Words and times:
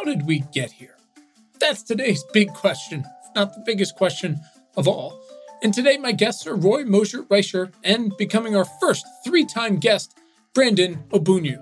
how 0.00 0.04
did 0.04 0.26
we 0.26 0.38
get 0.50 0.72
here? 0.72 0.96
That's 1.58 1.82
today's 1.82 2.24
big 2.32 2.54
question, 2.54 3.00
if 3.00 3.34
not 3.34 3.52
the 3.52 3.62
biggest 3.66 3.96
question 3.96 4.40
of 4.74 4.88
all. 4.88 5.20
And 5.62 5.74
today, 5.74 5.98
my 5.98 6.12
guests 6.12 6.46
are 6.46 6.56
Roy 6.56 6.84
Mosher 6.84 7.24
Reicher 7.24 7.70
and 7.84 8.16
becoming 8.16 8.56
our 8.56 8.64
first 8.80 9.04
three 9.22 9.44
time 9.44 9.76
guest, 9.76 10.18
Brandon 10.54 11.04
Obunwu. 11.10 11.58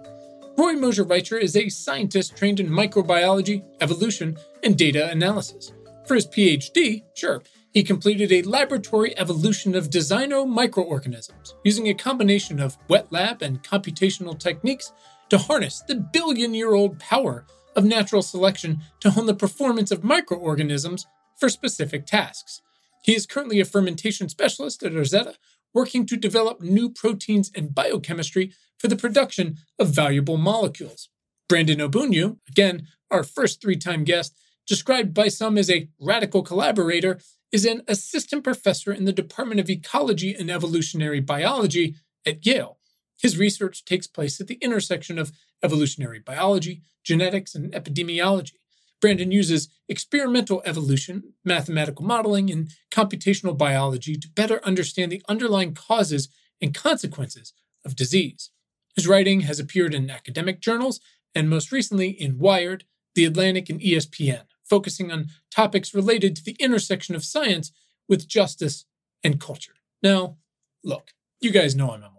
Roy 0.56 0.74
Mosher 0.74 1.04
Reicher 1.04 1.40
is 1.40 1.56
a 1.56 1.68
scientist 1.68 2.36
trained 2.36 2.60
in 2.60 2.68
microbiology, 2.68 3.64
evolution, 3.80 4.36
and 4.62 4.78
data 4.78 5.10
analysis. 5.10 5.72
For 6.06 6.14
his 6.14 6.28
PhD, 6.28 7.02
sure, 7.16 7.42
he 7.72 7.82
completed 7.82 8.30
a 8.30 8.42
laboratory 8.42 9.18
evolution 9.18 9.74
of 9.74 9.90
designo 9.90 10.46
microorganisms 10.46 11.56
using 11.64 11.88
a 11.88 11.94
combination 11.94 12.60
of 12.60 12.78
wet 12.86 13.10
lab 13.10 13.42
and 13.42 13.64
computational 13.64 14.38
techniques 14.38 14.92
to 15.28 15.38
harness 15.38 15.82
the 15.88 15.96
billion 15.96 16.54
year 16.54 16.74
old 16.74 17.00
power 17.00 17.44
of 17.78 17.84
natural 17.84 18.22
selection 18.22 18.80
to 18.98 19.10
hone 19.10 19.26
the 19.26 19.34
performance 19.34 19.92
of 19.92 20.02
microorganisms 20.02 21.06
for 21.38 21.48
specific 21.48 22.06
tasks. 22.06 22.60
He 23.04 23.14
is 23.14 23.24
currently 23.24 23.60
a 23.60 23.64
fermentation 23.64 24.28
specialist 24.28 24.82
at 24.82 24.92
Rosetta, 24.92 25.36
working 25.72 26.04
to 26.06 26.16
develop 26.16 26.60
new 26.60 26.90
proteins 26.90 27.52
and 27.54 27.72
biochemistry 27.72 28.52
for 28.78 28.88
the 28.88 28.96
production 28.96 29.58
of 29.78 29.94
valuable 29.94 30.36
molecules. 30.36 31.08
Brandon 31.48 31.78
Obunwu, 31.78 32.38
again, 32.48 32.88
our 33.12 33.22
first 33.22 33.62
three 33.62 33.76
time 33.76 34.02
guest, 34.02 34.36
described 34.66 35.14
by 35.14 35.28
some 35.28 35.56
as 35.56 35.70
a 35.70 35.88
radical 36.00 36.42
collaborator, 36.42 37.20
is 37.52 37.64
an 37.64 37.82
assistant 37.86 38.42
professor 38.42 38.92
in 38.92 39.04
the 39.04 39.12
Department 39.12 39.60
of 39.60 39.70
Ecology 39.70 40.34
and 40.34 40.50
Evolutionary 40.50 41.20
Biology 41.20 41.94
at 42.26 42.44
Yale. 42.44 42.77
His 43.20 43.38
research 43.38 43.84
takes 43.84 44.06
place 44.06 44.40
at 44.40 44.46
the 44.46 44.58
intersection 44.60 45.18
of 45.18 45.32
evolutionary 45.62 46.20
biology, 46.20 46.82
genetics, 47.02 47.54
and 47.54 47.72
epidemiology. 47.72 48.52
Brandon 49.00 49.30
uses 49.30 49.68
experimental 49.88 50.62
evolution, 50.64 51.34
mathematical 51.44 52.04
modeling, 52.04 52.50
and 52.50 52.70
computational 52.90 53.56
biology 53.56 54.16
to 54.16 54.28
better 54.28 54.64
understand 54.64 55.12
the 55.12 55.22
underlying 55.28 55.74
causes 55.74 56.28
and 56.60 56.74
consequences 56.74 57.52
of 57.84 57.96
disease. 57.96 58.50
His 58.96 59.06
writing 59.06 59.40
has 59.40 59.60
appeared 59.60 59.94
in 59.94 60.10
academic 60.10 60.60
journals 60.60 61.00
and 61.34 61.48
most 61.48 61.70
recently 61.70 62.10
in 62.10 62.38
Wired, 62.38 62.84
The 63.14 63.24
Atlantic, 63.24 63.70
and 63.70 63.80
ESPN, 63.80 64.42
focusing 64.68 65.12
on 65.12 65.28
topics 65.50 65.94
related 65.94 66.34
to 66.36 66.44
the 66.44 66.56
intersection 66.58 67.14
of 67.14 67.24
science 67.24 67.70
with 68.08 68.26
justice 68.26 68.84
and 69.22 69.40
culture. 69.40 69.74
Now, 70.02 70.38
look, 70.82 71.12
you 71.40 71.52
guys 71.52 71.76
know 71.76 71.90
I'm 71.90 72.02
a 72.02 72.10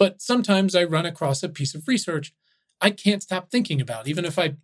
but 0.00 0.20
sometimes 0.22 0.74
I 0.74 0.82
run 0.82 1.06
across 1.06 1.42
a 1.44 1.48
piece 1.48 1.74
of 1.76 1.86
research 1.86 2.32
I 2.80 2.90
can't 2.90 3.22
stop 3.22 3.50
thinking 3.50 3.80
about, 3.80 4.08
even 4.08 4.24
if 4.24 4.38
I 4.38 4.56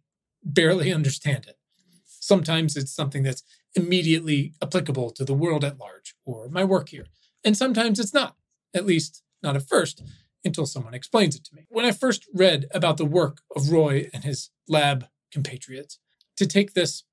barely 0.43 0.91
understand 0.91 1.45
it. 1.47 1.59
Sometimes 2.07 2.75
it's 2.75 2.91
something 2.91 3.23
that's 3.23 3.43
immediately 3.75 4.55
applicable 4.63 5.11
to 5.11 5.25
the 5.25 5.35
world 5.35 5.65
at 5.65 5.79
large 5.79 6.15
or 6.25 6.49
my 6.49 6.65
work 6.65 6.89
here. 6.89 7.05
And 7.45 7.55
sometimes 7.57 8.01
it's 8.01 8.15
not, 8.15 8.37
at 8.73 8.87
least 8.87 9.23
not 9.43 9.55
at 9.55 9.69
first, 9.69 10.03
until 10.47 10.65
someone 10.65 10.95
explains 10.95 11.37
it 11.37 11.45
to 11.45 11.55
me. 11.55 11.67
When 11.69 11.85
I 11.85 11.93
first 11.93 12.27
read 12.33 12.67
about 12.73 12.97
the 12.97 13.05
work 13.05 13.43
of 13.55 13.71
Roy 13.71 14.09
and 14.15 14.25
his 14.25 14.49
lab 14.67 15.07
compatriots, 15.31 15.99
to 16.39 16.47
take 16.47 16.73
this 16.73 17.05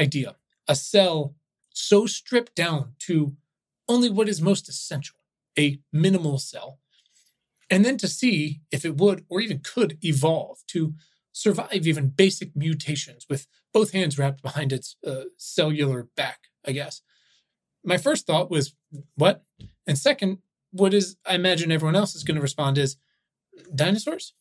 idea, 0.00 0.34
a 0.66 0.74
cell 0.74 1.36
so 1.72 2.06
stripped 2.06 2.56
down 2.56 2.94
to 3.06 3.36
only 3.88 4.10
what 4.10 4.28
is 4.28 4.42
most 4.42 4.68
essential, 4.68 5.16
a 5.56 5.78
minimal 5.92 6.38
cell, 6.38 6.80
and 7.70 7.84
then 7.84 7.96
to 7.98 8.08
see 8.08 8.60
if 8.70 8.84
it 8.84 8.96
would 8.96 9.24
or 9.28 9.40
even 9.40 9.60
could 9.60 9.98
evolve 10.04 10.58
to 10.68 10.94
survive 11.32 11.86
even 11.86 12.08
basic 12.08 12.56
mutations 12.56 13.26
with 13.30 13.46
both 13.72 13.92
hands 13.92 14.18
wrapped 14.18 14.42
behind 14.42 14.72
its 14.72 14.96
uh, 15.06 15.22
cellular 15.36 16.08
back, 16.16 16.48
I 16.66 16.72
guess. 16.72 17.02
My 17.84 17.96
first 17.96 18.26
thought 18.26 18.50
was, 18.50 18.74
what? 19.14 19.44
And 19.86 19.96
second, 19.96 20.38
what 20.72 20.92
is, 20.92 21.16
I 21.24 21.36
imagine 21.36 21.70
everyone 21.70 21.96
else 21.96 22.14
is 22.14 22.24
going 22.24 22.34
to 22.34 22.42
respond 22.42 22.78
is, 22.78 22.96
dinosaurs? 23.74 24.34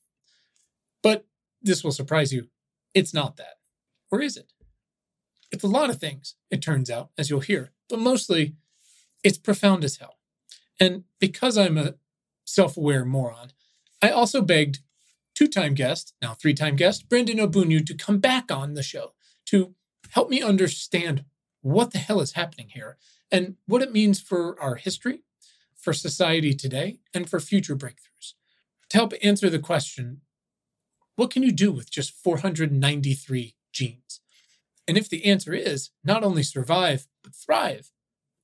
But 1.04 1.26
this 1.62 1.84
will 1.84 1.92
surprise 1.92 2.34
you. 2.34 2.48
It's 2.94 3.14
not 3.14 3.38
that. 3.38 3.60
Or 4.12 4.22
is 4.22 4.36
it? 4.36 4.52
It's 5.52 5.64
a 5.64 5.68
lot 5.68 5.90
of 5.90 6.00
things, 6.00 6.36
it 6.52 6.62
turns 6.62 6.90
out, 6.90 7.10
as 7.18 7.30
you'll 7.30 7.40
hear, 7.40 7.72
but 7.88 8.00
mostly 8.00 8.56
it's 9.24 9.38
profound 9.38 9.84
as 9.84 9.98
hell. 9.98 10.18
And 10.80 11.04
because 11.20 11.58
I'm 11.58 11.78
a 11.78 11.96
self 12.50 12.78
aware 12.78 13.06
moron, 13.06 13.52
I 14.02 14.10
also 14.10 14.42
begged 14.42 14.80
two 15.36 15.48
time 15.48 15.74
guest, 15.74 16.14
now 16.22 16.34
three 16.34 16.54
time 16.54 16.76
guest, 16.76 17.10
Brandon 17.10 17.38
Obunwu, 17.38 17.86
to 17.86 17.94
come 17.94 18.20
back 18.20 18.52
on 18.52 18.74
the 18.74 18.84
show 18.84 19.14
to 19.48 19.76
help 20.12 20.30
me 20.30 20.42
understand 20.42 21.26
what 21.62 21.92
the 21.92 21.98
hell 21.98 22.22
is 22.22 22.34
happening 22.34 22.70
here 22.74 22.98
and 23.32 23.56
what 23.66 23.82
it 23.82 23.92
means 23.92 24.20
for 24.20 24.60
our 24.62 24.76
history, 24.76 25.24
for 25.76 25.94
society 25.94 26.54
today, 26.54 27.00
and 27.14 27.30
for 27.30 27.40
future 27.40 27.76
breakthroughs. 27.76 28.34
To 28.90 28.98
help 28.98 29.14
answer 29.22 29.50
the 29.50 29.60
question, 29.60 30.22
what 31.16 31.32
can 31.32 31.44
you 31.44 31.52
do 31.52 31.72
with 31.72 31.92
just 31.92 32.12
493 32.12 33.56
genes? 33.72 34.22
And 34.88 34.98
if 34.98 35.10
the 35.10 35.26
answer 35.26 35.54
is 35.54 35.92
not 36.04 36.24
only 36.24 36.42
survive, 36.42 37.08
but 37.24 37.36
thrive, 37.36 37.92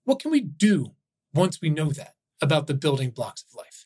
what 0.04 0.20
can 0.20 0.30
we 0.30 0.42
do 0.42 0.92
once 1.34 1.60
we 1.62 1.70
know 1.70 1.90
that 1.90 2.16
about 2.42 2.68
the 2.68 2.76
building 2.76 3.10
blocks 3.10 3.44
of 3.44 3.58
life? 3.58 3.85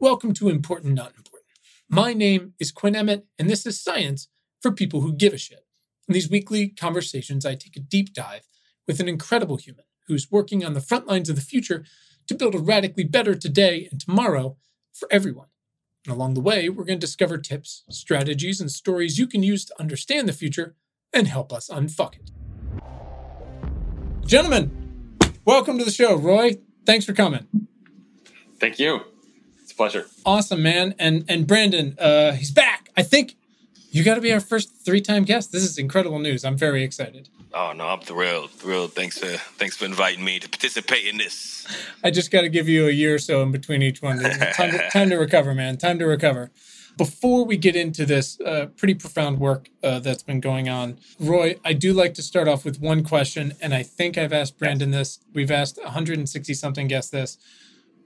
Welcome 0.00 0.32
to 0.32 0.48
Important 0.48 0.94
Not 0.94 1.12
Important. 1.14 1.50
My 1.90 2.14
name 2.14 2.54
is 2.58 2.72
Quinn 2.72 2.96
Emmett, 2.96 3.26
and 3.38 3.50
this 3.50 3.66
is 3.66 3.78
Science 3.78 4.28
for 4.62 4.72
People 4.72 5.02
Who 5.02 5.12
Give 5.12 5.34
a 5.34 5.36
Shit. 5.36 5.66
In 6.08 6.14
these 6.14 6.30
weekly 6.30 6.68
conversations, 6.68 7.44
I 7.44 7.54
take 7.54 7.76
a 7.76 7.80
deep 7.80 8.14
dive 8.14 8.48
with 8.88 8.98
an 9.00 9.10
incredible 9.10 9.58
human 9.58 9.84
who's 10.08 10.30
working 10.30 10.64
on 10.64 10.72
the 10.72 10.80
front 10.80 11.06
lines 11.06 11.28
of 11.28 11.36
the 11.36 11.42
future 11.42 11.84
to 12.28 12.34
build 12.34 12.54
a 12.54 12.58
radically 12.58 13.04
better 13.04 13.34
today 13.34 13.88
and 13.90 14.00
tomorrow 14.00 14.56
for 14.90 15.06
everyone. 15.12 15.48
And 16.06 16.14
along 16.14 16.32
the 16.32 16.40
way, 16.40 16.70
we're 16.70 16.84
going 16.84 16.98
to 16.98 17.06
discover 17.06 17.36
tips, 17.36 17.84
strategies, 17.90 18.58
and 18.58 18.70
stories 18.70 19.18
you 19.18 19.26
can 19.26 19.42
use 19.42 19.66
to 19.66 19.78
understand 19.78 20.26
the 20.26 20.32
future 20.32 20.76
and 21.12 21.26
help 21.26 21.52
us 21.52 21.68
unfuck 21.68 22.14
it. 22.14 22.30
Gentlemen, 24.26 25.18
welcome 25.44 25.76
to 25.76 25.84
the 25.84 25.90
show. 25.90 26.16
Roy, 26.16 26.56
thanks 26.86 27.04
for 27.04 27.12
coming. 27.12 27.46
Thank 28.58 28.78
you 28.78 29.09
pleasure. 29.80 30.06
Awesome, 30.26 30.62
man. 30.62 30.94
And 30.98 31.24
and 31.26 31.46
Brandon, 31.46 31.96
uh, 31.98 32.32
he's 32.32 32.50
back. 32.50 32.90
I 32.98 33.02
think 33.02 33.36
you 33.90 34.04
got 34.04 34.16
to 34.16 34.20
be 34.20 34.30
our 34.30 34.40
first 34.40 34.84
three-time 34.84 35.24
guest. 35.24 35.52
This 35.52 35.62
is 35.62 35.78
incredible 35.78 36.18
news. 36.18 36.44
I'm 36.44 36.58
very 36.58 36.84
excited. 36.84 37.30
Oh 37.54 37.72
no, 37.74 37.86
I'm 37.88 38.00
thrilled. 38.00 38.50
Thrilled. 38.50 38.92
Thanks 38.92 39.18
for 39.18 39.32
thanks 39.58 39.78
for 39.78 39.86
inviting 39.86 40.22
me 40.22 40.38
to 40.38 40.48
participate 40.50 41.06
in 41.06 41.16
this. 41.16 41.66
I 42.04 42.10
just 42.10 42.30
got 42.30 42.42
to 42.42 42.50
give 42.50 42.68
you 42.68 42.88
a 42.88 42.90
year 42.90 43.14
or 43.14 43.18
so 43.18 43.42
in 43.42 43.52
between 43.52 43.80
each 43.80 44.02
one. 44.02 44.18
Time 44.20 44.72
to, 44.72 44.90
time 44.92 45.08
to 45.08 45.16
recover, 45.16 45.54
man. 45.54 45.78
Time 45.78 45.98
to 45.98 46.06
recover. 46.06 46.50
Before 46.98 47.46
we 47.46 47.56
get 47.56 47.74
into 47.74 48.04
this 48.04 48.38
uh, 48.42 48.66
pretty 48.76 48.92
profound 48.94 49.38
work 49.38 49.70
uh, 49.82 50.00
that's 50.00 50.22
been 50.22 50.40
going 50.40 50.68
on, 50.68 50.98
Roy, 51.18 51.56
I 51.64 51.72
do 51.72 51.94
like 51.94 52.12
to 52.14 52.22
start 52.22 52.48
off 52.48 52.66
with 52.66 52.80
one 52.80 53.02
question, 53.02 53.54
and 53.62 53.72
I 53.72 53.82
think 53.82 54.18
I've 54.18 54.34
asked 54.34 54.58
Brandon 54.58 54.90
this. 54.90 55.20
We've 55.32 55.50
asked 55.50 55.78
160 55.82 56.52
something 56.52 56.86
guests 56.86 57.10
this. 57.10 57.38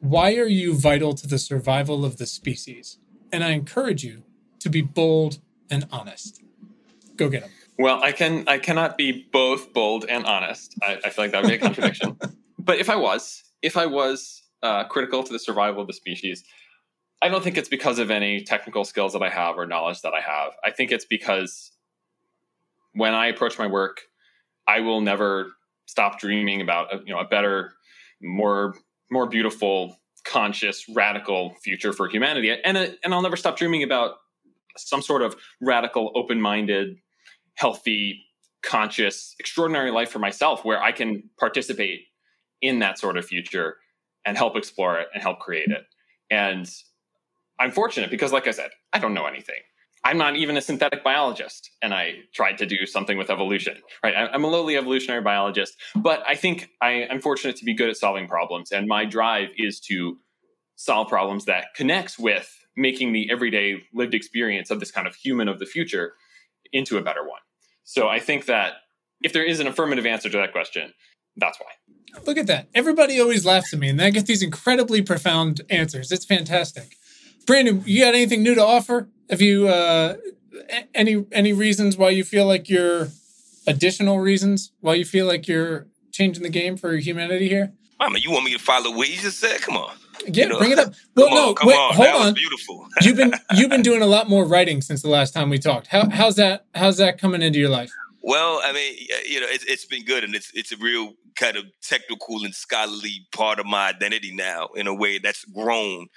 Why 0.05 0.35
are 0.37 0.47
you 0.47 0.75
vital 0.75 1.15
to 1.15 1.27
the 1.27 1.39
survival 1.39 2.05
of 2.05 2.19
the 2.19 2.27
species? 2.27 2.99
And 3.33 3.43
I 3.43 3.53
encourage 3.53 4.05
you 4.05 4.23
to 4.59 4.69
be 4.69 4.83
bold 4.83 5.39
and 5.71 5.87
honest. 5.91 6.43
Go 7.17 7.31
get 7.31 7.41
them. 7.41 7.51
Well, 7.79 8.05
I 8.05 8.13
can 8.13 8.47
I 8.47 8.59
cannot 8.59 8.99
be 8.99 9.27
both 9.33 9.73
bold 9.73 10.05
and 10.07 10.27
honest. 10.27 10.75
I, 10.83 10.99
I 11.03 11.09
feel 11.09 11.25
like 11.25 11.33
that 11.33 11.41
would 11.41 11.49
be 11.49 11.55
a 11.55 11.59
contradiction. 11.59 12.19
but 12.59 12.79
if 12.79 12.91
I 12.91 12.97
was, 12.97 13.45
if 13.63 13.79
I 13.79 13.87
was 13.87 14.43
uh, 14.63 14.85
critical 14.85 15.23
to 15.23 15.33
the 15.33 15.39
survival 15.39 15.81
of 15.81 15.87
the 15.87 15.95
species, 15.95 16.45
I 17.23 17.31
don't 17.31 17.43
think 17.43 17.57
it's 17.57 17.71
because 17.71 17.99
of 17.99 18.11
any 18.11 18.43
technical 18.43 18.85
skills 18.85 19.15
that 19.15 19.23
I 19.23 19.31
have 19.31 19.57
or 19.57 19.65
knowledge 19.65 20.03
that 20.03 20.13
I 20.13 20.21
have. 20.21 20.53
I 20.63 20.71
think 20.71 20.93
it's 20.93 21.07
because 21.07 21.73
when 22.93 23.15
I 23.15 23.29
approach 23.29 23.59
my 23.59 23.69
work, 23.69 24.03
I 24.69 24.81
will 24.81 25.01
never 25.01 25.53
stop 25.87 26.21
dreaming 26.21 26.61
about 26.61 26.93
a, 26.93 26.99
you 27.07 27.15
know 27.15 27.21
a 27.21 27.27
better, 27.27 27.73
more 28.21 28.75
more 29.11 29.27
beautiful, 29.27 29.97
conscious, 30.25 30.85
radical 30.95 31.55
future 31.63 31.93
for 31.93 32.09
humanity. 32.09 32.51
And 32.65 32.77
uh, 32.77 32.87
and 33.03 33.15
I'll 33.15 33.23
never 33.23 33.37
stop 33.37 33.57
dreaming 33.57 33.83
about 33.83 34.17
some 34.77 35.03
sort 35.03 35.23
of 35.23 35.37
radical, 35.61 36.11
open-minded, 36.15 36.97
healthy, 37.55 38.25
conscious, 38.63 39.35
extraordinary 39.39 39.91
life 39.91 40.11
for 40.11 40.19
myself 40.19 40.65
where 40.65 40.83
I 40.83 40.91
can 40.93 41.23
participate 41.39 42.01
in 42.61 42.81
that 42.81 42.99
sort 42.99 43.17
of 43.17 43.25
future 43.25 43.77
and 44.25 44.37
help 44.37 44.57
explore 44.57 44.99
it 44.99 45.09
and 45.13 45.23
help 45.23 45.39
create 45.39 45.71
it. 45.71 45.85
And 46.31 46.69
I'm 47.61 47.71
fortunate 47.71 48.11
because 48.11 48.33
like 48.33 48.49
I 48.49 48.53
said, 48.53 48.71
I 48.93 48.99
don't 48.99 49.15
know 49.15 49.27
anything. 49.27 49.61
I'm 50.05 50.19
not 50.19 50.37
even 50.37 50.57
a 50.57 50.61
synthetic 50.61 51.03
biologist, 51.03 51.71
and 51.81 51.95
I 51.95 52.17
tried 52.35 52.59
to 52.59 52.67
do 52.67 52.85
something 52.85 53.17
with 53.17 53.31
evolution. 53.31 53.79
Right? 54.03 54.15
I'm 54.15 54.45
a 54.45 54.49
lowly 54.49 54.77
evolutionary 54.77 55.23
biologist, 55.23 55.77
but 55.97 56.23
I 56.27 56.35
think 56.35 56.69
I, 56.83 57.07
am 57.11 57.21
fortunate 57.21 57.57
to 57.57 57.65
be 57.65 57.75
good 57.75 57.89
at 57.89 57.97
solving 57.97 58.29
problems, 58.29 58.71
and 58.71 58.87
my 58.87 59.07
drive 59.07 59.49
is 59.57 59.81
to 59.89 60.19
solve 60.77 61.09
problems 61.09 61.47
that 61.47 61.67
connects 61.75 62.19
with 62.19 62.55
making 62.77 63.13
the 63.13 63.31
everyday 63.31 63.77
lived 63.95 64.15
experience 64.15 64.71
of 64.71 64.81
this 64.81 64.91
kind 64.91 65.07
of 65.07 65.15
human 65.15 65.49
of 65.49 65.59
the 65.59 65.67
future 65.67 66.15
into 66.73 66.99
a 66.99 67.03
better 67.03 67.23
one. 67.23 67.41
So 67.85 68.09
I 68.09 68.19
think 68.19 68.47
that 68.47 68.75
if 69.23 69.33
there 69.33 69.45
is 69.45 69.61
an 69.61 69.67
affirmative 69.67 70.05
answer 70.05 70.29
to 70.29 70.37
that 70.39 70.53
question, 70.53 70.93
that's 71.37 71.59
why. 71.59 72.21
Look 72.27 72.37
at 72.37 72.47
that. 72.49 72.69
Everybody 72.75 73.21
always 73.21 73.47
laughs 73.47 73.73
at 73.73 73.81
me, 73.81 73.89
and 73.89 73.99
then 73.99 74.07
I 74.07 74.11
get 74.11 74.27
these 74.27 74.43
incredibly 74.43 75.01
profound 75.01 75.63
answers. 75.71 76.13
It's 76.13 76.25
fantastic. 76.25 76.97
Brandon, 77.47 77.83
you 77.87 78.05
got 78.05 78.15
anything 78.15 78.43
new 78.43 78.55
to 78.55 78.65
offer? 78.65 79.09
Have 79.31 79.41
you 79.41 79.69
uh, 79.69 80.17
any 80.95 81.25
any 81.33 81.53
reasons 81.53 81.97
why 81.97 82.11
you 82.11 82.25
feel 82.25 82.47
like 82.47 82.69
you're 82.69 83.09
additional 83.67 84.21
reasons 84.21 84.73
why 84.81 84.95
you 84.95 85.05
feel 85.05 85.27
like 85.27 85.49
you're 85.49 85.87
changing 86.13 86.43
the 86.43 86.51
game 86.51 86.77
for 86.77 86.95
humanity 86.97 87.49
here? 87.49 87.73
I 88.01 88.09
mean, 88.11 88.23
you 88.23 88.31
want 88.31 88.45
me 88.45 88.53
to 88.53 88.59
follow 88.59 88.95
what 88.95 89.09
you 89.09 89.17
just 89.17 89.39
said? 89.39 89.61
Come 89.63 89.77
on. 89.77 89.97
Yeah, 90.27 90.45
you 90.45 90.49
know? 90.51 90.59
bring 90.59 90.73
it 90.73 90.79
up. 90.79 90.95
Well, 91.17 91.31
no, 91.31 91.49
on, 91.51 91.55
come 91.55 91.69
wait, 91.69 91.77
on. 91.77 91.95
hold 91.95 92.07
that 92.07 92.17
on. 92.17 92.35
beautiful. 92.35 92.87
you've 93.03 93.17
been 93.17 93.33
you've 93.55 93.71
been 93.71 93.83
doing 93.83 94.03
a 94.03 94.07
lot 94.07 94.29
more 94.29 94.45
writing 94.47 94.81
since 94.81 95.03
the 95.03 95.09
last 95.09 95.33
time 95.33 95.49
we 95.49 95.59
talked. 95.59 95.87
How, 95.89 96.09
how's 96.11 96.37
that? 96.37 96.67
How's 96.75 96.97
that 96.99 97.19
coming 97.19 97.41
into 97.41 97.59
your 97.59 97.69
life? 97.69 97.91
Well, 98.21 98.61
I 98.65 98.73
mean, 98.73 98.95
you 99.29 99.39
know, 99.39 99.47
it's, 99.49 99.65
it's 99.65 99.85
been 99.85 100.05
good, 100.05 100.25
and 100.25 100.35
it's 100.35 100.51
it's 100.55 100.73
a 100.73 100.77
real 100.79 101.13
kind 101.37 101.57
of 101.57 101.65
technical 101.83 102.45
and 102.45 102.55
scholarly 102.55 103.27
part 103.33 103.59
of 103.61 103.67
my 103.67 103.89
identity 103.89 104.35
now, 104.35 104.69
in 104.75 104.87
a 104.87 104.95
way 104.95 105.19
that's 105.19 105.45
grown. 105.45 106.09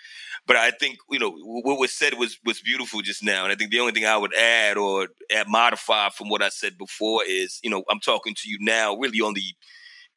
But 0.48 0.56
I 0.56 0.72
think 0.72 1.00
you 1.12 1.20
know 1.20 1.32
what 1.32 1.80
was 1.80 1.94
said 1.94 2.16
was 2.16 2.40
was 2.46 2.62
beautiful 2.62 3.02
just 3.02 3.24
now, 3.24 3.44
and 3.44 3.54
I 3.54 3.56
think 3.56 3.72
the 3.72 3.82
only 3.82 3.94
thing 3.94 4.06
I 4.06 4.18
would 4.18 4.34
add 4.36 4.78
or 4.78 5.10
add, 5.32 5.48
modify 5.50 6.10
from 6.10 6.30
what 6.30 6.42
I 6.42 6.50
said 6.50 6.78
before 6.78 7.24
is, 7.28 7.60
you 7.64 7.70
know, 7.70 7.84
I'm 7.90 8.00
talking 8.00 8.36
to 8.36 8.50
you 8.50 8.58
now 8.62 8.96
really 8.96 9.20
on 9.22 9.34
the 9.36 9.44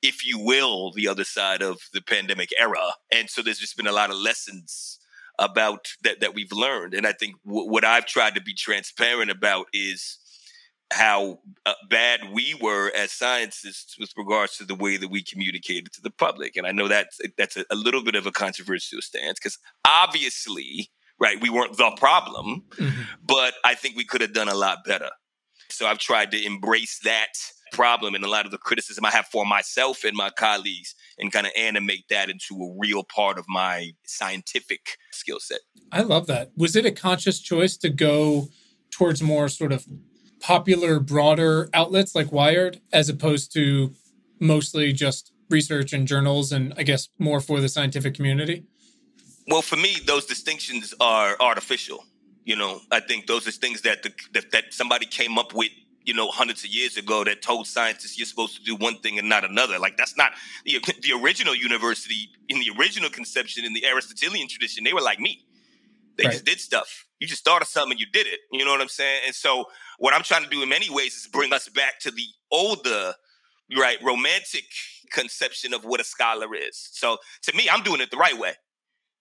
if 0.03 0.27
you 0.27 0.39
will, 0.39 0.93
the 0.93 1.09
other 1.09 1.25
side 1.25 1.63
of 1.63 1.79
the 1.93 2.01
pandemic 2.01 2.51
era. 2.59 2.95
And 3.13 3.29
so 3.29 3.43
there's 3.43 3.59
just 3.59 3.77
been 3.77 3.87
a 3.87 3.93
lot 3.93 4.11
of 4.11 4.17
lessons 4.17 4.99
about 5.39 5.87
that 6.05 6.21
that 6.21 6.35
we've 6.35 6.53
learned. 6.53 6.95
And 6.95 7.07
I 7.07 7.13
think 7.13 7.37
w- 7.47 7.71
what 7.71 7.85
I've 7.85 8.07
tried 8.07 8.35
to 8.35 8.43
be 8.43 8.55
transparent 8.55 9.31
about 9.31 9.67
is 9.73 10.19
how 10.93 11.39
uh, 11.67 11.75
bad 11.89 12.21
we 12.33 12.55
were 12.61 12.91
as 12.97 13.13
scientists 13.13 13.97
with 13.99 14.13
regards 14.17 14.57
to 14.57 14.65
the 14.65 14.75
way 14.75 14.97
that 14.97 15.09
we 15.09 15.23
communicated 15.23 15.93
to 15.93 16.03
the 16.03 16.11
public. 16.11 16.57
And 16.57 16.67
I 16.67 16.73
know 16.73 16.89
that's 16.89 17.21
that's 17.39 17.57
a, 17.57 17.65
a 17.71 17.77
little 17.77 18.03
bit 18.03 18.15
of 18.15 18.27
a 18.27 18.33
controversial 18.33 19.01
stance 19.01 19.39
because 19.39 19.59
obviously, 19.87 20.91
right, 21.19 21.41
we 21.41 21.51
weren't 21.51 21.77
the 21.77 21.91
problem, 21.97 22.65
mm-hmm. 22.71 23.03
but 23.25 23.55
I 23.65 23.75
think 23.75 23.97
we 23.97 24.05
could 24.05 24.21
have 24.21 24.33
done 24.33 24.49
a 24.49 24.55
lot 24.55 24.79
better. 24.85 25.11
So 25.69 25.87
I've 25.87 25.99
tried 25.99 26.33
to 26.33 26.45
embrace 26.45 26.99
that 27.05 27.35
problem 27.73 28.15
and 28.17 28.25
a 28.25 28.29
lot 28.29 28.45
of 28.45 28.51
the 28.51 28.59
criticism 28.59 29.05
I 29.05 29.11
have 29.11 29.27
for 29.27 29.47
myself 29.47 30.03
and 30.03 30.17
my 30.17 30.31
colleagues 30.31 30.95
and 31.19 31.31
kind 31.31 31.47
of 31.47 31.53
animate 31.57 32.05
that 32.11 32.29
into 32.29 32.55
a 32.57 32.75
real 32.79 33.05
part 33.05 33.39
of 33.39 33.45
my 33.49 33.93
scientific 34.05 34.81
skill 35.13 35.39
set. 35.41 35.61
I 35.93 36.03
love 36.03 36.27
that. 36.27 36.51
Was 36.57 36.75
it 36.75 36.85
a 36.85 36.91
conscious 36.91 37.41
choice 37.41 37.77
to 37.79 37.89
go 37.89 38.49
towards 38.91 39.23
more 39.23 39.49
sort 39.49 39.73
of 39.73 39.87
popular, 40.41 41.01
broader 41.01 41.69
outlets 41.75 42.15
like 42.15 42.33
Wired 42.33 42.81
as 42.93 43.09
opposed 43.09 43.53
to 43.55 43.95
mostly 44.39 44.93
just 44.93 45.33
research 45.49 45.93
and 45.93 46.07
journals 46.07 46.53
and 46.53 46.73
I 46.77 46.83
guess 46.83 47.09
more 47.19 47.41
for 47.41 47.61
the 47.61 47.69
scientific 47.69 48.15
community? 48.15 48.65
Well, 49.47 49.63
for 49.63 49.77
me, 49.77 49.97
those 50.07 50.27
distinctions 50.27 50.95
are 51.01 51.37
artificial. 51.41 52.05
You 52.45 52.57
know, 52.57 52.81
I 52.91 53.01
think 53.01 53.27
those 53.27 53.47
are 53.47 53.51
things 53.51 53.83
that 53.83 54.03
the, 54.03 54.13
that, 54.33 54.51
that 54.53 54.65
somebody 54.73 55.07
came 55.07 55.39
up 55.39 55.55
with 55.55 55.71
you 56.05 56.15
know, 56.15 56.29
hundreds 56.29 56.65
of 56.65 56.71
years 56.71 56.97
ago 56.97 57.25
that 57.25 57.43
told 57.43 57.67
scientists 57.67 58.19
you're 58.19 58.27
supposed 58.27 58.57
to 58.57 58.63
do 58.65 58.75
one 58.75 58.97
thing 58.99 59.19
and 59.19 59.29
not 59.29 59.45
another. 59.45 59.79
Like 59.79 59.97
that's 59.97 60.17
not 60.17 60.33
the, 60.65 60.81
the 61.03 61.13
original 61.13 61.55
university 61.55 62.31
in 62.49 62.59
the 62.59 62.71
original 62.79 63.11
conception 63.11 63.65
in 63.65 63.75
the 63.75 63.85
Aristotelian 63.87 64.49
tradition. 64.49 64.85
They 64.85 64.93
were 64.93 65.03
like 65.03 65.21
me. 65.21 65.45
They 66.21 66.27
right. 66.27 66.33
just 66.33 66.45
did 66.45 66.61
stuff. 66.61 67.07
You 67.19 67.27
just 67.27 67.45
thought 67.45 67.63
of 67.63 67.69
something 67.69 67.93
and 67.93 68.01
you 68.01 68.07
did 68.13 68.27
it. 68.27 68.41
You 68.53 68.65
know 68.65 68.73
what 68.73 68.83
I'm 68.83 68.89
saying? 68.89 69.23
And 69.27 69.35
so 69.35 69.65
what 69.99 70.13
I'm 70.13 70.23
trying 70.23 70.45
to 70.45 70.51
do 70.51 70.63
in 70.63 70.69
many 70.69 70.91
ways 70.91 71.15
is 71.15 71.27
bring 71.27 71.53
us 71.53 71.69
back 71.71 71.99
to 72.01 72.11
the 72.11 72.27
older, 72.53 73.15
right, 73.77 73.97
romantic 74.03 74.65
conception 75.11 75.73
of 75.73 75.85
what 75.85 76.01
a 76.01 76.05
scholar 76.05 76.55
is. 76.55 76.91
So 76.93 77.17
to 77.45 77.57
me, 77.57 77.69
I'm 77.73 77.83
doing 77.83 78.03
it 78.03 78.11
the 78.11 78.19
right 78.19 78.39
way. 78.39 78.53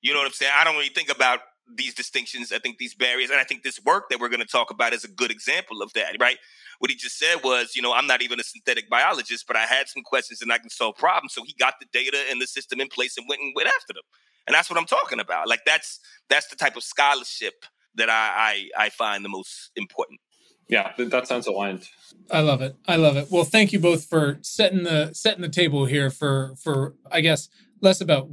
You 0.01 0.13
know 0.13 0.19
what 0.19 0.25
I'm 0.25 0.33
saying? 0.33 0.51
I 0.55 0.65
don't 0.65 0.75
really 0.75 0.89
think 0.89 1.09
about 1.09 1.39
these 1.75 1.93
distinctions. 1.93 2.51
I 2.51 2.59
think 2.59 2.79
these 2.79 2.95
barriers, 2.95 3.29
and 3.29 3.39
I 3.39 3.43
think 3.43 3.63
this 3.63 3.79
work 3.85 4.09
that 4.09 4.19
we're 4.19 4.29
going 4.29 4.41
to 4.41 4.45
talk 4.45 4.71
about 4.71 4.93
is 4.93 5.05
a 5.05 5.09
good 5.09 5.31
example 5.31 5.81
of 5.81 5.93
that, 5.93 6.17
right? 6.19 6.37
What 6.79 6.91
he 6.91 6.97
just 6.97 7.17
said 7.17 7.37
was, 7.43 7.75
you 7.75 7.81
know, 7.81 7.93
I'm 7.93 8.07
not 8.07 8.21
even 8.21 8.39
a 8.39 8.43
synthetic 8.43 8.89
biologist, 8.89 9.45
but 9.47 9.55
I 9.55 9.65
had 9.65 9.87
some 9.87 10.03
questions 10.03 10.41
and 10.41 10.51
I 10.51 10.57
can 10.57 10.69
solve 10.69 10.95
problems. 10.97 11.33
So 11.33 11.43
he 11.45 11.53
got 11.59 11.75
the 11.79 11.85
data 11.93 12.17
and 12.29 12.41
the 12.41 12.47
system 12.47 12.81
in 12.81 12.87
place 12.87 13.17
and 13.17 13.27
went 13.29 13.41
and 13.41 13.53
went 13.55 13.67
after 13.67 13.93
them. 13.93 14.03
And 14.47 14.53
that's 14.53 14.69
what 14.69 14.79
I'm 14.79 14.85
talking 14.85 15.19
about. 15.19 15.47
Like 15.47 15.61
that's 15.65 15.99
that's 16.29 16.47
the 16.47 16.55
type 16.55 16.75
of 16.75 16.83
scholarship 16.83 17.65
that 17.95 18.09
I 18.09 18.69
I, 18.77 18.85
I 18.85 18.89
find 18.89 19.23
the 19.23 19.29
most 19.29 19.71
important. 19.75 20.19
Yeah, 20.67 20.93
that 20.97 21.27
sounds 21.27 21.47
aligned. 21.47 21.89
I 22.31 22.41
love 22.41 22.61
it. 22.61 22.75
I 22.87 22.95
love 22.95 23.17
it. 23.17 23.29
Well, 23.31 23.43
thank 23.43 23.73
you 23.73 23.79
both 23.79 24.05
for 24.05 24.37
setting 24.41 24.83
the 24.83 25.11
setting 25.13 25.41
the 25.41 25.49
table 25.49 25.85
here 25.85 26.11
for 26.11 26.53
for 26.61 26.95
I 27.11 27.21
guess 27.21 27.49
less 27.81 28.01
about 28.01 28.29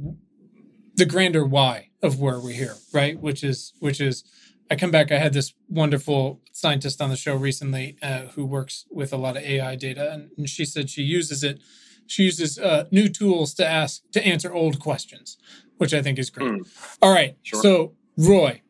the 0.95 1.05
grander 1.05 1.45
why 1.45 1.89
of 2.03 2.19
where 2.19 2.39
we're 2.39 2.51
here, 2.51 2.75
right? 2.93 3.19
Which 3.19 3.43
is 3.43 3.73
which 3.79 3.99
is 3.99 4.23
I 4.69 4.75
come 4.75 4.91
back. 4.91 5.11
I 5.11 5.17
had 5.17 5.33
this 5.33 5.53
wonderful 5.69 6.41
scientist 6.51 7.01
on 7.01 7.09
the 7.09 7.15
show 7.15 7.35
recently 7.35 7.97
uh, 8.01 8.27
who 8.35 8.45
works 8.45 8.85
with 8.91 9.13
a 9.13 9.17
lot 9.17 9.37
of 9.37 9.43
AI 9.43 9.75
data, 9.75 10.11
and, 10.11 10.29
and 10.37 10.49
she 10.49 10.65
said 10.65 10.89
she 10.89 11.03
uses 11.03 11.43
it. 11.43 11.59
She 12.05 12.23
uses 12.23 12.57
uh, 12.59 12.85
new 12.91 13.09
tools 13.09 13.53
to 13.55 13.67
ask 13.67 14.01
to 14.11 14.25
answer 14.25 14.53
old 14.53 14.79
questions, 14.79 15.37
which 15.77 15.93
I 15.93 16.01
think 16.01 16.19
is 16.19 16.29
great. 16.29 16.49
Mm. 16.49 16.97
All 17.01 17.13
right, 17.13 17.37
sure. 17.43 17.61
so 17.61 17.93
Roy, 18.17 18.61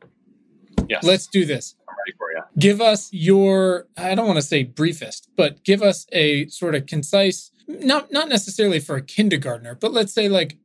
yes, 0.87 1.03
let's 1.03 1.27
do 1.27 1.45
this. 1.45 1.75
I'm 1.87 1.95
ready 2.05 2.17
for 2.17 2.31
you. 2.31 2.41
Give 2.59 2.81
us 2.81 3.09
your 3.11 3.87
I 3.97 4.15
don't 4.15 4.27
want 4.27 4.37
to 4.37 4.45
say 4.45 4.63
briefest, 4.63 5.29
but 5.35 5.63
give 5.63 5.81
us 5.81 6.05
a 6.11 6.47
sort 6.47 6.75
of 6.75 6.85
concise, 6.85 7.51
not 7.67 8.11
not 8.11 8.29
necessarily 8.29 8.79
for 8.79 8.95
a 8.95 9.01
kindergartner, 9.01 9.75
but 9.75 9.93
let's 9.93 10.13
say 10.13 10.29
like 10.29 10.57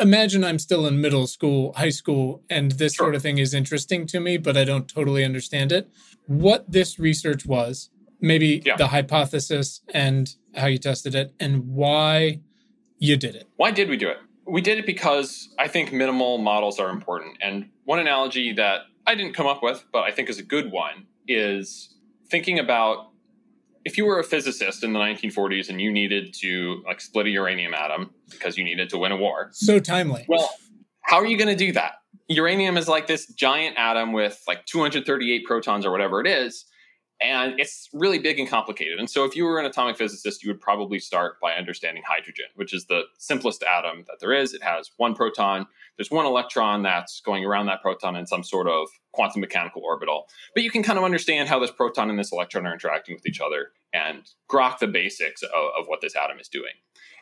imagine 0.00 0.44
I'm 0.44 0.58
still 0.58 0.86
in 0.86 1.00
middle 1.00 1.26
school, 1.26 1.72
high 1.76 1.90
school, 1.90 2.42
and 2.48 2.72
this 2.72 2.94
sure. 2.94 3.06
sort 3.06 3.14
of 3.14 3.22
thing 3.22 3.38
is 3.38 3.54
interesting 3.54 4.06
to 4.08 4.20
me, 4.20 4.36
but 4.36 4.56
I 4.56 4.64
don't 4.64 4.88
totally 4.88 5.24
understand 5.24 5.72
it. 5.72 5.90
What 6.26 6.70
this 6.70 6.98
research 6.98 7.46
was, 7.46 7.90
maybe 8.20 8.62
yeah. 8.64 8.76
the 8.76 8.88
hypothesis 8.88 9.80
and 9.92 10.34
how 10.54 10.66
you 10.66 10.78
tested 10.78 11.14
it, 11.14 11.34
and 11.40 11.68
why 11.68 12.40
you 12.98 13.16
did 13.16 13.34
it. 13.34 13.48
Why 13.56 13.70
did 13.70 13.88
we 13.88 13.96
do 13.96 14.08
it? 14.08 14.18
We 14.46 14.60
did 14.60 14.78
it 14.78 14.86
because 14.86 15.54
I 15.58 15.68
think 15.68 15.92
minimal 15.92 16.38
models 16.38 16.78
are 16.80 16.90
important. 16.90 17.38
And 17.42 17.70
one 17.84 17.98
analogy 17.98 18.52
that 18.54 18.82
I 19.06 19.14
didn't 19.14 19.34
come 19.34 19.46
up 19.46 19.62
with, 19.62 19.84
but 19.92 20.00
I 20.00 20.10
think 20.10 20.28
is 20.28 20.38
a 20.38 20.42
good 20.42 20.72
one, 20.72 21.06
is 21.28 21.94
thinking 22.30 22.58
about 22.58 23.10
if 23.84 23.96
you 23.96 24.04
were 24.04 24.18
a 24.18 24.24
physicist 24.24 24.84
in 24.84 24.92
the 24.92 24.98
1940s 24.98 25.68
and 25.68 25.80
you 25.80 25.90
needed 25.90 26.34
to 26.34 26.82
like 26.86 27.00
split 27.00 27.26
a 27.26 27.30
uranium 27.30 27.74
atom 27.74 28.10
because 28.30 28.58
you 28.58 28.64
needed 28.64 28.90
to 28.90 28.98
win 28.98 29.12
a 29.12 29.16
war. 29.16 29.48
So 29.52 29.78
timely. 29.78 30.26
Well 30.28 30.50
how 31.02 31.16
are 31.16 31.26
you 31.26 31.36
going 31.36 31.48
to 31.48 31.56
do 31.56 31.72
that? 31.72 31.94
Uranium 32.28 32.76
is 32.76 32.86
like 32.86 33.08
this 33.08 33.26
giant 33.26 33.76
atom 33.76 34.12
with 34.12 34.40
like 34.46 34.64
238 34.66 35.44
protons 35.44 35.84
or 35.84 35.90
whatever 35.90 36.20
it 36.20 36.26
is 36.28 36.66
and 37.20 37.58
it's 37.60 37.88
really 37.92 38.18
big 38.18 38.38
and 38.38 38.48
complicated 38.48 38.98
and 38.98 39.10
so 39.10 39.24
if 39.24 39.36
you 39.36 39.44
were 39.44 39.58
an 39.58 39.66
atomic 39.66 39.96
physicist 39.96 40.42
you 40.42 40.50
would 40.50 40.60
probably 40.60 40.98
start 40.98 41.40
by 41.40 41.52
understanding 41.52 42.02
hydrogen 42.06 42.46
which 42.54 42.74
is 42.74 42.86
the 42.86 43.02
simplest 43.18 43.62
atom 43.62 44.04
that 44.06 44.18
there 44.20 44.32
is 44.32 44.54
it 44.54 44.62
has 44.62 44.90
one 44.96 45.14
proton 45.14 45.66
there's 45.96 46.10
one 46.10 46.24
electron 46.24 46.82
that's 46.82 47.20
going 47.20 47.44
around 47.44 47.66
that 47.66 47.82
proton 47.82 48.16
in 48.16 48.26
some 48.26 48.42
sort 48.42 48.66
of 48.66 48.88
quantum 49.12 49.42
mechanical 49.42 49.82
orbital. 49.82 50.28
But 50.54 50.62
you 50.62 50.70
can 50.70 50.82
kind 50.82 50.98
of 50.98 51.04
understand 51.04 51.48
how 51.48 51.58
this 51.58 51.70
proton 51.70 52.08
and 52.08 52.18
this 52.18 52.32
electron 52.32 52.66
are 52.66 52.72
interacting 52.72 53.14
with 53.14 53.26
each 53.26 53.38
other 53.38 53.72
and 53.92 54.26
grok 54.50 54.78
the 54.78 54.86
basics 54.86 55.42
of, 55.42 55.50
of 55.78 55.88
what 55.88 56.00
this 56.00 56.16
atom 56.16 56.38
is 56.38 56.48
doing. 56.48 56.72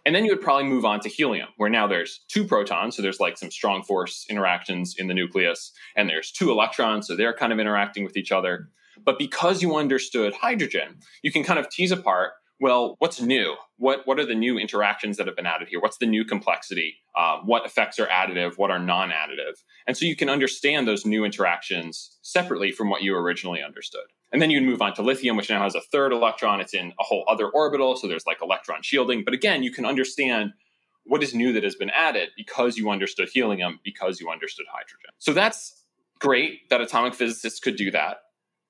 And 0.06 0.14
then 0.14 0.24
you 0.24 0.30
would 0.30 0.40
probably 0.40 0.64
move 0.64 0.84
on 0.84 1.00
to 1.00 1.08
helium, 1.08 1.48
where 1.56 1.68
now 1.68 1.88
there's 1.88 2.20
two 2.28 2.44
protons, 2.44 2.96
so 2.96 3.02
there's 3.02 3.18
like 3.18 3.36
some 3.36 3.50
strong 3.50 3.82
force 3.82 4.24
interactions 4.30 4.94
in 4.96 5.08
the 5.08 5.14
nucleus, 5.14 5.72
and 5.96 6.08
there's 6.08 6.30
two 6.30 6.50
electrons, 6.50 7.08
so 7.08 7.16
they're 7.16 7.34
kind 7.34 7.52
of 7.52 7.58
interacting 7.58 8.04
with 8.04 8.16
each 8.16 8.30
other. 8.30 8.68
But 9.08 9.18
because 9.18 9.62
you 9.62 9.74
understood 9.74 10.34
hydrogen, 10.34 10.98
you 11.22 11.32
can 11.32 11.42
kind 11.42 11.58
of 11.58 11.70
tease 11.70 11.90
apart 11.90 12.32
well, 12.60 12.96
what's 12.98 13.22
new? 13.22 13.54
What 13.78 14.06
what 14.06 14.18
are 14.18 14.26
the 14.26 14.34
new 14.34 14.58
interactions 14.58 15.16
that 15.16 15.26
have 15.26 15.36
been 15.36 15.46
added 15.46 15.68
here? 15.68 15.80
What's 15.80 15.96
the 15.96 16.04
new 16.04 16.26
complexity? 16.26 16.96
Uh, 17.16 17.38
what 17.42 17.64
effects 17.64 17.98
are 17.98 18.06
additive? 18.08 18.58
What 18.58 18.70
are 18.70 18.78
non-additive? 18.78 19.62
And 19.86 19.96
so 19.96 20.04
you 20.04 20.14
can 20.14 20.28
understand 20.28 20.86
those 20.86 21.06
new 21.06 21.24
interactions 21.24 22.18
separately 22.20 22.70
from 22.70 22.90
what 22.90 23.02
you 23.02 23.16
originally 23.16 23.62
understood. 23.62 24.02
And 24.30 24.42
then 24.42 24.50
you'd 24.50 24.64
move 24.64 24.82
on 24.82 24.92
to 24.96 25.02
lithium, 25.02 25.38
which 25.38 25.48
now 25.48 25.62
has 25.62 25.74
a 25.74 25.80
third 25.80 26.12
electron. 26.12 26.60
It's 26.60 26.74
in 26.74 26.92
a 27.00 27.04
whole 27.04 27.24
other 27.28 27.48
orbital, 27.48 27.96
so 27.96 28.08
there's 28.08 28.26
like 28.26 28.42
electron 28.42 28.82
shielding. 28.82 29.24
But 29.24 29.32
again, 29.32 29.62
you 29.62 29.72
can 29.72 29.86
understand 29.86 30.52
what 31.04 31.22
is 31.22 31.32
new 31.32 31.54
that 31.54 31.64
has 31.64 31.76
been 31.76 31.90
added 31.90 32.30
because 32.36 32.76
you 32.76 32.90
understood 32.90 33.30
helium, 33.32 33.80
because 33.84 34.20
you 34.20 34.28
understood 34.28 34.66
hydrogen. 34.70 35.10
So 35.18 35.32
that's 35.32 35.84
great 36.18 36.68
that 36.68 36.82
atomic 36.82 37.14
physicists 37.14 37.60
could 37.60 37.76
do 37.76 37.90
that. 37.92 38.18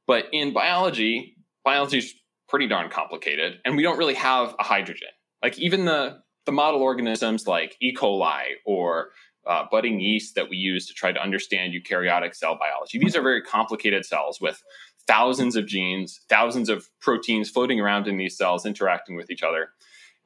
But 0.08 0.24
in 0.32 0.52
biology, 0.52 1.36
biology 1.64 1.98
is 1.98 2.14
pretty 2.48 2.66
darn 2.66 2.90
complicated, 2.90 3.60
and 3.64 3.76
we 3.76 3.84
don't 3.84 3.98
really 3.98 4.14
have 4.14 4.56
a 4.58 4.64
hydrogen. 4.64 5.08
Like 5.42 5.56
even 5.60 5.84
the 5.84 6.18
the 6.46 6.52
model 6.52 6.80
organisms 6.80 7.46
like 7.46 7.76
E. 7.80 7.94
coli 7.94 8.42
or 8.64 9.10
uh, 9.46 9.64
budding 9.70 10.00
yeast 10.00 10.34
that 10.34 10.48
we 10.48 10.56
use 10.56 10.86
to 10.86 10.94
try 10.94 11.12
to 11.12 11.22
understand 11.22 11.74
eukaryotic 11.74 12.34
cell 12.34 12.58
biology. 12.58 12.98
These 12.98 13.14
are 13.14 13.22
very 13.22 13.42
complicated 13.42 14.06
cells 14.06 14.40
with 14.40 14.62
thousands 15.06 15.56
of 15.56 15.66
genes, 15.66 16.20
thousands 16.30 16.70
of 16.70 16.88
proteins 17.00 17.50
floating 17.50 17.80
around 17.80 18.08
in 18.08 18.16
these 18.16 18.36
cells 18.36 18.64
interacting 18.64 19.14
with 19.14 19.30
each 19.30 19.42
other. 19.42 19.70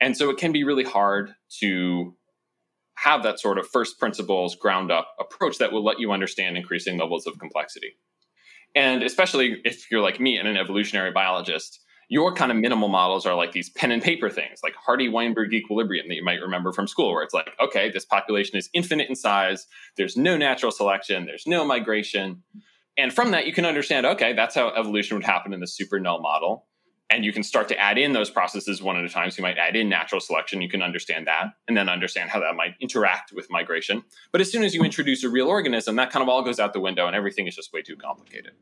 And 0.01 0.17
so 0.17 0.31
it 0.31 0.39
can 0.39 0.53
be 0.53 0.63
really 0.63 0.85
hard 0.85 1.35
to 1.61 2.17
have 2.99 3.25
that 3.25 3.41
sort 3.41 3.59
of 3.59 3.67
first 3.69 3.99
principles 3.99 4.55
ground 4.55 4.93
up 4.93 5.09
approach 5.19 5.59
that 5.59 5.73
will 5.73 5.85
let 5.85 5.99
you 5.99 6.13
understand 6.13 6.57
increasing 6.57 6.99
levels 6.99 7.27
of 7.27 7.39
complexity. 7.41 7.97
And 8.75 9.03
especially 9.03 9.61
if 9.65 9.91
you're 9.91 10.01
like 10.01 10.21
me 10.21 10.39
and 10.39 10.49
an 10.49 10.57
evolutionary 10.57 11.13
biologist, 11.13 11.81
your 12.09 12.35
kind 12.35 12.51
of 12.51 12.59
minimal 12.59 12.89
models 12.89 13.25
are 13.25 13.35
like 13.35 13.53
these 13.53 13.71
pen 13.71 13.91
and 13.91 14.03
paper 14.03 14.29
things, 14.29 14.61
like 14.63 14.75
Hardy 14.75 15.09
Weinberg 15.09 15.53
equilibrium 15.55 16.09
that 16.09 16.15
you 16.15 16.25
might 16.25 16.41
remember 16.41 16.73
from 16.73 16.87
school, 16.87 17.13
where 17.13 17.23
it's 17.23 17.35
like, 17.35 17.51
okay, 17.61 17.91
this 17.91 18.05
population 18.05 18.57
is 18.57 18.69
infinite 18.75 19.09
in 19.09 19.17
size, 19.17 19.67
there's 19.97 20.17
no 20.17 20.37
natural 20.37 20.73
selection, 20.73 21.25
there's 21.25 21.47
no 21.47 21.65
migration. 21.65 22.43
And 22.99 23.13
from 23.13 23.31
that, 23.31 23.47
you 23.47 23.55
can 23.55 23.65
understand, 23.65 24.05
okay, 24.05 24.35
that's 24.35 24.55
how 24.55 24.75
evolution 24.75 25.17
would 25.17 25.25
happen 25.25 25.55
in 25.55 25.61
the 25.61 25.67
super 25.67 25.99
null 25.99 26.21
model 26.21 26.67
and 27.13 27.27
you 27.27 27.33
can 27.33 27.43
start 27.43 27.69
to 27.69 27.79
add 27.79 27.99
in 27.99 28.15
those 28.15 28.31
processes 28.31 28.83
one 28.83 28.97
at 28.97 29.05
a 29.05 29.09
time. 29.09 29.31
So 29.31 29.39
you 29.39 29.43
might 29.43 29.59
add 29.59 29.77
in 29.77 29.89
natural 29.89 30.21
selection, 30.21 30.63
you 30.63 30.69
can 30.69 30.83
understand 30.83 31.27
that, 31.27 31.53
and 31.69 31.77
then 31.77 31.89
understand 31.89 32.31
how 32.31 32.41
that 32.41 32.57
might 32.57 32.75
interact 32.81 33.33
with 33.33 33.51
migration. 33.51 34.03
But 34.33 34.41
as 34.41 34.51
soon 34.51 34.65
as 34.65 34.75
you 34.75 34.83
introduce 34.83 35.23
a 35.23 35.29
real 35.29 35.49
organism, 35.49 35.97
that 35.97 36.11
kind 36.11 36.23
of 36.23 36.29
all 36.31 36.43
goes 36.43 36.59
out 36.59 36.73
the 36.73 36.81
window 36.81 37.07
and 37.07 37.15
everything 37.15 37.47
is 37.47 37.55
just 37.55 37.73
way 37.73 37.83
too 37.83 37.97
complicated. 37.97 38.53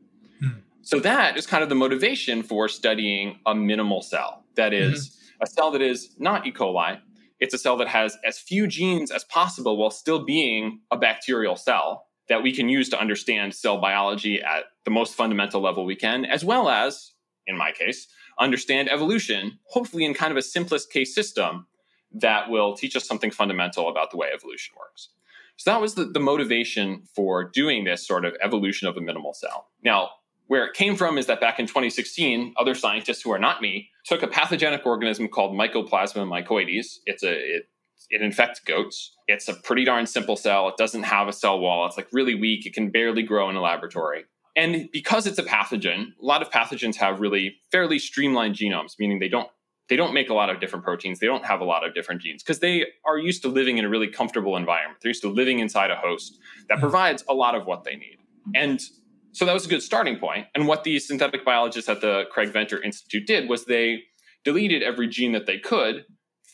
Hmm. 0.41 0.49
So 0.81 0.99
that 0.99 1.37
is 1.37 1.47
kind 1.47 1.63
of 1.63 1.69
the 1.69 1.75
motivation 1.75 2.43
for 2.43 2.67
studying 2.67 3.39
a 3.45 3.55
minimal 3.55 4.01
cell. 4.01 4.43
That 4.55 4.73
is 4.73 5.09
mm-hmm. 5.09 5.43
a 5.43 5.47
cell 5.47 5.71
that 5.71 5.81
is 5.81 6.13
not 6.19 6.45
E. 6.45 6.51
coli. 6.51 6.99
It's 7.39 7.53
a 7.53 7.57
cell 7.57 7.77
that 7.77 7.87
has 7.87 8.17
as 8.25 8.37
few 8.37 8.67
genes 8.67 9.11
as 9.11 9.23
possible 9.23 9.77
while 9.77 9.91
still 9.91 10.25
being 10.25 10.81
a 10.91 10.97
bacterial 10.97 11.55
cell 11.55 12.07
that 12.27 12.43
we 12.43 12.53
can 12.53 12.69
use 12.69 12.89
to 12.89 12.99
understand 12.99 13.55
cell 13.55 13.79
biology 13.79 14.41
at 14.41 14.65
the 14.85 14.91
most 14.91 15.15
fundamental 15.15 15.61
level 15.61 15.85
we 15.85 15.95
can, 15.95 16.25
as 16.25 16.45
well 16.45 16.69
as, 16.69 17.13
in 17.47 17.57
my 17.57 17.71
case, 17.71 18.07
understand 18.41 18.89
evolution, 18.89 19.59
hopefully 19.65 20.03
in 20.03 20.13
kind 20.13 20.31
of 20.31 20.37
a 20.37 20.41
simplest 20.41 20.91
case 20.91 21.13
system 21.13 21.67
that 22.13 22.49
will 22.49 22.75
teach 22.75 22.95
us 22.95 23.07
something 23.07 23.31
fundamental 23.31 23.87
about 23.87 24.11
the 24.11 24.17
way 24.17 24.27
evolution 24.33 24.75
works. 24.77 25.09
So 25.57 25.71
that 25.71 25.79
was 25.79 25.95
the, 25.95 26.05
the 26.05 26.19
motivation 26.19 27.03
for 27.15 27.43
doing 27.43 27.83
this 27.83 28.05
sort 28.05 28.25
of 28.25 28.35
evolution 28.41 28.87
of 28.87 28.97
a 28.97 29.01
minimal 29.01 29.33
cell. 29.33 29.67
Now, 29.83 30.09
where 30.47 30.65
it 30.65 30.73
came 30.73 30.95
from 30.95 31.17
is 31.17 31.27
that 31.27 31.39
back 31.39 31.59
in 31.59 31.67
2016, 31.67 32.55
other 32.57 32.75
scientists 32.75 33.21
who 33.21 33.31
are 33.31 33.39
not 33.39 33.61
me 33.61 33.89
took 34.05 34.23
a 34.23 34.27
pathogenic 34.27 34.85
organism 34.85 35.27
called 35.29 35.53
Mycoplasma 35.53 36.27
mycoides. 36.27 36.97
It's 37.05 37.23
a 37.23 37.31
it, 37.31 37.69
it 38.09 38.21
infects 38.21 38.59
goats. 38.59 39.15
It's 39.27 39.47
a 39.47 39.53
pretty 39.53 39.85
darn 39.85 40.05
simple 40.07 40.35
cell. 40.35 40.67
It 40.67 40.75
doesn't 40.77 41.03
have 41.03 41.27
a 41.27 41.33
cell 41.33 41.59
wall. 41.59 41.85
It's 41.85 41.95
like 41.95 42.07
really 42.11 42.35
weak. 42.35 42.65
It 42.65 42.73
can 42.73 42.89
barely 42.89 43.23
grow 43.23 43.49
in 43.49 43.55
a 43.55 43.61
laboratory. 43.61 44.25
And 44.55 44.89
because 44.91 45.27
it's 45.27 45.39
a 45.39 45.43
pathogen, 45.43 46.07
a 46.21 46.25
lot 46.25 46.41
of 46.41 46.49
pathogens 46.49 46.95
have 46.97 47.19
really 47.19 47.55
fairly 47.71 47.99
streamlined 47.99 48.55
genomes, 48.55 48.99
meaning 48.99 49.19
they 49.19 49.29
don't 49.29 49.49
they 49.89 49.97
don't 49.97 50.13
make 50.13 50.29
a 50.29 50.33
lot 50.33 50.49
of 50.49 50.61
different 50.61 50.85
proteins. 50.85 51.19
They 51.19 51.27
don't 51.27 51.43
have 51.43 51.59
a 51.59 51.65
lot 51.65 51.85
of 51.85 51.93
different 51.93 52.21
genes 52.21 52.43
because 52.43 52.59
they 52.59 52.85
are 53.05 53.17
used 53.17 53.41
to 53.41 53.49
living 53.49 53.77
in 53.77 53.83
a 53.83 53.89
really 53.89 54.07
comfortable 54.07 54.55
environment. 54.55 54.99
They're 55.01 55.09
used 55.09 55.21
to 55.23 55.29
living 55.29 55.59
inside 55.59 55.91
a 55.91 55.97
host 55.97 56.37
that 56.69 56.75
mm-hmm. 56.75 56.81
provides 56.81 57.25
a 57.27 57.33
lot 57.33 57.55
of 57.55 57.65
what 57.65 57.83
they 57.83 57.95
need. 57.95 58.17
And 58.55 58.81
so 59.33 59.45
that 59.45 59.53
was 59.53 59.65
a 59.65 59.69
good 59.69 59.83
starting 59.83 60.17
point. 60.17 60.47
And 60.55 60.67
what 60.67 60.85
the 60.85 60.97
synthetic 60.99 61.43
biologists 61.43 61.89
at 61.89 62.01
the 62.01 62.23
Craig 62.31 62.53
Venter 62.53 62.81
Institute 62.81 63.27
did 63.27 63.49
was 63.49 63.65
they 63.65 64.03
deleted 64.43 64.81
every 64.81 65.07
gene 65.07 65.33
that 65.33 65.45
they 65.45 65.57
could 65.57 66.05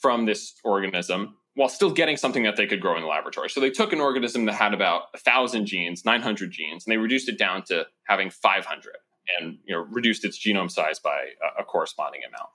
from 0.02 0.26
this 0.26 0.56
organism 0.64 1.36
while 1.58 1.70
still 1.70 1.90
getting 1.90 2.18
something 2.18 2.44
that 2.44 2.56
they 2.56 2.68
could 2.68 2.80
grow 2.80 2.96
in 2.96 3.02
the 3.02 3.08
laboratory. 3.08 3.50
So 3.50 3.60
they 3.60 3.72
took 3.72 3.92
an 3.92 4.00
organism 4.00 4.46
that 4.46 4.54
had 4.54 4.76
about 4.76 5.12
1,000 5.14 5.66
genes, 5.66 6.06
900 6.06 6.52
genes, 6.52 6.86
and 6.86 6.94
they 6.94 6.98
reduced 6.98 7.28
it 7.28 7.40
down 7.40 7.64
to 7.64 7.88
having 8.04 8.30
500 8.30 8.94
and 9.40 9.58
you 9.66 9.76
know, 9.76 9.88
reduced 9.90 10.24
its 10.24 10.38
genome 10.38 10.70
size 10.70 11.00
by 11.00 11.18
a, 11.58 11.62
a 11.62 11.66
corresponding 11.66 12.22
amount. 12.28 12.50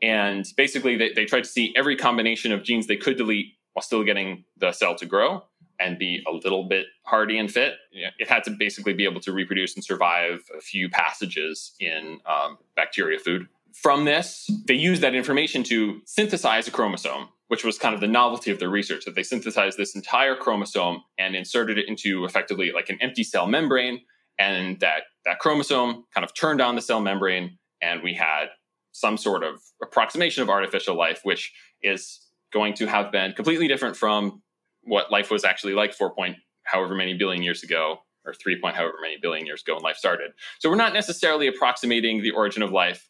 And 0.00 0.46
basically, 0.56 0.96
they, 0.96 1.12
they 1.12 1.24
tried 1.24 1.42
to 1.42 1.50
see 1.50 1.74
every 1.76 1.96
combination 1.96 2.52
of 2.52 2.62
genes 2.62 2.86
they 2.86 2.96
could 2.96 3.16
delete 3.16 3.46
while 3.72 3.82
still 3.82 4.04
getting 4.04 4.44
the 4.56 4.70
cell 4.70 4.94
to 4.94 5.06
grow 5.06 5.42
and 5.80 5.98
be 5.98 6.22
a 6.28 6.30
little 6.30 6.68
bit 6.68 6.86
hardy 7.02 7.38
and 7.38 7.50
fit. 7.50 7.74
It 7.90 8.28
had 8.28 8.44
to 8.44 8.52
basically 8.52 8.92
be 8.92 9.06
able 9.06 9.20
to 9.22 9.32
reproduce 9.32 9.74
and 9.74 9.82
survive 9.82 10.44
a 10.56 10.60
few 10.60 10.88
passages 10.88 11.74
in 11.80 12.20
um, 12.24 12.58
bacteria 12.76 13.18
food. 13.18 13.48
From 13.74 14.04
this, 14.04 14.48
they 14.66 14.74
used 14.74 15.02
that 15.02 15.16
information 15.16 15.64
to 15.64 16.00
synthesize 16.04 16.68
a 16.68 16.70
chromosome 16.70 17.28
which 17.48 17.64
was 17.64 17.78
kind 17.78 17.94
of 17.94 18.00
the 18.00 18.08
novelty 18.08 18.50
of 18.50 18.58
their 18.58 18.68
research 18.68 19.04
that 19.04 19.14
they 19.14 19.22
synthesized 19.22 19.78
this 19.78 19.94
entire 19.94 20.34
chromosome 20.34 21.02
and 21.18 21.36
inserted 21.36 21.78
it 21.78 21.88
into 21.88 22.24
effectively 22.24 22.72
like 22.72 22.90
an 22.90 22.98
empty 23.00 23.22
cell 23.22 23.46
membrane 23.46 24.00
and 24.38 24.80
that 24.80 25.02
that 25.24 25.38
chromosome 25.38 26.04
kind 26.12 26.24
of 26.24 26.34
turned 26.34 26.60
on 26.60 26.74
the 26.74 26.82
cell 26.82 27.00
membrane 27.00 27.58
and 27.80 28.02
we 28.02 28.14
had 28.14 28.46
some 28.92 29.16
sort 29.16 29.44
of 29.44 29.60
approximation 29.82 30.42
of 30.42 30.48
artificial 30.48 30.96
life 30.96 31.20
which 31.22 31.52
is 31.82 32.20
going 32.52 32.74
to 32.74 32.86
have 32.86 33.12
been 33.12 33.32
completely 33.32 33.68
different 33.68 33.96
from 33.96 34.42
what 34.82 35.10
life 35.10 35.30
was 35.30 35.44
actually 35.44 35.74
like 35.74 35.92
4 35.94 36.14
point 36.14 36.36
however 36.64 36.94
many 36.94 37.14
billion 37.14 37.42
years 37.42 37.62
ago 37.62 37.98
or 38.24 38.34
3 38.34 38.60
point 38.60 38.76
however 38.76 38.96
many 39.00 39.16
billion 39.20 39.46
years 39.46 39.62
ago 39.62 39.74
when 39.74 39.82
life 39.82 39.96
started. 39.96 40.32
So 40.58 40.68
we're 40.68 40.76
not 40.76 40.92
necessarily 40.94 41.46
approximating 41.46 42.22
the 42.22 42.32
origin 42.32 42.62
of 42.62 42.72
life. 42.72 43.08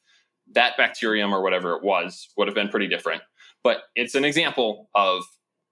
That 0.52 0.76
bacterium 0.76 1.32
or 1.32 1.42
whatever 1.42 1.74
it 1.74 1.82
was 1.82 2.28
would 2.36 2.48
have 2.48 2.54
been 2.54 2.68
pretty 2.68 2.86
different 2.86 3.22
but 3.66 3.78
it's 3.96 4.14
an 4.14 4.24
example 4.24 4.88
of 4.94 5.24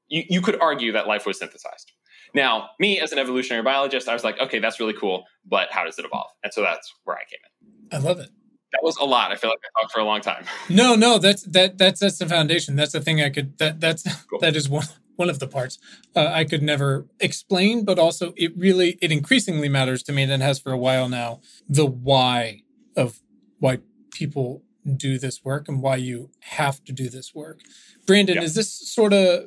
you, 0.08 0.24
you 0.28 0.40
could 0.40 0.60
argue 0.60 0.90
that 0.90 1.06
life 1.06 1.26
was 1.26 1.38
synthesized. 1.38 1.92
Now, 2.34 2.70
me 2.80 2.98
as 2.98 3.12
an 3.12 3.20
evolutionary 3.20 3.62
biologist, 3.62 4.08
I 4.08 4.14
was 4.14 4.24
like, 4.24 4.36
okay, 4.40 4.58
that's 4.58 4.80
really 4.80 4.94
cool, 4.94 5.26
but 5.46 5.68
how 5.70 5.84
does 5.84 5.96
it 5.96 6.04
evolve? 6.04 6.32
And 6.42 6.52
so 6.52 6.62
that's 6.62 6.92
where 7.04 7.16
I 7.16 7.22
came 7.30 7.38
in. 7.44 7.96
I 7.96 8.04
love 8.04 8.18
it. 8.18 8.30
That 8.72 8.80
was 8.82 8.96
a 8.96 9.04
lot. 9.04 9.30
I 9.30 9.36
feel 9.36 9.48
like 9.50 9.60
I 9.62 9.80
talked 9.80 9.92
for 9.92 10.00
a 10.00 10.04
long 10.04 10.20
time. 10.22 10.44
No, 10.68 10.96
no, 10.96 11.18
that's 11.18 11.44
that 11.44 11.78
that's 11.78 12.00
that's 12.00 12.18
the 12.18 12.26
foundation. 12.26 12.74
That's 12.74 12.90
the 12.90 13.00
thing 13.00 13.22
I 13.22 13.30
could 13.30 13.58
that 13.58 13.78
that's 13.78 14.02
cool. 14.24 14.40
that 14.40 14.56
is 14.56 14.68
one 14.68 14.86
one 15.14 15.30
of 15.30 15.38
the 15.38 15.46
parts 15.46 15.78
uh, 16.16 16.26
I 16.26 16.42
could 16.42 16.64
never 16.64 17.06
explain, 17.20 17.84
but 17.84 18.00
also 18.00 18.34
it 18.36 18.50
really 18.56 18.98
it 19.00 19.12
increasingly 19.12 19.68
matters 19.68 20.02
to 20.02 20.12
me 20.12 20.24
and 20.24 20.42
has 20.42 20.58
for 20.58 20.72
a 20.72 20.78
while 20.78 21.08
now 21.08 21.40
the 21.68 21.86
why 21.86 22.62
of 22.96 23.20
why 23.60 23.78
people 24.10 24.63
do 24.97 25.19
this 25.19 25.45
work 25.45 25.69
and 25.69 25.81
why 25.83 25.97
you 25.97 26.31
have 26.41 26.85
to 26.85 26.93
do 26.93 27.09
this 27.09 27.35
work. 27.35 27.61
Brandon, 28.07 28.38
is 28.38 28.55
this 28.55 28.73
sort 28.73 29.12
of 29.12 29.45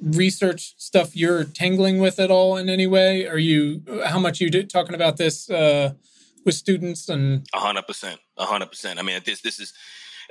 research 0.00 0.74
stuff 0.78 1.14
you're 1.14 1.44
tangling 1.44 1.98
with 1.98 2.18
at 2.18 2.30
all 2.30 2.56
in 2.56 2.68
any 2.68 2.86
way? 2.86 3.26
Are 3.26 3.38
you 3.38 3.82
how 4.06 4.18
much 4.18 4.40
you 4.40 4.50
did 4.50 4.70
talking 4.70 4.94
about 4.94 5.16
this 5.18 5.50
uh, 5.50 5.92
with 6.46 6.54
students 6.54 7.10
and 7.10 7.46
a 7.52 7.58
hundred 7.58 7.86
percent, 7.86 8.20
a 8.38 8.46
hundred 8.46 8.70
percent. 8.70 8.98
I 8.98 9.02
mean, 9.02 9.20
this 9.26 9.42
this 9.42 9.60
is. 9.60 9.74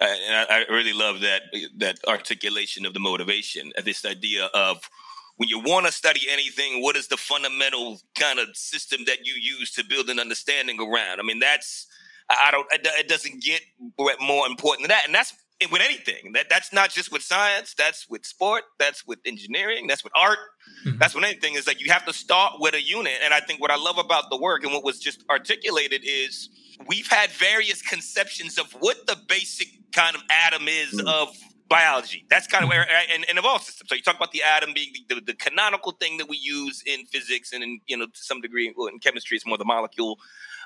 I, 0.02 0.46
I 0.50 0.74
really 0.74 0.92
love 0.92 1.22
that 1.22 1.44
that 1.78 2.00
articulation 2.08 2.86
of 2.86 2.94
the 2.94 3.00
motivation, 3.00 3.72
this 3.84 4.04
idea 4.04 4.46
of 4.54 4.90
when 5.38 5.48
you 5.48 5.60
want 5.60 5.86
to 5.86 5.92
study 5.92 6.22
anything, 6.30 6.82
what 6.82 6.96
is 6.96 7.08
the 7.08 7.18
fundamental 7.18 8.02
kind 8.16 8.40
of 8.40 8.56
system 8.56 9.02
that 9.06 9.26
you 9.26 9.34
use 9.36 9.72
to 9.74 9.86
build 9.86 10.10
an 10.10 10.20
understanding 10.20 10.80
around? 10.82 11.20
I 11.20 11.24
mean, 11.24 11.40
that's 11.40 11.88
I 12.30 12.52
don't. 12.52 12.68
It 12.72 13.08
doesn't 13.08 13.44
get 13.44 13.62
more 13.98 14.48
important 14.48 14.88
than 14.88 14.90
that, 14.90 15.06
and 15.06 15.14
that's 15.14 15.34
with 15.72 15.82
anything. 15.82 16.34
That 16.34 16.48
that's 16.50 16.74
not 16.74 16.90
just 16.90 17.12
with 17.12 17.22
science. 17.22 17.76
That's 17.78 18.10
with 18.10 18.26
sport. 18.26 18.64
That's 18.80 19.06
with 19.06 19.20
engineering. 19.26 19.88
That's 19.88 20.04
with 20.04 20.14
art. 20.16 20.40
Mm-hmm. 20.86 20.98
That's 20.98 21.16
with 21.16 21.24
anything. 21.24 21.56
Is 21.56 21.68
like 21.68 21.80
you 21.80 21.92
have 21.92 22.06
to 22.06 22.14
start 22.14 22.54
with 22.60 22.74
a 22.74 22.82
unit. 22.82 23.14
And 23.24 23.34
I 23.34 23.40
think 23.40 23.62
what 23.62 23.72
I 23.72 23.78
love 23.78 23.98
about 23.98 24.30
the 24.30 24.38
work 24.38 24.64
and 24.64 24.74
what 24.74 24.84
was 24.84 25.00
just 25.00 25.24
articulated 25.30 26.02
is 26.04 26.50
we've 26.88 27.08
had 27.08 27.30
various 27.32 27.82
conceptions 27.82 28.58
of 28.58 28.72
what 28.80 29.08
the 29.08 29.18
basic 29.28 29.68
kind 29.92 30.16
of 30.16 30.24
atom 30.30 30.68
is 30.68 30.94
mm-hmm. 30.94 31.08
of 31.08 31.36
biology. 31.70 32.26
That's 32.30 32.48
kind 32.48 32.64
of 32.64 32.70
where, 32.70 32.84
mm-hmm. 32.84 33.14
and, 33.14 33.26
and 33.30 33.40
of 33.40 33.46
all 33.46 33.60
systems. 33.60 33.90
So 33.90 33.96
you 33.96 34.02
talk 34.02 34.16
about 34.16 34.32
the 34.32 34.44
atom 34.44 34.74
being 34.74 34.94
the, 35.10 35.16
the, 35.16 35.22
the, 35.22 35.34
canonical 35.34 35.94
thing 35.94 36.18
that 36.18 36.30
we 36.30 36.38
use 36.38 36.84
in 36.86 37.06
physics 37.06 37.54
and 37.54 37.64
in, 37.64 37.80
you 37.88 37.98
know, 37.98 38.06
to 38.06 38.12
some 38.14 38.42
degree, 38.42 38.68
in 38.68 39.00
chemistry, 39.00 39.38
it's 39.38 39.46
more 39.46 39.58
the 39.58 39.66
molecule. 39.66 40.20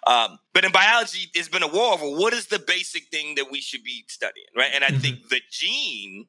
Um, 0.08 0.40
but 0.54 0.66
in 0.66 0.72
biology, 0.72 1.30
it's 1.34 1.50
been 1.50 1.64
a 1.64 1.68
war 1.68 1.94
over 1.94 2.06
what 2.06 2.34
is 2.34 2.48
the 2.48 2.60
basic 2.60 3.08
thing 3.10 3.36
that 3.36 3.52
we 3.52 3.62
should 3.62 3.84
be 3.84 4.06
studying, 4.08 4.48
right? 4.56 4.72
And 4.74 4.84
I 4.84 4.90
mm-hmm. 4.90 5.00
think 5.00 5.30
the 5.30 5.42
gene 5.52 6.28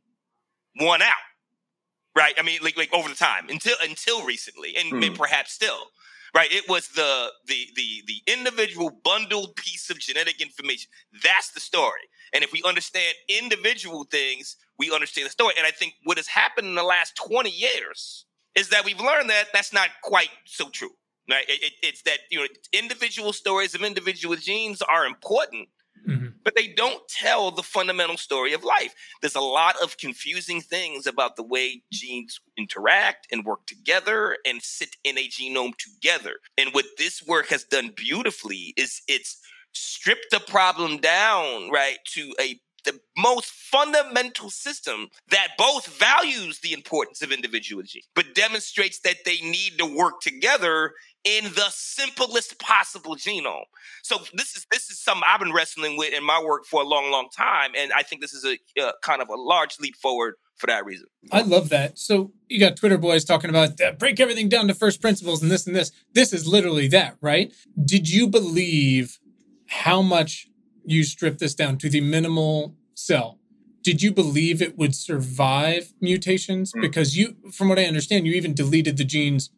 won 0.80 1.02
out, 1.02 1.14
right? 2.16 2.34
I 2.38 2.42
mean, 2.42 2.60
like 2.62 2.76
like 2.76 2.92
over 2.92 3.08
the 3.08 3.14
time 3.14 3.48
until 3.48 3.76
until 3.82 4.24
recently, 4.24 4.76
and 4.76 4.92
mm. 4.92 5.16
perhaps 5.16 5.52
still, 5.52 5.86
right? 6.34 6.52
It 6.52 6.68
was 6.68 6.88
the 6.88 7.28
the 7.46 7.66
the 7.76 8.02
the 8.06 8.32
individual 8.32 8.90
bundled 9.04 9.56
piece 9.56 9.90
of 9.90 9.98
genetic 9.98 10.40
information. 10.40 10.90
That's 11.22 11.50
the 11.50 11.60
story. 11.60 12.02
And 12.32 12.44
if 12.44 12.52
we 12.52 12.62
understand 12.64 13.14
individual 13.28 14.04
things, 14.04 14.56
we 14.78 14.92
understand 14.92 15.26
the 15.26 15.30
story. 15.30 15.54
And 15.58 15.66
I 15.66 15.72
think 15.72 15.94
what 16.04 16.16
has 16.16 16.28
happened 16.28 16.68
in 16.68 16.74
the 16.74 16.82
last 16.82 17.16
twenty 17.16 17.50
years 17.50 18.26
is 18.54 18.68
that 18.70 18.84
we've 18.84 19.00
learned 19.00 19.30
that 19.30 19.46
that's 19.52 19.72
not 19.72 19.88
quite 20.02 20.30
so 20.44 20.68
true. 20.70 20.90
Right? 21.28 21.48
It, 21.48 21.62
it, 21.62 21.72
it's 21.82 22.02
that 22.02 22.18
you 22.30 22.40
know 22.40 22.46
individual 22.72 23.32
stories 23.32 23.74
of 23.74 23.82
individual 23.82 24.36
genes 24.36 24.82
are 24.82 25.06
important, 25.06 25.68
mm-hmm. 26.08 26.28
but 26.44 26.56
they 26.56 26.68
don't 26.68 27.06
tell 27.08 27.50
the 27.50 27.62
fundamental 27.62 28.16
story 28.16 28.52
of 28.52 28.64
life. 28.64 28.94
There's 29.20 29.34
a 29.36 29.40
lot 29.40 29.76
of 29.82 29.96
confusing 29.96 30.60
things 30.60 31.06
about 31.06 31.36
the 31.36 31.42
way 31.42 31.82
genes 31.92 32.40
interact 32.56 33.28
and 33.30 33.44
work 33.44 33.66
together 33.66 34.36
and 34.46 34.62
sit 34.62 34.96
in 35.04 35.18
a 35.18 35.28
genome 35.28 35.76
together. 35.76 36.36
And 36.58 36.70
what 36.72 36.86
this 36.98 37.22
work 37.26 37.48
has 37.48 37.64
done 37.64 37.92
beautifully 37.94 38.74
is 38.76 39.02
it's 39.06 39.40
stripped 39.72 40.30
the 40.30 40.40
problem 40.40 40.98
down, 40.98 41.70
right, 41.70 41.98
to 42.14 42.34
a 42.40 42.60
the 42.84 42.98
most 43.16 43.50
fundamental 43.50 44.50
system 44.50 45.08
that 45.28 45.48
both 45.58 45.86
values 45.98 46.60
the 46.60 46.72
importance 46.72 47.22
of 47.22 47.32
individuality, 47.32 48.04
but 48.14 48.34
demonstrates 48.34 49.00
that 49.00 49.18
they 49.24 49.38
need 49.42 49.78
to 49.78 49.84
work 49.84 50.20
together 50.20 50.92
in 51.24 51.44
the 51.44 51.66
simplest 51.70 52.58
possible 52.58 53.14
genome. 53.16 53.64
So 54.02 54.18
this 54.34 54.56
is 54.56 54.66
this 54.70 54.90
is 54.90 55.00
something 55.00 55.22
I've 55.28 55.40
been 55.40 55.52
wrestling 55.52 55.96
with 55.96 56.14
in 56.14 56.24
my 56.24 56.42
work 56.42 56.64
for 56.64 56.82
a 56.82 56.84
long, 56.84 57.10
long 57.10 57.28
time, 57.36 57.72
and 57.76 57.92
I 57.92 58.02
think 58.02 58.20
this 58.20 58.32
is 58.32 58.44
a 58.44 58.82
uh, 58.82 58.92
kind 59.02 59.20
of 59.20 59.28
a 59.28 59.36
large 59.36 59.78
leap 59.80 59.96
forward 59.96 60.34
for 60.56 60.66
that 60.66 60.84
reason. 60.84 61.06
I 61.32 61.42
love 61.42 61.70
that. 61.70 61.98
So 61.98 62.32
you 62.48 62.60
got 62.60 62.76
Twitter 62.76 62.98
boys 62.98 63.24
talking 63.24 63.50
about 63.50 63.80
uh, 63.80 63.92
break 63.92 64.20
everything 64.20 64.48
down 64.48 64.68
to 64.68 64.74
first 64.74 65.00
principles 65.00 65.42
and 65.42 65.50
this 65.50 65.66
and 65.66 65.74
this. 65.74 65.90
This 66.12 66.32
is 66.32 66.46
literally 66.46 66.88
that, 66.88 67.16
right? 67.20 67.52
Did 67.82 68.10
you 68.10 68.28
believe 68.28 69.18
how 69.68 70.02
much 70.02 70.48
you 70.84 71.04
strip 71.04 71.38
this 71.38 71.54
down 71.54 71.78
to 71.78 71.88
the 71.88 72.00
minimal 72.00 72.76
cell? 72.94 73.38
Did 73.82 74.02
you 74.02 74.12
believe 74.12 74.60
it 74.60 74.76
would 74.76 74.94
survive 74.94 75.94
mutations? 76.00 76.72
Mm. 76.72 76.82
Because 76.82 77.16
you, 77.16 77.36
from 77.50 77.68
what 77.68 77.78
I 77.78 77.84
understand, 77.84 78.26
you 78.26 78.34
even 78.34 78.54
deleted 78.54 78.98
the 78.98 79.04
genes 79.04 79.50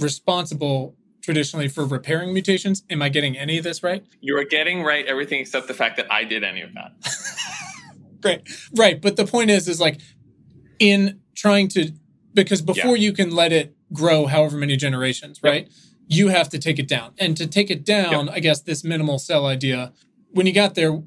responsible 0.00 0.96
traditionally 1.24 1.68
for 1.68 1.86
repairing 1.86 2.32
mutations. 2.34 2.84
Am 2.90 3.00
I 3.00 3.08
getting 3.08 3.36
any 3.36 3.56
of 3.56 3.64
this 3.64 3.82
right? 3.82 4.04
You 4.20 4.36
are 4.38 4.44
getting 4.44 4.82
right 4.82 5.06
everything 5.06 5.40
except 5.40 5.68
the 5.68 5.74
fact 5.74 5.96
that 5.96 6.10
I 6.12 6.24
did 6.24 6.44
any 6.44 6.60
of 6.60 6.74
that. 6.74 6.92
Great. 8.20 8.42
Right. 8.74 9.00
But 9.00 9.16
the 9.16 9.24
point 9.24 9.50
is, 9.50 9.66
is 9.66 9.80
like 9.80 10.00
in 10.78 11.20
trying 11.34 11.68
to, 11.68 11.92
because 12.34 12.60
before 12.60 12.96
yeah. 12.96 13.04
you 13.04 13.12
can 13.12 13.30
let 13.30 13.52
it 13.52 13.74
grow 13.92 14.26
however 14.26 14.56
many 14.56 14.76
generations, 14.76 15.40
right? 15.42 15.64
Yep. 15.64 15.72
You 16.08 16.28
have 16.28 16.50
to 16.50 16.58
take 16.58 16.78
it 16.78 16.88
down. 16.88 17.14
And 17.18 17.36
to 17.38 17.46
take 17.46 17.70
it 17.70 17.84
down, 17.84 18.26
yep. 18.26 18.36
I 18.36 18.40
guess 18.40 18.60
this 18.60 18.84
minimal 18.84 19.18
cell 19.18 19.46
idea, 19.46 19.92
when 20.32 20.46
you 20.46 20.52
got 20.52 20.74
there, 20.74 21.02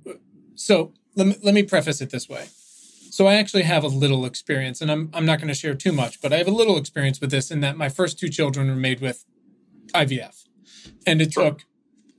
so 0.56 0.94
let 1.16 1.28
me, 1.28 1.36
let 1.44 1.54
me 1.54 1.62
preface 1.62 2.02
it 2.02 2.10
this 2.10 2.28
way. 2.28 2.48
So 3.10 3.26
I 3.28 3.36
actually 3.36 3.64
have 3.64 3.84
a 3.84 3.88
little 3.88 4.26
experience, 4.26 4.82
and 4.82 4.92
I'm 4.92 5.10
I'm 5.14 5.26
not 5.26 5.40
going 5.40 5.48
to 5.48 5.54
share 5.54 5.76
too 5.76 5.92
much, 5.92 6.22
but 6.22 6.34
I 6.34 6.38
have 6.38 6.48
a 6.48 6.52
little 6.52 6.78
experience 6.78 7.20
with 7.22 7.32
this 7.32 7.52
in 7.52 7.62
that 7.62 7.78
my 7.78 7.90
first 7.90 8.20
two 8.20 8.30
children 8.30 8.68
were 8.68 8.76
made 8.76 9.00
with 9.00 9.26
IVF, 9.94 10.46
and 11.06 11.22
it 11.22 11.34
sure. 11.34 11.46
took 11.46 11.66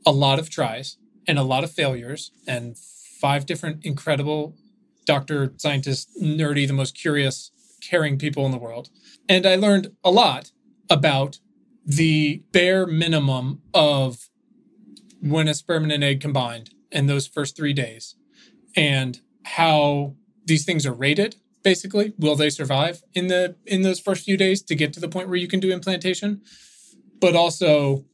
a 0.07 0.12
lot 0.12 0.38
of 0.38 0.50
tries 0.50 0.97
and 1.26 1.38
a 1.38 1.42
lot 1.42 1.64
of 1.64 1.71
failures 1.71 2.33
and 2.47 2.76
five 2.78 3.47
different 3.47 3.85
incredible 3.85 4.57
doctor, 5.04 5.52
scientist, 5.57 6.11
nerdy, 6.21 6.66
the 6.66 6.73
most 6.73 6.97
curious, 6.97 7.50
caring 7.80 8.18
people 8.18 8.45
in 8.47 8.52
the 8.52 8.59
world, 8.59 8.90
and 9.28 9.47
I 9.47 9.57
learned 9.57 9.92
a 10.02 10.11
lot 10.11 10.52
about 10.90 11.38
the 11.85 12.42
bare 12.52 12.87
minimum 12.87 13.62
of 13.73 14.28
when 15.21 15.49
a 15.49 15.54
sperm 15.54 15.85
and 15.85 15.92
an 15.92 16.02
egg 16.02 16.21
combined 16.21 16.71
in 16.90 17.07
those 17.07 17.26
first 17.26 17.57
three 17.57 17.73
days, 17.73 18.16
and 18.76 19.21
how 19.45 20.14
these 20.49 20.64
things 20.64 20.85
are 20.85 20.93
rated 20.93 21.37
basically. 21.62 22.14
Will 22.19 22.37
they 22.37 22.50
survive 22.50 23.02
in 23.14 23.26
the 23.28 23.57
in 23.67 23.83
those 23.83 24.00
first 24.00 24.25
few 24.25 24.37
days 24.37 24.62
to 24.62 24.75
get 24.75 24.93
to 24.95 25.00
the 25.00 25.09
point 25.09 25.28
where 25.28 25.37
you 25.37 25.49
can 25.49 25.61
do 25.61 25.71
implantation? 25.71 26.43
But 27.21 27.37
also 27.37 28.05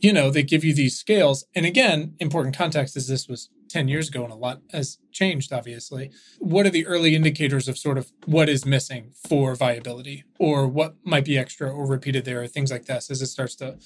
you 0.00 0.12
know 0.12 0.30
they 0.30 0.42
give 0.42 0.64
you 0.64 0.74
these 0.74 0.98
scales. 0.98 1.44
And 1.54 1.64
again 1.66 2.14
important 2.18 2.56
context 2.56 2.96
is 2.96 3.06
this 3.08 3.28
was 3.28 3.48
10 3.68 3.88
years 3.88 4.08
ago 4.08 4.22
and 4.22 4.32
a 4.32 4.36
lot 4.36 4.60
has 4.72 4.98
changed 5.12 5.52
obviously. 5.52 6.10
What 6.38 6.66
are 6.66 6.70
the 6.70 6.86
early 6.86 7.14
indicators 7.14 7.68
of 7.68 7.78
sort 7.78 7.98
of 7.98 8.12
what 8.26 8.48
is 8.48 8.66
missing 8.66 9.12
for 9.28 9.54
viability 9.54 10.24
or 10.38 10.66
what 10.66 10.96
might 11.04 11.24
be 11.24 11.38
extra 11.38 11.70
or 11.70 11.86
repeated 11.86 12.24
there 12.24 12.42
or 12.42 12.46
things 12.46 12.70
like 12.70 12.86
this 12.86 13.10
as 13.10 13.22
it 13.22 13.28
starts 13.28 13.54
to 13.56 13.78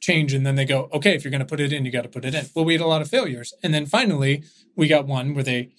change? 0.00 0.32
And 0.32 0.46
then 0.46 0.54
they 0.54 0.64
go 0.64 0.88
okay 0.92 1.14
if 1.14 1.24
you're 1.24 1.30
going 1.30 1.40
to 1.40 1.46
put 1.46 1.60
it 1.60 1.72
in 1.72 1.84
you 1.84 1.90
got 1.90 2.02
to 2.02 2.08
put 2.08 2.24
it 2.24 2.34
in. 2.34 2.46
Well 2.54 2.64
we 2.64 2.74
had 2.74 2.80
a 2.80 2.86
lot 2.86 3.02
of 3.02 3.08
failures. 3.08 3.52
And 3.62 3.74
then 3.74 3.86
finally 3.86 4.44
we 4.76 4.86
got 4.86 5.06
one 5.06 5.34
where 5.34 5.44
they 5.44 5.70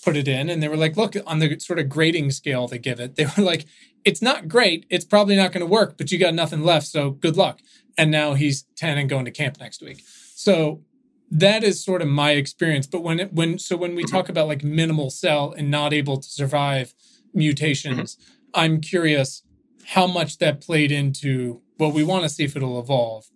put 0.00 0.16
it 0.16 0.28
in 0.28 0.48
and 0.48 0.62
they 0.62 0.68
were 0.68 0.76
like, 0.76 0.96
look, 0.96 1.14
on 1.26 1.38
the 1.38 1.58
sort 1.58 1.78
of 1.78 1.88
grading 1.88 2.30
scale 2.30 2.66
they 2.66 2.78
give 2.78 3.00
it, 3.00 3.16
they 3.16 3.26
were 3.36 3.42
like, 3.42 3.66
it's 4.04 4.22
not 4.22 4.48
great. 4.48 4.86
It's 4.90 5.04
probably 5.04 5.36
not 5.36 5.52
going 5.52 5.60
to 5.60 5.66
work, 5.66 5.96
but 5.98 6.10
you 6.10 6.18
got 6.18 6.34
nothing 6.34 6.62
left. 6.62 6.86
So 6.86 7.10
good 7.10 7.36
luck. 7.36 7.60
And 7.98 8.10
now 8.10 8.34
he's 8.34 8.64
10 8.76 8.98
and 8.98 9.10
going 9.10 9.24
to 9.26 9.30
camp 9.30 9.58
next 9.60 9.82
week. 9.82 10.02
So 10.34 10.82
that 11.30 11.62
is 11.62 11.84
sort 11.84 12.02
of 12.02 12.08
my 12.08 12.32
experience. 12.32 12.86
But 12.86 13.02
when 13.02 13.20
it, 13.20 13.32
when, 13.32 13.58
so 13.58 13.76
when 13.76 13.94
we 13.94 14.04
talk 14.04 14.28
about 14.28 14.48
like 14.48 14.64
minimal 14.64 15.10
cell 15.10 15.52
and 15.56 15.70
not 15.70 15.92
able 15.92 16.18
to 16.18 16.28
survive 16.28 16.94
mutations, 17.34 18.16
mm-hmm. 18.16 18.32
I'm 18.54 18.80
curious 18.80 19.42
how 19.88 20.06
much 20.06 20.38
that 20.38 20.60
played 20.60 20.90
into, 20.90 21.60
well, 21.78 21.92
we 21.92 22.04
want 22.04 22.22
to 22.24 22.28
see 22.28 22.44
if 22.44 22.56
it'll 22.56 22.80
evolve. 22.80 23.26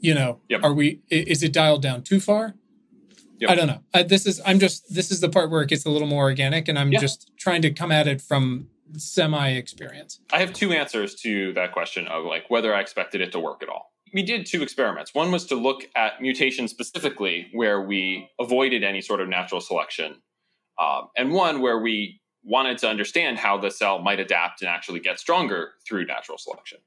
You 0.00 0.14
know, 0.14 0.40
yep. 0.48 0.62
are 0.62 0.72
we, 0.72 1.00
is 1.10 1.42
it 1.42 1.52
dialed 1.52 1.82
down 1.82 2.02
too 2.02 2.20
far? 2.20 2.54
Yep. 3.40 3.50
I 3.50 3.54
don't 3.54 3.66
know. 3.68 3.80
I, 3.94 4.02
this 4.02 4.26
is 4.26 4.40
I'm 4.44 4.58
just 4.58 4.92
this 4.92 5.10
is 5.10 5.20
the 5.20 5.28
part 5.28 5.50
where 5.50 5.62
it 5.62 5.68
gets 5.68 5.84
a 5.84 5.90
little 5.90 6.08
more 6.08 6.24
organic, 6.24 6.68
and 6.68 6.78
I'm 6.78 6.92
yeah. 6.92 7.00
just 7.00 7.30
trying 7.38 7.62
to 7.62 7.70
come 7.70 7.92
at 7.92 8.08
it 8.08 8.20
from 8.20 8.68
semi 8.96 9.50
experience. 9.50 10.20
I 10.32 10.38
have 10.38 10.52
two 10.52 10.72
answers 10.72 11.14
to 11.16 11.52
that 11.52 11.72
question 11.72 12.08
of 12.08 12.24
like 12.24 12.50
whether 12.50 12.74
I 12.74 12.80
expected 12.80 13.20
it 13.20 13.32
to 13.32 13.38
work 13.38 13.62
at 13.62 13.68
all. 13.68 13.92
We 14.12 14.22
did 14.22 14.46
two 14.46 14.62
experiments. 14.62 15.14
One 15.14 15.30
was 15.30 15.44
to 15.46 15.54
look 15.54 15.82
at 15.94 16.20
mutations 16.20 16.70
specifically 16.70 17.48
where 17.52 17.82
we 17.82 18.28
avoided 18.40 18.82
any 18.82 19.02
sort 19.02 19.20
of 19.20 19.28
natural 19.28 19.60
selection, 19.60 20.16
um, 20.78 21.08
and 21.16 21.32
one 21.32 21.60
where 21.60 21.78
we 21.78 22.20
wanted 22.42 22.78
to 22.78 22.88
understand 22.88 23.38
how 23.38 23.58
the 23.58 23.70
cell 23.70 24.00
might 24.00 24.18
adapt 24.18 24.62
and 24.62 24.70
actually 24.70 25.00
get 25.00 25.20
stronger 25.20 25.72
through 25.86 26.06
natural 26.06 26.38
selection. 26.38 26.78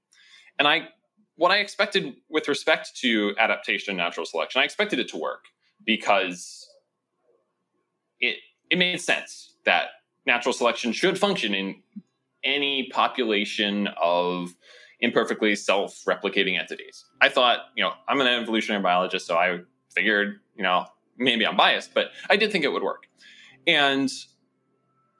And 0.58 0.68
I, 0.68 0.88
what 1.36 1.52
I 1.52 1.58
expected 1.58 2.16
with 2.30 2.48
respect 2.48 2.92
to 3.02 3.36
adaptation 3.38 3.92
and 3.92 3.98
natural 3.98 4.26
selection, 4.26 4.62
I 4.62 4.66
expected 4.66 5.00
it 5.00 5.10
to 5.10 5.18
work 5.18 5.44
because 5.86 6.68
it 8.20 8.38
it 8.72 8.78
made 8.78 9.00
sense 9.00 9.54
that 9.66 9.90
natural 10.26 10.54
selection 10.54 10.94
should 10.94 11.20
function 11.20 11.54
in 11.54 11.76
any 12.44 12.90
population 12.92 13.88
of 14.02 14.56
imperfectly 15.02 15.56
self-replicating 15.56 16.58
entities. 16.60 17.06
I 17.22 17.30
thought, 17.30 17.60
you 17.76 17.84
know, 17.84 17.92
I'm 18.08 18.22
an 18.22 18.28
evolutionary 18.28 18.82
biologist, 18.82 19.28
so 19.28 19.36
I 19.36 19.60
figured, 19.94 20.40
you 20.56 20.64
know, 20.64 20.86
maybe 21.18 21.46
I'm 21.46 21.58
biased, 21.58 21.94
but 21.94 22.08
I 22.30 22.38
did 22.38 22.52
think 22.52 22.64
it 22.64 22.70
would 22.70 22.84
work. 22.84 23.08
And 23.68 24.10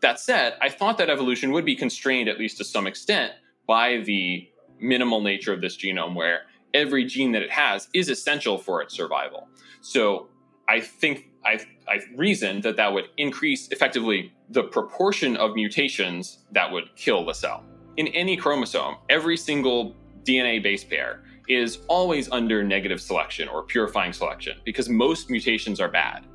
that 0.02 0.20
said, 0.20 0.56
I 0.62 0.70
thought 0.70 0.98
that 0.98 1.10
evolution 1.10 1.52
would 1.52 1.66
be 1.66 1.76
constrained, 1.76 2.30
at 2.30 2.40
least 2.40 2.58
to 2.58 2.64
some 2.64 2.88
extent, 2.88 3.34
by 3.68 3.98
the 3.98 4.48
minimal 4.80 5.22
nature 5.22 5.54
of 5.54 5.62
this 5.62 5.78
genome, 5.78 6.16
where 6.16 6.44
every 6.74 7.06
gene 7.06 7.34
that 7.34 7.42
it 7.42 7.52
has 7.52 7.88
is 7.94 8.10
essential 8.10 8.58
for 8.58 8.82
its 8.82 8.96
survival. 8.96 9.48
So 9.82 10.30
I 10.72 10.80
think 10.80 11.28
I 11.44 11.60
I 11.88 12.00
reasoned 12.16 12.64
that 12.64 12.78
that 12.78 12.94
would 12.94 13.10
increase 13.18 13.68
effectively 13.70 14.32
the 14.50 14.64
proportion 14.64 15.36
of 15.36 15.54
mutations 15.54 16.40
that 16.54 16.72
would 16.72 16.96
kill 16.96 17.26
the 17.26 17.34
cell. 17.34 17.66
In 17.98 18.08
any 18.10 18.38
chromosome, 18.38 18.96
every 19.10 19.36
single 19.36 19.94
DNA 20.24 20.64
base 20.64 20.86
pair 20.86 21.24
is 21.50 21.80
always 21.90 22.32
under 22.32 22.64
negative 22.64 23.02
selection 23.02 23.50
or 23.50 23.64
purifying 23.64 24.14
selection 24.14 24.58
because 24.64 24.88
most 24.88 25.30
mutations 25.30 25.82
are 25.82 25.90
bad. 25.90 26.26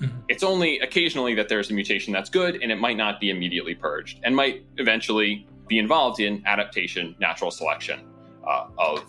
Mm-hmm. 0.00 0.20
It's 0.28 0.42
only 0.42 0.78
occasionally 0.80 1.34
that 1.34 1.50
there's 1.50 1.70
a 1.70 1.74
mutation 1.74 2.14
that's 2.14 2.30
good 2.30 2.62
and 2.62 2.72
it 2.72 2.76
might 2.76 2.96
not 2.96 3.20
be 3.20 3.28
immediately 3.28 3.74
purged 3.74 4.20
and 4.22 4.34
might 4.34 4.64
eventually 4.78 5.46
be 5.68 5.78
involved 5.78 6.18
in 6.20 6.42
adaptation, 6.46 7.14
natural 7.20 7.50
selection 7.50 8.00
uh, 8.46 8.68
of 8.78 9.00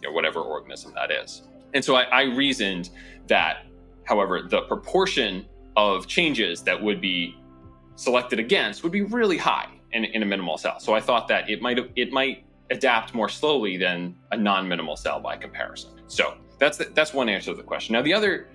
you 0.00 0.08
know, 0.08 0.14
whatever 0.14 0.40
organism 0.40 0.92
that 0.94 1.10
is. 1.10 1.42
And 1.74 1.84
so 1.84 1.96
I, 1.96 2.02
I 2.04 2.22
reasoned 2.22 2.90
that 3.26 3.64
However, 4.08 4.42
the 4.42 4.62
proportion 4.62 5.44
of 5.76 6.06
changes 6.06 6.62
that 6.62 6.82
would 6.82 7.00
be 7.00 7.36
selected 7.94 8.38
against 8.38 8.82
would 8.82 8.92
be 8.92 9.02
really 9.02 9.36
high 9.36 9.68
in, 9.92 10.04
in 10.06 10.22
a 10.22 10.26
minimal 10.26 10.56
cell. 10.56 10.80
So 10.80 10.94
I 10.94 11.00
thought 11.00 11.28
that 11.28 11.50
it 11.50 11.60
might 11.60 11.78
it 11.94 12.10
might 12.10 12.44
adapt 12.70 13.14
more 13.14 13.28
slowly 13.28 13.76
than 13.76 14.14
a 14.32 14.36
non-minimal 14.36 14.96
cell 14.96 15.20
by 15.20 15.36
comparison. 15.36 15.90
So 16.06 16.38
that's 16.58 16.78
the, 16.78 16.84
that's 16.94 17.12
one 17.12 17.28
answer 17.28 17.50
to 17.50 17.56
the 17.56 17.62
question. 17.62 17.92
Now 17.92 18.02
the 18.02 18.14
other 18.14 18.48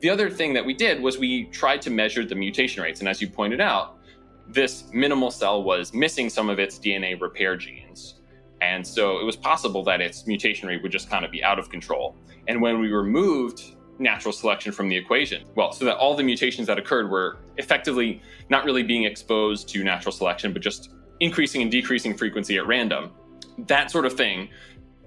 the 0.00 0.08
other 0.08 0.30
thing 0.30 0.54
that 0.54 0.64
we 0.64 0.74
did 0.74 1.02
was 1.02 1.18
we 1.18 1.46
tried 1.46 1.82
to 1.82 1.90
measure 1.90 2.24
the 2.24 2.36
mutation 2.36 2.82
rates, 2.82 3.00
and 3.00 3.08
as 3.08 3.20
you 3.20 3.28
pointed 3.28 3.60
out, 3.60 3.98
this 4.46 4.84
minimal 4.92 5.32
cell 5.32 5.64
was 5.64 5.92
missing 5.92 6.30
some 6.30 6.48
of 6.48 6.60
its 6.60 6.78
DNA 6.78 7.20
repair 7.20 7.56
genes. 7.56 8.14
And 8.62 8.86
so 8.86 9.18
it 9.18 9.24
was 9.24 9.36
possible 9.36 9.82
that 9.84 10.00
its 10.00 10.26
mutation 10.26 10.68
rate 10.68 10.82
would 10.82 10.92
just 10.92 11.10
kind 11.10 11.24
of 11.24 11.30
be 11.30 11.42
out 11.42 11.58
of 11.58 11.68
control. 11.70 12.16
And 12.46 12.60
when 12.62 12.78
we 12.78 12.92
removed 12.92 13.76
natural 14.00 14.32
selection 14.32 14.72
from 14.72 14.88
the 14.88 14.96
equation. 14.96 15.44
Well, 15.54 15.72
so 15.72 15.84
that 15.84 15.96
all 15.96 16.16
the 16.16 16.22
mutations 16.22 16.66
that 16.66 16.78
occurred 16.78 17.10
were 17.10 17.38
effectively 17.58 18.22
not 18.48 18.64
really 18.64 18.82
being 18.82 19.04
exposed 19.04 19.68
to 19.68 19.84
natural 19.84 20.10
selection, 20.10 20.52
but 20.52 20.62
just 20.62 20.90
increasing 21.20 21.62
and 21.62 21.70
decreasing 21.70 22.16
frequency 22.16 22.56
at 22.56 22.66
random. 22.66 23.10
That 23.58 23.90
sort 23.90 24.06
of 24.06 24.14
thing 24.14 24.48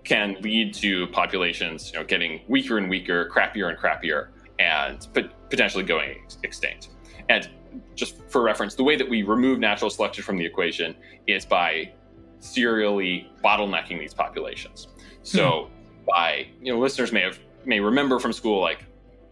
can 0.03 0.37
lead 0.41 0.73
to 0.75 1.07
populations, 1.07 1.91
you 1.91 1.99
know, 1.99 2.05
getting 2.05 2.41
weaker 2.47 2.77
and 2.77 2.89
weaker, 2.89 3.29
crappier 3.33 3.69
and 3.69 3.77
crappier, 3.77 4.27
and 4.59 5.07
potentially 5.49 5.83
going 5.83 6.25
extinct. 6.43 6.89
And 7.29 7.49
just 7.95 8.21
for 8.29 8.41
reference, 8.43 8.75
the 8.75 8.83
way 8.83 8.95
that 8.95 9.09
we 9.09 9.23
remove 9.23 9.59
natural 9.59 9.89
selection 9.89 10.23
from 10.23 10.37
the 10.37 10.45
equation 10.45 10.95
is 11.25 11.45
by 11.45 11.91
serially 12.39 13.31
bottlenecking 13.43 13.97
these 13.97 14.13
populations. 14.13 14.89
So, 15.23 15.69
hmm. 15.69 16.05
by 16.05 16.47
you 16.61 16.73
know, 16.73 16.79
listeners 16.79 17.11
may 17.11 17.21
have 17.21 17.39
may 17.65 17.79
remember 17.79 18.19
from 18.19 18.33
school, 18.33 18.61
like 18.61 18.85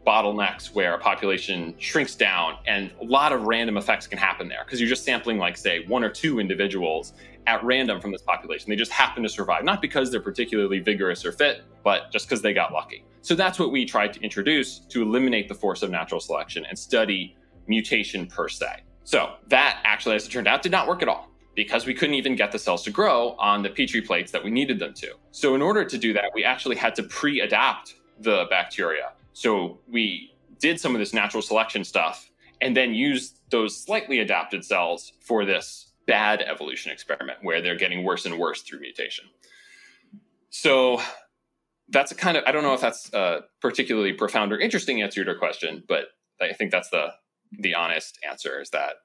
bottlenecks 0.05 0.73
where 0.73 0.95
a 0.95 0.97
population 0.97 1.75
shrinks 1.77 2.15
down 2.15 2.57
and 2.65 2.91
a 3.01 3.03
lot 3.03 3.31
of 3.31 3.43
random 3.43 3.77
effects 3.77 4.07
can 4.07 4.17
happen 4.17 4.47
there 4.47 4.63
because 4.65 4.79
you're 4.79 4.89
just 4.89 5.05
sampling 5.05 5.37
like 5.37 5.55
say 5.55 5.85
one 5.85 6.03
or 6.03 6.09
two 6.09 6.39
individuals 6.39 7.13
at 7.47 7.63
random 7.63 8.01
from 8.01 8.11
this 8.11 8.21
population. 8.21 8.69
They 8.69 8.75
just 8.75 8.91
happen 8.91 9.21
to 9.23 9.29
survive 9.29 9.63
not 9.63 9.81
because 9.81 10.11
they're 10.11 10.21
particularly 10.21 10.79
vigorous 10.79 11.25
or 11.25 11.31
fit 11.31 11.63
but 11.83 12.11
just 12.11 12.27
because 12.27 12.41
they 12.41 12.53
got 12.53 12.73
lucky. 12.73 13.05
So 13.21 13.35
that's 13.35 13.59
what 13.59 13.71
we 13.71 13.85
tried 13.85 14.13
to 14.13 14.21
introduce 14.21 14.79
to 14.79 15.01
eliminate 15.03 15.47
the 15.47 15.55
force 15.55 15.83
of 15.83 15.91
natural 15.91 16.19
selection 16.19 16.65
and 16.65 16.77
study 16.77 17.35
mutation 17.67 18.25
per 18.25 18.47
se. 18.47 18.81
So 19.03 19.35
that 19.47 19.81
actually 19.83 20.15
as 20.15 20.25
it 20.25 20.31
turned 20.31 20.47
out 20.47 20.61
did 20.61 20.71
not 20.71 20.87
work 20.87 21.01
at 21.01 21.07
all 21.07 21.29
because 21.55 21.85
we 21.85 21.93
couldn't 21.93 22.15
even 22.15 22.35
get 22.35 22.51
the 22.51 22.59
cells 22.59 22.83
to 22.83 22.91
grow 22.91 23.35
on 23.37 23.61
the 23.61 23.69
petri 23.69 24.01
plates 24.01 24.31
that 24.31 24.43
we 24.43 24.49
needed 24.49 24.79
them 24.79 24.93
to. 24.95 25.13
So 25.31 25.53
in 25.53 25.61
order 25.61 25.85
to 25.85 25.97
do 25.97 26.11
that 26.13 26.31
we 26.33 26.43
actually 26.43 26.75
had 26.75 26.95
to 26.95 27.03
pre-adapt 27.03 27.95
the 28.21 28.45
bacteria 28.49 29.11
so 29.33 29.79
we 29.89 30.33
did 30.59 30.79
some 30.79 30.95
of 30.95 30.99
this 30.99 31.13
natural 31.13 31.41
selection 31.41 31.83
stuff 31.83 32.29
and 32.61 32.77
then 32.77 32.93
used 32.93 33.39
those 33.49 33.75
slightly 33.75 34.19
adapted 34.19 34.63
cells 34.63 35.13
for 35.19 35.43
this 35.43 35.91
bad 36.07 36.41
evolution 36.41 36.91
experiment 36.91 37.39
where 37.41 37.61
they're 37.61 37.75
getting 37.75 38.03
worse 38.03 38.25
and 38.25 38.37
worse 38.37 38.61
through 38.61 38.79
mutation. 38.79 39.25
So 40.49 41.01
that's 41.89 42.11
a 42.11 42.15
kind 42.15 42.37
of 42.37 42.43
I 42.45 42.51
don't 42.51 42.63
know 42.63 42.73
if 42.73 42.81
that's 42.81 43.11
a 43.13 43.41
particularly 43.61 44.13
profound 44.13 44.53
or 44.53 44.59
interesting 44.59 45.01
answer 45.01 45.23
to 45.23 45.31
your 45.31 45.39
question, 45.39 45.83
but 45.87 46.05
I 46.39 46.53
think 46.53 46.71
that's 46.71 46.89
the 46.89 47.13
the 47.51 47.75
honest 47.75 48.19
answer 48.27 48.61
is 48.61 48.69
that 48.69 48.95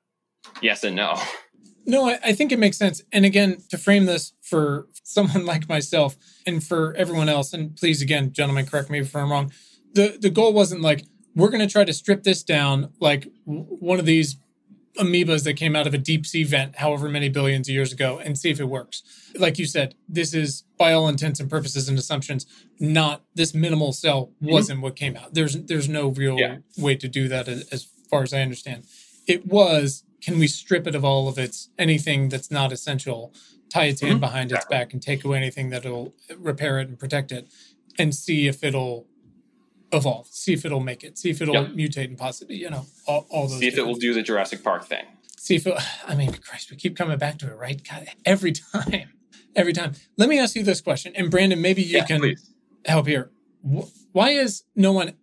yes 0.60 0.84
and 0.84 0.94
no. 0.94 1.18
No, 1.84 2.08
I, 2.08 2.18
I 2.24 2.32
think 2.32 2.50
it 2.50 2.58
makes 2.58 2.76
sense. 2.76 3.02
And 3.12 3.24
again, 3.24 3.58
to 3.70 3.78
frame 3.78 4.06
this 4.06 4.32
for 4.42 4.88
someone 5.02 5.44
like 5.52 5.68
myself 5.68 6.16
and 6.46 6.62
for 6.62 6.94
everyone 6.94 7.28
else, 7.28 7.52
and 7.52 7.76
please 7.76 8.02
again, 8.02 8.32
gentlemen, 8.32 8.66
correct 8.66 8.90
me 8.90 9.00
if 9.00 9.14
I'm 9.14 9.30
wrong 9.30 9.52
the 9.96 10.16
the 10.20 10.30
goal 10.30 10.52
wasn't 10.52 10.80
like 10.80 11.04
we're 11.34 11.48
going 11.48 11.66
to 11.66 11.72
try 11.72 11.84
to 11.84 11.92
strip 11.92 12.22
this 12.22 12.42
down 12.42 12.92
like 13.00 13.26
one 13.44 13.98
of 13.98 14.06
these 14.06 14.36
amoebas 14.98 15.44
that 15.44 15.54
came 15.54 15.76
out 15.76 15.86
of 15.86 15.92
a 15.92 15.98
deep 15.98 16.24
sea 16.24 16.44
vent 16.44 16.76
however 16.76 17.08
many 17.08 17.28
billions 17.28 17.68
of 17.68 17.74
years 17.74 17.92
ago 17.92 18.18
and 18.18 18.38
see 18.38 18.50
if 18.50 18.60
it 18.60 18.64
works 18.64 19.02
like 19.36 19.58
you 19.58 19.66
said 19.66 19.94
this 20.08 20.32
is 20.32 20.62
by 20.78 20.92
all 20.92 21.08
intents 21.08 21.40
and 21.40 21.50
purposes 21.50 21.88
and 21.88 21.98
assumptions 21.98 22.46
not 22.78 23.22
this 23.34 23.52
minimal 23.52 23.92
cell 23.92 24.26
mm-hmm. 24.26 24.52
wasn't 24.52 24.76
mm-hmm. 24.76 24.84
what 24.84 24.96
came 24.96 25.16
out 25.16 25.34
there's 25.34 25.56
there's 25.64 25.88
no 25.88 26.08
real 26.08 26.38
yeah. 26.38 26.58
way 26.78 26.94
to 26.94 27.08
do 27.08 27.28
that 27.28 27.48
as, 27.48 27.68
as 27.68 27.88
far 28.08 28.22
as 28.22 28.32
i 28.32 28.40
understand 28.40 28.84
it 29.26 29.46
was 29.46 30.04
can 30.20 30.38
we 30.38 30.46
strip 30.46 30.86
it 30.86 30.94
of 30.94 31.04
all 31.04 31.28
of 31.28 31.38
its 31.38 31.70
anything 31.78 32.28
that's 32.28 32.50
not 32.50 32.72
essential 32.72 33.32
tie 33.68 33.84
its 33.84 34.00
hand 34.00 34.14
mm-hmm. 34.14 34.20
behind 34.20 34.52
its 34.52 34.64
back 34.66 34.92
and 34.92 35.02
take 35.02 35.24
away 35.24 35.36
anything 35.36 35.70
that'll 35.70 36.14
repair 36.38 36.78
it 36.78 36.88
and 36.88 36.98
protect 36.98 37.32
it 37.32 37.48
and 37.98 38.14
see 38.14 38.46
if 38.46 38.62
it'll 38.62 39.06
evolve, 39.92 40.28
see 40.28 40.52
if 40.52 40.64
it'll 40.64 40.80
make 40.80 41.04
it, 41.04 41.18
see 41.18 41.30
if 41.30 41.40
it'll 41.40 41.54
yep. 41.54 41.68
mutate 41.70 42.06
and 42.06 42.18
possibly, 42.18 42.56
you 42.56 42.70
know, 42.70 42.86
all, 43.06 43.26
all 43.30 43.48
those. 43.48 43.58
See 43.58 43.68
if 43.68 43.78
it 43.78 43.86
will 43.86 43.94
do 43.94 44.12
the 44.12 44.22
Jurassic 44.22 44.62
Park 44.62 44.84
thing. 44.84 45.04
See 45.36 45.56
if 45.56 45.66
it, 45.66 45.74
I 46.06 46.14
mean, 46.14 46.32
Christ, 46.34 46.70
we 46.70 46.76
keep 46.76 46.96
coming 46.96 47.18
back 47.18 47.38
to 47.38 47.46
it, 47.46 47.56
right? 47.56 47.80
God, 47.88 48.06
every 48.24 48.52
time, 48.52 49.10
every 49.56 49.72
time. 49.72 49.92
Let 50.16 50.28
me 50.28 50.38
ask 50.38 50.56
you 50.56 50.62
this 50.62 50.80
question, 50.80 51.12
and 51.14 51.30
Brandon, 51.30 51.60
maybe 51.60 51.82
you 51.82 51.98
yeah, 51.98 52.04
can 52.04 52.20
please. 52.20 52.50
help 52.84 53.06
here. 53.06 53.30
Why 54.12 54.30
is 54.30 54.62
no 54.76 54.92
one 54.92 55.14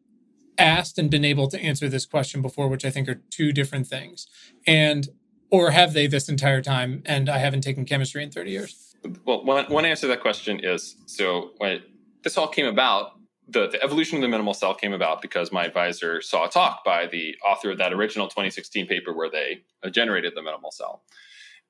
asked 0.64 0.98
and 0.98 1.12
been 1.12 1.26
able 1.26 1.48
to 1.50 1.60
answer 1.62 1.90
this 1.90 2.06
question 2.06 2.42
before, 2.42 2.68
which 2.68 2.86
I 2.86 2.90
think 2.90 3.08
are 3.10 3.22
two 3.30 3.52
different 3.52 3.88
things, 3.88 4.28
and 4.66 5.10
or 5.52 5.72
have 5.72 5.94
they 5.94 6.08
this 6.08 6.30
entire 6.30 6.62
time? 6.62 7.04
And 7.06 7.30
I 7.30 7.38
haven't 7.38 7.62
taken 7.62 7.86
chemistry 7.86 8.24
in 8.24 8.32
thirty 8.32 8.52
years. 8.52 8.96
Well, 9.26 9.44
one, 9.44 9.66
one 9.66 9.86
answer 9.86 10.02
to 10.02 10.08
that 10.08 10.22
question 10.22 10.60
is 10.64 10.96
so 11.06 11.52
when 11.58 11.82
this 12.24 12.38
all 12.38 12.48
came 12.48 12.66
about 12.66 13.12
the, 13.48 13.68
the 13.68 13.84
evolution 13.84 14.18
of 14.18 14.22
the 14.22 14.30
minimal 14.30 14.54
cell 14.54 14.74
came 14.74 14.94
about 14.94 15.22
because 15.22 15.52
my 15.52 15.66
advisor 15.66 16.22
saw 16.22 16.46
a 16.46 16.50
talk 16.50 16.84
by 16.86 17.08
the 17.08 17.36
author 17.46 17.72
of 17.72 17.78
that 17.78 17.94
original 17.94 18.28
2016 18.28 18.88
paper 18.88 19.14
where 19.14 19.30
they 19.30 19.64
uh, 19.84 19.90
generated 19.90 20.34
the 20.36 20.42
minimal 20.42 20.72
cell. 20.72 21.04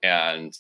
And 0.04 0.56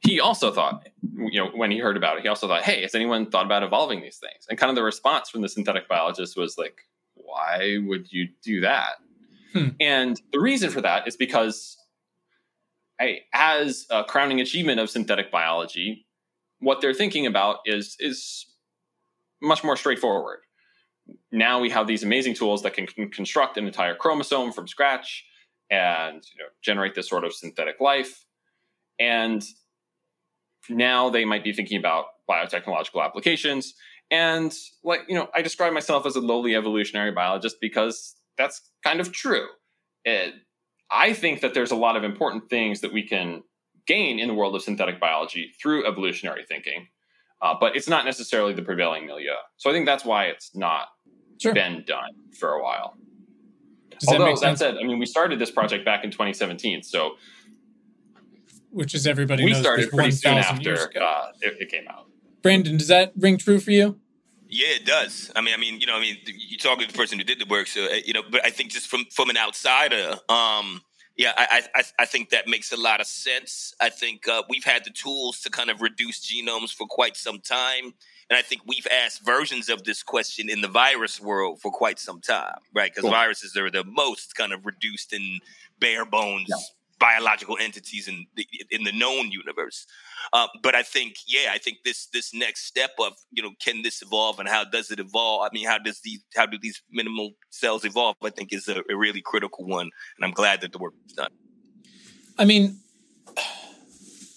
he 0.00 0.20
also 0.20 0.52
thought, 0.52 0.86
you 1.16 1.42
know, 1.42 1.50
when 1.54 1.70
he 1.70 1.78
heard 1.78 1.96
about 1.96 2.18
it, 2.18 2.22
he 2.22 2.28
also 2.28 2.48
thought, 2.48 2.62
hey, 2.62 2.82
has 2.82 2.94
anyone 2.94 3.30
thought 3.30 3.46
about 3.46 3.62
evolving 3.62 4.02
these 4.02 4.18
things? 4.18 4.46
And 4.48 4.58
kind 4.58 4.68
of 4.68 4.76
the 4.76 4.82
response 4.82 5.30
from 5.30 5.40
the 5.40 5.48
synthetic 5.48 5.88
biologist 5.88 6.36
was 6.36 6.58
like, 6.58 6.82
why 7.32 7.78
would 7.86 8.12
you 8.12 8.28
do 8.42 8.60
that? 8.60 8.96
Hmm. 9.52 9.68
And 9.80 10.20
the 10.32 10.40
reason 10.40 10.70
for 10.70 10.80
that 10.82 11.08
is 11.08 11.16
because 11.16 11.78
I, 13.00 13.20
as 13.32 13.86
a 13.90 14.04
crowning 14.04 14.40
achievement 14.40 14.80
of 14.80 14.90
synthetic 14.90 15.30
biology, 15.30 16.06
what 16.58 16.80
they're 16.80 16.94
thinking 16.94 17.26
about 17.26 17.58
is 17.64 17.96
is 17.98 18.46
much 19.40 19.64
more 19.64 19.76
straightforward. 19.76 20.40
Now 21.32 21.58
we 21.60 21.70
have 21.70 21.86
these 21.86 22.04
amazing 22.04 22.34
tools 22.34 22.62
that 22.62 22.74
can, 22.74 22.86
can 22.86 23.10
construct 23.10 23.56
an 23.56 23.66
entire 23.66 23.94
chromosome 23.94 24.52
from 24.52 24.68
scratch 24.68 25.24
and 25.70 26.22
you 26.34 26.42
know, 26.42 26.48
generate 26.62 26.94
this 26.94 27.08
sort 27.08 27.24
of 27.24 27.34
synthetic 27.34 27.80
life. 27.80 28.24
And 29.00 29.44
now 30.68 31.10
they 31.10 31.24
might 31.24 31.42
be 31.42 31.52
thinking 31.52 31.78
about 31.78 32.04
biotechnological 32.30 33.04
applications. 33.04 33.74
And 34.12 34.54
like, 34.84 35.00
you 35.08 35.16
know, 35.16 35.28
I 35.34 35.42
describe 35.42 35.72
myself 35.72 36.06
as 36.06 36.14
a 36.14 36.20
lowly 36.20 36.54
evolutionary 36.54 37.10
biologist 37.10 37.56
because 37.60 38.14
that's 38.38 38.60
kind 38.84 39.00
of 39.00 39.10
true. 39.10 39.46
It, 40.04 40.34
I 40.90 41.12
think 41.12 41.40
that 41.40 41.54
there's 41.54 41.72
a 41.72 41.76
lot 41.76 41.96
of 41.96 42.04
important 42.04 42.48
things 42.48 42.82
that 42.82 42.92
we 42.92 43.02
can 43.02 43.42
gain 43.86 44.20
in 44.20 44.28
the 44.28 44.34
world 44.34 44.54
of 44.54 44.62
synthetic 44.62 45.00
biology 45.00 45.52
through 45.60 45.86
evolutionary 45.86 46.44
thinking 46.44 46.86
uh, 47.42 47.54
but 47.58 47.76
it's 47.76 47.88
not 47.88 48.04
necessarily 48.04 48.54
the 48.54 48.62
prevailing 48.62 49.04
milieu. 49.04 49.32
So 49.56 49.68
I 49.68 49.72
think 49.72 49.84
that's 49.84 50.04
why 50.04 50.26
it's 50.26 50.54
not 50.54 50.86
sure. 51.40 51.52
been 51.52 51.84
done 51.86 52.10
for 52.38 52.50
a 52.50 52.62
while. 52.62 52.94
Does 53.98 54.08
Although 54.08 54.26
that, 54.26 54.40
that, 54.40 54.58
said, 54.58 54.76
I 54.80 54.84
mean, 54.84 54.98
we 55.00 55.06
started 55.06 55.38
this 55.40 55.50
project 55.50 55.84
back 55.84 56.04
in 56.04 56.10
2017, 56.10 56.84
so 56.84 57.16
which 58.70 58.94
is 58.94 59.06
everybody 59.06 59.44
we 59.44 59.50
knows 59.50 59.60
started 59.60 59.90
pretty 59.90 60.12
soon 60.12 60.38
after 60.38 60.74
uh, 60.74 61.32
it, 61.40 61.56
it, 61.60 61.68
came 61.68 61.86
out. 61.90 62.06
Brandon, 62.42 62.78
does 62.78 62.88
that 62.88 63.12
ring 63.16 63.36
true 63.36 63.58
for 63.60 63.70
you? 63.70 64.00
Yeah, 64.52 64.76
it 64.76 64.84
does. 64.84 65.32
I 65.34 65.40
mean, 65.40 65.54
I 65.54 65.56
mean, 65.56 65.80
you 65.80 65.86
know, 65.86 65.96
I 65.96 66.00
mean, 66.00 66.18
you 66.26 66.58
talk 66.58 66.78
to 66.78 66.86
the 66.86 66.92
person 66.92 67.18
who 67.18 67.24
did 67.24 67.40
the 67.40 67.46
work, 67.46 67.66
so 67.66 67.86
uh, 67.86 67.94
you 68.04 68.12
know, 68.12 68.22
but 68.30 68.44
I 68.44 68.50
think 68.50 68.70
just 68.70 68.86
from 68.86 69.06
from 69.10 69.30
an 69.30 69.38
outsider, 69.38 70.18
um, 70.28 70.82
yeah, 71.16 71.32
I, 71.38 71.62
I, 71.74 71.82
I 72.00 72.04
think 72.04 72.28
that 72.30 72.46
makes 72.46 72.70
a 72.70 72.76
lot 72.76 73.00
of 73.00 73.06
sense. 73.06 73.74
I 73.80 73.88
think 73.88 74.28
uh, 74.28 74.42
we've 74.50 74.64
had 74.64 74.84
the 74.84 74.90
tools 74.90 75.40
to 75.40 75.50
kind 75.50 75.70
of 75.70 75.80
reduce 75.80 76.20
genomes 76.20 76.74
for 76.74 76.86
quite 76.86 77.16
some 77.16 77.40
time. 77.40 77.94
And 78.28 78.38
I 78.38 78.42
think 78.42 78.60
we've 78.66 78.86
asked 78.92 79.24
versions 79.24 79.70
of 79.70 79.84
this 79.84 80.02
question 80.02 80.50
in 80.50 80.60
the 80.60 80.68
virus 80.68 81.18
world 81.18 81.60
for 81.60 81.70
quite 81.70 81.98
some 81.98 82.20
time, 82.20 82.58
right? 82.74 82.90
Because 82.90 83.02
cool. 83.02 83.10
viruses 83.10 83.56
are 83.56 83.70
the 83.70 83.84
most 83.84 84.36
kind 84.36 84.52
of 84.52 84.66
reduced 84.66 85.14
and 85.14 85.40
bare 85.80 86.04
bones 86.04 86.46
yeah 86.48 86.56
biological 87.02 87.58
entities 87.60 88.06
in 88.06 88.26
the, 88.36 88.46
in 88.70 88.84
the 88.84 88.92
known 88.92 89.32
universe. 89.32 89.86
Uh, 90.32 90.46
but 90.62 90.76
I 90.76 90.84
think, 90.84 91.16
yeah, 91.26 91.50
I 91.50 91.58
think 91.58 91.78
this 91.84 92.06
this 92.12 92.32
next 92.32 92.64
step 92.64 92.92
of 93.00 93.14
you 93.32 93.42
know, 93.42 93.50
can 93.60 93.82
this 93.82 94.02
evolve 94.02 94.38
and 94.38 94.48
how 94.48 94.62
does 94.64 94.92
it 94.92 95.00
evolve? 95.00 95.42
I 95.42 95.48
mean, 95.52 95.66
how 95.66 95.78
does 95.78 96.00
these 96.04 96.20
how 96.36 96.46
do 96.46 96.56
these 96.62 96.80
minimal 96.92 97.32
cells 97.50 97.84
evolve? 97.84 98.14
I 98.22 98.30
think 98.30 98.52
is 98.52 98.68
a, 98.68 98.82
a 98.88 98.96
really 98.96 99.20
critical 99.20 99.66
one, 99.66 99.90
and 100.16 100.24
I'm 100.24 100.30
glad 100.30 100.60
that 100.60 100.70
the 100.70 100.78
work 100.78 100.94
is 101.06 101.12
done. 101.12 101.32
I 102.38 102.44
mean. 102.44 102.78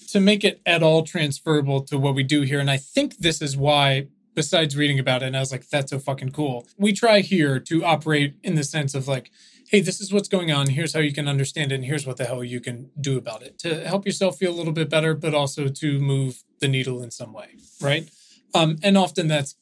To 0.09 0.21
make 0.21 0.45
it 0.45 0.61
at 0.65 0.81
all 0.81 1.03
transferable 1.03 1.81
to 1.87 1.97
what 1.97 2.15
we 2.15 2.23
do 2.23 2.43
here, 2.43 2.61
and 2.61 2.71
I 2.71 2.77
think 2.77 3.17
this 3.17 3.41
is 3.41 3.57
why 3.57 4.07
besides 4.33 4.77
reading 4.77 4.97
about 4.97 5.23
it 5.23 5.25
and 5.25 5.35
I 5.35 5.41
was 5.41 5.51
like, 5.51 5.67
that's 5.67 5.89
so 5.89 5.99
fucking 5.99 6.31
cool. 6.31 6.67
We 6.77 6.93
try 6.93 7.19
here 7.19 7.59
to 7.59 7.83
operate 7.83 8.35
in 8.41 8.55
the 8.55 8.63
sense 8.63 8.95
of 8.95 9.09
like, 9.09 9.29
hey, 9.67 9.81
this 9.81 9.99
is 9.99 10.13
what's 10.13 10.27
going 10.27 10.51
on. 10.51 10.67
Here's 10.67 10.93
how 10.93 10.99
you 10.99 11.13
can 11.13 11.27
understand 11.27 11.71
it. 11.71 11.75
And 11.75 11.85
here's 11.85 12.05
what 12.05 12.17
the 12.17 12.25
hell 12.25 12.43
you 12.43 12.61
can 12.61 12.91
do 12.99 13.17
about 13.17 13.41
it 13.41 13.57
to 13.59 13.85
help 13.87 14.05
yourself 14.05 14.37
feel 14.37 14.51
a 14.51 14.55
little 14.55 14.73
bit 14.73 14.89
better, 14.89 15.13
but 15.15 15.33
also 15.33 15.67
to 15.67 15.99
move 15.99 16.43
the 16.59 16.67
needle 16.67 17.01
in 17.01 17.11
some 17.11 17.33
way. 17.33 17.55
Right. 17.81 18.09
Um, 18.53 18.77
and 18.83 18.97
often 18.97 19.27
that's, 19.27 19.55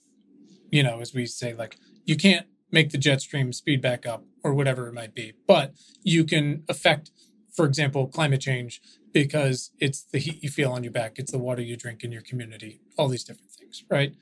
you 0.72 0.84
know, 0.84 1.00
as 1.00 1.14
we 1.14 1.26
say, 1.26 1.54
like, 1.54 1.78
you 2.06 2.16
can't 2.16 2.48
make 2.72 2.92
the 2.92 2.98
jet 2.98 3.22
stream 3.22 3.54
speed 3.54 3.82
back 3.82 4.06
up 4.06 4.26
or 4.44 4.54
whatever 4.54 4.88
it 4.88 4.94
might 4.94 5.16
be, 5.16 5.34
but 5.48 5.74
you 6.04 6.24
can 6.26 6.64
affect, 6.68 7.12
for 7.56 7.66
example, 7.66 8.08
climate 8.08 8.42
change 8.42 8.82
because 9.14 9.72
it's 9.80 10.04
the 10.04 10.18
heat 10.18 10.44
you 10.44 10.50
feel 10.50 10.72
on 10.72 10.84
your 10.84 10.92
back, 10.92 11.18
it's 11.18 11.32
the 11.32 11.38
water 11.38 11.62
you 11.62 11.78
drink 11.78 12.04
in 12.04 12.12
your 12.12 12.24
community, 12.24 12.82
all 12.98 13.08
these 13.08 13.24
different 13.24 13.52
things. 13.52 13.84
Right. 13.90 14.16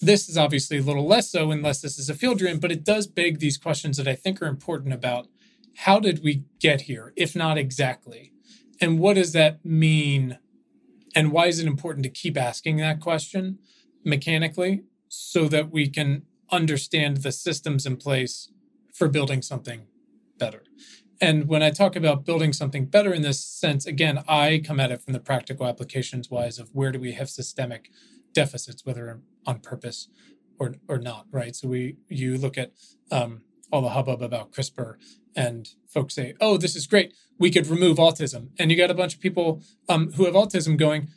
This 0.00 0.28
is 0.28 0.36
obviously 0.36 0.78
a 0.78 0.82
little 0.82 1.06
less 1.06 1.30
so 1.30 1.50
unless 1.50 1.80
this 1.80 1.98
is 1.98 2.10
a 2.10 2.14
field 2.14 2.38
dream, 2.38 2.58
but 2.58 2.72
it 2.72 2.84
does 2.84 3.06
beg 3.06 3.38
these 3.38 3.56
questions 3.56 3.96
that 3.96 4.08
I 4.08 4.14
think 4.14 4.42
are 4.42 4.46
important 4.46 4.92
about 4.92 5.28
how 5.76 6.00
did 6.00 6.22
we 6.22 6.44
get 6.58 6.82
here, 6.82 7.12
if 7.16 7.34
not 7.34 7.58
exactly? 7.58 8.32
And 8.80 8.98
what 8.98 9.14
does 9.14 9.32
that 9.32 9.64
mean? 9.64 10.38
And 11.14 11.32
why 11.32 11.46
is 11.46 11.58
it 11.58 11.66
important 11.66 12.04
to 12.04 12.10
keep 12.10 12.36
asking 12.36 12.76
that 12.78 13.00
question 13.00 13.58
mechanically 14.04 14.84
so 15.08 15.48
that 15.48 15.70
we 15.70 15.88
can 15.88 16.22
understand 16.50 17.18
the 17.18 17.32
systems 17.32 17.86
in 17.86 17.96
place 17.96 18.50
for 18.92 19.08
building 19.08 19.40
something 19.42 19.86
better? 20.38 20.62
And 21.20 21.48
when 21.48 21.62
I 21.62 21.70
talk 21.70 21.96
about 21.96 22.26
building 22.26 22.52
something 22.52 22.86
better 22.86 23.14
in 23.14 23.22
this 23.22 23.42
sense, 23.42 23.86
again, 23.86 24.22
I 24.28 24.60
come 24.64 24.80
at 24.80 24.92
it 24.92 25.02
from 25.02 25.14
the 25.14 25.20
practical 25.20 25.66
applications 25.66 26.30
wise 26.30 26.58
of 26.58 26.68
where 26.74 26.92
do 26.92 27.00
we 27.00 27.12
have 27.12 27.30
systemic 27.30 27.90
deficits, 28.34 28.84
whether 28.84 29.22
on 29.46 29.60
purpose 29.60 30.08
or 30.58 30.74
or 30.88 30.98
not, 30.98 31.26
right? 31.30 31.54
So 31.54 31.68
we 31.68 31.96
you 32.08 32.38
look 32.38 32.58
at 32.58 32.72
um, 33.10 33.42
all 33.72 33.82
the 33.82 33.90
hubbub 33.90 34.22
about 34.22 34.52
CRISPR 34.52 34.96
and 35.34 35.68
folks 35.88 36.14
say, 36.14 36.34
"Oh, 36.40 36.56
this 36.56 36.76
is 36.76 36.86
great. 36.86 37.14
We 37.38 37.50
could 37.50 37.66
remove 37.66 37.98
autism." 37.98 38.48
And 38.58 38.70
you 38.70 38.76
got 38.76 38.90
a 38.90 38.94
bunch 38.94 39.14
of 39.14 39.20
people 39.20 39.62
um, 39.88 40.12
who 40.12 40.24
have 40.24 40.34
autism 40.34 40.78
going, 40.78 41.08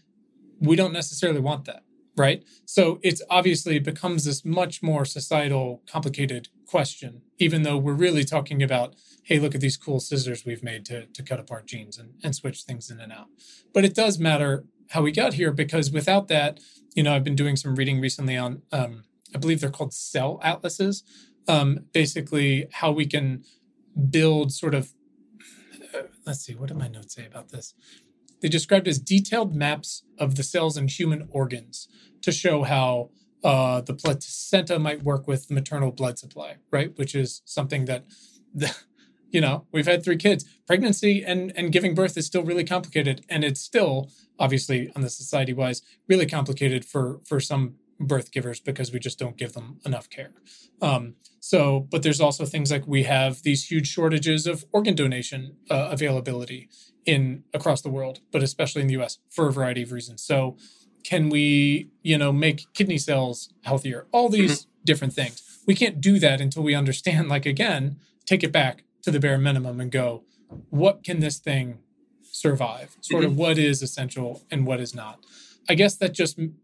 "We 0.59 0.75
don't 0.75 0.93
necessarily 0.93 1.39
want 1.39 1.65
that." 1.65 1.83
Right? 2.17 2.43
So 2.65 2.99
it's 3.01 3.21
obviously 3.29 3.79
becomes 3.79 4.25
this 4.25 4.43
much 4.43 4.83
more 4.83 5.05
societal 5.05 5.81
complicated 5.89 6.49
question 6.65 7.21
even 7.37 7.63
though 7.63 7.77
we're 7.77 7.93
really 7.93 8.25
talking 8.25 8.61
about 8.61 8.93
hey, 9.29 9.37
look 9.37 9.53
at 9.53 9.61
these 9.61 9.77
cool 9.77 9.99
scissors 9.99 10.43
we've 10.43 10.63
made 10.63 10.83
to, 10.83 11.05
to 11.05 11.21
cut 11.21 11.39
apart 11.39 11.67
genes 11.67 11.99
and, 11.99 12.15
and 12.23 12.35
switch 12.35 12.63
things 12.63 12.89
in 12.89 12.99
and 12.99 13.11
out. 13.11 13.27
But 13.75 13.85
it 13.85 13.93
does 13.93 14.17
matter 14.17 14.65
how 14.89 15.01
we 15.01 15.11
got 15.11 15.33
here 15.33 15.51
because 15.51 15.91
without 15.91 16.27
that, 16.27 16.59
you 16.95 17.03
know, 17.03 17.15
I've 17.15 17.23
been 17.23 17.35
doing 17.35 17.55
some 17.55 17.75
reading 17.75 18.01
recently 18.01 18.35
on, 18.35 18.61
um, 18.71 19.03
I 19.33 19.37
believe 19.37 19.61
they're 19.61 19.69
called 19.69 19.93
cell 19.93 20.39
atlases, 20.43 21.03
um, 21.47 21.85
basically 21.93 22.67
how 22.71 22.91
we 22.91 23.05
can 23.05 23.43
build 24.09 24.51
sort 24.51 24.73
of, 24.73 24.93
uh, 25.93 26.03
let's 26.25 26.41
see, 26.41 26.55
what 26.55 26.67
did 26.69 26.77
my 26.77 26.87
notes 26.87 27.15
say 27.15 27.25
about 27.25 27.49
this? 27.49 27.73
They 28.41 28.47
described 28.47 28.87
as 28.87 28.99
detailed 28.99 29.55
maps 29.55 30.03
of 30.17 30.35
the 30.35 30.43
cells 30.43 30.77
in 30.77 30.87
human 30.87 31.27
organs 31.31 31.87
to 32.21 32.31
show 32.31 32.63
how 32.63 33.11
uh, 33.43 33.81
the 33.81 33.93
placenta 33.93 34.79
might 34.79 35.03
work 35.03 35.27
with 35.27 35.51
maternal 35.51 35.91
blood 35.91 36.17
supply, 36.19 36.55
right? 36.71 36.97
Which 36.97 37.15
is 37.15 37.41
something 37.45 37.85
that 37.85 38.05
the, 38.53 38.75
you 39.31 39.41
know 39.41 39.65
we've 39.71 39.87
had 39.87 40.03
three 40.03 40.17
kids. 40.17 40.45
Pregnancy 40.67 41.23
and 41.25 41.51
and 41.55 41.71
giving 41.71 41.95
birth 41.95 42.17
is 42.17 42.25
still 42.25 42.43
really 42.43 42.63
complicated 42.63 43.25
and 43.29 43.43
it's 43.43 43.61
still 43.61 44.11
obviously 44.37 44.91
on 44.95 45.01
the 45.01 45.09
society 45.09 45.53
wise 45.53 45.81
really 46.07 46.25
complicated 46.25 46.85
for 46.85 47.19
for 47.25 47.39
some 47.39 47.75
birth 47.99 48.31
givers 48.31 48.59
because 48.61 48.93
we 48.93 48.99
just 48.99 49.19
don't 49.19 49.35
give 49.35 49.53
them 49.53 49.79
enough 49.85 50.09
care. 50.09 50.31
Um, 50.81 51.15
so 51.39 51.87
but 51.91 52.03
there's 52.03 52.21
also 52.21 52.45
things 52.45 52.71
like 52.71 52.87
we 52.87 53.03
have 53.03 53.43
these 53.43 53.69
huge 53.69 53.87
shortages 53.87 54.47
of 54.47 54.65
organ 54.71 54.95
donation 54.95 55.57
uh, 55.69 55.89
availability 55.91 56.69
in 57.05 57.43
across 57.53 57.81
the 57.81 57.89
world 57.89 58.19
but 58.31 58.43
especially 58.43 58.81
in 58.81 58.87
the 58.87 58.95
us 58.95 59.19
for 59.29 59.47
a 59.47 59.51
variety 59.51 59.83
of 59.83 59.91
reasons. 59.91 60.21
So 60.23 60.57
can 61.03 61.29
we 61.29 61.89
you 62.03 62.17
know 62.17 62.31
make 62.31 62.65
kidney 62.73 62.97
cells 62.97 63.53
healthier? 63.63 64.07
All 64.11 64.29
these 64.29 64.61
mm-hmm. 64.61 64.85
different 64.85 65.13
things. 65.13 65.43
We 65.65 65.75
can't 65.75 66.01
do 66.01 66.19
that 66.19 66.41
until 66.41 66.63
we 66.63 66.75
understand 66.75 67.29
like 67.29 67.45
again 67.45 67.97
take 68.25 68.43
it 68.43 68.51
back 68.51 68.83
to 69.09 69.13
the 69.13 69.19
bare 69.19 69.37
minimum 69.37 69.79
and 69.79 69.91
go, 69.91 70.23
what 70.69 71.03
can 71.03 71.19
this 71.19 71.37
thing 71.37 71.79
survive? 72.21 72.95
Sort 73.01 73.23
mm-hmm. 73.23 73.31
of 73.31 73.37
what 73.37 73.57
is 73.57 73.81
essential 73.81 74.43
and 74.51 74.65
what 74.65 74.79
is 74.79 74.93
not. 74.93 75.19
I 75.67 75.75
guess 75.75 75.95
that 75.97 76.13
just 76.13 76.37
m- 76.39 76.55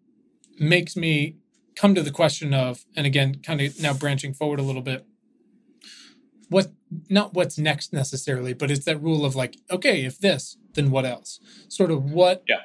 makes 0.59 0.95
me 0.95 1.37
come 1.75 1.95
to 1.95 2.01
the 2.01 2.11
question 2.11 2.53
of, 2.53 2.85
and 2.95 3.05
again, 3.05 3.35
kind 3.43 3.61
of 3.61 3.79
now 3.81 3.93
branching 3.93 4.33
forward 4.33 4.59
a 4.59 4.63
little 4.63 4.81
bit, 4.81 5.05
what 6.49 6.71
not 7.09 7.33
what's 7.33 7.57
next 7.57 7.91
necessarily, 7.91 8.53
but 8.53 8.69
it's 8.71 8.85
that 8.85 9.01
rule 9.01 9.25
of 9.25 9.35
like, 9.35 9.57
okay, 9.69 10.05
if 10.05 10.19
this, 10.19 10.57
then 10.73 10.91
what 10.91 11.05
else? 11.05 11.39
Sort 11.67 11.91
of 11.91 12.11
what 12.11 12.43
yeah. 12.47 12.61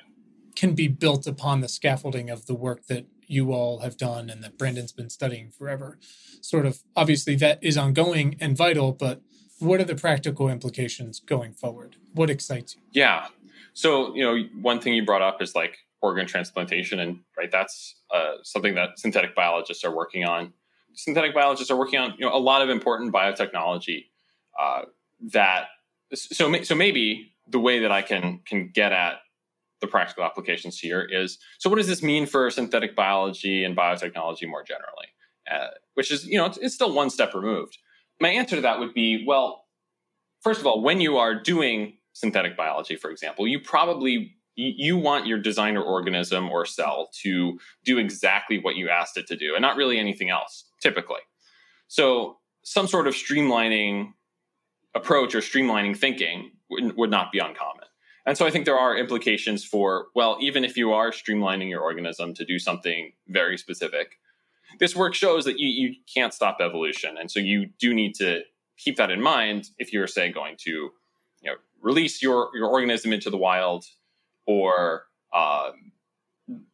can 0.55 0.75
be 0.75 0.87
built 0.87 1.27
upon 1.27 1.61
the 1.61 1.69
scaffolding 1.69 2.31
of 2.31 2.47
the 2.47 2.55
work 2.55 2.87
that 2.87 3.07
you 3.27 3.53
all 3.53 3.81
have 3.81 3.97
done 3.97 4.29
and 4.29 4.43
that 4.45 4.59
Brandon's 4.59 4.93
been 4.93 5.09
studying 5.09 5.51
forever. 5.51 5.99
Sort 6.40 6.66
of 6.66 6.83
obviously 6.95 7.35
that 7.37 7.59
is 7.62 7.79
ongoing 7.79 8.37
and 8.40 8.57
vital, 8.57 8.93
but 8.93 9.23
what 9.61 9.81
are 9.81 9.85
the 9.85 9.94
practical 9.94 10.49
implications 10.49 11.20
going 11.20 11.53
forward? 11.53 11.96
What 12.14 12.31
excites 12.31 12.75
you? 12.75 12.83
Yeah. 12.92 13.29
So, 13.75 14.14
you 14.14 14.25
know, 14.25 14.42
one 14.61 14.81
thing 14.81 14.94
you 14.94 15.05
brought 15.05 15.23
up 15.23 15.40
is 15.40 15.55
like 15.55 15.79
organ 16.03 16.27
transplantation, 16.27 16.99
and 16.99 17.20
right, 17.37 17.51
that's 17.51 17.96
uh, 18.12 18.37
something 18.42 18.75
that 18.75 18.99
synthetic 18.99 19.35
biologists 19.35 19.85
are 19.85 19.94
working 19.94 20.25
on. 20.25 20.53
Synthetic 20.94 21.35
biologists 21.35 21.70
are 21.70 21.77
working 21.77 22.01
on, 22.01 22.14
you 22.18 22.27
know, 22.27 22.35
a 22.35 22.38
lot 22.38 22.62
of 22.62 22.68
important 22.68 23.12
biotechnology 23.12 24.07
uh, 24.59 24.83
that. 25.33 25.66
So, 26.14 26.62
so 26.62 26.75
maybe 26.75 27.33
the 27.49 27.61
way 27.61 27.81
that 27.81 27.92
I 27.92 28.03
can 28.03 28.40
can 28.46 28.70
get 28.73 28.92
at 28.92 29.20
the 29.81 29.87
practical 29.87 30.25
applications 30.25 30.79
here 30.79 31.03
is 31.03 31.38
so 31.59 31.70
what 31.70 31.77
does 31.77 31.87
this 31.87 32.03
mean 32.03 32.27
for 32.27 32.51
synthetic 32.51 32.96
biology 32.96 33.64
and 33.64 33.77
biotechnology 33.77 34.49
more 34.49 34.64
generally? 34.64 35.07
Uh, 35.51 35.68
which 35.94 36.11
is, 36.12 36.27
you 36.27 36.37
know, 36.38 36.46
it's, 36.46 36.59
it's 36.59 36.75
still 36.75 36.92
one 36.92 37.11
step 37.11 37.35
removed 37.35 37.79
my 38.20 38.28
answer 38.28 38.56
to 38.56 38.62
that 38.62 38.78
would 38.78 38.94
be 38.94 39.24
well, 39.26 39.64
first 40.42 40.61
of 40.61 40.66
all, 40.66 40.83
when 40.83 41.00
you 41.00 41.16
are 41.16 41.35
doing 41.35 41.94
synthetic 42.12 42.56
biology, 42.56 42.96
for 42.96 43.11
example, 43.11 43.46
you 43.46 43.61
probably 43.61 44.37
you 44.56 44.98
want 44.98 45.26
your 45.26 45.38
designer 45.38 45.83
organism 45.83 46.50
or 46.50 46.66
cell 46.66 47.09
to 47.22 47.59
do 47.85 47.98
exactly 47.98 48.59
what 48.59 48.76
you 48.76 48.90
asked 48.90 49.16
it 49.16 49.26
to 49.26 49.37
do 49.37 49.54
and 49.54 49.62
not 49.62 49.76
really 49.76 49.98
anything 49.98 50.28
else 50.28 50.64
typically. 50.83 51.20
So 51.88 52.38
some 52.62 52.87
sort 52.87 53.06
of 53.06 53.14
streamlining 53.14 54.12
approach 54.94 55.35
or 55.35 55.38
streamlining 55.38 55.96
thinking 55.96 56.50
would, 56.68 57.11
not 57.11 57.33
be 57.33 57.38
uncommon. 57.38 57.87
And 58.26 58.37
so 58.37 58.46
i 58.46 58.50
think 58.50 58.64
there 58.64 58.78
are 58.78 58.96
implications 58.96 59.64
for 59.64 60.09
well 60.14 60.37
even 60.40 60.64
if 60.64 60.76
you 60.76 60.92
are 60.92 61.11
streamlining 61.11 61.70
your 61.70 61.80
organism 61.80 62.35
to 62.35 62.44
do 62.44 62.59
something 62.59 63.12
very 63.28 63.56
specific 63.56 64.18
this 64.78 64.94
work 64.94 65.14
shows 65.14 65.44
that 65.44 65.59
you, 65.59 65.68
you 65.68 65.94
can't 66.12 66.33
stop 66.33 66.59
evolution. 66.61 67.16
And 67.18 67.30
so 67.30 67.40
you 67.40 67.70
do 67.78 67.92
need 67.94 68.14
to 68.16 68.42
keep 68.78 68.96
that 68.96 69.11
in 69.11 69.20
mind 69.20 69.68
if 69.78 69.92
you're, 69.92 70.06
say, 70.06 70.30
going 70.33 70.56
to 70.61 70.70
you 70.70 70.92
know, 71.44 71.54
release 71.80 72.22
your, 72.22 72.50
your 72.54 72.68
organism 72.68 73.12
into 73.12 73.30
the 73.30 73.37
wild 73.37 73.85
or 74.46 75.04
uh, 75.33 75.70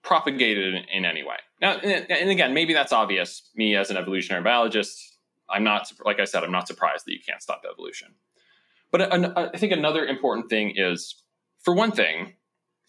propagate 0.03 0.59
it 0.59 0.75
in, 0.75 0.85
in, 0.93 1.05
any 1.05 1.23
way. 1.23 1.37
Now, 1.61 1.77
and, 1.79 2.11
and 2.11 2.31
again, 2.31 2.55
maybe 2.55 2.73
that's 2.73 2.93
obvious. 2.93 3.51
Me 3.55 3.77
as 3.77 3.91
an 3.91 3.97
evolutionary 3.97 4.43
biologist, 4.43 5.19
I'm 5.49 5.65
not, 5.65 5.91
like 6.05 6.21
I 6.21 6.25
said, 6.25 6.45
I'm 6.45 6.53
not 6.53 6.67
surprised 6.67 7.07
that 7.07 7.13
you 7.13 7.21
can't 7.27 7.43
stop 7.43 7.63
evolution. 7.71 8.15
But 8.93 9.13
I 9.37 9.57
think 9.57 9.73
another 9.73 10.07
important 10.07 10.49
thing 10.49 10.73
is, 10.77 11.23
for 11.63 11.75
one 11.75 11.93
thing, 11.93 12.35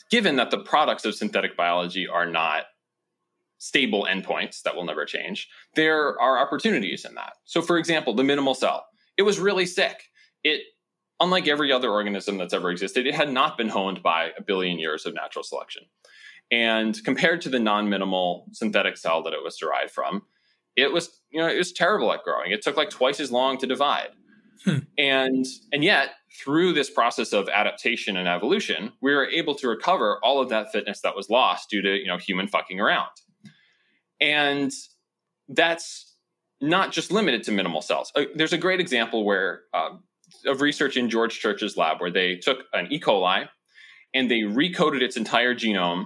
given 0.09 0.35
that 0.37 0.51
the 0.51 0.59
products 0.59 1.05
of 1.05 1.15
synthetic 1.15 1.57
biology 1.57 2.07
are 2.07 2.25
not 2.25 2.65
stable 3.57 4.07
endpoints 4.09 4.61
that 4.63 4.75
will 4.75 4.85
never 4.85 5.05
change, 5.05 5.49
there 5.75 6.19
are 6.19 6.39
opportunities 6.39 7.05
in 7.05 7.15
that. 7.15 7.33
So, 7.45 7.61
for 7.61 7.77
example, 7.77 8.13
the 8.13 8.23
minimal 8.23 8.53
cell, 8.53 8.85
it 9.17 9.23
was 9.23 9.39
really 9.39 9.65
sick. 9.65 10.03
It, 10.43 10.61
unlike 11.19 11.47
every 11.47 11.71
other 11.71 11.89
organism 11.89 12.37
that's 12.37 12.53
ever 12.53 12.69
existed, 12.69 13.07
it 13.07 13.15
had 13.15 13.31
not 13.31 13.57
been 13.57 13.69
honed 13.69 14.03
by 14.03 14.31
a 14.37 14.41
billion 14.41 14.79
years 14.79 15.05
of 15.05 15.13
natural 15.13 15.43
selection. 15.43 15.83
And 16.51 17.01
compared 17.03 17.41
to 17.41 17.49
the 17.49 17.59
non 17.59 17.89
minimal 17.89 18.47
synthetic 18.53 18.97
cell 18.97 19.23
that 19.23 19.33
it 19.33 19.43
was 19.43 19.57
derived 19.57 19.91
from, 19.91 20.23
it 20.75 20.93
was, 20.93 21.21
you 21.31 21.41
know, 21.41 21.47
it 21.47 21.57
was 21.57 21.73
terrible 21.73 22.13
at 22.13 22.23
growing. 22.23 22.51
It 22.51 22.61
took 22.61 22.77
like 22.77 22.89
twice 22.89 23.19
as 23.19 23.31
long 23.31 23.57
to 23.57 23.67
divide. 23.67 24.09
Hmm. 24.63 24.79
And 24.97 25.45
and 25.71 25.83
yet, 25.83 26.11
through 26.39 26.73
this 26.73 26.89
process 26.89 27.33
of 27.33 27.49
adaptation 27.49 28.17
and 28.17 28.27
evolution, 28.27 28.93
we 29.01 29.13
were 29.13 29.27
able 29.27 29.55
to 29.55 29.67
recover 29.67 30.19
all 30.23 30.41
of 30.41 30.49
that 30.49 30.71
fitness 30.71 31.01
that 31.01 31.15
was 31.15 31.29
lost 31.29 31.69
due 31.69 31.81
to 31.81 31.95
you 31.95 32.07
know 32.07 32.17
human 32.17 32.47
fucking 32.47 32.79
around. 32.79 33.09
And 34.19 34.71
that's 35.49 36.15
not 36.59 36.91
just 36.91 37.11
limited 37.11 37.43
to 37.43 37.51
minimal 37.51 37.81
cells. 37.81 38.11
Uh, 38.15 38.23
there's 38.35 38.53
a 38.53 38.57
great 38.57 38.79
example 38.79 39.25
where 39.25 39.61
uh, 39.73 39.89
of 40.45 40.61
research 40.61 40.97
in 40.97 41.09
George 41.09 41.39
Church's 41.39 41.77
lab 41.77 42.01
where 42.01 42.11
they 42.11 42.35
took 42.35 42.59
an 42.73 42.91
E. 42.91 42.99
coli 42.99 43.47
and 44.13 44.29
they 44.29 44.41
recoded 44.41 45.01
its 45.01 45.17
entire 45.17 45.53
genome. 45.53 46.05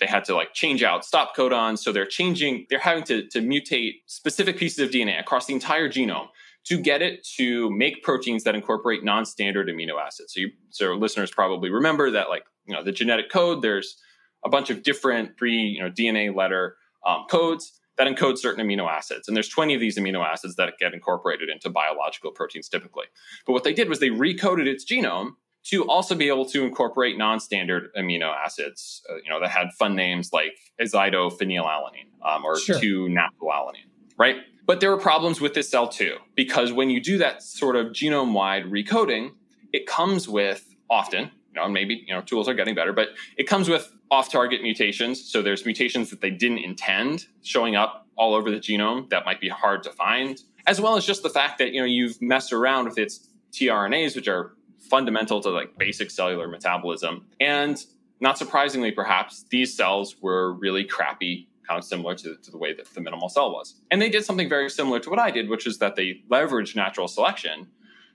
They 0.00 0.06
had 0.06 0.24
to 0.24 0.34
like 0.34 0.54
change 0.54 0.82
out 0.82 1.04
stop 1.04 1.36
codons, 1.36 1.78
so 1.78 1.92
they're 1.92 2.06
changing. 2.06 2.66
They're 2.68 2.78
having 2.78 3.04
to, 3.04 3.28
to 3.28 3.40
mutate 3.40 3.96
specific 4.06 4.56
pieces 4.56 4.80
of 4.80 4.90
DNA 4.90 5.20
across 5.20 5.46
the 5.46 5.54
entire 5.54 5.88
genome 5.88 6.28
to 6.64 6.78
get 6.78 7.02
it 7.02 7.26
to 7.36 7.70
make 7.70 8.02
proteins 8.02 8.44
that 8.44 8.54
incorporate 8.54 9.04
non-standard 9.04 9.68
amino 9.68 10.00
acids. 10.00 10.34
So, 10.34 10.40
you, 10.40 10.50
so 10.70 10.94
listeners 10.94 11.30
probably 11.30 11.70
remember 11.70 12.10
that, 12.12 12.28
like 12.28 12.44
you 12.66 12.74
know, 12.74 12.82
the 12.82 12.92
genetic 12.92 13.30
code. 13.30 13.62
There's 13.62 13.96
a 14.44 14.48
bunch 14.48 14.70
of 14.70 14.82
different 14.82 15.36
pre 15.36 15.52
you 15.52 15.80
know 15.80 15.90
DNA 15.90 16.34
letter 16.34 16.76
um, 17.06 17.24
codes 17.30 17.78
that 17.98 18.06
encode 18.06 18.38
certain 18.38 18.66
amino 18.66 18.88
acids. 18.88 19.28
And 19.28 19.36
there's 19.36 19.48
20 19.48 19.74
of 19.74 19.80
these 19.80 19.98
amino 19.98 20.24
acids 20.24 20.56
that 20.56 20.74
get 20.78 20.94
incorporated 20.94 21.48
into 21.48 21.68
biological 21.68 22.30
proteins 22.30 22.68
typically. 22.68 23.06
But 23.46 23.52
what 23.52 23.64
they 23.64 23.74
did 23.74 23.88
was 23.88 24.00
they 24.00 24.08
recoded 24.08 24.66
its 24.66 24.84
genome 24.84 25.32
to 25.64 25.84
also 25.88 26.14
be 26.14 26.28
able 26.28 26.44
to 26.46 26.64
incorporate 26.64 27.16
non-standard 27.16 27.90
amino 27.96 28.34
acids, 28.34 29.02
uh, 29.10 29.16
you 29.16 29.30
know, 29.30 29.40
that 29.40 29.50
had 29.50 29.72
fun 29.78 29.94
names 29.94 30.32
like 30.32 30.56
azidophenylalanine 30.80 32.08
um, 32.24 32.44
or 32.44 32.58
sure. 32.58 32.76
2-naphthylalanine, 32.76 33.86
right? 34.18 34.36
But 34.66 34.80
there 34.80 34.90
were 34.90 34.98
problems 34.98 35.40
with 35.40 35.54
this 35.54 35.68
cell 35.70 35.88
too, 35.88 36.16
because 36.34 36.72
when 36.72 36.90
you 36.90 37.00
do 37.00 37.18
that 37.18 37.42
sort 37.42 37.76
of 37.76 37.88
genome-wide 37.88 38.64
recoding, 38.64 39.32
it 39.72 39.86
comes 39.86 40.28
with 40.28 40.74
often, 40.90 41.30
you 41.54 41.60
know, 41.60 41.68
maybe 41.68 42.04
you 42.06 42.14
know 42.14 42.20
tools 42.22 42.48
are 42.48 42.54
getting 42.54 42.74
better, 42.74 42.92
but 42.92 43.08
it 43.36 43.44
comes 43.44 43.68
with 43.68 43.92
off-target 44.10 44.62
mutations. 44.62 45.30
So 45.30 45.42
there's 45.42 45.64
mutations 45.64 46.10
that 46.10 46.20
they 46.20 46.30
didn't 46.30 46.58
intend 46.58 47.26
showing 47.42 47.76
up 47.76 48.06
all 48.16 48.34
over 48.34 48.50
the 48.50 48.58
genome 48.58 49.08
that 49.10 49.24
might 49.24 49.40
be 49.40 49.48
hard 49.48 49.82
to 49.84 49.90
find, 49.90 50.40
as 50.66 50.80
well 50.80 50.96
as 50.96 51.04
just 51.04 51.22
the 51.22 51.30
fact 51.30 51.58
that 51.58 51.72
you 51.72 51.80
know 51.80 51.86
you've 51.86 52.20
messed 52.20 52.52
around 52.52 52.86
with 52.86 52.98
its 52.98 53.28
tRNAs, 53.52 54.16
which 54.16 54.28
are 54.28 54.54
fundamental 54.78 55.40
to 55.40 55.50
like 55.50 55.76
basic 55.78 56.10
cellular 56.10 56.48
metabolism. 56.48 57.26
And 57.40 57.82
not 58.20 58.38
surprisingly, 58.38 58.92
perhaps 58.92 59.44
these 59.50 59.74
cells 59.74 60.16
were 60.20 60.52
really 60.52 60.84
crappy 60.84 61.48
kind 61.66 61.78
of 61.78 61.84
similar 61.84 62.14
to, 62.14 62.36
to 62.36 62.50
the 62.50 62.58
way 62.58 62.74
that 62.74 62.86
the 62.92 63.00
minimal 63.00 63.28
cell 63.28 63.52
was. 63.52 63.76
And 63.90 64.02
they 64.02 64.08
did 64.08 64.24
something 64.24 64.48
very 64.48 64.68
similar 64.68 65.00
to 65.00 65.10
what 65.10 65.18
I 65.18 65.30
did, 65.30 65.48
which 65.48 65.66
is 65.66 65.78
that 65.78 65.96
they 65.96 66.22
leveraged 66.30 66.76
natural 66.76 67.08
selection 67.08 67.68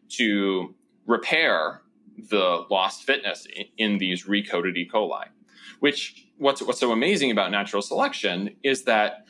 to 0.10 0.76
repair 1.06 1.82
the 2.18 2.66
lost 2.70 3.04
fitness 3.04 3.48
in, 3.56 3.66
in 3.78 3.98
these 3.98 4.26
recoded 4.26 4.76
E. 4.78 4.90
coli. 4.92 5.26
Which 5.80 6.28
what's 6.38 6.62
what's 6.62 6.80
so 6.80 6.92
amazing 6.92 7.32
about 7.32 7.52
natural 7.52 7.82
selection 7.82 8.56
is 8.64 8.84
that 8.84 9.26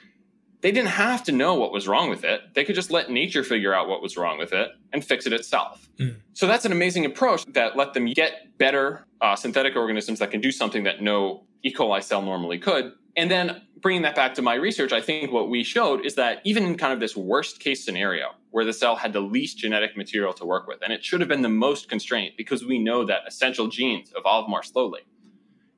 they 0.61 0.71
didn't 0.71 0.89
have 0.89 1.23
to 1.25 1.31
know 1.31 1.53
what 1.55 1.71
was 1.71 1.87
wrong 1.87 2.09
with 2.09 2.23
it. 2.23 2.41
They 2.55 2.63
could 2.63 2.75
just 2.75 2.89
let 2.89 3.11
nature 3.11 3.43
figure 3.43 3.73
out 3.73 3.87
what 3.87 4.01
was 4.01 4.17
wrong 4.17 4.37
with 4.37 4.53
it 4.53 4.69
and 4.91 5.05
fix 5.05 5.27
it 5.27 5.33
itself. 5.33 5.87
Mm. 5.99 6.15
So 6.33 6.47
that's 6.47 6.65
an 6.65 6.71
amazing 6.71 7.05
approach 7.05 7.45
that 7.53 7.75
let 7.75 7.93
them 7.93 8.05
get 8.07 8.57
better 8.57 9.05
uh, 9.21 9.35
synthetic 9.35 9.75
organisms 9.75 10.19
that 10.19 10.31
can 10.31 10.41
do 10.41 10.51
something 10.51 10.83
that 10.83 11.01
no 11.01 11.43
E. 11.63 11.73
coli 11.73 12.01
cell 12.01 12.21
normally 12.21 12.57
could. 12.57 12.93
And 13.15 13.29
then 13.29 13.61
bringing 13.81 14.03
that 14.03 14.15
back 14.15 14.33
to 14.35 14.41
my 14.41 14.55
research, 14.55 14.91
I 14.91 15.01
think 15.01 15.31
what 15.31 15.49
we 15.49 15.63
showed 15.63 16.05
is 16.05 16.15
that 16.15 16.41
even 16.43 16.63
in 16.63 16.77
kind 16.77 16.93
of 16.93 16.99
this 16.99 17.15
worst 17.15 17.59
case 17.59 17.83
scenario 17.83 18.29
where 18.51 18.65
the 18.65 18.73
cell 18.73 18.95
had 18.95 19.13
the 19.13 19.19
least 19.19 19.57
genetic 19.57 19.97
material 19.97 20.33
to 20.33 20.45
work 20.45 20.67
with, 20.67 20.79
and 20.81 20.93
it 20.93 21.03
should 21.03 21.19
have 21.19 21.29
been 21.29 21.41
the 21.41 21.49
most 21.49 21.89
constrained 21.89 22.33
because 22.37 22.65
we 22.65 22.79
know 22.79 23.05
that 23.05 23.21
essential 23.27 23.67
genes 23.67 24.11
evolve 24.15 24.49
more 24.49 24.63
slowly, 24.63 25.01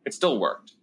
it 0.06 0.14
still 0.14 0.40
worked. 0.40 0.74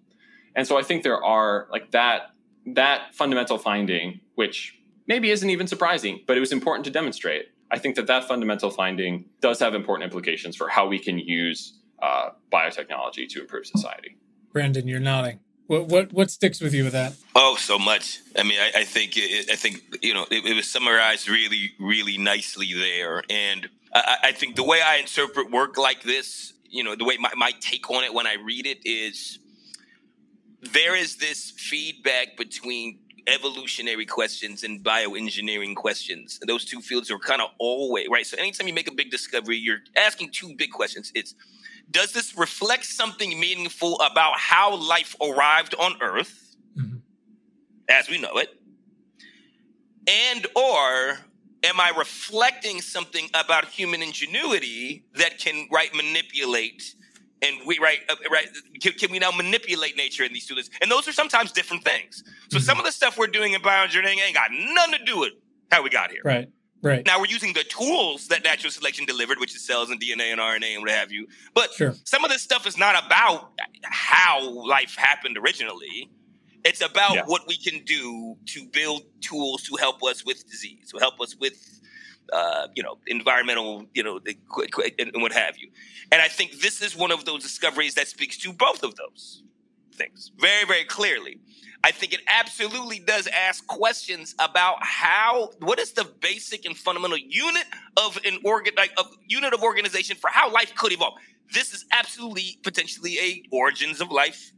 And 0.54 0.66
so 0.66 0.78
I 0.78 0.82
think 0.82 1.02
there 1.02 1.22
are 1.22 1.68
like 1.70 1.90
that 1.92 2.30
that 2.74 3.14
fundamental 3.14 3.58
finding, 3.58 4.20
which 4.34 4.78
maybe 5.06 5.30
isn't 5.30 5.48
even 5.48 5.66
surprising, 5.66 6.20
but 6.26 6.36
it 6.36 6.40
was 6.40 6.52
important 6.52 6.84
to 6.86 6.90
demonstrate. 6.90 7.46
I 7.70 7.78
think 7.78 7.96
that 7.96 8.06
that 8.08 8.26
fundamental 8.26 8.70
finding 8.70 9.26
does 9.40 9.60
have 9.60 9.74
important 9.74 10.04
implications 10.04 10.56
for 10.56 10.68
how 10.68 10.86
we 10.86 10.98
can 10.98 11.18
use 11.18 11.78
uh, 12.02 12.30
biotechnology 12.52 13.28
to 13.28 13.40
improve 13.40 13.66
society. 13.66 14.16
Brandon, 14.52 14.86
you're 14.88 15.00
nodding. 15.00 15.40
What 15.66 15.86
what 15.86 16.12
what 16.12 16.30
sticks 16.30 16.60
with 16.60 16.74
you 16.74 16.84
with 16.84 16.92
that? 16.92 17.14
Oh, 17.34 17.56
so 17.58 17.78
much. 17.78 18.20
I 18.38 18.44
mean, 18.44 18.58
I, 18.60 18.80
I 18.80 18.84
think 18.84 19.16
it, 19.16 19.50
I 19.50 19.56
think 19.56 19.82
you 20.02 20.14
know 20.14 20.24
it, 20.30 20.44
it, 20.44 20.54
was 20.54 20.70
summarized 20.70 21.28
really 21.28 21.72
really 21.80 22.18
nicely 22.18 22.72
there, 22.72 23.22
and 23.28 23.68
I, 23.92 24.18
I, 24.24 24.32
think 24.32 24.54
the 24.54 24.62
way 24.62 24.80
I 24.80 24.96
interpret 24.96 25.50
work 25.50 25.76
like 25.76 26.02
this, 26.02 26.52
you 26.70 26.84
know, 26.84 26.94
the 26.94 27.04
way 27.04 27.16
my, 27.18 27.32
my 27.36 27.52
take 27.60 27.90
on 27.90 28.04
it 28.04 28.14
when 28.14 28.26
I 28.26 28.34
read 28.34 28.66
it 28.66 28.78
is 28.84 29.40
there 30.72 30.94
is 30.94 31.16
this 31.16 31.50
feedback 31.50 32.36
between 32.36 33.00
evolutionary 33.26 34.06
questions 34.06 34.62
and 34.62 34.84
bioengineering 34.84 35.74
questions. 35.74 36.38
Those 36.46 36.64
two 36.64 36.80
fields 36.80 37.10
are 37.10 37.18
kind 37.18 37.40
of 37.40 37.48
always 37.58 38.06
right. 38.08 38.26
So 38.26 38.36
anytime 38.36 38.68
you 38.68 38.74
make 38.74 38.88
a 38.88 38.94
big 38.94 39.10
discovery, 39.10 39.56
you're 39.56 39.80
asking 39.96 40.30
two 40.30 40.54
big 40.54 40.70
questions. 40.70 41.10
It's 41.14 41.34
does 41.90 42.12
this 42.12 42.36
reflect 42.36 42.84
something 42.84 43.38
meaningful 43.38 44.00
about 44.00 44.38
how 44.38 44.76
life 44.76 45.14
arrived 45.20 45.74
on 45.78 45.94
Earth, 46.00 46.56
mm-hmm. 46.76 46.96
as 47.88 48.08
we 48.08 48.18
know 48.18 48.36
it? 48.36 48.50
And 50.08 50.46
or 50.54 51.18
am 51.64 51.80
I 51.80 51.92
reflecting 51.96 52.80
something 52.80 53.28
about 53.34 53.66
human 53.66 54.02
ingenuity 54.02 55.04
that 55.14 55.38
can 55.38 55.68
right 55.70 55.94
manipulate 55.94 56.94
and 57.42 57.56
we 57.66 57.78
right 57.78 57.98
uh, 58.08 58.14
right 58.30 58.48
can, 58.80 58.92
can, 58.92 59.10
we 59.10 59.18
now 59.18 59.30
manipulate 59.30 59.96
nature 59.96 60.24
in 60.24 60.32
these 60.32 60.46
two 60.46 60.54
things 60.54 60.70
and 60.80 60.90
those 60.90 61.06
are 61.06 61.12
sometimes 61.12 61.52
different 61.52 61.84
things 61.84 62.24
so 62.50 62.56
mm-hmm. 62.56 62.64
some 62.64 62.78
of 62.78 62.84
the 62.84 62.92
stuff 62.92 63.18
we're 63.18 63.26
doing 63.26 63.52
in 63.52 63.60
bioengineering 63.60 64.18
ain't 64.20 64.34
got 64.34 64.50
nothing 64.50 64.98
to 64.98 65.04
do 65.04 65.18
with 65.18 65.32
how 65.70 65.82
we 65.82 65.90
got 65.90 66.10
here 66.10 66.22
right 66.24 66.48
right 66.86 67.06
now 67.06 67.18
we're 67.18 67.26
using 67.26 67.52
the 67.52 67.64
tools 67.64 68.28
that 68.28 68.44
natural 68.44 68.70
selection 68.70 69.04
delivered 69.04 69.38
which 69.38 69.54
is 69.54 69.64
cells 69.64 69.90
and 69.90 70.00
dna 70.00 70.32
and 70.32 70.40
rna 70.40 70.74
and 70.74 70.82
what 70.82 70.90
have 70.90 71.12
you 71.12 71.26
but 71.54 71.72
sure. 71.72 71.94
some 72.04 72.24
of 72.24 72.30
this 72.30 72.42
stuff 72.42 72.66
is 72.66 72.76
not 72.76 72.94
about 73.06 73.52
how 73.82 74.48
life 74.66 74.96
happened 74.96 75.36
originally 75.38 76.10
it's 76.64 76.80
about 76.80 77.14
yeah. 77.14 77.22
what 77.26 77.46
we 77.46 77.56
can 77.56 77.84
do 77.84 78.36
to 78.46 78.66
build 78.66 79.02
tools 79.20 79.62
to 79.62 79.76
help 79.76 80.02
us 80.02 80.24
with 80.24 80.48
disease 80.48 80.90
to 80.90 80.98
help 80.98 81.20
us 81.20 81.36
with 81.36 81.76
uh, 82.32 82.66
you 82.74 82.82
know, 82.82 82.98
environmental, 83.06 83.84
you 83.94 84.02
know, 84.02 84.18
and 84.98 85.22
what 85.22 85.32
have 85.32 85.56
you. 85.58 85.70
And 86.10 86.20
I 86.20 86.28
think 86.28 86.60
this 86.60 86.82
is 86.82 86.96
one 86.96 87.12
of 87.12 87.24
those 87.24 87.42
discoveries 87.42 87.94
that 87.94 88.08
speaks 88.08 88.36
to 88.38 88.52
both 88.52 88.82
of 88.82 88.94
those 88.96 89.42
things 89.96 90.32
very, 90.38 90.64
very 90.64 90.84
clearly. 90.84 91.40
I 91.84 91.92
think 91.92 92.12
it 92.12 92.20
absolutely 92.26 92.98
does 92.98 93.28
ask 93.28 93.66
questions 93.66 94.34
about 94.40 94.78
how 94.80 95.50
what 95.60 95.78
is 95.78 95.92
the 95.92 96.04
basic 96.20 96.64
and 96.64 96.76
fundamental 96.76 97.18
unit 97.18 97.64
of 97.96 98.18
an 98.24 98.38
organ 98.44 98.74
like 98.76 98.92
a 98.98 99.04
unit 99.28 99.54
of 99.54 99.62
organization 99.62 100.16
for 100.16 100.28
how 100.28 100.50
life 100.50 100.74
could 100.74 100.92
evolve. 100.92 101.14
This 101.52 101.72
is 101.72 101.84
absolutely 101.92 102.58
potentially 102.64 103.18
a 103.20 103.42
origins 103.52 104.00
of 104.00 104.10
life 104.10 104.52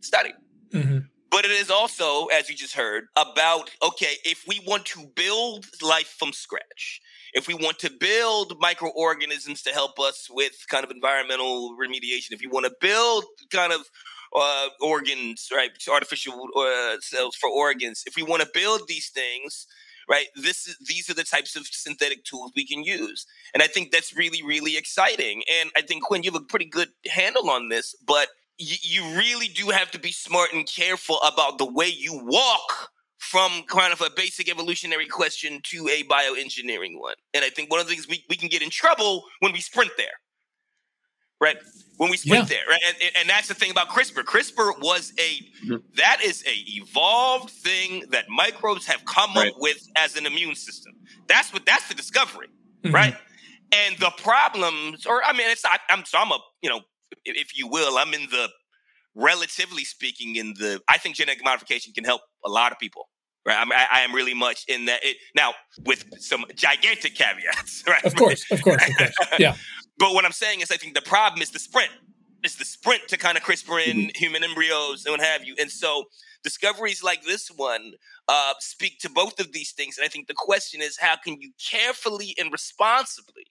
study. 0.00 0.34
Mm-hmm. 0.70 0.98
But 1.30 1.44
it 1.44 1.50
is 1.50 1.70
also, 1.70 2.26
as 2.26 2.48
you 2.48 2.54
just 2.54 2.74
heard, 2.74 3.06
about 3.16 3.70
okay, 3.82 4.14
if 4.24 4.44
we 4.46 4.60
want 4.66 4.84
to 4.86 5.06
build 5.14 5.66
life 5.82 6.14
from 6.18 6.32
scratch, 6.32 7.00
if 7.32 7.48
we 7.48 7.54
want 7.54 7.78
to 7.80 7.90
build 7.90 8.54
microorganisms 8.60 9.62
to 9.62 9.70
help 9.70 9.98
us 9.98 10.28
with 10.30 10.52
kind 10.68 10.84
of 10.84 10.90
environmental 10.90 11.76
remediation, 11.82 12.32
if 12.32 12.42
you 12.42 12.50
want 12.50 12.66
to 12.66 12.74
build 12.80 13.24
kind 13.50 13.72
of 13.72 13.80
uh, 14.36 14.68
organs, 14.80 15.48
right, 15.52 15.70
artificial 15.90 16.48
uh, 16.56 16.96
cells 17.00 17.34
for 17.36 17.50
organs, 17.50 18.04
if 18.06 18.16
we 18.16 18.22
want 18.22 18.42
to 18.42 18.48
build 18.52 18.82
these 18.86 19.08
things, 19.08 19.66
right, 20.08 20.26
this 20.36 20.66
is 20.68 20.76
these 20.86 21.10
are 21.10 21.14
the 21.14 21.24
types 21.24 21.56
of 21.56 21.66
synthetic 21.66 22.24
tools 22.24 22.52
we 22.54 22.66
can 22.66 22.84
use, 22.84 23.26
and 23.54 23.62
I 23.62 23.66
think 23.66 23.90
that's 23.90 24.14
really 24.16 24.42
really 24.42 24.76
exciting. 24.76 25.42
And 25.60 25.70
I 25.76 25.82
think 25.82 26.04
Quinn, 26.04 26.22
you 26.22 26.30
have 26.32 26.40
a 26.40 26.44
pretty 26.44 26.66
good 26.66 26.90
handle 27.06 27.50
on 27.50 27.68
this, 27.70 27.94
but 28.06 28.28
you 28.58 29.02
really 29.16 29.48
do 29.48 29.68
have 29.68 29.90
to 29.90 29.98
be 29.98 30.12
smart 30.12 30.52
and 30.52 30.66
careful 30.66 31.18
about 31.20 31.58
the 31.58 31.70
way 31.70 31.88
you 31.88 32.18
walk 32.24 32.90
from 33.18 33.64
kind 33.68 33.92
of 33.92 34.00
a 34.00 34.10
basic 34.16 34.48
evolutionary 34.48 35.06
question 35.06 35.60
to 35.64 35.88
a 35.88 36.04
bioengineering 36.04 36.98
one. 36.98 37.16
And 37.34 37.44
I 37.44 37.50
think 37.50 37.70
one 37.70 37.80
of 37.80 37.86
the 37.86 37.92
things 37.92 38.08
we, 38.08 38.24
we 38.28 38.36
can 38.36 38.48
get 38.48 38.62
in 38.62 38.70
trouble 38.70 39.24
when 39.40 39.52
we 39.52 39.60
sprint 39.60 39.90
there, 39.96 40.06
right? 41.40 41.56
When 41.96 42.10
we 42.10 42.18
yeah. 42.24 42.42
there, 42.42 42.58
right? 42.68 42.80
And, 42.86 42.96
and, 43.20 43.28
that's 43.28 43.48
the 43.48 43.54
thing 43.54 43.70
about 43.70 43.88
CRISPR. 43.88 44.22
CRISPR 44.24 44.80
was 44.80 45.14
a, 45.18 45.66
mm-hmm. 45.66 45.76
that 45.94 46.20
is 46.22 46.44
a 46.46 46.54
evolved 46.76 47.48
thing 47.48 48.04
that 48.10 48.26
microbes 48.28 48.84
have 48.86 49.02
come 49.06 49.32
right. 49.34 49.50
up 49.50 49.54
with 49.58 49.88
as 49.96 50.14
an 50.14 50.26
immune 50.26 50.54
system. 50.54 50.92
That's 51.26 51.54
what, 51.54 51.64
that's 51.64 51.88
the 51.88 51.94
discovery, 51.94 52.48
mm-hmm. 52.84 52.94
right? 52.94 53.16
And 53.72 53.96
the 53.98 54.12
problems, 54.18 55.06
or 55.06 55.24
I 55.24 55.32
mean, 55.32 55.48
it's 55.48 55.64
not, 55.64 55.80
I'm, 55.88 56.04
so 56.04 56.18
I'm 56.18 56.30
a, 56.30 56.38
you 56.60 56.68
know, 56.68 56.80
if 57.24 57.56
you 57.56 57.66
will, 57.66 57.96
I'm 57.96 58.12
in 58.12 58.28
the 58.30 58.48
relatively 59.16 59.84
speaking 59.84 60.36
in 60.36 60.54
the 60.54 60.80
I 60.88 60.98
think 60.98 61.16
genetic 61.16 61.42
modification 61.42 61.92
can 61.92 62.04
help 62.04 62.20
a 62.44 62.50
lot 62.50 62.70
of 62.70 62.78
people. 62.78 63.08
Right, 63.44 63.56
I'm, 63.56 63.70
I, 63.70 63.86
I 63.92 64.00
am 64.00 64.12
really 64.12 64.34
much 64.34 64.64
in 64.66 64.86
that. 64.86 65.04
It, 65.04 65.18
now, 65.36 65.54
with 65.84 66.04
some 66.18 66.44
gigantic 66.56 67.14
caveats, 67.14 67.84
right? 67.88 68.04
Of 68.04 68.16
course, 68.16 68.44
of 68.50 68.60
course, 68.62 68.82
of 68.88 68.96
course. 68.96 69.12
Yeah. 69.38 69.54
But 69.98 70.12
what 70.12 70.24
I'm 70.24 70.32
saying 70.32 70.60
is, 70.60 70.70
I 70.70 70.76
think 70.76 70.94
the 70.94 71.02
problem 71.02 71.42
is 71.42 71.50
the 71.50 71.58
sprint. 71.58 71.92
It's 72.42 72.56
the 72.56 72.64
sprint 72.64 73.08
to 73.08 73.16
kind 73.16 73.36
of 73.36 73.42
CRISPR 73.42 73.86
in 73.86 73.96
mm-hmm. 73.96 74.08
human 74.14 74.44
embryos 74.44 75.04
and 75.04 75.12
what 75.12 75.20
have 75.20 75.44
you. 75.44 75.54
And 75.58 75.70
so, 75.70 76.04
discoveries 76.44 77.02
like 77.02 77.24
this 77.24 77.48
one 77.48 77.92
uh, 78.28 78.52
speak 78.60 78.98
to 79.00 79.10
both 79.10 79.40
of 79.40 79.52
these 79.52 79.72
things. 79.72 79.98
And 79.98 80.04
I 80.04 80.08
think 80.08 80.28
the 80.28 80.34
question 80.34 80.80
is, 80.80 80.98
how 80.98 81.16
can 81.16 81.40
you 81.40 81.50
carefully 81.70 82.34
and 82.38 82.52
responsibly 82.52 83.46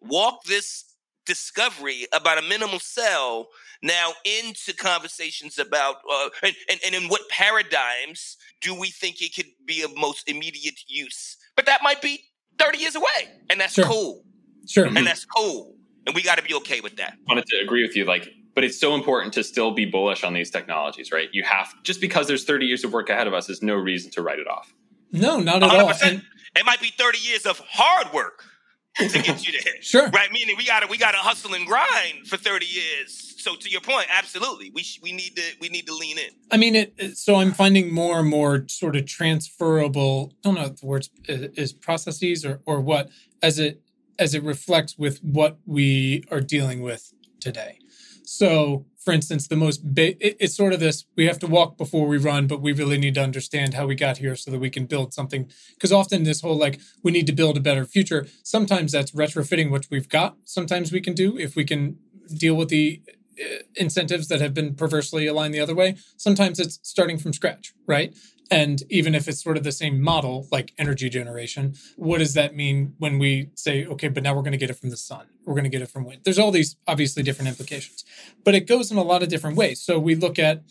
walk 0.00 0.44
this 0.44 0.84
discovery 1.26 2.06
about 2.14 2.38
a 2.38 2.42
minimal 2.42 2.78
cell 2.78 3.48
now 3.82 4.12
into 4.24 4.72
conversations 4.72 5.58
about 5.58 5.96
uh, 6.10 6.28
and, 6.42 6.54
and, 6.70 6.80
and 6.86 6.94
in 6.94 7.08
what 7.10 7.28
paradigms 7.28 8.36
do 8.62 8.74
we 8.78 8.88
think 8.88 9.20
it 9.20 9.34
could 9.34 9.50
be 9.66 9.82
of 9.82 9.94
most 9.96 10.28
immediate 10.28 10.78
use 10.86 11.36
but 11.56 11.66
that 11.66 11.82
might 11.82 12.00
be 12.00 12.22
30 12.58 12.78
years 12.78 12.94
away 12.94 13.28
and 13.50 13.60
that's 13.60 13.74
sure. 13.74 13.84
cool 13.84 14.24
sure 14.66 14.86
and 14.86 15.06
that's 15.06 15.24
cool 15.24 15.74
and 16.06 16.14
we 16.14 16.22
got 16.22 16.38
to 16.38 16.44
be 16.44 16.54
okay 16.54 16.80
with 16.80 16.96
that 16.96 17.12
I 17.12 17.16
wanted 17.28 17.46
to 17.46 17.56
agree 17.62 17.82
with 17.86 17.96
you 17.96 18.04
like 18.04 18.28
but 18.54 18.64
it's 18.64 18.78
so 18.78 18.94
important 18.94 19.34
to 19.34 19.44
still 19.44 19.72
be 19.72 19.84
bullish 19.84 20.24
on 20.24 20.32
these 20.34 20.50
technologies 20.50 21.12
right 21.12 21.28
you 21.32 21.42
have 21.44 21.72
just 21.82 22.00
because 22.00 22.26
there's 22.26 22.44
30 22.44 22.66
years 22.66 22.84
of 22.84 22.92
work 22.92 23.08
ahead 23.10 23.26
of 23.26 23.34
us 23.34 23.48
is 23.48 23.62
no 23.62 23.74
reason 23.74 24.10
to 24.12 24.22
write 24.22 24.38
it 24.38 24.46
off 24.48 24.72
no 25.12 25.38
not 25.38 25.62
at 25.62 25.70
100%. 25.70 25.82
all 25.82 25.92
and- 26.02 26.22
it 26.58 26.64
might 26.64 26.80
be 26.80 26.90
30 26.96 27.18
years 27.18 27.44
of 27.44 27.60
hard 27.68 28.12
work 28.14 28.42
to 28.98 29.08
get 29.20 29.46
you 29.46 29.52
there. 29.62 29.74
sure. 29.82 30.08
Right. 30.08 30.32
Meaning 30.32 30.56
we 30.56 30.64
gotta 30.66 30.86
we 30.86 30.96
gotta 30.96 31.18
hustle 31.18 31.52
and 31.54 31.66
grind 31.66 32.26
for 32.26 32.36
30 32.38 32.64
years. 32.64 33.34
So 33.36 33.54
to 33.54 33.68
your 33.68 33.82
point, 33.82 34.06
absolutely. 34.10 34.70
We 34.70 34.82
sh- 34.82 35.00
we 35.02 35.12
need 35.12 35.36
to 35.36 35.42
we 35.60 35.68
need 35.68 35.86
to 35.86 35.94
lean 35.94 36.16
in. 36.18 36.30
I 36.50 36.56
mean 36.56 36.74
it 36.74 37.16
so 37.18 37.36
I'm 37.36 37.52
finding 37.52 37.92
more 37.92 38.20
and 38.20 38.28
more 38.28 38.66
sort 38.68 38.96
of 38.96 39.04
transferable, 39.04 40.32
I 40.32 40.48
don't 40.48 40.54
know 40.54 40.62
if 40.64 40.80
the 40.80 40.86
words 40.86 41.10
is 41.28 41.72
processes 41.74 42.44
or 42.44 42.60
or 42.64 42.80
what 42.80 43.10
as 43.42 43.58
it 43.58 43.82
as 44.18 44.34
it 44.34 44.42
reflects 44.42 44.98
with 44.98 45.18
what 45.22 45.58
we 45.66 46.24
are 46.30 46.40
dealing 46.40 46.82
with 46.82 47.12
today. 47.40 47.78
So 48.24 48.86
for 49.06 49.12
instance, 49.12 49.46
the 49.46 49.56
most 49.56 49.82
it, 49.96 50.36
it's 50.40 50.56
sort 50.56 50.72
of 50.72 50.80
this 50.80 51.04
we 51.14 51.26
have 51.26 51.38
to 51.38 51.46
walk 51.46 51.78
before 51.78 52.08
we 52.08 52.18
run, 52.18 52.48
but 52.48 52.60
we 52.60 52.72
really 52.72 52.98
need 52.98 53.14
to 53.14 53.22
understand 53.22 53.74
how 53.74 53.86
we 53.86 53.94
got 53.94 54.18
here 54.18 54.34
so 54.34 54.50
that 54.50 54.58
we 54.58 54.68
can 54.68 54.84
build 54.84 55.14
something. 55.14 55.48
Because 55.74 55.92
often 55.92 56.24
this 56.24 56.40
whole 56.40 56.58
like 56.58 56.80
we 57.04 57.12
need 57.12 57.28
to 57.28 57.32
build 57.32 57.56
a 57.56 57.60
better 57.60 57.84
future, 57.84 58.26
sometimes 58.42 58.90
that's 58.90 59.12
retrofitting 59.12 59.70
what 59.70 59.86
we've 59.92 60.08
got. 60.08 60.36
Sometimes 60.44 60.90
we 60.90 61.00
can 61.00 61.14
do 61.14 61.38
if 61.38 61.54
we 61.54 61.64
can 61.64 61.98
deal 62.36 62.56
with 62.56 62.68
the 62.68 63.00
uh, 63.40 63.62
incentives 63.76 64.26
that 64.26 64.40
have 64.40 64.54
been 64.54 64.74
perversely 64.74 65.28
aligned 65.28 65.54
the 65.54 65.60
other 65.60 65.74
way. 65.74 65.94
Sometimes 66.16 66.58
it's 66.58 66.80
starting 66.82 67.16
from 67.16 67.32
scratch, 67.32 67.74
right? 67.86 68.12
And 68.50 68.82
even 68.88 69.14
if 69.14 69.26
it's 69.26 69.42
sort 69.42 69.56
of 69.56 69.64
the 69.64 69.72
same 69.72 70.00
model, 70.00 70.46
like 70.52 70.72
energy 70.78 71.08
generation, 71.08 71.74
what 71.96 72.18
does 72.18 72.34
that 72.34 72.54
mean 72.54 72.94
when 72.98 73.18
we 73.18 73.50
say, 73.54 73.84
okay, 73.86 74.08
but 74.08 74.22
now 74.22 74.34
we're 74.34 74.42
going 74.42 74.52
to 74.52 74.58
get 74.58 74.70
it 74.70 74.76
from 74.76 74.90
the 74.90 74.96
sun? 74.96 75.26
We're 75.44 75.54
going 75.54 75.64
to 75.64 75.70
get 75.70 75.82
it 75.82 75.88
from 75.88 76.04
wind. 76.04 76.20
There's 76.24 76.38
all 76.38 76.52
these 76.52 76.76
obviously 76.86 77.22
different 77.22 77.48
implications, 77.48 78.04
but 78.44 78.54
it 78.54 78.68
goes 78.68 78.90
in 78.90 78.98
a 78.98 79.02
lot 79.02 79.22
of 79.22 79.28
different 79.28 79.56
ways. 79.56 79.80
So 79.80 79.98
we 79.98 80.14
look 80.14 80.38
at, 80.38 80.62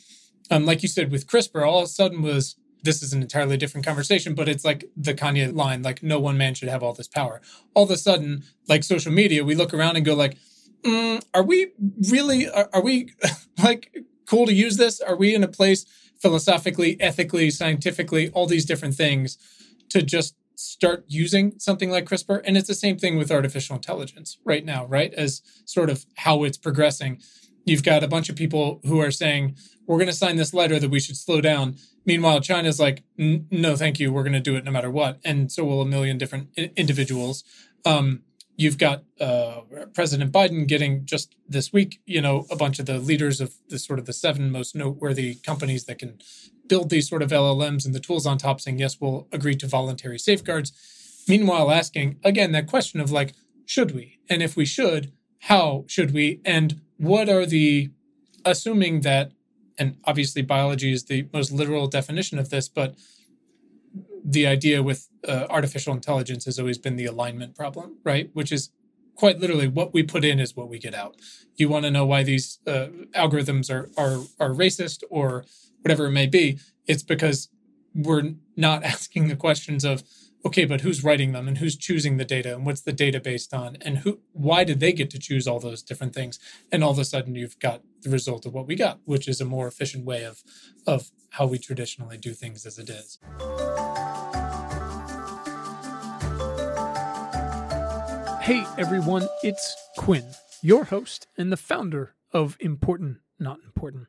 um, 0.50 0.66
like 0.66 0.84
you 0.84 0.90
said, 0.90 1.12
with 1.12 1.28
CRISPR, 1.28 1.68
all 1.68 1.80
of 1.80 1.86
a 1.86 1.88
sudden 1.88 2.22
was 2.22 2.56
this 2.84 3.04
is 3.04 3.14
an 3.14 3.22
entirely 3.22 3.58
different 3.58 3.86
conversation, 3.86 4.36
but 4.36 4.48
it's 4.48 4.64
like 4.64 4.86
the 4.96 5.14
Kanye 5.14 5.54
line, 5.54 5.82
like 5.82 6.02
no 6.02 6.20
one 6.20 6.38
man 6.38 6.54
should 6.54 6.70
have 6.70 6.84
all 6.84 6.94
this 6.94 7.08
power. 7.08 7.42
All 7.74 7.84
of 7.84 7.92
a 7.92 7.98
sudden, 7.98 8.44
like 8.70 8.84
social 8.84 9.12
media, 9.12 9.44
we 9.44 9.56
look 9.56 9.74
around 9.74 9.98
and 9.98 10.06
go 10.06 10.14
like, 10.14 10.38
mm, 10.84 11.22
are 11.34 11.44
we 11.44 11.72
really, 12.10 12.48
are, 12.48 12.70
are 12.72 12.82
we 12.82 13.12
like 13.64 13.94
cool 14.26 14.46
to 14.46 14.54
use 14.54 14.78
this? 14.78 15.02
Are 15.02 15.16
we 15.16 15.36
in 15.36 15.44
a 15.44 15.48
place 15.48 15.86
philosophically, 16.22 17.00
ethically, 17.02 17.52
scientifically, 17.52 18.30
all 18.30 18.48
these 18.48 18.66
different 18.66 18.96
things 18.96 19.38
to 19.90 20.02
just 20.02 20.36
start 20.56 21.04
using 21.08 21.54
something 21.60 21.90
like 21.90 22.06
CRISPR? 22.06 22.42
And 22.46 22.58
it's 22.58 22.68
the 22.68 22.74
same 22.74 22.98
thing 22.98 23.18
with 23.18 23.32
artificial 23.32 23.76
intelligence 23.76 24.38
right 24.44 24.66
now, 24.66 24.86
right? 24.86 25.14
As 25.14 25.42
sort 25.66 25.90
of 25.90 26.06
how 26.18 26.44
it's 26.44 26.58
progressing. 26.58 27.22
You've 27.66 27.84
got 27.84 28.04
a 28.04 28.08
bunch 28.08 28.30
of 28.30 28.36
people 28.36 28.80
who 28.86 29.00
are 29.00 29.12
saying, 29.12 29.58
we're 29.88 29.98
going 29.98 30.08
to 30.08 30.14
sign 30.14 30.36
this 30.36 30.54
letter 30.54 30.80
that 30.80 30.90
we 30.90 31.00
should 31.00 31.18
slow 31.18 31.42
down. 31.42 31.76
Meanwhile, 32.06 32.42
China's 32.42 32.80
like, 32.80 33.04
no, 33.18 33.76
thank 33.76 34.00
you. 34.00 34.12
We're 34.12 34.24
going 34.24 34.34
to 34.34 34.40
do 34.40 34.56
it 34.56 34.64
no 34.64 34.72
matter 34.72 34.92
what. 34.92 35.20
And 35.26 35.52
so 35.52 35.64
will 35.64 35.82
a 35.82 35.86
million 35.86 36.18
different 36.18 36.50
individuals. 36.56 37.44
Um, 37.86 38.22
you've 38.58 38.78
got 38.78 39.04
uh, 39.20 39.62
President 39.94 40.32
Biden 40.32 40.68
getting 40.68 41.06
just 41.06 41.36
this 41.48 41.74
week, 41.74 42.00
you 42.06 42.22
know, 42.22 42.46
a 42.50 42.56
bunch 42.56 42.80
of 42.80 42.86
the 42.86 43.00
leaders 43.00 43.42
of 43.42 43.56
the 43.70 43.78
sort 43.80 44.00
of 44.00 44.06
the 44.06 44.14
seven 44.14 44.52
most 44.52 44.76
noteworthy 44.76 45.36
companies 45.36 45.86
that 45.86 46.00
can 46.00 46.20
build 46.68 46.90
these 46.90 47.10
sort 47.10 47.22
of 47.22 47.32
LLMs 47.32 47.86
and 47.86 47.94
the 47.94 48.00
tools 48.00 48.26
on 48.26 48.38
top 48.38 48.62
saying, 48.62 48.80
yes, 48.80 49.00
we'll 49.00 49.28
agree 49.32 49.56
to 49.56 49.68
voluntary 49.68 50.18
safeguards. 50.18 50.72
Meanwhile, 51.28 51.72
asking 51.72 52.20
again 52.24 52.52
that 52.54 52.68
question 52.68 53.00
of 53.00 53.12
like, 53.12 53.34
should 53.66 53.92
we? 53.92 54.20
And 54.30 54.42
if 54.42 54.56
we 54.56 54.66
should, 54.66 55.12
how 55.42 55.86
should 55.88 56.14
we? 56.14 56.42
And 56.46 56.82
what 56.98 57.30
are 57.30 57.46
the, 57.46 57.92
assuming 58.44 59.02
that, 59.02 59.32
and 59.78 59.98
obviously 60.06 60.42
biology 60.42 60.94
is 60.94 61.06
the 61.06 61.28
most 61.34 61.52
literal 61.52 61.88
definition 61.88 62.40
of 62.40 62.50
this, 62.50 62.70
but 62.70 62.96
the 64.28 64.48
idea 64.48 64.82
with 64.82 65.08
uh, 65.28 65.46
artificial 65.50 65.94
intelligence 65.94 66.46
has 66.46 66.58
always 66.58 66.80
been 66.80 66.96
the 66.96 67.06
alignment 67.06 67.56
problem, 67.56 67.98
right? 68.04 68.32
Which 68.34 68.52
is 68.52 68.72
quite 69.16 69.40
literally 69.40 69.68
what 69.68 69.94
we 69.94 70.02
put 70.02 70.26
in 70.26 70.40
is 70.40 70.56
what 70.56 70.68
we 70.68 70.80
get 70.80 70.96
out. 70.96 71.16
You 71.56 71.70
want 71.70 71.86
to 71.86 71.92
know 71.92 72.06
why 72.06 72.24
these 72.24 72.60
uh, 72.66 72.88
algorithms 73.16 73.70
are, 73.70 73.90
are 73.98 74.24
are 74.40 74.54
racist 74.54 75.04
or 75.10 75.46
whatever 75.82 76.08
it 76.08 76.12
may 76.12 76.26
be. 76.26 76.60
It's 76.88 77.04
because 77.04 77.50
we're 77.94 78.34
not 78.58 78.84
asking 78.96 79.28
the 79.28 79.36
questions 79.36 79.86
of 79.86 80.04
okay, 80.46 80.66
but 80.66 80.82
who's 80.82 81.04
writing 81.04 81.32
them 81.32 81.48
and 81.48 81.58
who's 81.58 81.76
choosing 81.76 82.18
the 82.18 82.26
data 82.26 82.54
and 82.54 82.68
what's 82.68 82.82
the 82.82 82.94
data 82.94 83.20
based 83.20 83.54
on 83.54 83.78
and 83.82 84.00
who 84.00 84.20
why 84.34 84.64
did 84.64 84.80
they 84.80 84.92
get 84.92 85.10
to 85.12 85.20
choose 85.20 85.48
all 85.48 85.60
those 85.60 85.82
different 85.82 86.14
things? 86.14 86.40
And 86.72 86.84
all 86.84 86.92
of 86.92 87.00
a 87.00 87.06
sudden 87.06 87.36
you've 87.36 87.60
got 87.60 87.82
the 88.02 88.10
result 88.10 88.46
of 88.46 88.54
what 88.54 88.68
we 88.68 88.76
got, 88.76 89.00
which 89.06 89.28
is 89.28 89.40
a 89.40 89.46
more 89.46 89.68
efficient 89.68 90.04
way 90.04 90.24
of 90.24 90.44
of 90.86 91.12
how 91.32 91.46
we 91.46 91.58
traditionally 91.58 92.18
do 92.18 92.34
things 92.34 92.66
as 92.66 92.78
it 92.80 92.90
is. 92.90 93.20
Hey 98.46 98.64
everyone, 98.78 99.28
it's 99.42 99.76
Quinn, 99.98 100.24
your 100.62 100.84
host 100.84 101.26
and 101.36 101.52
the 101.52 101.58
founder 101.58 102.14
of 102.32 102.58
Important 102.60 103.18
Not 103.40 103.58
Important. 103.66 104.06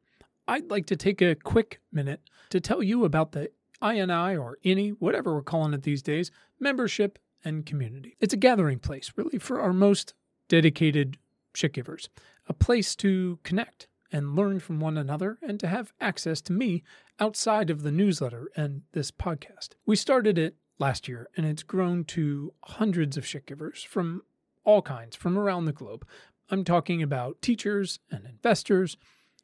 I'd 0.47 0.70
like 0.70 0.84
to 0.89 0.95
take 0.95 1.22
a 1.22 1.34
quick 1.34 1.80
minute 1.91 2.20
to 2.51 2.61
tell 2.61 2.82
you 2.82 3.07
about 3.07 3.32
the 3.32 3.51
INI 3.80 4.39
or 4.39 4.59
INI, 4.62 4.95
whatever 4.99 5.32
we're 5.32 5.41
calling 5.41 5.72
it 5.72 5.84
these 5.84 6.03
days, 6.03 6.30
membership 6.61 7.18
and 7.47 7.64
community. 7.64 8.18
It's 8.20 8.34
a 8.34 8.37
gathering 8.37 8.78
place, 8.78 9.11
really, 9.16 9.39
for 9.39 9.59
our 9.59 9.72
most 9.72 10.12
dedicated 10.51 11.16
shit 11.55 11.72
givers, 11.72 12.11
a 12.47 12.53
place 12.53 12.95
to 12.97 13.39
connect 13.43 13.89
and 14.12 14.37
learn 14.37 14.61
from 14.61 14.80
one 14.80 14.99
another 14.99 15.39
and 15.41 15.59
to 15.61 15.66
have 15.66 15.95
access 15.99 16.43
to 16.43 16.53
me 16.53 16.82
outside 17.18 17.70
of 17.70 17.82
the 17.82 17.91
newsletter 17.91 18.51
and 18.55 18.82
this 18.93 19.11
podcast. 19.11 19.70
We 19.87 19.97
started 19.97 20.37
it 20.37 20.57
last 20.79 21.09
year, 21.09 21.29
and 21.37 21.47
it's 21.47 21.62
grown 21.62 22.05
to 22.05 22.53
hundreds 22.64 23.16
of 23.16 23.27
shit 23.27 23.47
givers 23.47 23.83
from 23.83 24.22
all 24.64 24.83
kinds 24.83 25.16
from 25.16 25.39
around 25.39 25.64
the 25.64 25.72
globe. 25.72 26.07
I'm 26.51 26.64
talking 26.64 27.03
about 27.03 27.41
teachers 27.43 27.99
and 28.11 28.27
investors, 28.27 28.97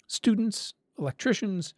students, 0.06 0.74
electricians, 0.98 1.74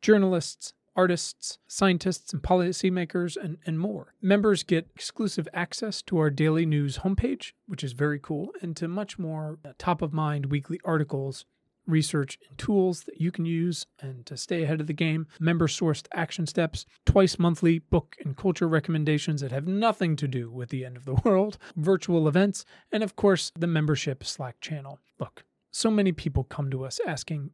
journalists, 0.00 0.72
artists, 0.96 1.58
scientists, 1.66 2.32
and 2.32 2.42
policymakers, 2.42 3.36
and, 3.36 3.58
and 3.66 3.80
more. 3.80 4.14
Members 4.22 4.62
get 4.62 4.88
exclusive 4.94 5.48
access 5.52 6.02
to 6.02 6.18
our 6.18 6.30
daily 6.30 6.64
news 6.66 6.98
homepage, 6.98 7.52
which 7.66 7.82
is 7.82 7.92
very 7.92 8.18
cool, 8.18 8.50
and 8.62 8.76
to 8.76 8.86
much 8.86 9.18
more 9.18 9.58
uh, 9.64 9.72
top 9.76 10.02
of 10.02 10.12
mind 10.12 10.46
weekly 10.46 10.80
articles 10.84 11.44
research 11.86 12.38
and 12.48 12.56
tools 12.58 13.04
that 13.04 13.20
you 13.20 13.30
can 13.30 13.44
use 13.44 13.86
and 14.00 14.24
to 14.26 14.36
stay 14.36 14.62
ahead 14.62 14.80
of 14.80 14.86
the 14.86 14.92
game, 14.92 15.26
member 15.38 15.66
sourced 15.66 16.06
action 16.12 16.46
steps, 16.46 16.86
twice 17.04 17.38
monthly 17.38 17.78
book 17.78 18.16
and 18.24 18.36
culture 18.36 18.68
recommendations 18.68 19.40
that 19.40 19.52
have 19.52 19.66
nothing 19.66 20.16
to 20.16 20.28
do 20.28 20.50
with 20.50 20.70
the 20.70 20.84
end 20.84 20.96
of 20.96 21.04
the 21.04 21.14
world, 21.24 21.58
virtual 21.76 22.28
events, 22.28 22.64
and 22.92 23.02
of 23.02 23.16
course, 23.16 23.52
the 23.58 23.66
membership 23.66 24.24
Slack 24.24 24.60
channel. 24.60 24.98
Look, 25.18 25.44
so 25.70 25.90
many 25.90 26.12
people 26.12 26.44
come 26.44 26.70
to 26.70 26.84
us 26.84 27.00
asking, 27.06 27.50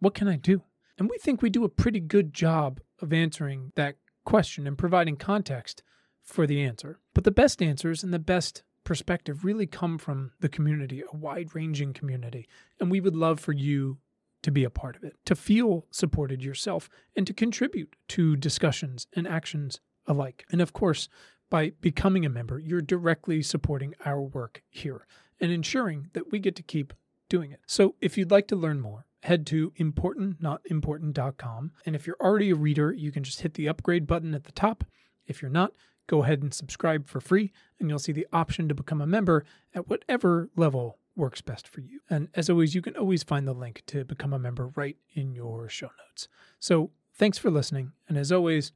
What 0.00 0.14
can 0.14 0.28
I 0.28 0.36
do? 0.36 0.62
And 0.98 1.08
we 1.08 1.18
think 1.18 1.42
we 1.42 1.50
do 1.50 1.64
a 1.64 1.68
pretty 1.68 2.00
good 2.00 2.32
job 2.32 2.80
of 3.00 3.12
answering 3.12 3.72
that 3.76 3.96
question 4.24 4.66
and 4.66 4.78
providing 4.78 5.16
context 5.16 5.82
for 6.22 6.46
the 6.46 6.62
answer. 6.62 7.00
But 7.14 7.24
the 7.24 7.30
best 7.30 7.62
answers 7.62 8.02
and 8.02 8.12
the 8.12 8.18
best 8.18 8.62
perspective 8.84 9.44
really 9.44 9.66
come 9.66 9.98
from 9.98 10.32
the 10.40 10.48
community, 10.48 11.02
a 11.02 11.16
wide 11.16 11.54
ranging 11.54 11.92
community. 11.92 12.48
And 12.80 12.90
we 12.90 13.00
would 13.00 13.16
love 13.16 13.40
for 13.40 13.52
you 13.52 13.98
to 14.42 14.50
be 14.50 14.64
a 14.64 14.70
part 14.70 14.96
of 14.96 15.04
it, 15.04 15.16
to 15.24 15.36
feel 15.36 15.86
supported 15.90 16.42
yourself, 16.42 16.88
and 17.14 17.26
to 17.26 17.32
contribute 17.32 17.94
to 18.08 18.36
discussions 18.36 19.06
and 19.14 19.26
actions 19.26 19.80
alike. 20.06 20.44
And 20.50 20.60
of 20.60 20.72
course, 20.72 21.08
by 21.48 21.72
becoming 21.80 22.26
a 22.26 22.30
member, 22.30 22.58
you're 22.58 22.80
directly 22.80 23.42
supporting 23.42 23.94
our 24.04 24.20
work 24.20 24.62
here 24.68 25.06
and 25.40 25.52
ensuring 25.52 26.08
that 26.14 26.32
we 26.32 26.38
get 26.38 26.56
to 26.56 26.62
keep 26.62 26.92
doing 27.28 27.52
it. 27.52 27.60
So 27.66 27.94
if 28.00 28.16
you'd 28.16 28.30
like 28.30 28.48
to 28.48 28.56
learn 28.56 28.80
more, 28.80 29.06
head 29.22 29.46
to 29.48 29.70
importantnotimportant.com. 29.78 31.72
And 31.86 31.94
if 31.94 32.06
you're 32.06 32.16
already 32.20 32.50
a 32.50 32.56
reader, 32.56 32.92
you 32.92 33.12
can 33.12 33.22
just 33.22 33.42
hit 33.42 33.54
the 33.54 33.68
upgrade 33.68 34.06
button 34.06 34.34
at 34.34 34.44
the 34.44 34.52
top. 34.52 34.84
If 35.26 35.40
you're 35.40 35.50
not, 35.50 35.72
Go 36.12 36.22
ahead 36.24 36.42
and 36.42 36.52
subscribe 36.52 37.08
for 37.08 37.22
free, 37.22 37.52
and 37.80 37.88
you'll 37.88 37.98
see 37.98 38.12
the 38.12 38.26
option 38.34 38.68
to 38.68 38.74
become 38.74 39.00
a 39.00 39.06
member 39.06 39.46
at 39.74 39.88
whatever 39.88 40.50
level 40.56 40.98
works 41.16 41.40
best 41.40 41.66
for 41.66 41.80
you. 41.80 42.00
And 42.10 42.28
as 42.34 42.50
always, 42.50 42.74
you 42.74 42.82
can 42.82 42.94
always 42.98 43.22
find 43.22 43.48
the 43.48 43.54
link 43.54 43.82
to 43.86 44.04
become 44.04 44.34
a 44.34 44.38
member 44.38 44.66
right 44.76 44.98
in 45.14 45.34
your 45.34 45.70
show 45.70 45.86
notes. 45.86 46.28
So 46.60 46.90
thanks 47.14 47.38
for 47.38 47.50
listening, 47.50 47.92
and 48.10 48.18
as 48.18 48.30
always, 48.30 48.72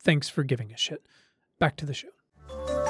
thanks 0.00 0.28
for 0.28 0.42
giving 0.42 0.72
a 0.72 0.76
shit. 0.76 1.06
Back 1.60 1.76
to 1.76 1.86
the 1.86 1.94
show. 1.94 2.89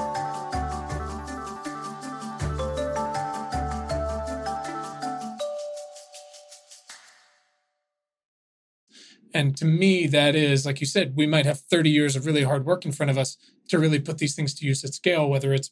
And 9.41 9.57
to 9.57 9.65
me, 9.65 10.07
that 10.07 10.35
is, 10.35 10.67
like 10.67 10.81
you 10.81 10.87
said, 10.87 11.17
we 11.17 11.27
might 11.27 11.47
have 11.47 11.61
30 11.61 11.89
years 11.89 12.15
of 12.15 12.27
really 12.27 12.43
hard 12.43 12.67
work 12.67 12.85
in 12.85 12.93
front 12.93 13.09
of 13.09 13.17
us 13.17 13.39
to 13.69 13.79
really 13.79 13.99
put 13.99 14.19
these 14.19 14.35
things 14.35 14.53
to 14.53 14.67
use 14.67 14.85
at 14.85 14.93
scale, 14.93 15.31
whether 15.31 15.55
it's 15.55 15.71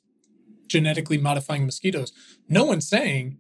genetically 0.66 1.18
modifying 1.18 1.66
mosquitoes. 1.66 2.10
No 2.48 2.64
one's 2.64 2.88
saying 2.88 3.36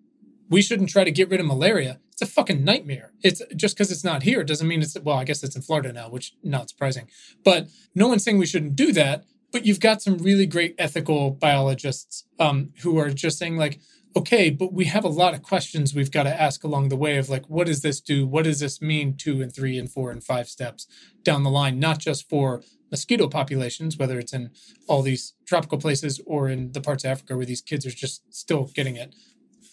we 0.50 0.60
shouldn't 0.60 0.90
try 0.90 1.02
to 1.02 1.10
get 1.10 1.30
rid 1.30 1.40
of 1.40 1.46
malaria. 1.46 1.98
It's 2.12 2.20
a 2.20 2.26
fucking 2.26 2.62
nightmare. 2.62 3.14
It's 3.22 3.40
just 3.56 3.74
because 3.74 3.90
it's 3.90 4.04
not 4.04 4.22
here 4.22 4.44
doesn't 4.44 4.68
mean 4.68 4.82
it's, 4.82 4.98
well, 5.00 5.16
I 5.16 5.24
guess 5.24 5.42
it's 5.42 5.56
in 5.56 5.62
Florida 5.62 5.94
now, 5.94 6.10
which 6.10 6.34
not 6.42 6.68
surprising. 6.68 7.08
But 7.42 7.68
no 7.94 8.08
one's 8.08 8.22
saying 8.22 8.36
we 8.36 8.44
shouldn't 8.44 8.76
do 8.76 8.92
that. 8.92 9.24
But 9.50 9.64
you've 9.64 9.80
got 9.80 10.02
some 10.02 10.18
really 10.18 10.44
great 10.44 10.74
ethical 10.76 11.30
biologists 11.30 12.24
um, 12.38 12.74
who 12.82 12.98
are 12.98 13.08
just 13.08 13.38
saying, 13.38 13.56
like, 13.56 13.80
okay, 14.16 14.50
but 14.50 14.72
we 14.72 14.86
have 14.86 15.04
a 15.04 15.08
lot 15.08 15.34
of 15.34 15.42
questions 15.42 15.94
we've 15.94 16.10
got 16.10 16.24
to 16.24 16.40
ask 16.40 16.64
along 16.64 16.88
the 16.88 16.96
way 16.96 17.18
of 17.18 17.28
like, 17.28 17.48
what 17.48 17.66
does 17.66 17.82
this 17.82 18.00
do? 18.00 18.26
What 18.26 18.44
does 18.44 18.60
this 18.60 18.80
mean 18.80 19.16
two 19.16 19.42
and 19.42 19.54
three 19.54 19.78
and 19.78 19.90
four 19.90 20.10
and 20.10 20.22
five 20.22 20.48
steps 20.48 20.86
down 21.22 21.42
the 21.42 21.50
line, 21.50 21.78
not 21.78 21.98
just 21.98 22.28
for 22.28 22.62
mosquito 22.90 23.28
populations, 23.28 23.96
whether 23.96 24.18
it's 24.18 24.32
in 24.32 24.50
all 24.86 25.02
these 25.02 25.34
tropical 25.46 25.78
places 25.78 26.20
or 26.26 26.48
in 26.48 26.72
the 26.72 26.80
parts 26.80 27.04
of 27.04 27.10
Africa 27.10 27.36
where 27.36 27.46
these 27.46 27.60
kids 27.60 27.86
are 27.86 27.90
just 27.90 28.22
still 28.34 28.64
getting 28.74 28.96
it 28.96 29.14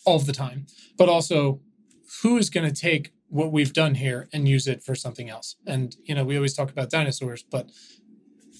all 0.05 0.19
the 0.19 0.33
time, 0.33 0.67
but 0.97 1.09
also 1.09 1.61
who 2.21 2.37
is 2.37 2.49
going 2.49 2.67
to 2.67 2.81
take 2.81 3.13
what 3.27 3.51
we've 3.51 3.73
done 3.73 3.95
here 3.95 4.29
and 4.31 4.47
use 4.47 4.67
it 4.67 4.83
for 4.83 4.95
something 4.95 5.29
else? 5.29 5.55
And, 5.65 5.95
you 6.03 6.13
know, 6.13 6.23
we 6.23 6.35
always 6.35 6.53
talk 6.53 6.69
about 6.69 6.89
dinosaurs, 6.89 7.43
but 7.43 7.69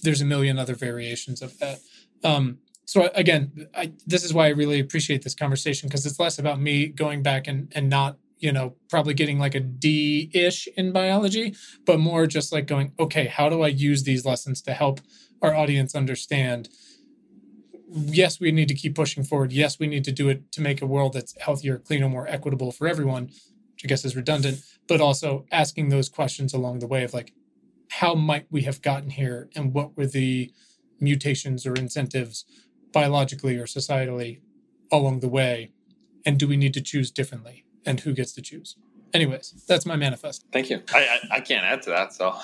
there's 0.01 0.21
a 0.21 0.25
million 0.25 0.57
other 0.57 0.75
variations 0.75 1.41
of 1.41 1.57
that. 1.59 1.79
Um, 2.23 2.59
so 2.85 3.09
again, 3.15 3.67
I, 3.75 3.93
this 4.05 4.23
is 4.23 4.33
why 4.33 4.45
I 4.45 4.49
really 4.49 4.79
appreciate 4.79 5.23
this 5.23 5.35
conversation 5.35 5.89
because 5.89 6.05
it's 6.05 6.19
less 6.19 6.39
about 6.39 6.59
me 6.59 6.87
going 6.87 7.23
back 7.23 7.47
and, 7.47 7.71
and 7.75 7.89
not 7.89 8.17
you 8.39 8.51
know, 8.51 8.75
probably 8.89 9.13
getting 9.13 9.39
like 9.39 9.55
a 9.55 9.59
D 9.59 10.29
ish 10.33 10.67
in 10.77 10.91
biology, 10.91 11.55
but 11.85 11.99
more 11.99 12.27
just 12.27 12.51
like 12.51 12.67
going, 12.67 12.91
okay, 12.99 13.25
how 13.25 13.49
do 13.49 13.61
I 13.61 13.67
use 13.67 14.03
these 14.03 14.25
lessons 14.25 14.61
to 14.63 14.73
help 14.73 14.99
our 15.41 15.55
audience 15.55 15.95
understand? 15.95 16.69
Yes, 17.89 18.39
we 18.39 18.51
need 18.51 18.67
to 18.67 18.73
keep 18.73 18.95
pushing 18.95 19.23
forward. 19.23 19.53
Yes, 19.53 19.79
we 19.79 19.87
need 19.87 20.03
to 20.03 20.11
do 20.11 20.27
it 20.29 20.51
to 20.51 20.61
make 20.61 20.81
a 20.81 20.85
world 20.85 21.13
that's 21.13 21.39
healthier, 21.39 21.79
cleaner, 21.79 22.09
more 22.09 22.27
equitable 22.27 22.71
for 22.71 22.87
everyone, 22.87 23.25
which 23.73 23.85
I 23.85 23.87
guess 23.87 24.03
is 24.03 24.15
redundant, 24.15 24.61
but 24.87 24.99
also 24.99 25.45
asking 25.51 25.89
those 25.89 26.09
questions 26.09 26.53
along 26.53 26.79
the 26.79 26.87
way 26.87 27.03
of 27.03 27.13
like, 27.13 27.33
how 27.89 28.15
might 28.15 28.47
we 28.51 28.63
have 28.63 28.81
gotten 28.81 29.11
here 29.11 29.49
and 29.55 29.73
what 29.73 29.95
were 29.95 30.07
the 30.07 30.51
mutations 30.99 31.65
or 31.65 31.73
incentives 31.73 32.45
biologically 32.95 33.57
or 33.57 33.65
societally 33.65 34.39
along 34.89 35.19
the 35.19 35.27
way? 35.27 35.71
And 36.25 36.39
do 36.39 36.47
we 36.47 36.57
need 36.57 36.73
to 36.73 36.81
choose 36.81 37.11
differently? 37.11 37.65
And 37.85 37.99
who 37.99 38.13
gets 38.13 38.31
to 38.33 38.41
choose? 38.41 38.77
Anyways, 39.13 39.63
that's 39.67 39.85
my 39.85 39.97
manifest. 39.97 40.45
Thank 40.51 40.69
you. 40.69 40.81
I, 40.93 40.99
I, 40.99 41.35
I 41.37 41.39
can't 41.41 41.65
add 41.65 41.81
to 41.83 41.89
that. 41.91 42.13
So, 42.13 42.35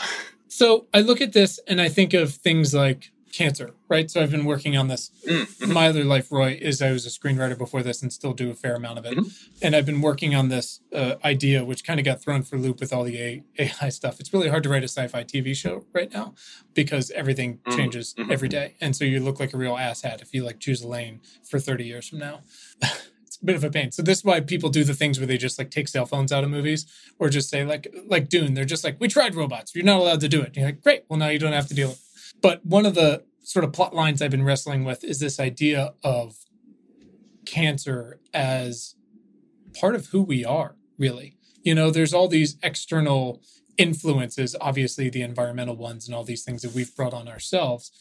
so 0.48 0.86
I 0.94 1.00
look 1.02 1.22
at 1.22 1.34
this 1.34 1.60
and 1.68 1.82
I 1.82 1.90
think 1.90 2.14
of 2.14 2.34
things 2.34 2.74
like 2.74 3.12
cancer, 3.32 3.72
right? 3.88 4.10
So 4.10 4.22
I've 4.22 4.32
been 4.32 4.46
working 4.46 4.78
on 4.78 4.88
this. 4.88 5.12
Mm-hmm. 5.28 5.72
My 5.72 5.88
other 5.88 6.04
life, 6.04 6.32
Roy, 6.32 6.58
is 6.62 6.82
I 6.82 6.92
was 6.92 7.06
a 7.06 7.10
screenwriter 7.10 7.58
before 7.58 7.84
this 7.84 8.02
and 8.02 8.12
still 8.12 8.34
do 8.34 8.50
a 8.50 8.54
fair 8.54 8.76
amount 8.76 9.00
of 9.00 9.06
it. 9.06 9.18
Mm-hmm. 9.18 9.30
And 9.62 9.76
I've 9.76 9.86
been 9.86 10.02
working 10.02 10.36
on 10.36 10.50
this 10.50 10.82
uh, 10.94 11.16
idea, 11.24 11.64
which 11.64 11.84
kind 11.84 12.00
of 12.00 12.06
got 12.06 12.22
thrown 12.22 12.44
for 12.44 12.58
loop 12.58 12.80
with 12.80 12.94
all 12.94 13.04
the 13.04 13.44
AI 13.58 13.90
stuff. 13.90 14.20
It's 14.20 14.34
really 14.34 14.50
hard 14.50 14.64
to 14.64 14.70
write 14.70 14.84
a 14.84 14.88
sci-fi 14.88 15.24
TV 15.24 15.56
show 15.56 15.86
right 15.94 16.12
now 16.14 16.34
because 16.74 17.12
everything 17.12 17.58
mm-hmm. 17.58 17.78
changes 17.78 18.14
mm-hmm. 18.18 18.32
every 18.32 18.50
day, 18.50 18.76
and 18.82 18.96
so 18.96 19.06
you 19.06 19.20
look 19.20 19.40
like 19.40 19.54
a 19.54 19.58
real 19.58 19.76
asshat 19.76 20.22
if 20.22 20.34
you 20.34 20.44
like 20.44 20.60
choose 20.60 20.82
a 20.82 20.88
lane 20.88 21.22
for 21.44 21.60
thirty 21.60 21.86
years 21.86 22.08
from 22.08 22.20
now. 22.20 22.42
it's 23.32 23.42
a 23.42 23.46
bit 23.46 23.56
of 23.56 23.64
a 23.64 23.70
pain. 23.70 23.92
So 23.92 24.02
this 24.02 24.20
is 24.20 24.26
why 24.26 24.42
people 24.42 24.70
do 24.70 24.84
the 24.84 24.94
things 24.94 25.18
where 25.18 25.26
they 25.26 25.38
just 25.38 25.58
like 25.58 25.72
take 25.72 25.88
cell 25.88 26.06
phones 26.06 26.34
out 26.34 26.44
of 26.44 26.50
movies 26.50 26.86
or 27.18 27.30
just 27.30 27.50
say 27.50 27.64
like 27.64 27.88
like 28.08 28.28
Dune. 28.28 28.56
They're 28.56 28.66
just 28.66 28.84
like, 28.84 28.98
we 29.00 29.08
tried 29.08 29.36
robots. 29.36 29.74
You're 29.74 29.86
not 29.86 30.00
allowed 30.00 30.20
to 30.22 30.28
do 30.28 30.42
it. 30.42 30.48
And 30.48 30.56
you're 30.58 30.66
like, 30.66 30.82
great. 30.82 31.06
Well, 31.08 31.18
now 31.18 31.30
you 31.30 31.40
don't 31.40 31.54
have 31.54 31.68
to 31.68 31.74
deal 31.74 31.90
with. 31.90 31.98
It. 31.98 32.11
But 32.42 32.66
one 32.66 32.86
of 32.86 32.96
the 32.96 33.24
sort 33.44 33.66
of 33.66 33.74
plot 33.74 33.94
lines 33.94 34.22
I've 34.22 34.32
been 34.32 34.44
wrestling 34.44 34.84
with 34.84 35.04
is 35.04 35.20
this 35.20 35.40
idea 35.40 35.94
of 36.04 36.36
cancer 37.46 38.20
as 38.34 38.96
part 39.74 39.96
of 39.96 40.08
who 40.08 40.22
we 40.22 40.46
are, 40.46 40.76
really. 40.98 41.38
You 41.64 41.76
know, 41.76 41.92
there's 41.92 42.14
all 42.14 42.28
these 42.28 42.58
external 42.64 43.42
influences, 43.78 44.56
obviously 44.60 45.10
the 45.10 45.22
environmental 45.22 45.76
ones 45.76 46.08
and 46.08 46.16
all 46.16 46.24
these 46.24 46.44
things 46.44 46.62
that 46.62 46.74
we've 46.74 46.96
brought 46.96 47.14
on 47.14 47.28
ourselves. 47.28 47.92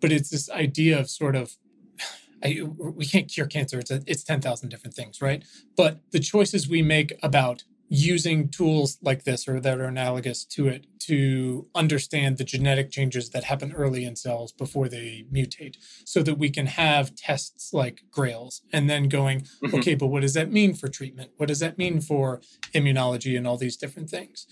But 0.00 0.12
it's 0.12 0.30
this 0.30 0.50
idea 0.50 0.98
of 0.98 1.10
sort 1.10 1.36
of, 1.36 1.56
I, 2.44 2.62
we 2.78 3.06
can't 3.06 3.28
cure 3.28 3.46
cancer. 3.46 3.78
It's 3.78 3.90
a, 3.90 4.02
it's 4.06 4.24
ten 4.24 4.40
thousand 4.40 4.70
different 4.70 4.94
things, 4.94 5.20
right? 5.20 5.44
But 5.76 6.00
the 6.10 6.20
choices 6.20 6.68
we 6.68 6.82
make 6.82 7.12
about 7.22 7.64
using 7.92 8.48
tools 8.48 8.98
like 9.02 9.24
this 9.24 9.48
or 9.48 9.58
that 9.58 9.80
are 9.80 9.86
analogous 9.86 10.44
to 10.44 10.68
it 10.68 10.86
to 11.00 11.66
understand 11.74 12.38
the 12.38 12.44
genetic 12.44 12.88
changes 12.88 13.30
that 13.30 13.42
happen 13.42 13.72
early 13.72 14.04
in 14.04 14.14
cells 14.14 14.52
before 14.52 14.88
they 14.88 15.26
mutate 15.32 15.74
so 16.04 16.22
that 16.22 16.38
we 16.38 16.48
can 16.48 16.66
have 16.66 17.16
tests 17.16 17.72
like 17.72 18.04
Grail's 18.12 18.62
and 18.72 18.88
then 18.88 19.08
going 19.08 19.40
mm-hmm. 19.40 19.74
okay 19.74 19.96
but 19.96 20.06
what 20.06 20.22
does 20.22 20.34
that 20.34 20.52
mean 20.52 20.72
for 20.72 20.86
treatment 20.86 21.32
what 21.36 21.48
does 21.48 21.58
that 21.58 21.78
mean 21.78 22.00
for 22.00 22.40
immunology 22.72 23.36
and 23.36 23.44
all 23.44 23.56
these 23.56 23.76
different 23.76 24.08
things 24.08 24.46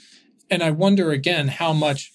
and 0.50 0.60
i 0.60 0.70
wonder 0.72 1.12
again 1.12 1.46
how 1.46 1.72
much 1.72 2.12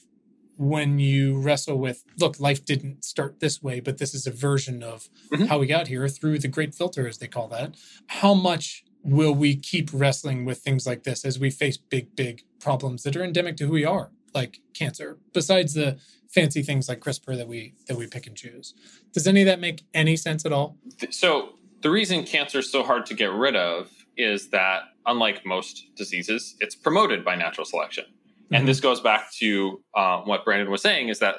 when 0.58 1.00
you 1.00 1.40
wrestle 1.40 1.80
with 1.80 2.04
look 2.20 2.38
life 2.38 2.66
didn't 2.66 3.06
start 3.06 3.40
this 3.40 3.64
way 3.64 3.80
but 3.80 3.98
this 3.98 4.14
is 4.14 4.28
a 4.28 4.32
version 4.32 4.84
of 4.84 5.08
mm-hmm. 5.32 5.46
how 5.46 5.58
we 5.58 5.68
got 5.68 5.88
here 5.88 6.06
through 6.10 6.38
the 6.38 6.50
great 6.50 6.76
filter 6.76 7.08
as 7.08 7.20
they 7.20 7.28
call 7.28 7.48
that 7.48 7.76
how 8.08 8.34
much 8.34 8.84
will 9.04 9.36
we 9.36 9.56
keep 9.56 9.90
wrestling 9.94 10.46
with 10.46 10.60
things 10.60 10.88
like 10.88 11.04
this 11.04 11.26
as 11.26 11.40
we 11.40 11.50
face 11.50 11.78
big, 11.78 12.16
big 12.16 12.44
problems 12.60 13.04
that 13.04 13.16
are 13.16 13.24
endemic 13.24 13.58
to 13.58 13.68
who 13.68 13.74
we 13.74 13.86
are, 13.86 14.12
like 14.34 14.62
cancer, 14.74 15.18
besides 15.34 15.74
the 15.74 15.98
fancy 16.30 16.64
things 16.64 16.90
like 16.90 17.00
CRISPR 17.00 17.38
that 17.38 17.48
we 17.48 17.76
that 17.88 17.98
we 17.98 18.08
pick 18.08 18.26
and 18.26 18.36
choose. 18.36 18.74
Does 19.14 19.28
any 19.28 19.42
of 19.42 19.46
that 19.48 19.60
make 19.60 19.84
any 19.94 20.16
sense 20.16 20.46
at 20.46 20.54
all? 20.54 20.78
So 21.12 21.56
the 21.82 21.92
reason 21.92 22.24
cancer 22.24 22.60
is 22.60 22.72
so 22.72 22.84
hard 22.84 23.06
to 23.08 23.14
get 23.14 23.32
rid 23.32 23.56
of 23.56 23.92
is 24.16 24.50
that 24.50 24.84
unlike 25.06 25.46
most 25.46 25.96
diseases, 25.96 26.56
it's 26.60 26.76
promoted 26.76 27.26
by 27.26 27.36
natural 27.36 27.66
selection. 27.66 28.06
Mm-hmm. 28.06 28.56
And 28.56 28.68
this 28.68 28.80
goes 28.80 29.02
back 29.02 29.32
to 29.34 29.82
uh, 29.94 30.22
what 30.22 30.46
Brandon 30.46 30.72
was 30.72 30.82
saying 30.82 31.10
is 31.10 31.20
that 31.20 31.36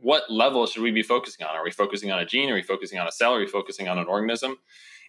what 0.00 0.30
level 0.30 0.66
should 0.66 0.82
we 0.82 0.90
be 0.90 1.02
focusing 1.02 1.46
on? 1.46 1.56
Are 1.56 1.64
we 1.64 1.70
focusing 1.70 2.12
on 2.12 2.18
a 2.18 2.26
gene? 2.26 2.50
Are 2.50 2.54
we 2.54 2.62
focusing 2.62 2.98
on 2.98 3.06
a 3.06 3.12
cell? 3.12 3.34
Are 3.34 3.38
we 3.38 3.46
focusing 3.46 3.88
on 3.88 3.98
an 3.98 4.06
organism? 4.06 4.56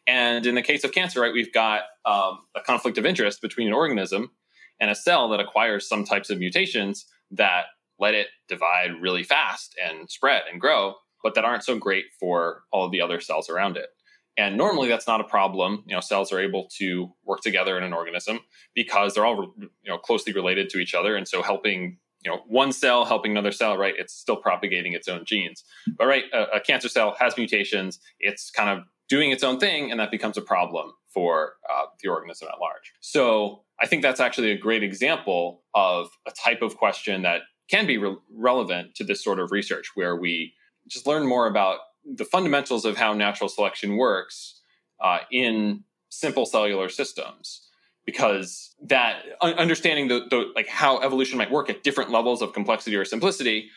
And 0.08 0.46
in 0.46 0.56
the 0.56 0.62
case 0.62 0.84
of 0.84 0.92
cancer, 0.92 1.22
right, 1.22 1.34
we've 1.34 1.54
got 1.54 1.84
um, 2.06 2.40
a 2.56 2.62
conflict 2.66 2.98
of 2.98 3.06
interest 3.06 3.42
between 3.42 3.68
an 3.68 3.74
organism 3.74 4.32
and 4.80 4.90
a 4.90 4.96
cell 4.96 5.30
that 5.30 5.40
acquires 5.40 5.88
some 5.88 6.04
types 6.04 6.30
of 6.30 6.40
mutations 6.40 7.06
that 7.32 7.66
let 8.00 8.14
it 8.14 8.28
divide 8.48 8.92
really 9.02 9.24
fast 9.24 9.76
and 9.84 10.10
spread 10.10 10.44
and 10.52 10.62
grow, 10.62 10.96
but 11.22 11.36
that 11.36 11.46
aren't 11.46 11.64
so 11.64 11.78
great 11.78 12.06
for 12.20 12.64
all 12.72 12.86
of 12.86 12.92
the 12.92 13.02
other 13.02 13.20
cells 13.20 13.50
around 13.50 13.78
it. 13.78 13.88
And 14.38 14.56
normally 14.56 14.88
that's 14.88 15.08
not 15.08 15.20
a 15.20 15.26
problem. 15.26 15.84
You 15.86 15.96
know, 15.96 16.02
cells 16.02 16.32
are 16.32 16.40
able 16.40 16.70
to 16.78 17.14
work 17.26 17.42
together 17.42 17.78
in 17.78 17.84
an 17.84 17.92
organism 17.92 18.40
because 18.74 19.14
they're 19.14 19.26
all 19.26 19.54
you 19.60 19.70
know 19.86 19.98
closely 19.98 20.32
related 20.32 20.70
to 20.70 20.80
each 20.80 20.94
other, 20.94 21.18
and 21.18 21.28
so 21.28 21.44
helping 21.44 21.98
you 22.24 22.32
know 22.32 22.40
one 22.48 22.72
cell 22.72 23.04
helping 23.04 23.32
another 23.32 23.52
cell, 23.52 23.78
right? 23.78 23.96
It's 23.98 24.14
still 24.14 24.38
propagating 24.38 24.94
its 24.94 25.10
own 25.10 25.26
genes. 25.26 25.66
But 25.98 26.08
right, 26.08 26.24
a, 26.32 26.44
a 26.56 26.60
cancer 26.62 26.88
cell 26.88 27.18
has 27.20 27.36
mutations. 27.36 28.00
It's 28.22 28.50
kind 28.50 28.70
of 28.70 28.86
doing 29.10 29.32
its 29.32 29.44
own 29.44 29.60
thing, 29.60 29.92
and 29.92 30.00
that 30.00 30.12
becomes 30.12 30.38
a 30.38 30.42
problem 30.42 30.94
for 31.14 31.54
uh, 31.70 31.86
the 32.02 32.10
organism 32.10 32.48
at 32.52 32.60
large. 32.60 32.94
So 33.02 33.64
I 33.82 33.88
think 33.88 34.04
that's 34.04 34.20
actually 34.20 34.52
a 34.52 34.58
great 34.58 34.84
example 34.84 35.64
of 35.74 36.10
a 36.28 36.32
type 36.32 36.62
of 36.62 36.78
question 36.78 37.24
that 37.24 37.42
can 37.70 37.86
be 37.86 37.98
re- 37.98 38.18
relevant 38.32 38.96
to 38.96 39.04
this 39.04 39.24
sort 39.24 39.40
of 39.40 39.52
research, 39.52 39.92
where 39.96 40.16
we 40.16 40.54
just 40.88 41.08
learn 41.08 41.28
more 41.28 41.48
about 41.48 41.80
the 42.06 42.26
fundamentals 42.26 42.86
of 42.86 42.98
how 42.98 43.14
natural 43.14 43.50
selection 43.50 43.98
works 43.98 44.62
uh, 45.02 45.20
in 45.32 45.84
simple 46.10 46.46
cellular 46.46 46.90
systems 46.90 47.68
because 48.06 48.76
that 48.82 49.22
understanding 49.42 50.08
the, 50.08 50.26
the, 50.30 50.52
like 50.56 50.68
how 50.68 51.00
evolution 51.02 51.38
might 51.38 51.52
work 51.52 51.70
at 51.70 51.84
different 51.84 52.10
levels 52.10 52.42
of 52.42 52.54
complexity 52.54 52.96
or 52.96 53.06
simplicity 53.06 53.70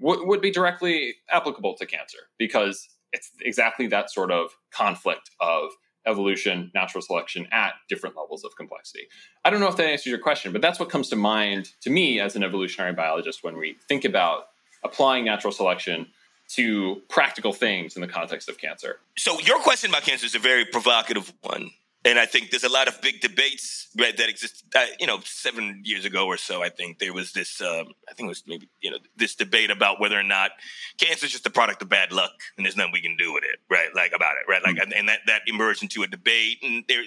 w- 0.00 0.24
would 0.26 0.40
be 0.40 0.50
directly 0.50 1.14
applicable 1.30 1.74
to 1.76 1.84
cancer 1.86 2.18
because 2.38 2.88
it's 3.12 3.30
exactly 3.40 3.86
that 3.88 4.10
sort 4.10 4.30
of 4.30 4.50
conflict 4.70 5.30
of 5.40 5.70
evolution, 6.06 6.70
natural 6.74 7.02
selection 7.02 7.46
at 7.52 7.74
different 7.88 8.16
levels 8.16 8.44
of 8.44 8.56
complexity. 8.56 9.06
I 9.44 9.50
don't 9.50 9.60
know 9.60 9.68
if 9.68 9.76
that 9.76 9.86
answers 9.86 10.06
your 10.06 10.18
question, 10.18 10.52
but 10.52 10.62
that's 10.62 10.80
what 10.80 10.88
comes 10.88 11.08
to 11.10 11.16
mind 11.16 11.72
to 11.82 11.90
me 11.90 12.20
as 12.20 12.36
an 12.36 12.42
evolutionary 12.42 12.94
biologist 12.94 13.44
when 13.44 13.56
we 13.56 13.76
think 13.88 14.04
about 14.04 14.44
applying 14.82 15.24
natural 15.24 15.52
selection 15.52 16.06
to 16.48 17.02
practical 17.08 17.52
things 17.52 17.94
in 17.96 18.02
the 18.02 18.08
context 18.08 18.48
of 18.48 18.58
cancer. 18.58 18.98
So, 19.16 19.38
your 19.40 19.60
question 19.60 19.90
about 19.90 20.02
cancer 20.02 20.26
is 20.26 20.34
a 20.34 20.40
very 20.40 20.64
provocative 20.64 21.32
one 21.42 21.70
and 22.04 22.18
I 22.18 22.26
think 22.26 22.50
there's 22.50 22.64
a 22.64 22.70
lot 22.70 22.88
of 22.88 23.00
big 23.02 23.20
debates 23.20 23.88
right, 23.98 24.16
that 24.16 24.28
exist. 24.28 24.64
Uh, 24.74 24.86
you 24.98 25.06
know, 25.06 25.20
seven 25.24 25.82
years 25.84 26.04
ago 26.04 26.26
or 26.26 26.36
so, 26.36 26.62
I 26.62 26.70
think 26.70 26.98
there 26.98 27.12
was 27.12 27.32
this. 27.32 27.60
Um, 27.60 27.92
I 28.08 28.14
think 28.14 28.26
it 28.26 28.28
was 28.28 28.42
maybe 28.46 28.68
you 28.80 28.90
know 28.90 28.98
this 29.16 29.34
debate 29.34 29.70
about 29.70 30.00
whether 30.00 30.18
or 30.18 30.22
not 30.22 30.52
cancer 30.98 31.26
is 31.26 31.32
just 31.32 31.46
a 31.46 31.50
product 31.50 31.82
of 31.82 31.88
bad 31.88 32.12
luck, 32.12 32.32
and 32.56 32.64
there's 32.64 32.76
nothing 32.76 32.92
we 32.92 33.02
can 33.02 33.16
do 33.16 33.32
with 33.32 33.44
it, 33.44 33.60
right? 33.68 33.94
Like 33.94 34.12
about 34.14 34.32
it, 34.32 34.50
right? 34.50 34.62
Like, 34.62 34.76
mm-hmm. 34.76 34.92
and 34.96 35.08
that 35.08 35.20
that 35.26 35.42
emerged 35.46 35.82
into 35.82 36.02
a 36.02 36.06
debate, 36.06 36.58
and 36.62 36.84
there. 36.88 37.02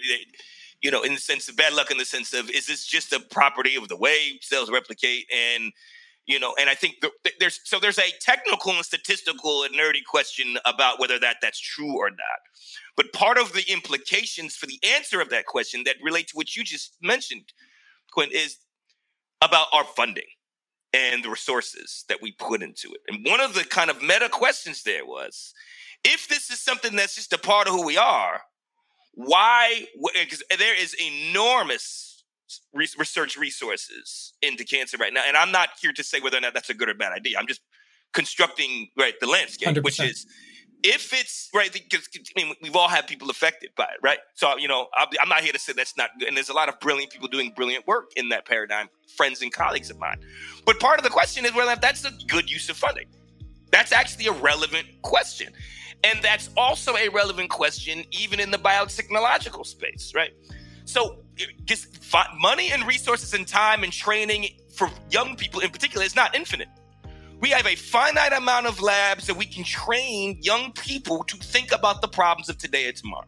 you 0.81 0.91
know, 0.91 1.01
in 1.01 1.13
the 1.13 1.19
sense 1.19 1.47
of 1.47 1.55
bad 1.55 1.73
luck, 1.73 1.89
in 1.91 1.97
the 1.97 2.05
sense 2.05 2.33
of 2.33 2.49
is 2.49 2.67
this 2.67 2.85
just 2.85 3.13
a 3.13 3.19
property 3.19 3.75
of 3.75 3.87
the 3.87 3.97
way 3.97 4.37
cells 4.41 4.69
replicate, 4.69 5.25
and 5.33 5.71
you 6.25 6.39
know, 6.39 6.55
and 6.59 6.69
I 6.69 6.75
think 6.75 7.03
there's 7.39 7.59
so 7.65 7.79
there's 7.79 7.99
a 7.99 8.11
technical 8.21 8.71
and 8.71 8.85
statistical 8.85 9.63
and 9.63 9.75
nerdy 9.75 10.03
question 10.09 10.57
about 10.65 10.99
whether 10.99 11.19
that 11.19 11.37
that's 11.41 11.59
true 11.59 11.97
or 11.97 12.09
not. 12.09 12.39
But 12.95 13.11
part 13.11 13.37
of 13.37 13.53
the 13.53 13.69
implications 13.69 14.55
for 14.55 14.65
the 14.65 14.79
answer 14.95 15.19
of 15.19 15.29
that 15.31 15.45
question 15.45 15.83
that 15.85 15.95
relate 16.01 16.27
to 16.29 16.35
what 16.35 16.55
you 16.55 16.63
just 16.63 16.95
mentioned, 17.01 17.51
Quinn, 18.11 18.29
is 18.31 18.57
about 19.41 19.67
our 19.73 19.83
funding 19.83 20.23
and 20.93 21.23
the 21.23 21.29
resources 21.29 22.05
that 22.07 22.21
we 22.21 22.31
put 22.31 22.61
into 22.61 22.89
it. 22.93 23.01
And 23.07 23.25
one 23.25 23.41
of 23.41 23.53
the 23.53 23.65
kind 23.65 23.89
of 23.89 24.01
meta 24.01 24.29
questions 24.29 24.83
there 24.83 25.05
was, 25.05 25.53
if 26.05 26.27
this 26.27 26.49
is 26.49 26.61
something 26.61 26.95
that's 26.95 27.15
just 27.15 27.33
a 27.33 27.37
part 27.37 27.67
of 27.67 27.73
who 27.73 27.85
we 27.85 27.97
are, 27.97 28.41
why? 29.15 29.87
Because 30.13 30.43
there 30.57 30.79
is 30.79 30.95
enormous 30.95 32.12
research 32.73 33.37
resources 33.37 34.33
into 34.41 34.63
cancer 34.63 34.97
right 34.97 35.13
now. 35.13 35.23
And 35.27 35.37
I'm 35.37 35.51
not 35.51 35.69
here 35.81 35.93
to 35.93 36.03
say 36.03 36.19
whether 36.19 36.37
or 36.37 36.41
not 36.41 36.53
that's 36.53 36.69
a 36.69 36.73
good 36.73 36.89
or 36.89 36.93
bad 36.93 37.13
idea. 37.13 37.37
I'm 37.37 37.47
just 37.47 37.61
constructing 38.13 38.89
right 38.97 39.13
the 39.19 39.27
landscape, 39.27 39.75
100%. 39.75 39.83
which 39.83 39.99
is 39.99 40.25
if 40.83 41.13
it's 41.13 41.49
right 41.53 41.71
because 41.71 42.07
I 42.37 42.43
mean 42.43 42.53
we've 42.61 42.75
all 42.75 42.89
had 42.89 43.07
people 43.07 43.29
affected 43.29 43.71
by 43.75 43.85
it, 43.85 43.99
right? 44.03 44.19
So 44.35 44.57
you 44.57 44.67
know 44.67 44.87
I'm 44.99 45.29
not 45.29 45.41
here 45.41 45.53
to 45.53 45.59
say 45.59 45.73
that's 45.73 45.97
not 45.97 46.11
good, 46.19 46.27
and 46.27 46.37
there's 46.37 46.49
a 46.49 46.53
lot 46.53 46.69
of 46.69 46.79
brilliant 46.79 47.11
people 47.11 47.27
doing 47.27 47.53
brilliant 47.55 47.87
work 47.87 48.11
in 48.15 48.29
that 48.29 48.45
paradigm, 48.45 48.89
friends 49.15 49.41
and 49.41 49.51
colleagues 49.51 49.89
of 49.89 49.97
mine. 49.97 50.19
But 50.65 50.79
part 50.79 50.99
of 50.99 51.03
the 51.03 51.09
question 51.09 51.45
is 51.45 51.53
whether 51.53 51.79
that's 51.79 52.05
a 52.05 52.11
good 52.27 52.51
use 52.51 52.69
of 52.69 52.77
funding. 52.77 53.07
That's 53.71 53.91
actually 53.91 54.27
a 54.27 54.33
relevant 54.33 54.87
question, 55.01 55.53
and 56.03 56.21
that's 56.21 56.49
also 56.57 56.95
a 56.97 57.09
relevant 57.09 57.49
question 57.49 58.03
even 58.11 58.39
in 58.39 58.51
the 58.51 58.59
biotechnological 58.59 59.65
space, 59.65 60.11
right? 60.13 60.33
So 60.85 61.19
just 61.65 61.87
money 62.39 62.71
and 62.71 62.85
resources 62.85 63.33
and 63.33 63.47
time 63.47 63.83
and 63.83 63.91
training 63.91 64.49
for 64.75 64.89
young 65.09 65.35
people 65.35 65.61
in 65.61 65.69
particular 65.69 66.05
is 66.05 66.15
not 66.15 66.35
infinite. 66.35 66.69
We 67.39 67.49
have 67.49 67.65
a 67.65 67.75
finite 67.75 68.33
amount 68.33 68.67
of 68.67 68.81
labs 68.81 69.27
that 69.27 69.35
we 69.35 69.45
can 69.45 69.63
train 69.63 70.37
young 70.41 70.71
people 70.73 71.23
to 71.25 71.37
think 71.37 71.73
about 71.73 72.01
the 72.01 72.07
problems 72.07 72.49
of 72.49 72.57
today 72.57 72.87
and 72.87 72.95
tomorrow. 72.95 73.27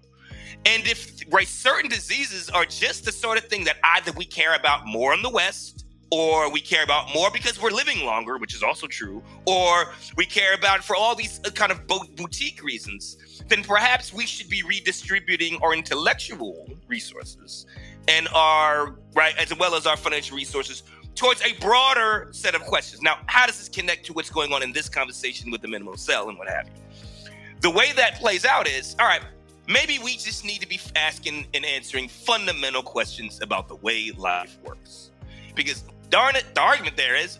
And 0.65 0.87
if 0.87 1.21
right, 1.31 1.47
certain 1.47 1.89
diseases 1.89 2.49
are 2.49 2.65
just 2.65 3.05
the 3.05 3.11
sort 3.11 3.37
of 3.37 3.45
thing 3.45 3.65
that 3.65 3.77
either 3.83 4.11
we 4.13 4.25
care 4.25 4.55
about 4.55 4.85
more 4.85 5.13
in 5.13 5.21
the 5.21 5.29
West, 5.29 5.85
or 6.11 6.51
we 6.51 6.61
care 6.61 6.83
about 6.83 7.13
more 7.13 7.29
because 7.31 7.61
we're 7.61 7.71
living 7.71 8.05
longer, 8.05 8.37
which 8.37 8.53
is 8.55 8.63
also 8.63 8.87
true, 8.87 9.21
or 9.45 9.93
we 10.15 10.25
care 10.25 10.53
about 10.53 10.83
for 10.83 10.95
all 10.95 11.15
these 11.15 11.41
uh, 11.45 11.49
kind 11.49 11.71
of 11.71 11.85
boutique 11.87 12.63
reasons, 12.63 13.34
then 13.47 13.63
perhaps 13.63 14.13
we 14.13 14.25
should 14.25 14.49
be 14.49 14.63
redistributing 14.63 15.59
our 15.61 15.73
intellectual 15.73 16.67
resources 16.87 17.65
and 18.07 18.27
our 18.33 18.95
right 19.13 19.35
as 19.37 19.55
well 19.57 19.75
as 19.75 19.85
our 19.85 19.97
financial 19.97 20.35
resources 20.35 20.83
towards 21.15 21.41
a 21.43 21.53
broader 21.59 22.27
set 22.31 22.55
of 22.55 22.61
questions. 22.61 23.01
Now, 23.01 23.19
how 23.27 23.45
does 23.45 23.57
this 23.57 23.69
connect 23.69 24.05
to 24.07 24.13
what's 24.13 24.29
going 24.29 24.51
on 24.51 24.63
in 24.63 24.73
this 24.73 24.89
conversation 24.89 25.49
with 25.51 25.61
the 25.61 25.67
minimum 25.67 25.97
cell 25.97 26.29
and 26.29 26.37
what 26.37 26.49
have 26.49 26.67
you? 26.67 27.31
The 27.61 27.69
way 27.69 27.93
that 27.93 28.15
plays 28.15 28.45
out 28.45 28.67
is 28.67 28.95
all 28.99 29.07
right, 29.07 29.21
maybe 29.67 29.99
we 29.99 30.17
just 30.17 30.43
need 30.43 30.61
to 30.61 30.67
be 30.67 30.79
asking 30.95 31.47
and 31.53 31.65
answering 31.65 32.09
fundamental 32.09 32.83
questions 32.83 33.41
about 33.41 33.67
the 33.67 33.75
way 33.75 34.11
life 34.17 34.57
works. 34.63 35.11
Because 35.55 35.83
darn 36.09 36.35
it, 36.35 36.45
the 36.53 36.61
argument 36.61 36.97
there 36.97 37.15
is 37.15 37.39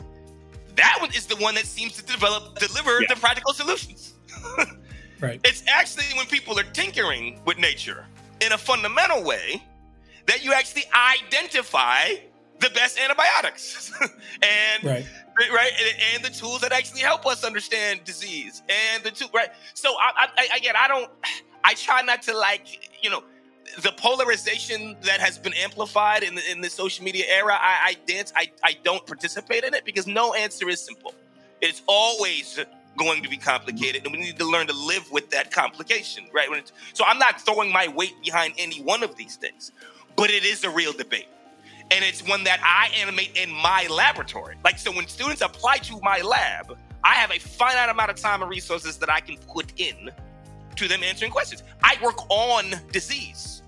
that 0.76 0.98
one 1.00 1.10
is 1.12 1.26
the 1.26 1.36
one 1.38 1.56
that 1.56 1.66
seems 1.66 1.94
to 1.94 2.06
develop 2.06 2.58
deliver 2.60 3.02
yeah. 3.02 3.08
the 3.10 3.16
practical 3.20 3.54
solutions. 3.54 4.14
right. 5.22 5.40
It's 5.44 5.64
actually 5.68 6.06
when 6.16 6.26
people 6.28 6.60
are 6.60 6.64
tinkering 6.64 7.40
with 7.46 7.58
nature 7.58 8.06
in 8.42 8.52
a 8.52 8.58
fundamental 8.58 9.24
way 9.24 9.64
that 10.28 10.44
you 10.44 10.54
actually 10.54 10.84
identify 10.94 12.16
the 12.60 12.70
best 12.72 13.00
antibiotics. 13.00 13.92
And 14.42 14.84
right. 14.84 15.06
right 15.38 15.72
and, 15.80 16.16
and, 16.16 16.26
the 16.26 16.30
tools 16.30 16.62
that 16.62 16.72
actually 16.72 17.02
help 17.02 17.26
us 17.26 17.44
understand 17.44 18.04
disease 18.04 18.62
and 18.70 19.04
the 19.04 19.12
two 19.12 19.26
right. 19.34 19.50
So 19.74 19.96
I, 19.98 20.28
I, 20.38 20.58
again 20.58 20.76
i 20.78 20.88
don't 20.90 21.10
i 21.64 21.74
try 21.74 22.02
not 22.02 22.22
to 22.24 22.38
like 22.38 22.92
you 23.02 23.10
know 23.10 23.24
the 23.82 23.94
polarization 23.94 24.98
that 25.04 25.22
has 25.22 25.38
been 25.38 25.54
amplified 25.54 26.24
in 26.24 26.36
the, 26.36 26.52
in 26.52 26.62
the 26.62 26.70
social 26.70 27.04
media 27.06 27.26
era 27.30 27.54
i, 27.54 27.78
I 27.86 27.96
dance 28.06 28.34
I, 28.36 28.52
I 28.64 28.78
don't 28.84 29.06
participate 29.06 29.64
in 29.64 29.74
it 29.74 29.86
because 29.86 30.06
no 30.06 30.34
answer 30.34 30.68
is 30.70 30.82
simple. 30.82 31.14
It's 31.62 31.82
always 31.88 32.60
going 32.98 33.22
to 33.22 33.30
be 33.30 33.38
complicated 33.38 34.04
and 34.06 34.12
we 34.14 34.20
need 34.20 34.38
to 34.38 34.50
learn 34.50 34.68
to 34.68 34.74
live 34.74 35.10
with 35.12 35.30
that 35.30 35.52
complication 35.52 36.26
right 36.34 36.50
so 36.94 37.04
i'm 37.06 37.20
not 37.20 37.42
throwing 37.42 37.72
my 37.72 37.88
weight 37.90 38.14
behind 38.24 38.54
any 38.58 38.82
one 38.82 39.04
of 39.04 39.16
these 39.16 39.36
things 39.36 39.72
but 40.16 40.30
it 40.30 40.46
is 40.46 40.64
a 40.64 40.70
real 40.70 40.94
debate 40.94 41.28
and 41.92 42.04
it's 42.04 42.28
one 42.28 42.44
that 42.46 42.60
I 42.64 42.90
animate 43.00 43.38
in 43.38 43.52
my 43.52 43.88
laboratory. 43.92 44.56
Like, 44.64 44.80
so 44.80 44.92
when 44.92 45.08
students 45.08 45.42
apply 45.42 45.78
to 45.78 46.00
my 46.02 46.20
lab, 46.22 46.78
I 47.04 47.14
have 47.14 47.32
a 47.32 47.40
finite 47.40 47.90
amount 47.90 48.10
of 48.10 48.16
time 48.16 48.42
and 48.42 48.50
resources 48.50 48.98
that 48.98 49.10
I 49.10 49.20
can 49.20 49.38
put 49.38 49.80
in 49.80 50.10
to 50.76 50.88
them 50.88 51.04
answering 51.04 51.32
questions. 51.32 51.64
I 51.84 51.98
work 52.04 52.30
on 52.30 52.74
disease. 52.92 53.62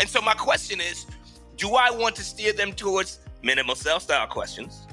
And 0.00 0.08
so 0.08 0.20
my 0.20 0.34
question 0.34 0.80
is 0.80 1.06
do 1.56 1.74
I 1.74 1.90
want 1.90 2.16
to 2.16 2.24
steer 2.24 2.52
them 2.52 2.72
towards 2.72 3.20
minimal 3.42 3.74
cell 3.74 4.00
style 4.00 4.26
questions? 4.26 4.86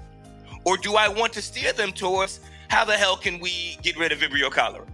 Or 0.64 0.78
do 0.78 0.96
I 0.96 1.08
want 1.08 1.34
to 1.34 1.42
steer 1.42 1.74
them 1.74 1.92
towards 1.92 2.42
how 2.68 2.86
the 2.86 2.98
hell 2.98 3.18
can 3.18 3.40
we 3.40 3.78
get 3.82 3.98
rid 3.98 4.12
of 4.12 4.20
Vibrio 4.20 4.52
cholera? 4.52 4.86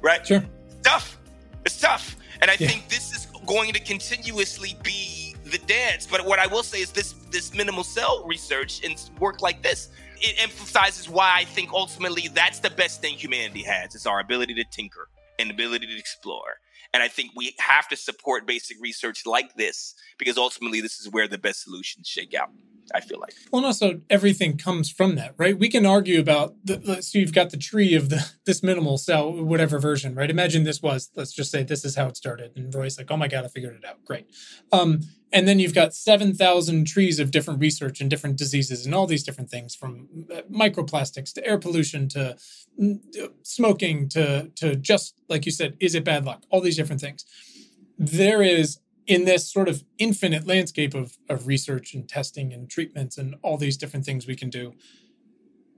Right? 0.00 0.26
Sure. 0.26 0.44
It's 0.66 0.76
tough. 0.82 1.18
It's 1.64 1.80
tough. 1.80 2.16
And 2.42 2.50
I 2.50 2.56
yeah. 2.58 2.68
think 2.68 2.88
this 2.88 3.12
is 3.14 3.26
going 3.46 3.72
to 3.72 3.80
continuously 3.80 4.76
be 4.82 5.34
the 5.44 5.58
dance. 5.58 6.06
But 6.06 6.24
what 6.26 6.38
I 6.38 6.46
will 6.46 6.62
say 6.62 6.80
is 6.80 6.90
this 6.90 7.14
this 7.30 7.54
minimal 7.54 7.84
cell 7.84 8.24
research 8.26 8.84
and 8.84 9.00
work 9.18 9.42
like 9.42 9.62
this, 9.62 9.90
it 10.20 10.42
emphasizes 10.42 11.08
why 11.08 11.32
I 11.36 11.44
think 11.44 11.72
ultimately 11.72 12.28
that's 12.32 12.60
the 12.60 12.70
best 12.70 13.00
thing 13.00 13.14
humanity 13.14 13.62
has. 13.62 13.94
It's 13.94 14.06
our 14.06 14.20
ability 14.20 14.54
to 14.54 14.64
tinker 14.64 15.08
and 15.38 15.50
ability 15.50 15.86
to 15.86 15.98
explore. 15.98 16.58
And 16.92 17.02
I 17.02 17.08
think 17.08 17.32
we 17.34 17.54
have 17.58 17.88
to 17.88 17.96
support 17.96 18.46
basic 18.46 18.76
research 18.80 19.26
like 19.26 19.54
this 19.56 19.94
because 20.16 20.38
ultimately 20.38 20.80
this 20.80 21.00
is 21.00 21.10
where 21.10 21.26
the 21.26 21.38
best 21.38 21.64
solutions 21.64 22.06
shake 22.06 22.34
out. 22.34 22.50
I 22.92 23.00
feel 23.00 23.20
like. 23.20 23.34
Well, 23.50 23.60
and 23.60 23.66
also 23.66 24.00
everything 24.10 24.56
comes 24.56 24.90
from 24.90 25.14
that, 25.16 25.34
right? 25.36 25.58
We 25.58 25.68
can 25.68 25.86
argue 25.86 26.20
about 26.20 26.54
the, 26.64 27.00
so 27.00 27.18
you've 27.18 27.32
got 27.32 27.50
the 27.50 27.56
tree 27.56 27.94
of 27.94 28.08
the 28.08 28.30
this 28.44 28.62
minimal 28.62 28.98
cell, 28.98 29.32
whatever 29.32 29.78
version, 29.78 30.14
right? 30.14 30.30
Imagine 30.30 30.64
this 30.64 30.82
was, 30.82 31.10
let's 31.14 31.32
just 31.32 31.50
say 31.50 31.62
this 31.62 31.84
is 31.84 31.96
how 31.96 32.06
it 32.08 32.16
started, 32.16 32.52
and 32.56 32.74
Roy's 32.74 32.98
like, 32.98 33.10
oh 33.10 33.16
my 33.16 33.28
god, 33.28 33.44
I 33.44 33.48
figured 33.48 33.76
it 33.76 33.84
out, 33.84 34.04
great. 34.04 34.26
Um, 34.72 35.00
and 35.32 35.48
then 35.48 35.58
you've 35.58 35.74
got 35.74 35.94
seven 35.94 36.34
thousand 36.34 36.86
trees 36.86 37.18
of 37.18 37.30
different 37.30 37.60
research 37.60 38.00
and 38.00 38.08
different 38.08 38.36
diseases 38.36 38.86
and 38.86 38.94
all 38.94 39.06
these 39.06 39.24
different 39.24 39.50
things, 39.50 39.74
from 39.74 40.08
uh, 40.32 40.42
microplastics 40.50 41.32
to 41.34 41.46
air 41.46 41.58
pollution 41.58 42.08
to 42.10 42.36
mm, 42.80 43.00
smoking 43.42 44.08
to 44.10 44.50
to 44.56 44.76
just 44.76 45.14
like 45.28 45.46
you 45.46 45.52
said, 45.52 45.76
is 45.80 45.94
it 45.94 46.04
bad 46.04 46.24
luck? 46.24 46.44
All 46.50 46.60
these 46.60 46.76
different 46.76 47.00
things. 47.00 47.24
There 47.98 48.42
is 48.42 48.78
in 49.06 49.24
this 49.24 49.50
sort 49.50 49.68
of 49.68 49.84
infinite 49.98 50.46
landscape 50.46 50.94
of, 50.94 51.18
of 51.28 51.46
research 51.46 51.94
and 51.94 52.08
testing 52.08 52.52
and 52.52 52.70
treatments 52.70 53.18
and 53.18 53.36
all 53.42 53.56
these 53.56 53.76
different 53.76 54.06
things 54.06 54.26
we 54.26 54.36
can 54.36 54.50
do, 54.50 54.74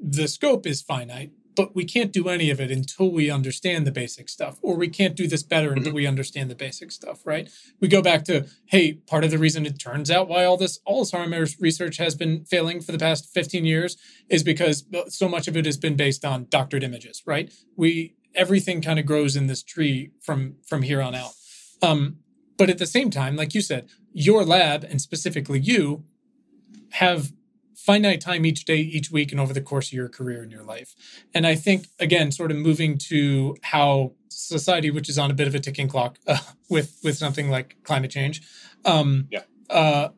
the 0.01 0.29
scope 0.29 0.67
is 0.67 0.83
finite, 0.83 1.33
but 1.57 1.75
we 1.75 1.85
can't 1.85 2.13
do 2.13 2.29
any 2.29 2.51
of 2.51 2.61
it 2.61 2.71
until 2.71 3.11
we 3.11 3.31
understand 3.31 3.87
the 3.87 3.91
basic 3.91 4.29
stuff, 4.29 4.59
or 4.61 4.77
we 4.77 4.89
can't 4.89 5.17
do 5.17 5.27
this 5.27 5.43
better 5.43 5.73
until 5.73 5.89
mm-hmm. 5.89 5.97
we 5.97 6.07
understand 6.07 6.51
the 6.51 6.55
basic 6.55 6.93
stuff, 6.93 7.21
right? 7.25 7.49
We 7.81 7.89
go 7.89 8.03
back 8.03 8.25
to, 8.25 8.47
hey, 8.67 8.93
part 8.93 9.25
of 9.25 9.31
the 9.31 9.39
reason 9.39 9.65
it 9.65 9.81
turns 9.81 10.11
out 10.11 10.29
why 10.29 10.45
all 10.45 10.59
this 10.59 10.79
Alzheimer's 10.87 11.59
research 11.59 11.97
has 11.97 12.15
been 12.15 12.45
failing 12.45 12.83
for 12.83 12.93
the 12.93 12.99
past 12.99 13.33
15 13.33 13.65
years 13.65 13.97
is 14.29 14.43
because 14.43 14.85
so 15.09 15.29
much 15.29 15.49
of 15.49 15.57
it 15.57 15.65
has 15.65 15.79
been 15.79 15.97
based 15.97 16.25
on 16.25 16.47
doctored 16.51 16.85
images, 16.85 17.23
right? 17.27 17.53
We 17.75 18.15
everything 18.35 18.83
kind 18.83 18.99
of 18.99 19.07
grows 19.07 19.35
in 19.35 19.47
this 19.47 19.63
tree 19.63 20.11
from 20.21 20.57
from 20.69 20.83
here 20.83 21.01
on 21.01 21.15
out. 21.15 21.33
Um, 21.83 22.19
but 22.57 22.71
at 22.71 22.79
the 22.79 22.87
same 22.87 23.11
time, 23.11 23.37
like 23.37 23.55
you 23.55 23.61
said, 23.61 23.89
your 24.13 24.45
lab 24.45 24.85
and 24.85 25.01
specifically 25.01 25.61
you 25.61 26.05
have 26.93 27.33
finite 27.75 28.21
time 28.21 28.45
each 28.45 28.65
day, 28.65 28.79
each 28.79 29.11
week, 29.11 29.31
and 29.31 29.41
over 29.41 29.53
the 29.53 29.61
course 29.61 29.89
of 29.89 29.93
your 29.93 30.09
career 30.09 30.43
and 30.43 30.51
your 30.51 30.65
life. 30.65 30.95
And 31.35 31.47
I 31.47 31.55
think, 31.55 31.87
again, 32.01 32.33
sort 32.33 32.51
of 32.51 32.57
moving 32.57 32.99
to 33.11 33.57
how 33.63 34.13
society, 34.29 34.91
which 34.91 35.09
is 35.09 35.19
on 35.19 35.31
a 35.31 35.35
bit 35.35 35.47
of 35.47 35.55
a 35.55 35.61
ticking 35.61 35.89
clock 35.89 36.19
uh, 36.27 36.39
with 36.69 36.99
with 37.05 37.17
something 37.17 37.49
like 37.51 37.77
climate 37.85 38.11
change, 38.11 38.43
um, 38.85 39.29
yeah, 39.31 39.43
uh, 39.71 40.09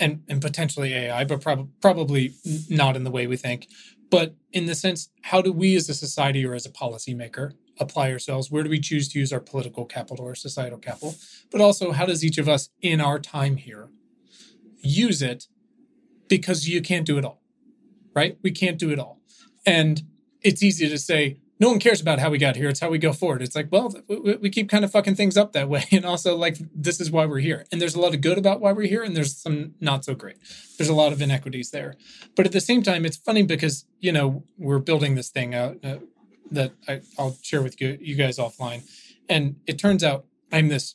and 0.00 0.22
and 0.28 0.40
potentially 0.40 0.92
AI, 0.94 1.24
but 1.24 1.40
prob- 1.40 1.68
probably 1.80 2.34
not 2.68 2.96
in 2.96 3.04
the 3.04 3.10
way 3.10 3.26
we 3.26 3.36
think. 3.36 3.68
But 4.10 4.34
in 4.52 4.66
the 4.66 4.74
sense, 4.74 5.08
how 5.22 5.40
do 5.40 5.52
we 5.52 5.76
as 5.76 5.88
a 5.88 5.94
society 5.94 6.44
or 6.44 6.54
as 6.54 6.66
a 6.66 6.70
policymaker 6.70 7.52
apply 7.78 8.12
ourselves? 8.12 8.50
Where 8.50 8.62
do 8.62 8.70
we 8.70 8.80
choose 8.80 9.08
to 9.10 9.18
use 9.18 9.32
our 9.32 9.40
political 9.40 9.84
capital 9.84 10.26
or 10.26 10.34
societal 10.34 10.78
capital? 10.78 11.14
But 11.50 11.60
also, 11.60 11.92
how 11.92 12.06
does 12.06 12.24
each 12.24 12.38
of 12.38 12.48
us 12.48 12.70
in 12.80 13.00
our 13.00 13.18
time 13.18 13.56
here 13.56 13.88
use 14.80 15.22
it? 15.22 15.46
Because 16.28 16.68
you 16.68 16.80
can't 16.80 17.06
do 17.06 17.18
it 17.18 17.24
all, 17.24 17.42
right? 18.14 18.38
We 18.42 18.50
can't 18.50 18.78
do 18.78 18.90
it 18.90 18.98
all. 18.98 19.20
And 19.66 20.02
it's 20.40 20.62
easy 20.62 20.88
to 20.88 20.98
say, 20.98 21.38
no 21.62 21.68
one 21.68 21.78
cares 21.78 22.00
about 22.00 22.18
how 22.18 22.28
we 22.28 22.38
got 22.38 22.56
here. 22.56 22.68
It's 22.68 22.80
how 22.80 22.90
we 22.90 22.98
go 22.98 23.12
forward. 23.12 23.40
It's 23.40 23.54
like, 23.54 23.68
well, 23.70 23.94
we 24.08 24.50
keep 24.50 24.68
kind 24.68 24.84
of 24.84 24.90
fucking 24.90 25.14
things 25.14 25.36
up 25.36 25.52
that 25.52 25.68
way. 25.68 25.84
And 25.92 26.04
also, 26.04 26.36
like, 26.36 26.58
this 26.74 27.00
is 27.00 27.08
why 27.08 27.24
we're 27.24 27.38
here. 27.38 27.66
And 27.70 27.80
there's 27.80 27.94
a 27.94 28.00
lot 28.00 28.14
of 28.14 28.20
good 28.20 28.36
about 28.36 28.60
why 28.60 28.72
we're 28.72 28.88
here, 28.88 29.04
and 29.04 29.16
there's 29.16 29.36
some 29.36 29.74
not 29.80 30.04
so 30.04 30.16
great. 30.16 30.38
There's 30.76 30.88
a 30.88 30.94
lot 30.94 31.12
of 31.12 31.22
inequities 31.22 31.70
there. 31.70 31.94
But 32.34 32.46
at 32.46 32.52
the 32.52 32.60
same 32.60 32.82
time, 32.82 33.06
it's 33.06 33.16
funny 33.16 33.44
because, 33.44 33.84
you 34.00 34.10
know, 34.10 34.42
we're 34.58 34.80
building 34.80 35.14
this 35.14 35.28
thing 35.28 35.54
out. 35.54 35.76
Uh, 35.84 35.98
that 36.52 36.72
I, 36.88 37.00
will 37.18 37.38
share 37.42 37.62
with 37.62 37.80
you, 37.80 37.98
you 38.00 38.14
guys 38.14 38.38
offline. 38.38 38.82
And 39.28 39.56
it 39.66 39.78
turns 39.78 40.04
out 40.04 40.26
I'm 40.52 40.68
this 40.68 40.94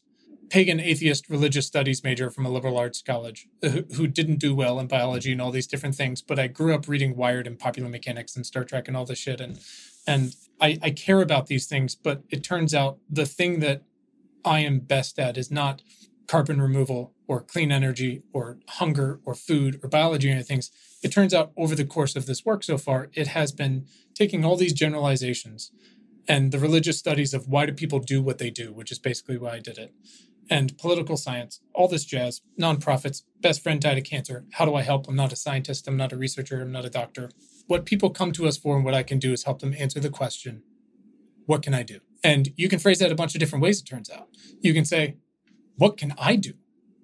pagan 0.49 0.79
atheist 0.79 1.29
religious 1.29 1.67
studies 1.67 2.03
major 2.03 2.29
from 2.29 2.45
a 2.45 2.49
liberal 2.49 2.77
arts 2.77 3.01
college 3.01 3.47
who, 3.61 3.83
who, 3.95 4.07
didn't 4.07 4.39
do 4.39 4.55
well 4.55 4.79
in 4.79 4.87
biology 4.87 5.31
and 5.31 5.41
all 5.41 5.51
these 5.51 5.67
different 5.67 5.95
things. 5.95 6.21
But 6.21 6.39
I 6.39 6.47
grew 6.47 6.73
up 6.73 6.87
reading 6.87 7.15
Wired 7.15 7.47
and 7.47 7.59
Popular 7.59 7.89
Mechanics 7.89 8.35
and 8.35 8.45
Star 8.45 8.63
Trek 8.63 8.87
and 8.87 8.95
all 8.95 9.05
this 9.05 9.19
shit. 9.19 9.41
And 9.41 9.59
and 10.05 10.35
I, 10.61 10.79
I 10.81 10.89
care 10.91 11.21
about 11.21 11.47
these 11.47 11.67
things. 11.67 11.95
But 11.95 12.23
it 12.29 12.43
turns 12.43 12.73
out 12.73 12.99
the 13.09 13.25
thing 13.25 13.59
that 13.59 13.83
I 14.45 14.59
am 14.59 14.79
best 14.79 15.19
at 15.19 15.37
is 15.37 15.51
not 15.51 15.81
carbon 16.27 16.61
removal 16.61 17.13
or 17.27 17.41
clean 17.41 17.71
energy 17.71 18.23
or 18.33 18.59
hunger 18.67 19.19
or 19.25 19.33
food 19.33 19.79
or 19.81 19.89
biology 19.89 20.29
or 20.29 20.33
anything. 20.33 20.61
It 21.01 21.11
turns 21.11 21.33
out 21.33 21.51
over 21.57 21.75
the 21.75 21.85
course 21.85 22.15
of 22.15 22.25
this 22.25 22.45
work 22.45 22.63
so 22.63 22.77
far, 22.77 23.09
it 23.13 23.27
has 23.27 23.51
been 23.51 23.85
taking 24.13 24.43
all 24.43 24.55
these 24.55 24.73
generalizations 24.73 25.71
and 26.27 26.51
the 26.51 26.59
religious 26.59 26.97
studies 26.97 27.33
of 27.33 27.47
why 27.47 27.65
do 27.65 27.73
people 27.73 27.99
do 27.99 28.21
what 28.21 28.37
they 28.37 28.49
do, 28.49 28.73
which 28.73 28.91
is 28.91 28.99
basically 28.99 29.37
why 29.37 29.53
I 29.53 29.59
did 29.59 29.77
it, 29.77 29.93
and 30.49 30.77
political 30.77 31.17
science, 31.17 31.61
all 31.73 31.87
this 31.87 32.05
jazz, 32.05 32.41
nonprofits, 32.59 33.23
best 33.39 33.63
friend 33.63 33.81
died 33.81 33.97
of 33.97 34.03
cancer. 34.03 34.45
How 34.53 34.65
do 34.65 34.75
I 34.75 34.81
help? 34.81 35.07
I'm 35.07 35.15
not 35.15 35.33
a 35.33 35.37
scientist. 35.37 35.87
I'm 35.87 35.97
not 35.97 36.11
a 36.11 36.17
researcher. 36.17 36.61
I'm 36.61 36.71
not 36.71 36.85
a 36.85 36.89
doctor. 36.89 37.29
What 37.67 37.85
people 37.85 38.09
come 38.09 38.31
to 38.33 38.47
us 38.47 38.57
for 38.57 38.75
and 38.75 38.85
what 38.85 38.93
I 38.93 39.03
can 39.03 39.19
do 39.19 39.33
is 39.33 39.43
help 39.43 39.59
them 39.59 39.75
answer 39.77 39.99
the 39.99 40.09
question, 40.09 40.63
what 41.45 41.61
can 41.61 41.73
I 41.73 41.83
do? 41.83 41.99
And 42.23 42.53
you 42.55 42.67
can 42.67 42.79
phrase 42.79 42.99
that 42.99 43.11
a 43.11 43.15
bunch 43.15 43.35
of 43.35 43.39
different 43.39 43.63
ways, 43.63 43.79
it 43.79 43.85
turns 43.85 44.09
out. 44.09 44.27
You 44.61 44.73
can 44.73 44.85
say, 44.85 45.17
what 45.77 45.97
can 45.97 46.13
I 46.17 46.35
do? 46.35 46.53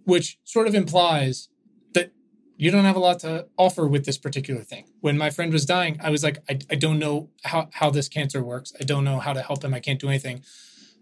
which 0.05 0.39
sort 0.43 0.67
of 0.67 0.75
implies 0.75 1.49
that 1.93 2.11
you 2.57 2.71
don't 2.71 2.85
have 2.85 2.95
a 2.95 2.99
lot 2.99 3.19
to 3.19 3.47
offer 3.57 3.87
with 3.87 4.05
this 4.05 4.17
particular 4.17 4.61
thing. 4.61 4.85
When 5.01 5.17
my 5.17 5.29
friend 5.29 5.51
was 5.51 5.65
dying, 5.65 5.99
I 6.01 6.09
was 6.09 6.23
like, 6.23 6.39
I, 6.49 6.59
I 6.69 6.75
don't 6.75 6.99
know 6.99 7.29
how, 7.43 7.69
how 7.73 7.89
this 7.89 8.07
cancer 8.07 8.43
works. 8.43 8.73
I 8.79 8.83
don't 8.83 9.03
know 9.03 9.19
how 9.19 9.33
to 9.33 9.41
help 9.41 9.63
him. 9.63 9.73
I 9.73 9.79
can't 9.79 9.99
do 9.99 10.07
anything, 10.07 10.43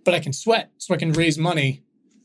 but 0.04 0.14
I 0.14 0.20
can 0.20 0.34
sweat 0.34 0.72
so 0.78 0.94
I 0.94 0.98
can 0.98 1.12
raise 1.12 1.38
money 1.38 1.84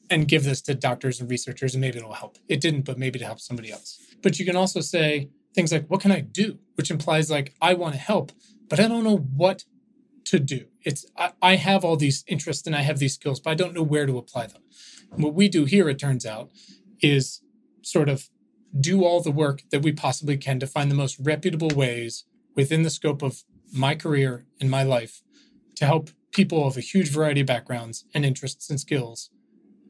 and 0.09 0.29
give 0.29 0.45
this 0.45 0.63
to 0.63 0.75
doctors 0.75 1.21
and 1.21 1.29
researchers 1.29 1.75
and 1.75 1.81
maybe 1.81 1.99
it'll 1.99 2.13
help. 2.13 2.39
It 2.49 2.61
didn't, 2.61 2.83
but 2.83 2.99
maybe 2.99 3.19
to 3.19 3.25
help 3.25 3.41
somebody 3.41 3.73
else. 3.73 4.01
But 4.23 4.39
you 4.39 4.45
can 4.45 4.57
also 4.57 4.81
say 4.81 5.31
things 5.55 5.73
like, 5.73 5.87
what 5.89 6.01
can 6.01 6.13
I 6.13 6.21
do? 6.21 6.59
Which 6.75 6.91
implies 6.91 7.31
like, 7.31 7.55
I 7.61 7.75
want 7.75 7.95
to 7.95 8.01
help, 8.01 8.33
but 8.69 8.79
I 8.79 8.87
don't 8.87 9.03
know 9.03 9.17
what 9.17 9.65
to 10.27 10.39
do. 10.39 10.67
It's, 10.85 11.07
I, 11.17 11.33
I 11.43 11.57
have 11.57 11.85
all 11.85 11.97
these 11.97 12.25
interests 12.29 12.67
and 12.67 12.77
I 12.77 12.83
have 12.83 12.99
these 12.99 13.15
skills, 13.15 13.41
but 13.41 13.51
I 13.51 13.55
don't 13.55 13.75
know 13.75 13.83
where 13.83 14.07
to 14.07 14.19
apply 14.19 14.47
them. 14.47 14.63
What 15.11 15.35
we 15.35 15.49
do 15.49 15.65
here, 15.65 15.89
it 15.89 15.99
turns 15.99 16.27
out, 16.27 16.51
is 17.01 17.41
sort 17.83 18.09
of 18.09 18.29
do 18.79 19.05
all 19.05 19.23
the 19.23 19.31
work 19.31 19.63
that 19.71 19.83
we 19.83 19.93
possibly 19.93 20.37
can 20.37 20.61
to 20.61 20.67
find 20.67 20.91
the 20.91 20.95
most 20.95 21.19
reputable 21.21 21.71
ways 21.75 22.25
within 22.55 22.83
the 22.83 22.91
scope 22.91 23.23
of 23.23 23.45
my 23.73 23.95
career 23.95 24.45
and 24.61 24.71
my 24.71 24.83
life 24.83 25.23
to 25.77 25.87
help 25.87 26.11
people 26.33 26.67
of 26.67 26.77
a 26.77 26.81
huge 26.81 27.11
variety 27.11 27.41
of 27.41 27.47
backgrounds 27.47 28.05
and 28.15 28.25
interests 28.25 28.69
and 28.69 28.81
skills 28.81 29.31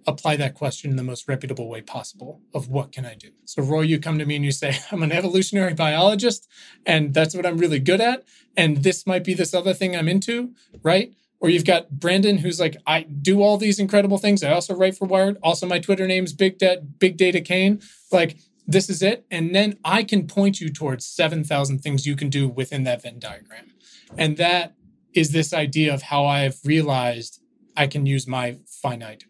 apply 0.06 0.36
that 0.36 0.54
question 0.54 0.90
in 0.90 0.96
the 0.96 1.02
most 1.02 1.26
reputable 1.26 1.68
way 1.68 1.80
possible 1.80 2.40
of 2.54 2.68
what 2.68 2.92
can 2.92 3.04
I 3.04 3.14
do? 3.14 3.30
So, 3.44 3.62
Roy, 3.62 3.82
you 3.82 3.98
come 3.98 4.18
to 4.18 4.24
me 4.24 4.36
and 4.36 4.44
you 4.44 4.52
say, 4.52 4.78
I'm 4.92 5.02
an 5.02 5.12
evolutionary 5.12 5.74
biologist, 5.74 6.48
and 6.84 7.12
that's 7.12 7.34
what 7.34 7.44
I'm 7.44 7.58
really 7.58 7.80
good 7.80 8.00
at. 8.00 8.24
And 8.56 8.78
this 8.78 9.06
might 9.06 9.24
be 9.24 9.34
this 9.34 9.52
other 9.52 9.74
thing 9.74 9.96
I'm 9.96 10.08
into, 10.08 10.54
right? 10.82 11.12
Or 11.40 11.50
you've 11.50 11.64
got 11.64 11.90
Brandon, 11.90 12.38
who's 12.38 12.58
like, 12.58 12.76
I 12.86 13.02
do 13.02 13.42
all 13.42 13.58
these 13.58 13.78
incredible 13.78 14.18
things. 14.18 14.42
I 14.42 14.52
also 14.52 14.74
write 14.74 14.96
for 14.96 15.06
Wired. 15.06 15.36
Also, 15.42 15.66
my 15.66 15.78
Twitter 15.78 16.06
name's 16.06 16.32
Big, 16.32 16.58
De- 16.58 16.80
Big 16.80 17.16
Data 17.16 17.40
Kane. 17.40 17.80
Like, 18.10 18.38
this 18.66 18.90
is 18.90 19.02
it. 19.02 19.26
And 19.30 19.54
then 19.54 19.78
I 19.84 20.02
can 20.02 20.26
point 20.26 20.60
you 20.60 20.70
towards 20.70 21.06
7,000 21.06 21.80
things 21.80 22.06
you 22.06 22.16
can 22.16 22.30
do 22.30 22.48
within 22.48 22.84
that 22.84 23.02
Venn 23.02 23.18
diagram. 23.18 23.72
And 24.16 24.36
that 24.38 24.74
is 25.14 25.30
this 25.30 25.52
idea 25.52 25.92
of 25.92 26.02
how 26.02 26.26
I've 26.26 26.58
realized 26.64 27.40
I 27.76 27.86
can 27.86 28.06
use 28.06 28.26
my 28.26 28.58
finite 28.66 29.24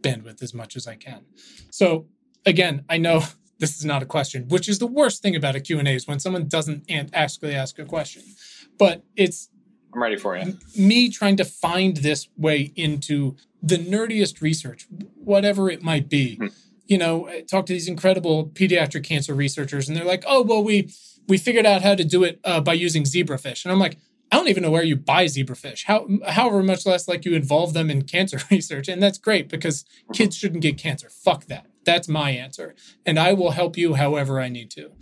bandwidth 0.00 0.42
as 0.42 0.54
much 0.54 0.76
as 0.76 0.86
I 0.86 0.96
can. 0.96 1.24
So 1.70 2.06
again, 2.46 2.84
I 2.88 2.98
know 2.98 3.22
this 3.58 3.76
is 3.76 3.84
not 3.84 4.02
a 4.02 4.06
question, 4.06 4.48
which 4.48 4.68
is 4.68 4.78
the 4.78 4.86
worst 4.86 5.22
thing 5.22 5.34
about 5.34 5.56
a 5.56 5.60
Q&A 5.60 5.82
is 5.94 6.06
when 6.06 6.20
someone 6.20 6.46
doesn't 6.46 6.84
actually 7.12 7.54
ask 7.54 7.78
a 7.78 7.84
question. 7.84 8.22
But 8.78 9.02
it's 9.16 9.48
I'm 9.94 10.02
ready 10.02 10.16
for 10.16 10.36
you. 10.36 10.58
Me 10.76 11.08
trying 11.08 11.36
to 11.36 11.44
find 11.44 11.98
this 11.98 12.28
way 12.36 12.72
into 12.76 13.36
the 13.62 13.78
nerdiest 13.78 14.40
research, 14.40 14.86
whatever 15.16 15.70
it 15.70 15.82
might 15.82 16.08
be. 16.08 16.36
Hmm. 16.36 16.46
You 16.86 16.98
know, 16.98 17.28
I 17.28 17.42
talk 17.42 17.66
to 17.66 17.72
these 17.72 17.88
incredible 17.88 18.46
pediatric 18.46 19.04
cancer 19.04 19.34
researchers, 19.34 19.88
and 19.88 19.96
they're 19.96 20.04
like, 20.04 20.24
"Oh, 20.26 20.42
well, 20.42 20.62
we 20.64 20.90
we 21.26 21.36
figured 21.36 21.66
out 21.66 21.82
how 21.82 21.94
to 21.94 22.04
do 22.04 22.24
it 22.24 22.40
uh, 22.44 22.60
by 22.60 22.72
using 22.72 23.02
zebrafish," 23.02 23.64
and 23.64 23.72
I'm 23.72 23.78
like, 23.78 23.98
I 24.30 24.36
don't 24.36 24.48
even 24.48 24.62
know 24.62 24.70
where 24.70 24.82
you 24.82 24.96
buy 24.96 25.24
zebrafish. 25.24 25.84
How, 25.86 26.06
however 26.26 26.62
much 26.62 26.84
less 26.84 27.08
like 27.08 27.24
you 27.24 27.34
involve 27.34 27.72
them 27.72 27.90
in 27.90 28.02
cancer 28.02 28.40
research, 28.50 28.88
and 28.88 29.02
that's 29.02 29.18
great 29.18 29.48
because 29.48 29.84
kids 30.12 30.36
shouldn't 30.36 30.62
get 30.62 30.76
cancer. 30.76 31.08
Fuck 31.08 31.46
that. 31.46 31.66
That's 31.84 32.08
my 32.08 32.30
answer, 32.30 32.74
and 33.06 33.18
I 33.18 33.32
will 33.32 33.52
help 33.52 33.78
you 33.78 33.94
however 33.94 34.40
I 34.40 34.48
need 34.48 34.70
to. 34.72 34.92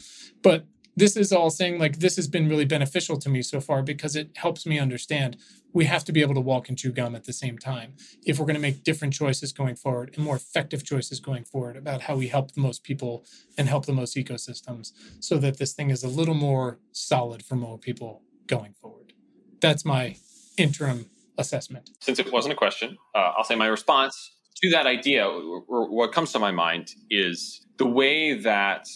But 0.43 0.67
this 0.97 1.17
is 1.17 1.33
all 1.33 1.51
saying 1.51 1.79
like 1.79 1.99
this 1.99 2.17
has 2.17 2.27
been 2.27 2.49
really 2.49 2.65
beneficial 2.65 3.19
to 3.19 3.29
me 3.29 3.43
so 3.43 3.61
far 3.61 3.83
because 3.83 4.17
it 4.17 4.31
helps 4.37 4.67
me 4.67 4.79
understand 4.79 5.37
we 5.73 5.85
have 5.85 6.05
to 6.05 6.13
be 6.13 6.23
able 6.23 6.35
to 6.35 6.41
walk 6.41 6.69
and 6.69 6.79
chew 6.79 6.91
gum 6.91 7.15
at 7.15 7.25
the 7.25 7.33
same 7.33 7.59
time 7.59 7.95
if 8.25 8.39
we're 8.39 8.47
going 8.47 8.55
to 8.55 8.61
make 8.61 8.83
different 8.83 9.13
choices 9.13 9.53
going 9.53 9.77
forward 9.77 10.13
and 10.15 10.25
more 10.25 10.37
effective 10.37 10.85
choices 10.85 11.21
going 11.21 11.45
forward 11.45 11.77
about 11.77 12.03
how 12.03 12.17
we 12.17 12.29
help 12.29 12.53
the 12.53 12.61
most 12.61 12.83
people 12.83 13.25
and 13.59 13.69
help 13.69 13.87
the 13.87 13.93
most 13.93 14.17
ecosystems 14.17 14.93
so 15.21 15.39
that 15.39 15.59
this 15.59 15.73
thing 15.73 15.91
is 15.91 16.03
a 16.03 16.09
little 16.09 16.35
more 16.35 16.79
solid 16.93 17.45
for 17.45 17.57
more 17.57 17.79
people 17.79 18.23
going 18.47 18.73
forward 18.81 19.13
that's 19.61 19.85
my 19.85 20.17
interim 20.57 21.07
assessment. 21.39 21.91
Since 22.01 22.19
it 22.19 22.33
wasn't 22.33 22.53
a 22.53 22.57
question, 22.57 22.97
uh, 23.15 23.33
I'll 23.37 23.45
say 23.45 23.55
my 23.55 23.67
response 23.67 24.33
to 24.57 24.71
that 24.71 24.87
idea. 24.87 25.27
or 25.27 25.89
What 25.89 26.13
comes 26.13 26.33
to 26.33 26.39
my 26.39 26.51
mind 26.51 26.95
is 27.11 27.67
the 27.79 27.87
way 27.87 28.35
that 28.35 28.87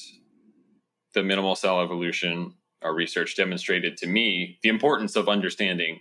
the 1.15 1.23
minimal 1.23 1.55
cell 1.55 1.81
evolution 1.81 2.55
uh, 2.85 2.91
research 2.91 3.37
demonstrated 3.37 3.97
to 3.99 4.07
me 4.07 4.59
the 4.63 4.69
importance 4.69 5.17
of 5.17 5.29
understanding 5.29 6.01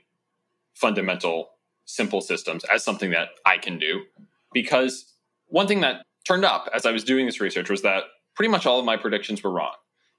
fundamental 0.73 1.49
simple 1.85 2.21
systems 2.21 2.63
as 2.65 2.83
something 2.83 3.11
that 3.11 3.29
I 3.45 3.57
can 3.57 3.79
do. 3.79 4.03
Because 4.53 5.13
one 5.47 5.67
thing 5.67 5.81
that 5.81 6.03
turned 6.27 6.45
up 6.45 6.69
as 6.73 6.85
I 6.85 6.91
was 6.91 7.03
doing 7.03 7.25
this 7.25 7.41
research 7.41 7.69
was 7.69 7.81
that 7.81 8.03
pretty 8.35 8.49
much 8.51 8.65
all 8.65 8.79
of 8.79 8.85
my 8.85 8.95
predictions 8.95 9.43
were 9.43 9.51
wrong. 9.51 9.73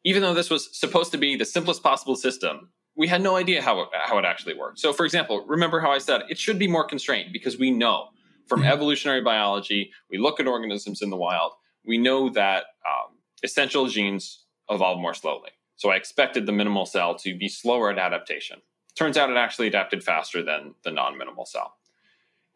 Even 0.05 0.23
though 0.23 0.35
this 0.35 0.51
was 0.51 0.77
supposed 0.79 1.13
to 1.13 1.19
be 1.19 1.37
the 1.37 1.45
simplest 1.45 1.83
possible 1.83 2.17
system, 2.17 2.71
we 2.97 3.07
had 3.07 3.23
no 3.23 3.37
idea 3.37 3.63
how 3.63 3.81
it, 3.81 3.89
how 3.93 4.19
it 4.19 4.25
actually 4.25 4.55
worked. 4.55 4.79
So, 4.79 4.93
for 4.93 5.05
example, 5.05 5.45
remember 5.47 5.81
how 5.81 5.93
I 5.93 5.99
said 5.99 6.23
it 6.29 6.39
should 6.39 6.59
be 6.59 6.67
more 6.67 6.85
constrained 6.85 7.33
because 7.33 7.59
we 7.59 7.71
know 7.71 8.09
from 8.47 8.61
mm-hmm. 8.61 8.73
evolutionary 8.73 9.23
biology, 9.23 9.93
we 10.11 10.19
look 10.19 10.41
at 10.41 10.47
organisms 10.47 11.01
in 11.03 11.11
the 11.11 11.17
wild, 11.17 11.53
we 11.85 11.97
know 11.97 12.29
that 12.31 12.65
um, 12.85 13.17
essential 13.43 13.87
genes 13.87 14.45
evolve 14.71 15.01
more 15.01 15.15
slowly. 15.15 15.51
So, 15.77 15.91
I 15.91 15.97
expected 15.97 16.47
the 16.47 16.53
minimal 16.53 16.87
cell 16.87 17.15
to 17.17 17.37
be 17.37 17.49
slower 17.49 17.91
at 17.91 17.99
adaptation. 17.99 18.61
Turns 18.97 19.17
out 19.17 19.31
it 19.31 19.37
actually 19.37 19.67
adapted 19.67 20.03
faster 20.03 20.43
than 20.43 20.75
the 20.85 20.91
non 20.91 21.17
minimal 21.17 21.47
cell. 21.47 21.75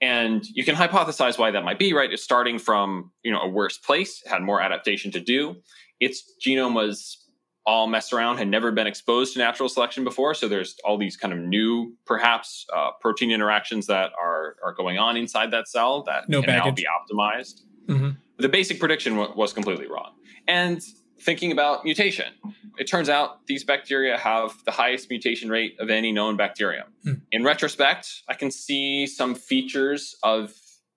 And 0.00 0.44
you 0.52 0.64
can 0.64 0.74
hypothesize 0.74 1.38
why 1.38 1.50
that 1.52 1.64
might 1.64 1.78
be, 1.78 1.94
right? 1.94 2.12
It's 2.12 2.22
starting 2.22 2.58
from 2.58 3.12
you 3.22 3.32
know 3.32 3.40
a 3.40 3.48
worse 3.48 3.78
place, 3.78 4.22
had 4.26 4.42
more 4.42 4.60
adaptation 4.60 5.10
to 5.12 5.20
do. 5.20 5.56
Its 6.00 6.34
genome 6.44 6.74
was 6.74 7.24
all 7.66 7.86
messed 7.86 8.12
around, 8.12 8.36
had 8.36 8.48
never 8.48 8.70
been 8.70 8.86
exposed 8.86 9.32
to 9.32 9.38
natural 9.38 9.68
selection 9.68 10.04
before. 10.04 10.34
So 10.34 10.48
there's 10.48 10.76
all 10.84 10.98
these 10.98 11.16
kind 11.16 11.32
of 11.32 11.40
new, 11.40 11.94
perhaps, 12.04 12.66
uh, 12.74 12.90
protein 13.00 13.30
interactions 13.30 13.86
that 13.86 14.10
are 14.20 14.56
are 14.62 14.74
going 14.74 14.98
on 14.98 15.16
inside 15.16 15.50
that 15.52 15.68
cell 15.68 16.02
that 16.04 16.28
no 16.28 16.42
can 16.42 16.48
baggage. 16.48 16.64
now 16.64 16.70
be 16.72 16.86
optimized. 17.14 17.62
Mm-hmm. 17.86 18.10
The 18.38 18.48
basic 18.48 18.80
prediction 18.80 19.16
w- 19.16 19.34
was 19.36 19.52
completely 19.52 19.86
wrong. 19.86 20.12
And 20.46 20.82
thinking 21.20 21.52
about 21.52 21.84
mutation, 21.84 22.32
it 22.78 22.84
turns 22.84 23.08
out 23.08 23.46
these 23.46 23.64
bacteria 23.64 24.18
have 24.18 24.52
the 24.64 24.72
highest 24.72 25.08
mutation 25.10 25.48
rate 25.48 25.76
of 25.78 25.90
any 25.90 26.12
known 26.12 26.36
bacterium. 26.36 26.88
Mm. 27.06 27.20
In 27.32 27.44
retrospect, 27.44 28.22
I 28.28 28.34
can 28.34 28.50
see 28.50 29.06
some 29.06 29.34
features 29.34 30.16
of 30.22 30.54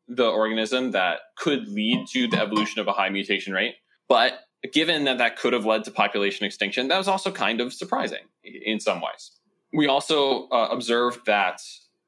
the 0.08 0.28
organism 0.28 0.92
that 0.92 1.20
could 1.38 1.68
lead 1.68 2.08
to 2.14 2.28
the 2.28 2.42
evolution 2.42 2.80
of 2.80 2.88
a 2.88 2.94
high 2.94 3.10
mutation 3.10 3.54
rate. 3.54 3.76
But 4.08 4.40
given 4.74 5.04
that 5.04 5.18
that 5.18 5.38
could 5.38 5.54
have 5.54 5.66
led 5.66 5.84
to 5.84 5.92
population 5.92 6.46
extinction, 6.46 6.88
that 6.88 6.98
was 6.98 7.08
also 7.08 7.32
kind 7.32 7.62
of 7.62 7.74
surprising 7.74 8.24
in 8.44 8.80
some 8.80 9.02
ways. 9.02 9.32
We 9.74 9.88
also 9.88 10.48
uh, 10.48 10.70
observed 10.72 11.26
that 11.26 11.62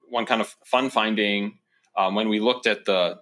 one 0.09 0.25
kind 0.25 0.41
of 0.41 0.55
fun 0.65 0.89
finding 0.89 1.59
um, 1.97 2.15
when 2.15 2.29
we 2.29 2.39
looked 2.39 2.65
at 2.65 2.85
the 2.85 3.19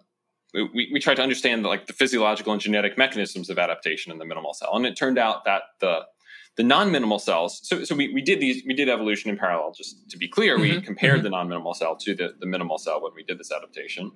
we, 0.53 0.89
we 0.93 0.99
tried 0.99 1.15
to 1.15 1.21
understand 1.21 1.63
the, 1.63 1.69
like 1.69 1.87
the 1.87 1.93
physiological 1.93 2.53
and 2.53 2.61
genetic 2.61 2.97
mechanisms 2.97 3.49
of 3.49 3.59
adaptation 3.59 4.11
in 4.11 4.17
the 4.17 4.25
minimal 4.25 4.53
cell, 4.53 4.75
and 4.75 4.85
it 4.85 4.95
turned 4.95 5.17
out 5.17 5.45
that 5.45 5.63
the 5.79 6.05
the 6.57 6.63
non-minimal 6.63 7.19
cells 7.19 7.61
so, 7.63 7.83
so 7.83 7.95
we, 7.95 8.11
we 8.13 8.21
did 8.21 8.39
these 8.39 8.63
we 8.65 8.73
did 8.73 8.89
evolution 8.89 9.29
in 9.29 9.37
parallel 9.37 9.71
just 9.71 10.09
to 10.09 10.17
be 10.17 10.27
clear 10.27 10.55
mm-hmm. 10.55 10.77
we 10.77 10.81
compared 10.81 11.17
mm-hmm. 11.17 11.23
the 11.23 11.29
non-minimal 11.29 11.73
cell 11.73 11.95
to 11.95 12.13
the, 12.13 12.33
the 12.39 12.45
minimal 12.45 12.77
cell 12.77 13.01
when 13.01 13.13
we 13.15 13.23
did 13.23 13.39
this 13.39 13.51
adaptation 13.51 14.11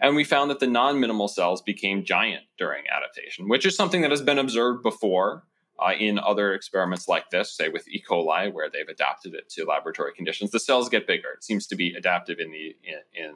and 0.00 0.16
we 0.16 0.24
found 0.24 0.50
that 0.50 0.58
the 0.58 0.66
non-minimal 0.66 1.28
cells 1.28 1.62
became 1.62 2.02
giant 2.04 2.42
during 2.58 2.84
adaptation 2.88 3.48
which 3.48 3.64
is 3.64 3.76
something 3.76 4.00
that 4.00 4.10
has 4.10 4.22
been 4.22 4.38
observed 4.38 4.82
before 4.82 5.44
uh, 5.78 5.92
in 5.98 6.18
other 6.18 6.54
experiments 6.54 7.06
like 7.06 7.28
this 7.30 7.54
say 7.54 7.68
with 7.68 7.86
e 7.88 8.02
coli 8.08 8.52
where 8.52 8.70
they've 8.70 8.88
adapted 8.88 9.34
it 9.34 9.48
to 9.48 9.64
laboratory 9.64 10.12
conditions 10.14 10.50
the 10.50 10.60
cells 10.60 10.88
get 10.88 11.06
bigger 11.06 11.28
it 11.36 11.44
seems 11.44 11.66
to 11.66 11.76
be 11.76 11.94
adaptive 11.94 12.38
in 12.40 12.50
the 12.50 12.74
in 12.82 13.24
in, 13.24 13.34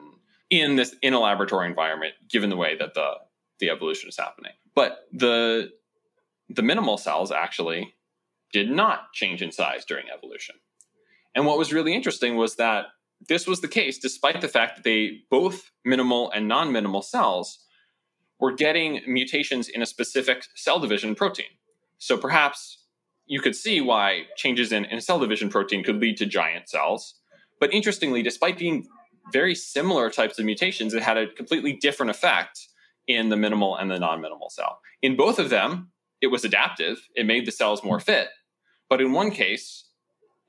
in 0.49 0.75
this 0.75 0.95
in 1.01 1.13
a 1.13 1.19
laboratory 1.19 1.67
environment 1.67 2.13
given 2.29 2.49
the 2.49 2.57
way 2.57 2.75
that 2.77 2.93
the 2.93 3.11
the 3.59 3.69
evolution 3.69 4.09
is 4.09 4.17
happening 4.17 4.53
but 4.75 5.07
the 5.11 5.69
the 6.49 6.63
minimal 6.63 6.97
cells 6.97 7.31
actually 7.31 7.93
did 8.51 8.69
not 8.69 9.13
change 9.13 9.41
in 9.41 9.51
size 9.51 9.85
during 9.85 10.05
evolution. 10.09 10.55
And 11.35 11.45
what 11.45 11.57
was 11.57 11.71
really 11.71 11.93
interesting 11.93 12.35
was 12.35 12.55
that 12.55 12.87
this 13.27 13.45
was 13.45 13.61
the 13.61 13.67
case 13.67 13.99
despite 13.99 14.41
the 14.41 14.47
fact 14.47 14.77
that 14.77 14.83
they 14.83 15.21
both 15.29 15.71
minimal 15.85 16.31
and 16.31 16.47
non 16.47 16.71
minimal 16.71 17.01
cells 17.01 17.59
were 18.39 18.53
getting 18.53 19.01
mutations 19.05 19.67
in 19.67 19.81
a 19.81 19.85
specific 19.85 20.43
cell 20.55 20.79
division 20.79 21.13
protein. 21.13 21.53
So 21.97 22.17
perhaps 22.17 22.85
you 23.25 23.41
could 23.41 23.55
see 23.55 23.81
why 23.81 24.23
changes 24.35 24.71
in, 24.71 24.85
in 24.85 24.97
a 24.97 25.01
cell 25.01 25.19
division 25.19 25.49
protein 25.49 25.83
could 25.83 25.97
lead 25.97 26.17
to 26.17 26.25
giant 26.25 26.69
cells. 26.69 27.15
But 27.59 27.73
interestingly, 27.73 28.23
despite 28.23 28.57
being 28.57 28.87
very 29.31 29.55
similar 29.55 30.09
types 30.09 30.39
of 30.39 30.45
mutations, 30.45 30.93
it 30.93 31.03
had 31.03 31.17
a 31.17 31.27
completely 31.27 31.73
different 31.73 32.09
effect 32.09 32.67
in 33.07 33.29
the 33.29 33.37
minimal 33.37 33.75
and 33.75 33.89
the 33.89 33.99
non 33.99 34.21
minimal 34.21 34.49
cell. 34.49 34.79
In 35.01 35.15
both 35.15 35.39
of 35.39 35.49
them, 35.49 35.91
it 36.21 36.27
was 36.27 36.43
adaptive, 36.43 37.07
it 37.15 37.25
made 37.25 37.45
the 37.45 37.51
cells 37.51 37.83
more 37.83 37.99
fit. 37.99 38.27
But 38.89 39.01
in 39.01 39.13
one 39.13 39.31
case, 39.31 39.85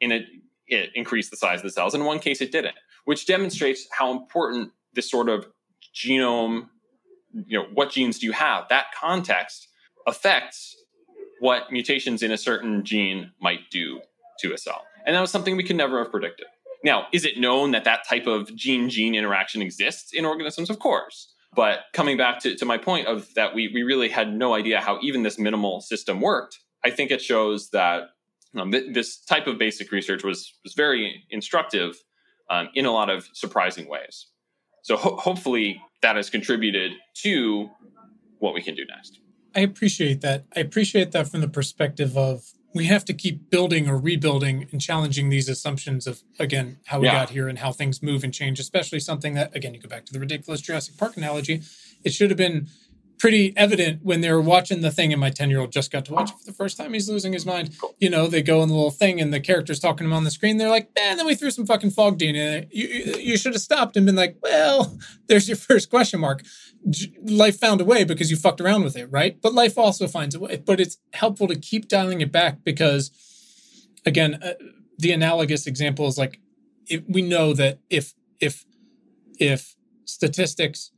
in 0.01 0.13
it, 0.13 0.27
it 0.67 0.91
increased 0.95 1.31
the 1.31 1.37
size 1.37 1.61
of 1.61 1.65
the 1.65 1.71
cells. 1.71 1.95
In 1.95 2.05
one 2.05 2.19
case, 2.19 2.41
it 2.41 2.53
didn't, 2.53 2.77
which 3.05 3.27
demonstrates 3.27 3.87
how 3.93 4.13
important 4.13 4.73
this 4.95 5.11
sort 5.11 5.29
of 5.29 5.47
genome 5.95 6.69
you 7.47 7.59
know 7.59 7.67
what 7.75 7.91
genes 7.91 8.19
do 8.19 8.27
you 8.27 8.33
have 8.33 8.69
that 8.69 8.87
context 8.99 9.69
affects 10.07 10.77
what 11.41 11.71
mutations 11.71 12.23
in 12.23 12.33
a 12.33 12.37
certain 12.37 12.85
gene 12.85 13.31
might 13.41 13.71
do 13.71 14.01
to 14.39 14.53
a 14.53 14.59
cell 14.59 14.85
and 15.07 15.15
that 15.15 15.21
was 15.21 15.31
something 15.31 15.57
we 15.57 15.63
could 15.63 15.77
never 15.77 15.99
have 15.99 16.11
predicted 16.11 16.47
now 16.85 17.07
is 17.13 17.25
it 17.25 17.39
known 17.39 17.71
that 17.73 17.85
that 17.85 18.01
type 18.09 18.27
of 18.27 18.55
gene 18.55 18.89
gene 18.89 19.15
interaction 19.15 19.63
exists 19.63 20.13
in 20.13 20.25
organisms 20.25 20.71
of 20.71 20.79
course 20.79 21.33
but 21.53 21.81
coming 21.93 22.17
back 22.17 22.39
to, 22.39 22.55
to 22.55 22.65
my 22.65 22.79
point 22.79 23.09
of 23.09 23.29
that 23.35 23.55
we, 23.55 23.69
we 23.75 23.83
really 23.83 24.09
had 24.09 24.33
no 24.33 24.55
idea 24.55 24.81
how 24.81 24.99
even 25.03 25.23
this 25.23 25.39
minimal 25.39 25.81
system 25.81 26.21
worked 26.21 26.59
i 26.85 26.91
think 26.91 27.11
it 27.11 27.21
shows 27.21 27.71
that 27.71 28.03
um, 28.57 28.73
th- 28.73 28.93
this 28.93 29.23
type 29.25 29.47
of 29.47 29.59
basic 29.59 29.93
research 29.93 30.25
was 30.25 30.53
was 30.65 30.75
very 30.75 31.25
instructive 31.31 31.97
um, 32.51 32.69
in 32.75 32.85
a 32.85 32.91
lot 32.91 33.11
of 33.11 33.29
surprising 33.33 33.89
ways 33.89 34.27
so 34.83 34.97
ho- 34.97 35.17
hopefully 35.17 35.81
that 36.03 36.17
has 36.17 36.31
contributed 36.31 36.93
to 37.23 37.71
what 38.39 38.55
we 38.55 38.63
can 38.63 38.75
do 38.75 38.85
next. 38.87 39.21
I 39.55 39.61
appreciate 39.61 40.21
that. 40.23 40.45
I 40.57 40.61
appreciate 40.61 41.13
that 41.13 41.29
from 41.29 41.41
the 41.41 41.49
perspective 41.49 42.17
of 42.17 42.45
we 42.75 42.87
have 42.87 43.05
to 43.05 43.13
keep 43.13 43.51
building 43.51 43.89
or 43.89 43.99
rebuilding 43.99 44.69
and 44.71 44.81
challenging 44.81 45.29
these 45.29 45.49
assumptions 45.49 46.07
of 46.07 46.23
again 46.39 46.79
how 46.87 47.01
we 47.01 47.07
yeah. 47.07 47.15
got 47.15 47.31
here 47.31 47.49
and 47.49 47.59
how 47.59 47.73
things 47.73 48.03
move 48.03 48.25
and 48.25 48.33
change 48.33 48.61
especially 48.61 49.01
something 49.01 49.35
that 49.35 49.55
again 49.55 49.75
you 49.75 49.81
go 49.81 49.89
back 49.89 50.05
to 50.07 50.13
the 50.13 50.21
ridiculous 50.21 50.61
jurassic 50.61 50.97
park 50.97 51.17
analogy 51.17 51.63
it 52.05 52.13
should 52.13 52.31
have 52.31 52.39
been 52.39 52.69
pretty 53.21 53.53
evident 53.55 54.03
when 54.03 54.23
they 54.23 54.33
were 54.33 54.41
watching 54.41 54.81
the 54.81 54.91
thing, 54.91 55.13
and 55.13 55.21
my 55.21 55.31
10 55.31 55.51
year 55.51 55.61
old 55.61 55.71
just 55.71 55.93
got 55.93 56.07
to 56.07 56.13
watch 56.13 56.31
it 56.31 56.39
for 56.39 56.45
the 56.47 56.53
first 56.53 56.79
time. 56.79 56.95
He's 56.95 57.09
losing 57.09 57.35
his 57.35 57.45
mind. 57.45 57.77
You 57.99 58.09
know, 58.09 58.27
they 58.27 58.43
go 58.43 58.63
in 58.63 58.69
the 58.69 58.75
little 58.75 58.91
thing, 58.91 59.21
and 59.21 59.33
the 59.33 59.39
character's 59.39 59.79
talking 59.79 59.99
to 59.99 60.05
him 60.07 60.13
on 60.15 60.25
the 60.25 60.31
screen. 60.31 60.57
They're 60.57 60.71
like, 60.71 60.91
man, 60.97 61.19
then 61.19 61.27
we 61.27 61.35
threw 61.35 61.51
some 61.51 61.67
fucking 61.67 61.91
frog 61.91 62.19
DNA 62.19 62.63
it. 62.63 62.69
You, 62.73 63.15
you 63.21 63.37
should 63.37 63.53
have 63.53 63.63
stopped 63.63 63.97
and 63.97 64.07
been 64.07 64.17
like, 64.17 64.39
well, 64.43 64.99
there's 65.27 65.47
your 65.49 65.59
first 65.59 65.91
question 65.91 66.19
mark. 66.21 66.43
Life 67.23 67.61
found 67.61 67.83
a 67.83 67.85
way 67.85 68.05
because 68.05 68.31
you 68.31 68.39
fucked 68.39 68.61
around 68.61 68.85
with 68.85 68.97
it, 68.97 69.07
right? 69.11 69.41
But 69.41 69.53
life 69.53 69.77
also 69.77 70.09
finds 70.09 70.35
a 70.35 70.41
way. 70.41 70.57
But 70.57 70.81
it's 70.81 70.97
helpful 71.13 71.47
to 71.49 71.55
keep 71.57 71.89
dialing 71.89 72.23
it 72.23 72.33
back 72.33 72.65
because, 72.65 73.11
again, 74.07 74.39
uh, 74.43 74.55
the 74.99 75.13
analogous 75.13 75.67
example 75.67 76.07
is 76.09 76.17
like, 76.17 76.41
if 76.87 77.03
we 77.07 77.21
know 77.21 77.53
that 77.53 77.81
if, 77.91 78.15
if, 78.41 78.65
if 79.39 79.77
statistics 80.07 80.91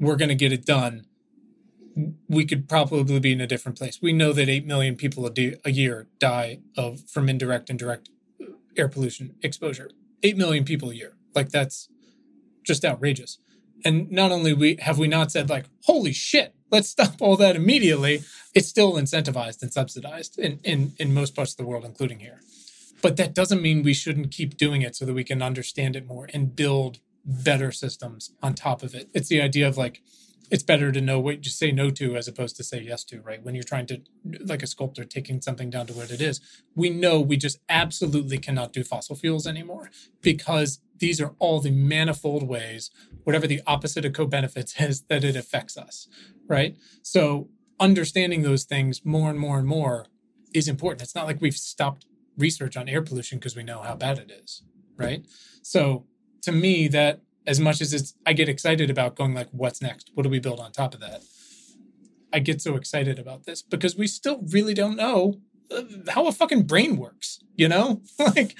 were 0.00 0.16
going 0.16 0.30
to 0.30 0.34
get 0.34 0.52
it 0.52 0.64
done, 0.64 1.04
we 2.28 2.44
could 2.44 2.68
probably 2.68 3.18
be 3.20 3.32
in 3.32 3.40
a 3.40 3.46
different 3.46 3.78
place. 3.78 4.00
We 4.02 4.12
know 4.12 4.32
that 4.32 4.48
8 4.48 4.66
million 4.66 4.96
people 4.96 5.24
a, 5.26 5.30
day, 5.30 5.56
a 5.64 5.70
year 5.70 6.08
die 6.18 6.60
of 6.76 7.00
from 7.08 7.28
indirect 7.28 7.70
and 7.70 7.78
direct 7.78 8.10
air 8.76 8.88
pollution 8.88 9.34
exposure. 9.42 9.90
8 10.22 10.36
million 10.36 10.64
people 10.64 10.90
a 10.90 10.94
year. 10.94 11.14
Like 11.34 11.50
that's 11.50 11.88
just 12.64 12.84
outrageous. 12.84 13.38
And 13.84 14.10
not 14.10 14.32
only 14.32 14.52
we 14.52 14.76
have 14.80 14.98
we 14.98 15.08
not 15.08 15.30
said 15.30 15.48
like, 15.48 15.66
holy 15.84 16.12
shit, 16.12 16.54
let's 16.70 16.88
stop 16.88 17.16
all 17.20 17.36
that 17.36 17.56
immediately. 17.56 18.22
It's 18.54 18.68
still 18.68 18.94
incentivized 18.94 19.62
and 19.62 19.72
subsidized 19.72 20.38
in, 20.38 20.60
in, 20.64 20.92
in 20.98 21.14
most 21.14 21.34
parts 21.34 21.52
of 21.52 21.56
the 21.56 21.66
world, 21.66 21.84
including 21.84 22.20
here. 22.20 22.40
But 23.02 23.16
that 23.16 23.34
doesn't 23.34 23.62
mean 23.62 23.82
we 23.82 23.94
shouldn't 23.94 24.30
keep 24.30 24.56
doing 24.56 24.82
it 24.82 24.96
so 24.96 25.04
that 25.04 25.14
we 25.14 25.24
can 25.24 25.42
understand 25.42 25.96
it 25.96 26.06
more 26.06 26.28
and 26.32 26.56
build 26.56 26.98
better 27.24 27.72
systems 27.72 28.32
on 28.42 28.54
top 28.54 28.82
of 28.82 28.94
it. 28.94 29.08
It's 29.14 29.28
the 29.28 29.40
idea 29.40 29.68
of 29.68 29.76
like, 29.76 30.02
it's 30.50 30.62
better 30.62 30.92
to 30.92 31.00
know 31.00 31.18
what 31.18 31.44
you 31.44 31.50
say 31.50 31.72
no 31.72 31.90
to 31.90 32.16
as 32.16 32.28
opposed 32.28 32.56
to 32.56 32.64
say 32.64 32.80
yes 32.80 33.04
to, 33.04 33.20
right? 33.20 33.42
When 33.42 33.54
you're 33.54 33.64
trying 33.64 33.86
to, 33.86 34.00
like 34.44 34.62
a 34.62 34.66
sculptor, 34.66 35.04
taking 35.04 35.40
something 35.40 35.70
down 35.70 35.86
to 35.88 35.92
what 35.92 36.10
it 36.10 36.20
is, 36.20 36.40
we 36.74 36.90
know 36.90 37.20
we 37.20 37.36
just 37.36 37.58
absolutely 37.68 38.38
cannot 38.38 38.72
do 38.72 38.84
fossil 38.84 39.16
fuels 39.16 39.46
anymore 39.46 39.90
because 40.22 40.80
these 40.98 41.20
are 41.20 41.34
all 41.38 41.60
the 41.60 41.70
manifold 41.70 42.42
ways, 42.48 42.90
whatever 43.24 43.46
the 43.46 43.60
opposite 43.66 44.04
of 44.04 44.12
co 44.12 44.26
benefits 44.26 44.74
is, 44.80 45.02
that 45.02 45.24
it 45.24 45.36
affects 45.36 45.76
us, 45.76 46.08
right? 46.46 46.76
So 47.02 47.48
understanding 47.78 48.42
those 48.42 48.64
things 48.64 49.04
more 49.04 49.30
and 49.30 49.38
more 49.38 49.58
and 49.58 49.66
more 49.66 50.06
is 50.54 50.68
important. 50.68 51.02
It's 51.02 51.14
not 51.14 51.26
like 51.26 51.40
we've 51.40 51.56
stopped 51.56 52.06
research 52.38 52.76
on 52.76 52.88
air 52.88 53.02
pollution 53.02 53.38
because 53.38 53.56
we 53.56 53.62
know 53.62 53.80
how 53.80 53.96
bad 53.96 54.18
it 54.18 54.30
is, 54.30 54.62
right? 54.96 55.26
So 55.62 56.06
to 56.42 56.52
me, 56.52 56.88
that 56.88 57.20
as 57.46 57.60
much 57.60 57.80
as 57.80 57.92
it's 57.92 58.14
I 58.24 58.32
get 58.32 58.48
excited 58.48 58.90
about 58.90 59.16
going 59.16 59.34
like 59.34 59.48
what's 59.52 59.80
next? 59.80 60.10
What 60.14 60.24
do 60.24 60.28
we 60.28 60.40
build 60.40 60.60
on 60.60 60.72
top 60.72 60.94
of 60.94 61.00
that? 61.00 61.22
I 62.32 62.40
get 62.40 62.60
so 62.60 62.76
excited 62.76 63.18
about 63.18 63.46
this 63.46 63.62
because 63.62 63.96
we 63.96 64.06
still 64.06 64.42
really 64.50 64.74
don't 64.74 64.96
know 64.96 65.40
uh, 65.70 65.82
how 66.08 66.26
a 66.26 66.32
fucking 66.32 66.62
brain 66.62 66.96
works, 66.96 67.40
you 67.54 67.68
know? 67.68 68.02
like 68.18 68.56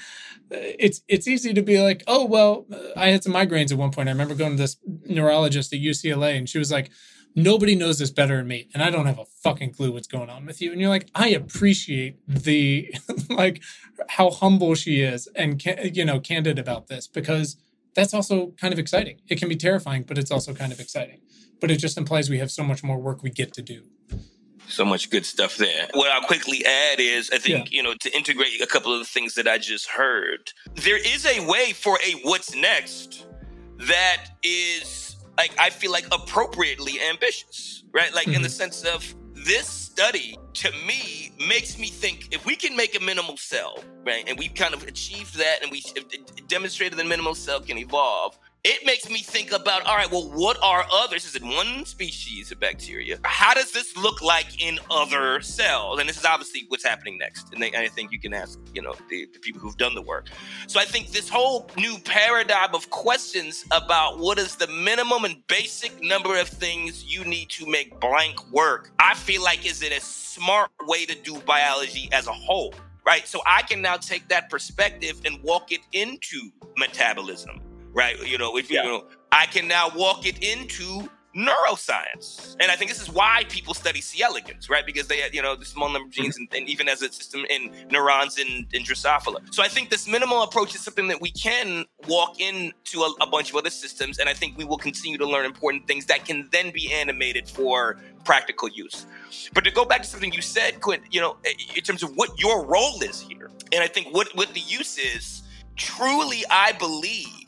it's 0.49 1.01
it's 1.07 1.27
easy 1.27 1.53
to 1.53 1.61
be 1.61 1.81
like, 1.81 2.03
"Oh, 2.07 2.25
well, 2.25 2.65
I 2.95 3.09
had 3.09 3.23
some 3.23 3.33
migraines 3.33 3.71
at 3.71 3.77
one 3.77 3.91
point. 3.91 4.09
I 4.09 4.11
remember 4.11 4.35
going 4.35 4.51
to 4.51 4.57
this 4.57 4.77
neurologist 5.05 5.73
at 5.73 5.79
UCLA 5.79 6.37
and 6.37 6.47
she 6.47 6.57
was 6.57 6.71
like, 6.71 6.89
"Nobody 7.35 7.75
knows 7.75 7.99
this 7.99 8.11
better 8.11 8.37
than 8.37 8.47
me, 8.47 8.69
and 8.73 8.81
I 8.81 8.89
don't 8.89 9.05
have 9.05 9.19
a 9.19 9.25
fucking 9.25 9.73
clue 9.73 9.91
what's 9.91 10.07
going 10.07 10.29
on 10.29 10.45
with 10.45 10.61
you." 10.61 10.71
And 10.71 10.79
you're 10.79 10.89
like, 10.89 11.09
"I 11.13 11.29
appreciate 11.29 12.19
the 12.27 12.93
like 13.29 13.61
how 14.09 14.29
humble 14.29 14.75
she 14.75 15.01
is 15.01 15.27
and 15.35 15.61
you 15.93 16.05
know, 16.05 16.19
candid 16.19 16.59
about 16.59 16.87
this 16.87 17.07
because 17.07 17.57
that's 17.97 18.13
also 18.13 18.53
kind 18.61 18.71
of 18.71 18.79
exciting. 18.79 19.19
It 19.27 19.39
can 19.39 19.49
be 19.49 19.55
terrifying, 19.55 20.03
but 20.03 20.19
it's 20.19 20.29
also 20.29 20.53
kind 20.53 20.71
of 20.71 20.79
exciting. 20.79 21.19
But 21.59 21.71
it 21.71 21.77
just 21.77 21.97
implies 21.97 22.29
we 22.29 22.37
have 22.37 22.51
so 22.51 22.63
much 22.63 22.83
more 22.83 22.99
work 22.99 23.23
we 23.23 23.31
get 23.31 23.53
to 23.53 23.63
do. 23.63 23.81
So 24.67 24.85
much 24.85 25.09
good 25.09 25.25
stuff 25.25 25.57
there. 25.57 25.87
What 25.93 26.11
I'll 26.11 26.21
quickly 26.21 26.63
add 26.63 26.99
is 26.99 27.31
I 27.33 27.39
think, 27.39 27.71
yeah. 27.71 27.77
you 27.77 27.81
know, 27.81 27.95
to 27.95 28.15
integrate 28.15 28.61
a 28.61 28.67
couple 28.67 28.93
of 28.93 28.99
the 28.99 29.05
things 29.05 29.33
that 29.33 29.47
I 29.47 29.57
just 29.57 29.87
heard, 29.87 30.51
there 30.75 30.97
is 30.97 31.25
a 31.25 31.43
way 31.47 31.73
for 31.73 31.97
a 32.05 32.11
what's 32.21 32.53
next 32.53 33.25
that 33.79 34.25
is 34.43 35.15
like 35.35 35.55
I 35.59 35.71
feel 35.71 35.91
like 35.91 36.05
appropriately 36.11 37.01
ambitious, 37.09 37.83
right? 37.91 38.13
Like 38.13 38.27
mm-hmm. 38.27 38.35
in 38.35 38.41
the 38.43 38.47
mm-hmm. 38.47 38.57
sense 38.57 38.83
of 38.83 39.15
this 39.45 39.67
study 39.67 40.37
to 40.53 40.71
me 40.85 41.31
makes 41.47 41.77
me 41.77 41.87
think 41.87 42.29
if 42.31 42.45
we 42.45 42.55
can 42.55 42.75
make 42.75 42.99
a 42.99 43.03
minimal 43.03 43.37
cell, 43.37 43.83
right, 44.05 44.23
and 44.27 44.37
we've 44.37 44.53
kind 44.53 44.73
of 44.73 44.83
achieved 44.83 45.37
that 45.37 45.61
and 45.61 45.71
we 45.71 45.83
demonstrated 46.47 46.97
that 46.97 47.07
minimal 47.07 47.35
cell 47.35 47.59
can 47.59 47.77
evolve, 47.77 48.37
it 48.67 48.85
makes 48.85 49.09
me 49.09 49.19
think 49.19 49.53
about 49.53 49.85
all 49.85 49.95
right 49.95 50.11
well 50.11 50.29
what 50.29 50.57
are 50.61 50.85
others? 50.91 51.25
Is 51.25 51.35
it 51.35 51.43
one 51.43 51.85
species 51.85 52.51
of 52.51 52.59
bacteria? 52.59 53.17
How 53.23 53.53
does 53.53 53.71
this 53.71 53.95
look 53.95 54.21
like 54.21 54.61
in 54.61 54.77
other 54.91 55.39
cells? 55.39 56.01
And 56.01 56.09
this 56.09 56.17
is 56.17 56.25
obviously 56.25 56.65
what's 56.67 56.83
happening 56.83 57.17
next. 57.17 57.53
And, 57.53 57.63
they, 57.63 57.71
and 57.71 57.77
i 57.77 57.87
think 57.87 58.11
you 58.11 58.19
can 58.19 58.33
ask 58.33 58.59
you 58.73 58.81
know 58.81 58.93
the, 59.09 59.25
the, 59.31 59.39
people 59.39 59.61
who've 59.61 59.77
done 59.77 59.95
the 59.95 60.01
work. 60.01 60.27
So 60.67 60.81
i 60.81 60.85
think 60.85 61.11
this 61.11 61.29
whole 61.29 61.69
new 61.77 61.97
paradigm 61.99 62.75
of 62.75 62.89
questions 62.89 63.63
about 63.71 64.19
what 64.19 64.37
is 64.37 64.57
the 64.57 64.67
minimum 64.67 65.23
and 65.23 65.47
basic 65.47 66.03
number 66.03 66.37
of 66.37 66.49
things 66.49 67.05
you 67.05 67.23
need 67.23 67.49
to 67.51 67.65
make 67.65 67.99
blank 68.01 68.51
work 68.51 68.91
i 68.99 69.13
feel 69.13 69.41
like 69.43 69.65
is 69.65 69.81
it 69.81 69.93
a 69.93 70.01
smart 70.01 70.71
way 70.87 71.05
to 71.05 71.15
do 71.15 71.39
biology 71.45 72.09
as 72.11 72.27
a 72.27 72.33
whole 72.33 72.73
right? 73.05 73.25
So 73.25 73.39
i 73.47 73.61
can 73.61 73.81
now 73.81 73.95
take 73.95 74.27
that 74.27 74.49
perspective 74.49 75.21
and 75.25 75.41
walk 75.41 75.71
it 75.71 75.81
into 75.93 76.51
metabolism 76.77 77.61
right? 77.93 78.15
You 78.25 78.37
know, 78.37 78.57
if 78.57 78.69
yeah. 78.69 78.83
you 78.83 78.89
know, 78.89 79.05
I 79.31 79.45
can 79.45 79.67
now 79.67 79.89
walk 79.95 80.25
it 80.25 80.43
into 80.43 81.09
neuroscience. 81.37 82.55
And 82.59 82.71
I 82.71 82.75
think 82.75 82.89
this 82.89 82.99
is 82.99 83.09
why 83.09 83.43
people 83.47 83.75
study 83.75 84.01
C. 84.01 84.23
elegans, 84.23 84.69
right? 84.69 84.85
Because 84.85 85.07
they, 85.07 85.21
you 85.31 85.41
know, 85.41 85.55
the 85.55 85.65
small 85.65 85.89
number 85.89 86.07
of 86.07 86.11
genes 86.11 86.35
mm-hmm. 86.35 86.55
and, 86.55 86.61
and, 86.61 86.69
even 86.69 86.89
as 86.89 87.01
a 87.03 87.11
system 87.11 87.45
in 87.49 87.71
neurons 87.91 88.39
in, 88.39 88.65
in 88.73 88.83
Drosophila. 88.83 89.53
So 89.53 89.61
I 89.61 89.67
think 89.67 89.89
this 89.89 90.07
minimal 90.07 90.41
approach 90.41 90.73
is 90.73 90.81
something 90.81 91.07
that 91.09 91.21
we 91.21 91.31
can 91.31 91.85
walk 92.07 92.39
into 92.39 93.01
a, 93.01 93.13
a, 93.21 93.27
bunch 93.27 93.51
of 93.51 93.55
other 93.55 93.69
systems. 93.69 94.17
And 94.17 94.27
I 94.27 94.33
think 94.33 94.57
we 94.57 94.65
will 94.65 94.77
continue 94.77 95.17
to 95.19 95.27
learn 95.27 95.45
important 95.45 95.87
things 95.87 96.07
that 96.07 96.25
can 96.25 96.49
then 96.51 96.71
be 96.71 96.91
animated 96.91 97.47
for 97.47 97.99
practical 98.23 98.67
use. 98.67 99.05
But 99.53 99.63
to 99.63 99.71
go 99.71 99.85
back 99.85 100.01
to 100.01 100.07
something 100.07 100.33
you 100.33 100.41
said, 100.41 100.81
Quinn, 100.81 101.01
you 101.11 101.21
know, 101.21 101.37
in 101.75 101.83
terms 101.83 102.01
of 102.01 102.15
what 102.15 102.39
your 102.39 102.65
role 102.65 103.01
is 103.03 103.21
here, 103.21 103.51
and 103.71 103.83
I 103.83 103.87
think 103.87 104.13
what, 104.13 104.35
what 104.35 104.53
the 104.55 104.61
use 104.61 104.97
is, 104.97 105.43
truly, 105.75 106.43
I 106.49 106.71
believe 106.71 107.46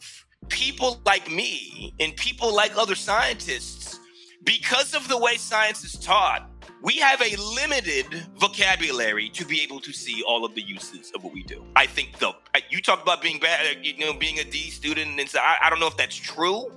people 0.49 1.01
like 1.05 1.29
me 1.31 1.93
and 1.99 2.15
people 2.15 2.53
like 2.53 2.77
other 2.77 2.95
scientists, 2.95 3.99
because 4.43 4.93
of 4.93 5.07
the 5.07 5.17
way 5.17 5.35
science 5.37 5.83
is 5.83 5.93
taught, 5.93 6.49
we 6.81 6.95
have 6.97 7.21
a 7.21 7.35
limited 7.55 8.05
vocabulary 8.37 9.29
to 9.29 9.45
be 9.45 9.61
able 9.61 9.79
to 9.81 9.91
see 9.91 10.23
all 10.25 10.45
of 10.45 10.55
the 10.55 10.61
uses 10.61 11.11
of 11.13 11.23
what 11.23 11.33
we 11.33 11.43
do. 11.43 11.65
I 11.75 11.85
think 11.85 12.17
the 12.19 12.33
you 12.69 12.81
talk 12.81 13.01
about 13.01 13.21
being 13.21 13.39
bad, 13.39 13.85
you 13.85 13.97
know, 13.97 14.13
being 14.13 14.39
a 14.39 14.43
D 14.43 14.69
student, 14.69 15.19
and 15.19 15.29
so 15.29 15.39
I, 15.39 15.57
I 15.63 15.69
don't 15.69 15.79
know 15.79 15.87
if 15.87 15.97
that's 15.97 16.15
true, 16.15 16.71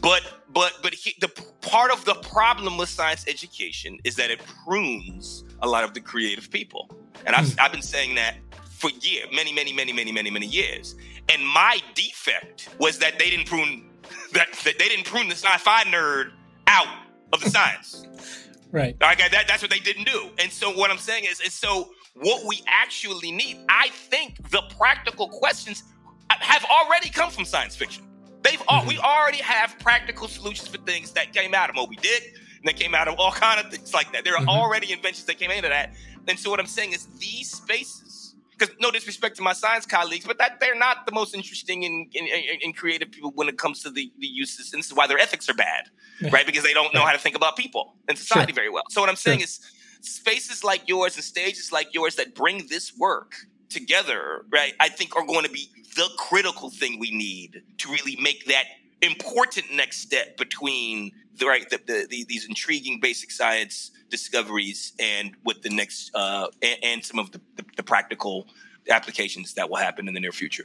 but 0.00 0.22
but 0.50 0.74
but 0.82 0.92
he, 0.92 1.14
the 1.20 1.28
part 1.60 1.92
of 1.92 2.04
the 2.04 2.14
problem 2.14 2.78
with 2.78 2.88
science 2.88 3.24
education 3.28 3.98
is 4.04 4.16
that 4.16 4.30
it 4.30 4.40
prunes 4.64 5.44
a 5.62 5.68
lot 5.68 5.84
of 5.84 5.94
the 5.94 6.00
creative 6.00 6.50
people, 6.50 6.90
and 7.24 7.36
I've, 7.36 7.52
hmm. 7.52 7.60
I've 7.60 7.72
been 7.72 7.82
saying 7.82 8.16
that 8.16 8.36
for 8.78 8.90
years, 9.00 9.26
many, 9.32 9.52
many, 9.52 9.72
many, 9.72 9.92
many, 9.92 10.12
many, 10.12 10.30
many 10.30 10.46
years. 10.46 10.94
And 11.28 11.46
my 11.46 11.80
defect 11.94 12.68
was 12.78 12.98
that 13.00 13.18
they 13.18 13.28
didn't 13.30 13.46
prune 13.46 13.90
that, 14.32 14.48
that 14.64 14.78
they 14.78 14.88
didn't 14.88 15.04
prune 15.04 15.28
the 15.28 15.34
sci-fi 15.34 15.82
nerd 15.84 16.30
out 16.66 16.86
of 17.32 17.40
the 17.42 17.50
science. 17.50 18.06
right. 18.72 18.96
Okay, 19.02 19.28
that, 19.30 19.44
that's 19.48 19.60
what 19.62 19.70
they 19.70 19.80
didn't 19.80 20.04
do. 20.04 20.30
And 20.38 20.50
so 20.50 20.70
what 20.72 20.90
I'm 20.90 20.98
saying 20.98 21.24
is, 21.24 21.40
is 21.40 21.52
so 21.52 21.90
what 22.14 22.46
we 22.46 22.62
actually 22.66 23.30
need, 23.32 23.58
I 23.68 23.88
think 23.90 24.50
the 24.50 24.62
practical 24.78 25.28
questions 25.28 25.82
have 26.30 26.64
already 26.64 27.10
come 27.10 27.30
from 27.30 27.44
science 27.44 27.74
fiction. 27.76 28.04
They've 28.42 28.62
all, 28.68 28.86
we 28.86 28.98
already 28.98 29.38
have 29.38 29.76
practical 29.80 30.28
solutions 30.28 30.68
for 30.68 30.78
things 30.78 31.12
that 31.12 31.32
came 31.34 31.54
out 31.54 31.68
of 31.70 31.76
Moby 31.76 31.96
Dick, 31.96 32.34
and 32.56 32.64
they 32.64 32.72
came 32.72 32.94
out 32.94 33.08
of 33.08 33.18
all 33.18 33.32
kind 33.32 33.58
of 33.64 33.70
things 33.72 33.92
like 33.92 34.12
that. 34.12 34.24
There 34.24 34.36
are 34.36 34.44
Mhm. 34.44 34.48
already 34.48 34.92
inventions 34.92 35.24
that 35.26 35.38
came 35.38 35.50
into 35.50 35.68
that. 35.68 35.94
And 36.28 36.38
so 36.38 36.48
what 36.50 36.60
I'm 36.60 36.66
saying 36.66 36.92
is 36.92 37.06
these 37.18 37.50
spaces, 37.50 38.17
because 38.58 38.74
no 38.80 38.90
disrespect 38.90 39.36
to 39.36 39.42
my 39.42 39.52
science 39.52 39.86
colleagues, 39.86 40.24
but 40.26 40.38
that 40.38 40.58
they're 40.60 40.74
not 40.78 41.06
the 41.06 41.12
most 41.12 41.34
interesting 41.34 41.84
and, 41.84 42.10
and, 42.18 42.28
and- 42.28 42.62
and 42.64 42.76
creative 42.76 43.10
people 43.12 43.30
when 43.34 43.48
it 43.48 43.56
comes 43.58 43.82
to 43.84 43.90
the, 43.90 44.10
the 44.18 44.26
uses. 44.26 44.72
And 44.72 44.80
this 44.80 44.88
is 44.88 44.94
why 44.94 45.06
their 45.06 45.18
ethics 45.18 45.48
are 45.48 45.54
bad, 45.54 45.84
Yeah. 46.20 46.30
right? 46.32 46.44
Because 46.46 46.64
they 46.64 46.74
don't 46.74 46.92
know 46.92 47.04
how 47.04 47.12
to 47.12 47.18
think 47.18 47.36
about 47.36 47.56
people 47.56 47.94
and 48.08 48.18
society 48.18 48.52
very 48.52 48.68
well. 48.70 48.82
So 48.90 49.00
what 49.00 49.08
I'm 49.10 49.16
saying 49.16 49.38
Sure. 49.40 49.44
is 49.44 49.60
spaces 50.00 50.64
like 50.64 50.88
yours 50.88 51.14
and 51.16 51.24
stages 51.24 51.70
like 51.72 51.88
yours 51.94 52.16
that 52.16 52.34
bring 52.34 52.66
this 52.68 52.96
work 52.96 53.34
together, 53.68 54.44
right, 54.52 54.74
I 54.80 54.88
think 54.88 55.14
are 55.16 55.26
going 55.26 55.44
to 55.44 55.50
be 55.50 55.70
the 55.96 56.08
critical 56.16 56.70
thing 56.70 56.98
we 56.98 57.10
need 57.10 57.62
to 57.78 57.90
really 57.90 58.16
make 58.20 58.46
that 58.46 58.64
important 59.02 59.66
next 59.72 59.98
step 59.98 60.36
between 60.36 61.12
the 61.38 61.46
right 61.46 61.68
the, 61.70 61.78
the, 61.86 62.06
the, 62.08 62.24
these 62.28 62.46
intriguing 62.46 62.98
basic 63.00 63.30
science 63.30 63.90
discoveries 64.10 64.92
and 64.98 65.36
what 65.42 65.62
the 65.62 65.70
next 65.70 66.10
uh, 66.14 66.48
and, 66.62 66.78
and 66.82 67.04
some 67.04 67.18
of 67.18 67.30
the, 67.32 67.40
the, 67.76 67.82
practical 67.82 68.46
applications 68.90 69.54
that 69.54 69.68
will 69.68 69.76
happen 69.76 70.08
in 70.08 70.14
the 70.14 70.20
near 70.20 70.32
future. 70.32 70.64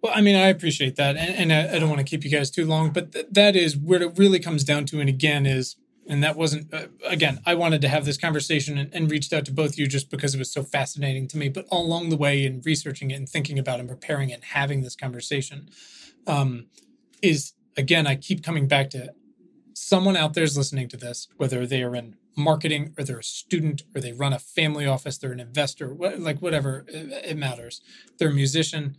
Well, 0.00 0.12
I 0.14 0.20
mean, 0.20 0.36
I 0.36 0.48
appreciate 0.48 0.96
that, 0.96 1.16
and, 1.16 1.50
and 1.50 1.52
I, 1.52 1.76
I 1.76 1.78
don't 1.78 1.88
want 1.88 2.00
to 2.00 2.04
keep 2.04 2.24
you 2.24 2.30
guys 2.30 2.50
too 2.50 2.66
long, 2.66 2.90
but 2.90 3.12
th- 3.12 3.26
that 3.30 3.56
is 3.56 3.76
where 3.76 4.02
it 4.02 4.18
really 4.18 4.38
comes 4.38 4.62
down 4.62 4.84
to. 4.86 5.00
And 5.00 5.08
again, 5.08 5.46
is 5.46 5.76
and 6.06 6.22
that 6.22 6.36
wasn't 6.36 6.72
uh, 6.72 6.86
again. 7.06 7.40
I 7.46 7.54
wanted 7.54 7.80
to 7.82 7.88
have 7.88 8.04
this 8.04 8.18
conversation 8.18 8.76
and, 8.78 8.94
and 8.94 9.10
reached 9.10 9.32
out 9.32 9.44
to 9.46 9.52
both 9.52 9.78
you 9.78 9.86
just 9.86 10.10
because 10.10 10.34
it 10.34 10.38
was 10.38 10.52
so 10.52 10.62
fascinating 10.62 11.26
to 11.28 11.38
me. 11.38 11.48
But 11.48 11.66
all 11.70 11.84
along 11.86 12.10
the 12.10 12.16
way, 12.16 12.44
in 12.44 12.60
researching 12.64 13.10
it 13.10 13.14
and 13.14 13.28
thinking 13.28 13.58
about 13.58 13.80
and 13.80 13.88
preparing 13.88 14.30
it 14.30 14.34
and 14.34 14.44
having 14.44 14.82
this 14.82 14.94
conversation, 14.94 15.68
um, 16.26 16.66
is 17.22 17.54
again, 17.76 18.06
I 18.06 18.16
keep 18.16 18.42
coming 18.42 18.68
back 18.68 18.90
to 18.90 19.12
someone 19.74 20.16
out 20.16 20.34
there 20.34 20.44
is 20.44 20.56
listening 20.56 20.88
to 20.88 20.96
this, 20.96 21.28
whether 21.36 21.66
they 21.66 21.82
are 21.82 21.94
in 21.94 22.16
marketing 22.36 22.94
or 22.98 23.04
they're 23.04 23.18
a 23.18 23.24
student 23.24 23.82
or 23.94 24.00
they 24.00 24.12
run 24.12 24.32
a 24.32 24.38
family 24.38 24.86
office, 24.86 25.18
they're 25.18 25.32
an 25.32 25.40
investor, 25.40 25.92
wha- 25.92 26.14
like 26.18 26.40
whatever, 26.40 26.84
it, 26.88 27.30
it 27.30 27.36
matters. 27.36 27.80
They're 28.18 28.30
a 28.30 28.34
musician. 28.34 28.96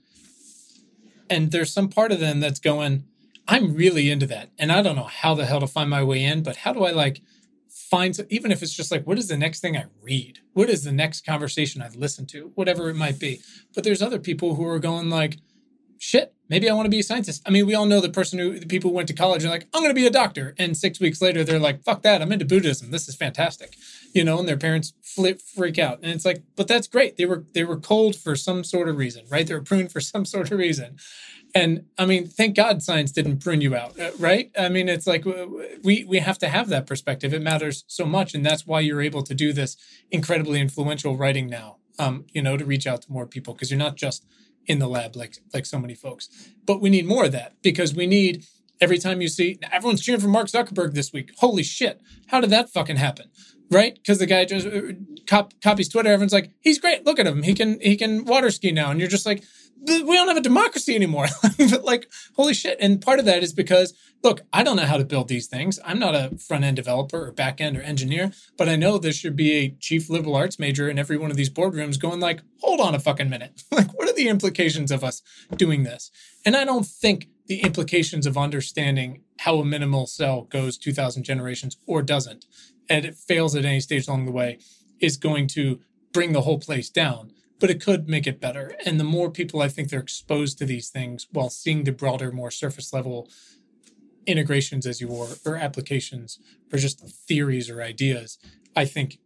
And 1.29 1.51
there's 1.51 1.73
some 1.73 1.89
part 1.89 2.11
of 2.11 2.19
them 2.19 2.39
that's 2.39 2.59
going 2.59 3.05
i'm 3.47 3.75
really 3.75 4.09
into 4.09 4.25
that. 4.27 4.49
And 4.57 4.71
i 4.71 4.81
don't 4.81 4.95
know 4.95 5.03
how 5.03 5.35
the 5.35 5.45
hell 5.45 5.59
to 5.59 5.67
find 5.67 5.89
my 5.89 6.03
way 6.03 6.23
in 6.23 6.43
but 6.43 6.57
how 6.57 6.73
do 6.73 6.83
i 6.83 6.91
like 6.91 7.21
find 7.69 8.17
even 8.29 8.51
if 8.51 8.63
it's 8.63 8.73
just 8.73 8.91
like 8.91 9.05
what 9.05 9.17
is 9.17 9.27
the 9.27 9.37
next 9.37 9.59
thing 9.59 9.77
i 9.77 9.85
read? 10.01 10.39
What 10.53 10.69
is 10.69 10.83
the 10.83 10.91
next 10.91 11.25
conversation 11.25 11.81
i 11.81 11.89
listen 11.89 12.25
to? 12.27 12.51
Whatever 12.55 12.89
it 12.89 12.95
might 12.95 13.19
be. 13.19 13.41
But 13.73 13.83
there's 13.83 14.01
other 14.01 14.19
people 14.19 14.55
who 14.55 14.67
are 14.67 14.79
going 14.79 15.09
like 15.09 15.37
shit 15.97 16.34
maybe 16.49 16.69
i 16.69 16.73
want 16.73 16.85
to 16.85 16.89
be 16.89 16.99
a 16.99 17.03
scientist. 17.03 17.41
I 17.45 17.49
mean 17.49 17.65
we 17.65 17.75
all 17.75 17.85
know 17.85 18.01
the 18.01 18.09
person 18.09 18.39
who 18.39 18.59
the 18.59 18.65
people 18.65 18.89
who 18.89 18.95
went 18.95 19.07
to 19.07 19.13
college 19.13 19.43
are 19.45 19.49
like 19.49 19.67
i'm 19.73 19.81
going 19.81 19.89
to 19.89 19.99
be 19.99 20.07
a 20.07 20.11
doctor. 20.11 20.53
And 20.57 20.75
six 20.75 20.99
weeks 20.99 21.21
later 21.21 21.43
they're 21.43 21.59
like 21.59 21.83
fuck 21.83 22.01
that 22.03 22.21
i'm 22.21 22.31
into 22.31 22.45
buddhism. 22.45 22.91
This 22.91 23.07
is 23.07 23.15
fantastic. 23.15 23.75
You 24.13 24.23
know 24.23 24.39
and 24.39 24.47
their 24.47 24.57
parents 24.57 24.93
flip 25.01 25.41
freak 25.41 25.79
out. 25.79 25.99
And 26.01 26.11
it's 26.11 26.25
like 26.25 26.43
but 26.55 26.67
that's 26.67 26.87
great. 26.87 27.17
They 27.17 27.25
were 27.25 27.45
they 27.53 27.63
were 27.63 27.77
cold 27.77 28.15
for 28.15 28.35
some 28.35 28.63
sort 28.63 28.89
of 28.89 28.97
reason 28.97 29.25
right? 29.29 29.45
They 29.45 29.53
were 29.53 29.61
pruned 29.61 29.91
for 29.91 30.01
some 30.13 30.25
sort 30.25 30.51
of 30.51 30.59
reason. 30.59 30.97
And 31.53 31.85
i 31.97 32.05
mean 32.05 32.27
thank 32.27 32.55
god 32.55 32.83
science 32.83 33.11
didn't 33.11 33.39
prune 33.39 33.61
you 33.61 33.75
out 33.75 33.99
uh, 33.99 34.11
right? 34.19 34.51
I 34.57 34.69
mean 34.69 34.89
it's 34.89 35.07
like 35.07 35.25
we 35.83 36.03
we 36.05 36.19
have 36.19 36.37
to 36.39 36.49
have 36.49 36.69
that 36.69 36.85
perspective. 36.87 37.33
It 37.33 37.41
matters 37.41 37.85
so 37.87 38.05
much 38.05 38.33
and 38.33 38.45
that's 38.45 38.67
why 38.67 38.81
you're 38.81 39.01
able 39.01 39.23
to 39.23 39.33
do 39.33 39.53
this 39.53 39.77
incredibly 40.11 40.59
influential 40.61 41.17
writing 41.17 41.47
now 41.47 41.77
um 41.97 42.25
you 42.33 42.41
know 42.41 42.57
to 42.57 42.65
reach 42.65 42.85
out 42.85 43.01
to 43.01 43.11
more 43.11 43.25
people 43.25 43.53
because 43.53 43.71
you're 43.71 43.77
not 43.79 43.95
just 43.95 44.25
in 44.67 44.79
the 44.79 44.87
lab 44.87 45.15
like 45.15 45.37
like 45.53 45.65
so 45.65 45.79
many 45.79 45.95
folks. 45.95 46.29
But 46.65 46.81
we 46.81 46.89
need 46.89 47.05
more 47.05 47.25
of 47.25 47.31
that 47.31 47.53
because 47.61 47.93
we 47.93 48.07
need 48.07 48.45
every 48.81 48.97
time 48.97 49.21
you 49.21 49.27
see 49.27 49.59
everyone's 49.71 50.01
cheering 50.01 50.21
for 50.21 50.27
mark 50.27 50.47
zuckerberg 50.47 50.93
this 50.93 51.13
week. 51.13 51.31
Holy 51.37 51.63
shit. 51.63 52.01
How 52.27 52.41
did 52.41 52.49
that 52.49 52.69
fucking 52.69 52.97
happen? 52.97 53.29
Right? 53.71 53.95
Because 53.95 54.19
the 54.19 54.25
guy 54.25 54.45
just 54.45 54.67
uh, 54.67 54.93
cop, 55.27 55.53
copies 55.61 55.89
twitter. 55.89 56.09
Everyone's 56.09 56.33
like 56.33 56.51
he's 56.59 56.79
great. 56.79 57.05
Look 57.05 57.19
at 57.19 57.27
him. 57.27 57.43
He 57.43 57.53
can 57.53 57.79
he 57.79 57.95
can 57.95 58.25
water 58.25 58.51
ski 58.51 58.71
now. 58.71 58.91
And 58.91 58.99
you're 58.99 59.09
just 59.09 59.25
like 59.25 59.39
"Th- 59.39 59.49
we 59.81 60.01
don't 60.01 60.27
have 60.27 60.37
a 60.37 60.41
democracy 60.41 60.95
anymore. 60.95 61.27
But 61.57 61.83
like 61.83 62.09
holy 62.35 62.53
shit. 62.53 62.77
And 62.79 63.01
part 63.01 63.19
of 63.19 63.25
that 63.25 63.43
is 63.43 63.53
because 63.53 63.93
look 64.23 64.41
i 64.51 64.63
don't 64.63 64.75
know 64.75 64.85
how 64.85 64.97
to 64.97 65.05
build 65.05 65.27
these 65.27 65.47
things. 65.47 65.79
I'm 65.85 65.99
not 65.99 66.15
a 66.15 66.37
front 66.37 66.63
end 66.63 66.75
developer 66.75 67.27
or 67.27 67.31
back 67.31 67.61
end 67.61 67.77
or 67.77 67.81
engineer 67.81 68.31
but 68.57 68.69
i 68.69 68.75
know 68.75 68.97
there 68.97 69.11
should 69.11 69.35
be 69.35 69.53
a 69.53 69.69
chief 69.79 70.09
liberal 70.09 70.35
arts 70.35 70.59
major 70.59 70.89
in 70.89 70.99
every 70.99 71.17
one 71.17 71.31
of 71.31 71.37
these 71.37 71.49
boardrooms 71.49 71.99
going 71.99 72.19
like 72.19 72.41
hold 72.61 72.79
on 72.79 72.95
a 72.95 72.99
fucking 72.99 73.29
minute. 73.29 73.63
Like 73.71 73.97
what 73.97 74.09
are 74.09 74.13
the 74.13 74.29
implications 74.29 74.91
of 74.91 75.03
us 75.03 75.21
doing 75.55 75.83
this? 75.83 76.11
And 76.45 76.55
i 76.55 76.63
don't 76.65 76.85
think 76.85 77.29
the 77.47 77.61
implications 77.61 78.25
of 78.25 78.37
understanding 78.37 79.21
how 79.41 79.59
a 79.59 79.65
minimal 79.65 80.07
cell 80.07 80.43
goes 80.43 80.77
2000 80.77 81.23
generations 81.23 81.77
or 81.85 82.01
doesn't 82.01 82.45
and 82.89 83.05
it 83.05 83.15
fails 83.15 83.55
at 83.55 83.65
any 83.65 83.79
stage 83.79 84.07
along 84.07 84.25
the 84.25 84.31
way 84.31 84.59
is 84.99 85.17
going 85.17 85.47
to 85.47 85.79
bring 86.13 86.33
the 86.33 86.41
whole 86.41 86.59
place 86.59 86.89
down 86.89 87.31
but 87.59 87.69
it 87.69 87.81
could 87.81 88.07
make 88.09 88.27
it 88.27 88.41
better. 88.41 88.75
And 88.85 88.99
the 88.99 89.03
more 89.03 89.29
people 89.31 89.61
i 89.61 89.67
think 89.67 89.89
they're 89.89 89.99
exposed 89.99 90.57
to 90.59 90.65
these 90.65 90.89
things 90.89 91.27
while 91.31 91.49
seeing 91.49 91.83
the 91.83 91.91
broader 91.91 92.31
more 92.31 92.51
surface 92.51 92.93
level 92.93 93.29
integrations 94.25 94.87
as 94.87 94.99
you 94.99 95.07
were 95.07 95.35
or 95.45 95.55
applications 95.55 96.39
for 96.69 96.77
just 96.77 96.99
theories 96.99 97.69
or 97.69 97.81
ideas 97.81 98.39
i 98.75 98.83
think 98.83 99.19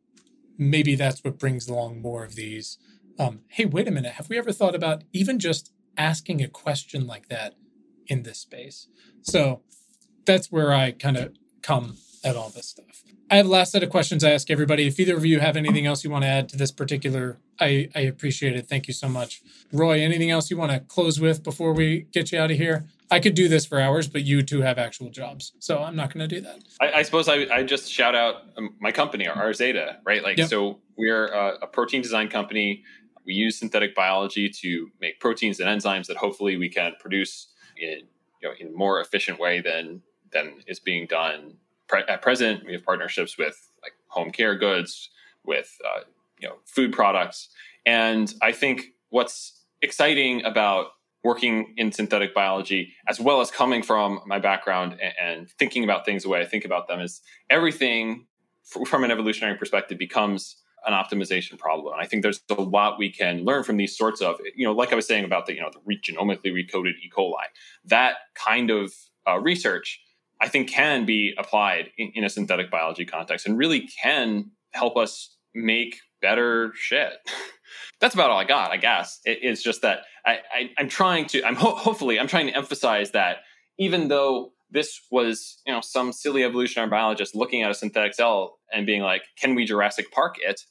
maybe 0.59 0.93
that's 0.93 1.23
what 1.23 1.39
brings 1.39 1.69
along 1.69 2.01
more 2.01 2.23
of 2.25 2.36
these. 2.36 2.77
Um, 3.17 3.39
hey 3.47 3.65
wait 3.65 3.88
a 3.88 3.91
minute. 3.91 4.13
Have 4.13 4.30
we 4.30 4.38
ever 4.38 4.51
thought 4.51 4.75
about 4.75 5.03
even 5.13 5.39
just 5.39 5.71
asking 5.97 6.43
a 6.43 6.47
question 6.47 7.07
like 7.07 7.30
that 7.30 7.55
in 8.07 8.23
this 8.23 8.39
space? 8.39 8.88
So 9.21 9.61
that's 10.25 10.51
where 10.51 10.73
i 10.73 10.91
kind 10.91 11.17
of 11.17 11.34
come 11.61 11.97
at 12.24 12.36
all 12.36 12.49
this 12.49 12.67
stuff 12.67 13.03
i 13.32 13.36
have 13.36 13.45
a 13.45 13.49
last 13.49 13.72
set 13.72 13.84
of 13.84 13.89
questions 13.89 14.24
i 14.24 14.32
ask 14.32 14.49
everybody 14.49 14.88
if 14.88 14.99
either 14.99 15.15
of 15.17 15.26
you 15.26 15.39
have 15.39 15.55
anything 15.55 15.86
else 15.86 16.03
you 16.03 16.09
want 16.09 16.24
to 16.24 16.28
add 16.28 16.49
to 16.49 16.57
this 16.57 16.72
particular 16.72 17.38
i 17.59 17.89
i 17.95 17.99
appreciate 18.01 18.55
it 18.55 18.67
thank 18.67 18.88
you 18.88 18.93
so 18.93 19.07
much 19.07 19.41
roy 19.72 20.01
anything 20.01 20.32
else 20.32 20.49
you 20.49 20.57
want 20.57 20.72
to 20.72 20.80
close 20.82 21.20
with 21.20 21.43
before 21.43 21.74
we 21.74 22.01
get 22.11 22.32
you 22.32 22.39
out 22.39 22.51
of 22.51 22.57
here 22.57 22.86
i 23.11 23.20
could 23.20 23.36
do 23.36 23.47
this 23.47 23.65
for 23.65 23.80
hours 23.80 24.07
but 24.07 24.24
you 24.24 24.41
two 24.41 24.61
have 24.61 24.78
actual 24.78 25.09
jobs 25.09 25.53
so 25.59 25.80
i'm 25.84 25.95
not 25.95 26.13
going 26.13 26.28
to 26.28 26.36
do 26.36 26.41
that 26.41 26.59
I, 26.82 26.91
I 26.99 27.01
suppose 27.03 27.28
I, 27.28 27.45
I 27.53 27.63
just 27.63 27.91
shout 27.91 28.15
out 28.15 28.43
um, 28.57 28.76
my 28.80 28.91
company, 28.91 29.26
Arzeda, 29.26 29.97
right? 30.05 30.24
Like, 30.24 30.38
Yep. 30.38 30.47
so 30.49 30.80
we're 30.97 31.28
a, 31.28 31.59
a 31.63 31.67
protein 31.67 32.01
design 32.01 32.30
company. 32.30 32.84
We 33.26 33.34
use 33.34 33.59
synthetic 33.59 33.93
biology 33.95 34.49
to 34.61 34.89
make 35.01 35.20
proteins 35.20 35.59
and 35.59 35.70
enzymes 35.70 36.07
that 36.07 36.17
hopefully 36.17 36.55
we 36.57 36.70
can 36.70 36.93
produce 36.99 37.47
in 37.78 38.07
you 38.41 38.47
know 38.49 38.53
in 38.59 38.67
a 38.67 38.72
more 38.72 39.01
efficient 39.01 39.39
way 39.39 39.61
than 39.61 40.01
than 40.32 40.61
is 40.67 40.80
being 40.80 41.05
done 41.07 41.55
pre- 41.89 42.03
at 42.07 42.21
present. 42.21 42.65
We 42.65 42.73
have 42.73 42.83
partnerships 42.83 43.37
with 43.37 43.57
like 43.81 43.93
home 44.07 44.31
care 44.31 44.55
goods, 44.57 45.09
with 45.43 45.75
uh, 45.85 46.01
you 46.39 46.47
know 46.47 46.55
food 46.65 46.93
products, 46.93 47.49
and 47.85 48.33
I 48.41 48.51
think 48.51 48.93
what's 49.09 49.65
exciting 49.81 50.45
about 50.45 50.87
working 51.23 51.73
in 51.75 51.91
synthetic 51.91 52.33
biology, 52.33 52.93
as 53.07 53.19
well 53.19 53.41
as 53.41 53.51
coming 53.51 53.83
from 53.83 54.21
my 54.25 54.39
background 54.39 54.97
and, 55.01 55.13
and 55.21 55.49
thinking 55.51 55.83
about 55.83 56.05
things 56.05 56.23
the 56.23 56.29
way 56.29 56.39
I 56.39 56.45
think 56.45 56.63
about 56.63 56.87
them, 56.87 57.01
is 57.01 57.21
everything 57.49 58.25
f- 58.73 58.87
from 58.87 59.03
an 59.03 59.11
evolutionary 59.11 59.57
perspective 59.57 59.97
becomes 59.97 60.55
an 60.85 60.93
optimization 60.93 61.57
problem. 61.57 61.93
And 61.93 62.01
I 62.01 62.05
think 62.05 62.23
there's 62.23 62.41
a 62.49 62.61
lot 62.61 62.97
we 62.97 63.11
can 63.11 63.43
learn 63.43 63.63
from 63.63 63.77
these 63.77 63.97
sorts 63.97 64.21
of, 64.21 64.37
you 64.55 64.65
know, 64.65 64.71
like 64.71 64.91
I 64.93 64.95
was 64.95 65.07
saying 65.07 65.25
about 65.25 65.45
the, 65.45 65.55
you 65.55 65.61
know, 65.61 65.69
the 65.71 65.81
re- 65.85 65.99
genomically 66.01 66.53
recoded 66.53 66.93
E. 67.03 67.11
coli. 67.15 67.33
That 67.85 68.17
kind 68.35 68.69
of 68.69 68.93
uh, 69.27 69.39
research, 69.39 70.01
I 70.41 70.47
think, 70.47 70.69
can 70.69 71.05
be 71.05 71.33
applied 71.37 71.91
in, 71.97 72.11
in 72.15 72.23
a 72.23 72.29
synthetic 72.29 72.71
biology 72.71 73.05
context 73.05 73.45
and 73.45 73.57
really 73.57 73.89
can 74.01 74.51
help 74.71 74.97
us 74.97 75.35
make 75.53 75.97
better 76.21 76.71
shit. 76.75 77.13
That's 78.01 78.13
about 78.13 78.29
all 78.29 78.39
I 78.39 78.45
got, 78.45 78.71
I 78.71 78.77
guess. 78.77 79.19
It, 79.25 79.39
it's 79.41 79.61
just 79.61 79.81
that 79.81 79.99
I, 80.25 80.71
I'm 80.77 80.89
trying 80.89 81.25
to, 81.27 81.43
I'm 81.43 81.55
ho- 81.55 81.75
hopefully, 81.75 82.19
I'm 82.19 82.27
trying 82.27 82.47
to 82.47 82.55
emphasize 82.55 83.11
that 83.11 83.37
even 83.77 84.07
though 84.07 84.51
this 84.71 85.01
was, 85.09 85.61
you 85.65 85.73
know, 85.73 85.81
some 85.81 86.13
silly 86.13 86.43
evolutionary 86.43 86.89
biologist 86.89 87.35
looking 87.35 87.63
at 87.63 87.71
a 87.71 87.73
synthetic 87.73 88.13
cell 88.13 88.59
and 88.71 88.85
being 88.85 89.01
like, 89.01 89.23
can 89.39 89.55
we 89.55 89.65
Jurassic 89.65 90.11
Park 90.11 90.35
it? 90.39 90.61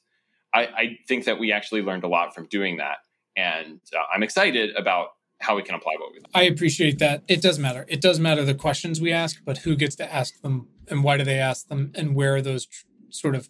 I, 0.53 0.61
I 0.61 0.97
think 1.07 1.25
that 1.25 1.39
we 1.39 1.51
actually 1.51 1.81
learned 1.81 2.03
a 2.03 2.07
lot 2.07 2.33
from 2.33 2.47
doing 2.47 2.77
that. 2.77 2.97
And 3.35 3.81
uh, 3.95 4.03
I'm 4.13 4.23
excited 4.23 4.75
about 4.75 5.09
how 5.39 5.55
we 5.55 5.63
can 5.63 5.75
apply 5.75 5.93
what 5.97 6.11
we. 6.11 6.19
I 6.33 6.43
appreciate 6.43 6.99
that. 6.99 7.23
It 7.27 7.41
does 7.41 7.57
matter. 7.57 7.85
It 7.87 8.01
does 8.01 8.19
matter 8.19 8.43
the 8.43 8.53
questions 8.53 8.99
we 8.99 9.11
ask, 9.11 9.41
but 9.45 9.59
who 9.59 9.75
gets 9.75 9.95
to 9.97 10.13
ask 10.13 10.41
them 10.41 10.67
and 10.89 11.03
why 11.03 11.17
do 11.17 11.23
they 11.23 11.39
ask 11.39 11.67
them 11.67 11.91
and 11.95 12.15
where 12.15 12.35
are 12.35 12.41
those 12.41 12.65
tr- 12.65 12.85
sort 13.09 13.35
of 13.35 13.47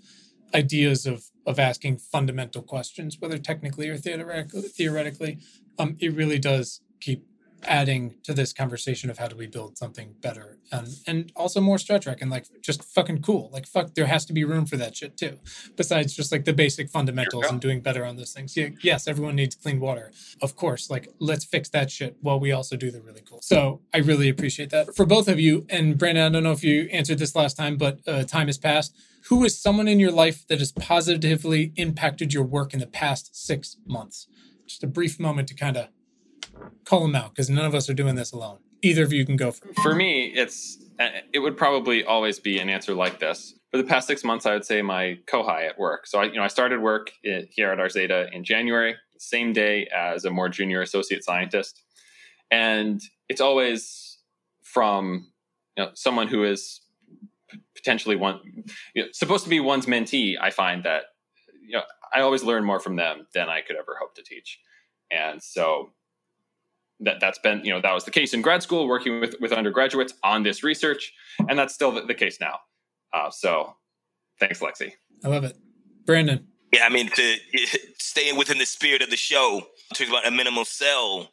ideas 0.54 1.06
of 1.06 1.26
of 1.46 1.58
asking 1.58 1.98
fundamental 1.98 2.62
questions, 2.62 3.18
whether 3.20 3.38
technically 3.38 3.90
or 3.90 3.98
theoretically. 3.98 4.62
Theoretically, 4.62 5.40
um, 5.80 5.98
it 6.00 6.14
really 6.14 6.38
does 6.38 6.82
keep 7.00 7.26
adding 7.64 8.16
to 8.24 8.34
this 8.34 8.54
conversation 8.54 9.10
of 9.10 9.18
how 9.18 9.28
do 9.28 9.36
we 9.36 9.48
build 9.48 9.78
something 9.78 10.16
better 10.22 10.58
and 10.72 10.88
and 11.08 11.32
also 11.36 11.62
more 11.62 11.78
Star 11.78 12.00
Trek 12.00 12.22
and 12.22 12.30
like 12.30 12.46
just 12.62 12.84
fucking 12.84 13.22
cool. 13.22 13.50
Like 13.52 13.66
fuck, 13.66 13.96
there 13.96 14.06
has 14.06 14.26
to 14.26 14.34
be 14.34 14.44
room 14.44 14.66
for 14.66 14.78
that 14.78 14.96
shit 14.96 15.18
too. 15.18 15.40
Besides 15.76 16.14
just 16.14 16.32
like 16.32 16.46
the 16.46 16.54
basic 16.54 16.90
fundamentals 16.90 17.46
and 17.46 17.60
doing 17.60 17.82
better 17.82 18.06
on 18.06 18.18
those 18.18 18.34
things. 18.34 18.56
Yeah, 18.56 18.70
yes, 18.82 19.08
everyone 19.08 19.36
needs 19.36 19.56
clean 19.56 19.80
water, 19.80 20.12
of 20.42 20.56
course. 20.56 20.90
Like 20.90 21.10
let's 21.20 21.46
fix 21.46 21.70
that 21.70 21.92
shit 21.92 22.18
while 22.22 22.40
we 22.40 22.52
also 22.52 22.76
do 22.76 22.92
the 22.92 23.02
really 23.02 23.22
cool. 23.28 23.40
So 23.42 23.82
I 23.94 24.00
really 24.00 24.30
appreciate 24.30 24.70
that 24.72 24.96
for 24.96 25.06
both 25.06 25.28
of 25.28 25.40
you. 25.40 25.66
And 25.70 25.98
Brandon, 25.98 26.26
I 26.26 26.30
don't 26.30 26.44
know 26.44 26.52
if 26.52 26.64
you 26.64 26.90
answered 26.92 27.20
this 27.20 27.36
last 27.36 27.58
time, 27.58 27.78
but 27.78 28.00
uh, 28.08 28.24
time 28.24 28.48
has 28.48 28.58
passed. 28.58 28.96
Who 29.26 29.44
is 29.44 29.60
someone 29.60 29.88
in 29.88 30.00
your 30.00 30.12
life 30.12 30.48
that 30.48 30.60
has 30.60 30.72
positively 30.72 31.74
impacted 31.76 32.34
your 32.34 32.44
work 32.44 32.74
in 32.74 32.80
the 32.80 32.88
past 32.88 33.36
six 33.36 33.78
months? 33.86 34.28
Just 34.66 34.84
a 34.84 34.88
brief 34.88 35.20
moment 35.20 35.48
to 35.50 35.56
kind 35.56 35.78
of 35.78 35.88
call 36.86 37.02
them 37.02 37.16
out 37.16 37.32
because 37.32 37.50
none 37.50 37.66
of 37.66 37.76
us 37.76 37.90
are 37.90 37.94
doing 37.94 38.16
this 38.16 38.32
alone. 38.32 38.58
Either 38.82 39.04
of 39.04 39.14
you 39.14 39.26
can 39.26 39.36
go. 39.36 39.52
For, 39.84 39.94
me, 39.94 40.32
it's 40.36 40.78
uh, 41.00 41.10
it 41.34 41.40
would 41.40 41.58
probably 41.58 42.04
always 42.04 42.40
be 42.40 42.60
an 42.60 42.70
answer 42.70 42.94
like 42.94 43.20
this. 43.20 43.56
For 43.72 43.78
the 43.78 43.84
past 43.84 44.08
six 44.08 44.24
months, 44.24 44.46
I 44.46 44.54
would 44.54 44.66
say 44.66 44.82
my 44.82 45.20
co-high 45.28 45.66
at 45.66 45.78
work. 45.78 46.08
So 46.08 46.20
I, 46.20 46.26
you 46.26 46.36
know, 46.36 46.44
I 46.44 46.48
started 46.48 46.82
work 46.82 47.12
here 47.22 47.72
at 47.72 47.80
Ars 47.80 47.96
in 47.96 48.44
January, 48.44 48.96
same 49.18 49.54
day 49.54 49.88
as 49.96 50.26
a 50.26 50.32
more 50.32 50.50
junior 50.50 50.82
associate 50.82 51.24
scientist, 51.24 51.82
and 52.50 53.02
it's 53.28 53.42
always 53.42 54.18
from 54.64 55.28
you 55.78 55.84
know 55.84 55.92
someone 55.94 56.28
who 56.28 56.44
is 56.44 56.82
potentially 57.76 58.16
one 58.16 58.40
you 58.96 59.04
know, 59.04 59.10
supposed 59.12 59.44
to 59.44 59.50
be 59.50 59.60
one's 59.60 59.86
mentee. 59.86 60.36
I 60.40 60.50
find 60.52 60.84
that 60.86 61.04
you 61.62 61.78
know 61.78 61.84
I 62.14 62.22
always 62.22 62.44
learn 62.44 62.64
more 62.64 62.80
from 62.80 62.96
them 62.96 63.28
than 63.34 63.50
I 63.50 63.62
could 63.62 63.76
ever 63.76 63.98
hope 64.00 64.16
to 64.16 64.24
teach, 64.24 64.60
and 65.12 65.44
so 65.44 65.92
that 67.02 67.20
that's 67.20 67.40
been 67.40 67.64
you 67.64 67.72
know 67.74 67.82
that 67.82 67.94
was 67.94 68.04
the 68.04 68.12
case 68.12 68.34
in 68.34 68.42
grad 68.42 68.62
school 68.62 68.88
working 68.88 69.20
with 69.20 69.36
with 69.40 69.52
undergraduates 69.52 70.14
on 70.24 70.44
this 70.44 70.64
research 70.64 71.14
and 71.48 71.58
that's 71.58 71.74
still 71.74 71.92
the, 71.92 72.02
the 72.02 72.14
case 72.14 72.40
now. 72.40 72.60
Uh, 73.14 73.30
so 73.30 73.76
thanks 74.40 74.60
lexi. 74.60 74.92
I 75.24 75.28
love 75.28 75.44
it. 75.44 75.58
Brandon. 76.06 76.48
Yeah 76.74 76.86
i 76.86 76.90
mean 76.90 77.10
to 77.10 77.36
staying 77.98 78.38
within 78.38 78.58
the 78.58 78.66
spirit 78.66 79.02
of 79.02 79.10
the 79.10 79.18
show 79.18 79.62
talking 79.94 80.10
about 80.14 80.28
a 80.28 80.32
minimal 80.32 80.66
cell 80.66 81.30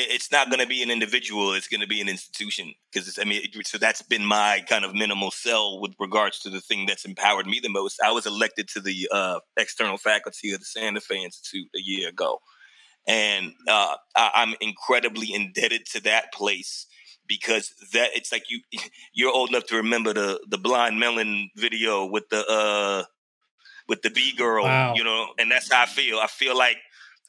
it's 0.00 0.30
not 0.30 0.48
going 0.48 0.60
to 0.60 0.66
be 0.66 0.82
an 0.82 0.90
individual 0.90 1.52
it's 1.52 1.66
going 1.66 1.80
to 1.80 1.86
be 1.86 2.00
an 2.00 2.08
institution 2.08 2.72
because 2.92 3.18
i 3.20 3.24
mean 3.24 3.42
so 3.64 3.78
that's 3.78 4.02
been 4.02 4.24
my 4.24 4.62
kind 4.68 4.84
of 4.84 4.94
minimal 4.94 5.30
cell 5.30 5.80
with 5.80 5.92
regards 5.98 6.38
to 6.40 6.50
the 6.50 6.60
thing 6.60 6.86
that's 6.86 7.04
empowered 7.04 7.46
me 7.46 7.60
the 7.60 7.68
most. 7.68 8.00
I 8.02 8.12
was 8.12 8.26
elected 8.26 8.68
to 8.68 8.80
the 8.80 9.08
uh, 9.10 9.40
external 9.56 9.98
faculty 9.98 10.52
of 10.52 10.60
the 10.60 10.66
santa 10.66 11.00
fe 11.00 11.22
institute 11.24 11.68
a 11.74 11.80
year 11.80 12.08
ago 12.08 12.40
and 13.08 13.54
uh, 13.66 13.96
I, 14.14 14.42
am 14.42 14.54
incredibly 14.60 15.32
indebted 15.32 15.86
to 15.92 16.02
that 16.02 16.32
place 16.32 16.86
because 17.26 17.72
that 17.92 18.10
it's 18.14 18.30
like 18.30 18.44
you 18.50 18.60
you're 19.12 19.32
old 19.32 19.48
enough 19.48 19.64
to 19.66 19.76
remember 19.76 20.12
the 20.12 20.40
the 20.48 20.58
blind 20.58 21.00
melon 21.00 21.50
video 21.56 22.06
with 22.06 22.28
the 22.28 22.46
uh 22.46 23.04
with 23.88 24.02
the 24.02 24.10
bee 24.10 24.34
girl, 24.36 24.64
wow. 24.64 24.92
you 24.94 25.02
know, 25.02 25.28
and 25.38 25.50
that's 25.50 25.72
how 25.72 25.82
I 25.82 25.86
feel. 25.86 26.18
I 26.18 26.26
feel 26.26 26.56
like 26.56 26.76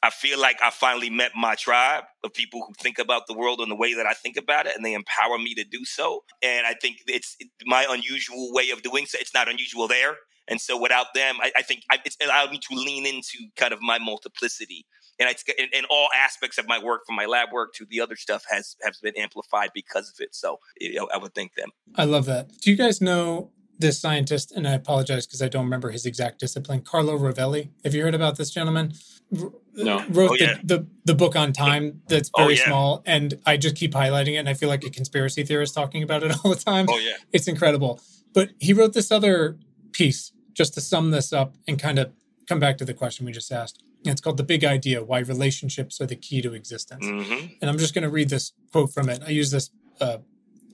I 0.02 0.10
feel 0.10 0.38
like 0.38 0.58
I 0.62 0.70
finally 0.70 1.10
met 1.10 1.32
my 1.34 1.54
tribe 1.54 2.04
of 2.22 2.32
people 2.34 2.62
who 2.66 2.74
think 2.74 2.98
about 2.98 3.26
the 3.26 3.34
world 3.34 3.60
in 3.60 3.68
the 3.68 3.74
way 3.74 3.94
that 3.94 4.06
I 4.06 4.12
think 4.12 4.36
about 4.36 4.66
it, 4.66 4.76
and 4.76 4.84
they 4.84 4.92
empower 4.92 5.38
me 5.38 5.54
to 5.54 5.64
do 5.64 5.84
so. 5.84 6.22
And 6.42 6.66
I 6.66 6.74
think 6.74 6.98
it's 7.06 7.36
my 7.64 7.86
unusual 7.88 8.52
way 8.52 8.70
of 8.70 8.82
doing 8.82 9.06
so. 9.06 9.16
It's 9.20 9.34
not 9.34 9.48
unusual 9.48 9.88
there, 9.88 10.16
and 10.48 10.60
so 10.60 10.78
without 10.80 11.06
them, 11.14 11.36
I, 11.40 11.52
I 11.56 11.62
think 11.62 11.82
I, 11.90 11.98
it's 12.04 12.16
allowed 12.22 12.50
me 12.50 12.58
to 12.58 12.74
lean 12.74 13.06
into 13.06 13.48
kind 13.56 13.72
of 13.72 13.80
my 13.80 13.98
multiplicity 13.98 14.84
and 15.20 15.28
it's 15.28 15.44
in, 15.58 15.68
in, 15.72 15.84
all 15.90 16.08
aspects 16.16 16.58
of 16.58 16.66
my 16.66 16.82
work, 16.82 17.02
from 17.06 17.14
my 17.14 17.26
lab 17.26 17.52
work 17.52 17.74
to 17.74 17.84
the 17.84 18.00
other 18.00 18.16
stuff, 18.16 18.44
has 18.50 18.76
has 18.82 18.98
been 18.98 19.16
amplified 19.16 19.70
because 19.74 20.08
of 20.08 20.16
it. 20.18 20.34
So 20.34 20.58
you 20.80 20.94
know, 20.94 21.08
I 21.12 21.18
would 21.18 21.34
thank 21.34 21.54
them. 21.54 21.70
I 21.94 22.04
love 22.04 22.24
that. 22.24 22.48
Do 22.60 22.70
you 22.70 22.76
guys 22.76 23.00
know 23.00 23.50
this 23.78 24.00
scientist? 24.00 24.50
And 24.50 24.66
I 24.66 24.72
apologize 24.72 25.26
because 25.26 25.42
I 25.42 25.48
don't 25.48 25.64
remember 25.64 25.90
his 25.90 26.06
exact 26.06 26.40
discipline. 26.40 26.80
Carlo 26.80 27.18
Rovelli. 27.18 27.68
Have 27.84 27.94
you 27.94 28.02
heard 28.02 28.14
about 28.14 28.38
this 28.38 28.50
gentleman? 28.50 28.94
Uh, 29.36 29.50
no. 29.76 30.04
Wrote 30.08 30.30
oh, 30.30 30.36
yeah. 30.38 30.58
the, 30.64 30.78
the, 30.78 30.86
the 31.04 31.14
book 31.14 31.36
on 31.36 31.52
time 31.52 32.00
that's 32.08 32.30
oh, 32.34 32.42
very 32.42 32.54
oh, 32.54 32.56
yeah. 32.56 32.66
small, 32.66 33.02
and 33.06 33.34
I 33.46 33.58
just 33.58 33.76
keep 33.76 33.92
highlighting 33.92 34.34
it, 34.34 34.38
and 34.38 34.48
I 34.48 34.54
feel 34.54 34.70
like 34.70 34.84
a 34.84 34.90
conspiracy 34.90 35.44
theorist 35.44 35.74
talking 35.74 36.02
about 36.02 36.22
it 36.22 36.34
all 36.44 36.50
the 36.50 36.60
time. 36.60 36.86
Oh 36.88 36.98
yeah, 36.98 37.16
it's 37.32 37.46
incredible. 37.46 38.00
But 38.32 38.50
he 38.58 38.72
wrote 38.72 38.94
this 38.94 39.12
other 39.12 39.58
piece 39.92 40.32
just 40.54 40.74
to 40.74 40.80
sum 40.80 41.10
this 41.10 41.32
up 41.32 41.54
and 41.66 41.78
kind 41.78 41.98
of 41.98 42.12
come 42.48 42.58
back 42.58 42.78
to 42.78 42.84
the 42.84 42.94
question 42.94 43.26
we 43.26 43.32
just 43.32 43.52
asked. 43.52 43.82
It's 44.04 44.20
called 44.20 44.38
The 44.38 44.44
Big 44.44 44.64
Idea 44.64 45.04
Why 45.04 45.18
Relationships 45.18 46.00
Are 46.00 46.06
the 46.06 46.16
Key 46.16 46.40
to 46.42 46.54
Existence. 46.54 47.04
Mm-hmm. 47.04 47.46
And 47.60 47.70
I'm 47.70 47.78
just 47.78 47.94
going 47.94 48.04
to 48.04 48.10
read 48.10 48.30
this 48.30 48.52
quote 48.72 48.92
from 48.92 49.08
it. 49.08 49.22
I 49.26 49.30
use 49.30 49.50
this 49.50 49.70
uh, 50.00 50.18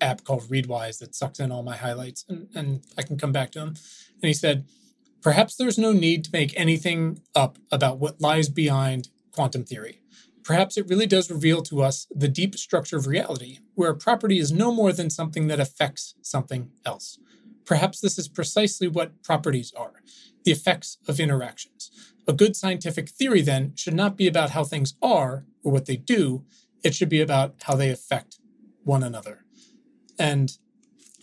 app 0.01 0.25
called 0.25 0.43
Readwise 0.43 0.99
that 1.01 1.15
sucks 1.15 1.41
in 1.41 1.51
all 1.51 1.63
my 1.63 1.77
highlights, 1.77 2.25
and, 2.29 2.49
and 2.55 2.83
I 2.97 3.03
can 3.03 3.19
come 3.19 3.33
back 3.33 3.51
to 3.53 3.61
him. 3.61 3.69
And 3.69 4.23
he 4.23 4.33
said, 4.33 4.67
Perhaps 5.23 5.57
there's 5.57 5.79
no 5.79 5.93
need 5.93 6.25
to 6.25 6.31
make 6.33 6.53
anything 6.59 7.21
up 7.35 7.59
about 7.73 7.99
what 7.99 8.21
lies 8.21 8.49
behind 8.49 9.09
quantum 9.33 9.65
theory. 9.65 10.01
Perhaps 10.45 10.77
it 10.77 10.89
really 10.89 11.09
does 11.09 11.29
reveal 11.29 11.63
to 11.63 11.83
us 11.83 12.07
the 12.15 12.29
deep 12.29 12.55
structure 12.57 12.97
of 12.97 13.09
reality, 13.09 13.59
where 13.75 13.91
a 13.91 13.97
property 13.97 14.39
is 14.39 14.53
no 14.53 14.71
more 14.71 14.93
than 14.93 15.11
something 15.11 15.49
that 15.49 15.59
affects 15.59 16.15
something 16.23 16.71
else. 16.85 17.19
Perhaps 17.65 18.01
this 18.01 18.17
is 18.17 18.29
precisely 18.29 18.87
what 18.87 19.23
properties 19.25 19.73
are 19.77 19.95
the 20.45 20.53
effects 20.53 20.99
of 21.09 21.19
interactions. 21.19 21.91
A 22.29 22.33
good 22.33 22.57
scientific 22.57 23.09
theory, 23.09 23.41
then, 23.41 23.73
should 23.77 23.95
not 23.95 24.17
be 24.17 24.27
about 24.27 24.51
how 24.51 24.65
things 24.65 24.95
are 25.03 25.47
or 25.63 25.73
what 25.73 25.87
they 25.87 25.97
do, 25.97 26.45
it 26.83 26.95
should 26.95 27.09
be 27.09 27.21
about 27.21 27.55
how 27.63 27.77
they 27.77 27.91
affect 27.91 28.39
one 28.85 29.03
another. 29.03 29.45
And 30.19 30.57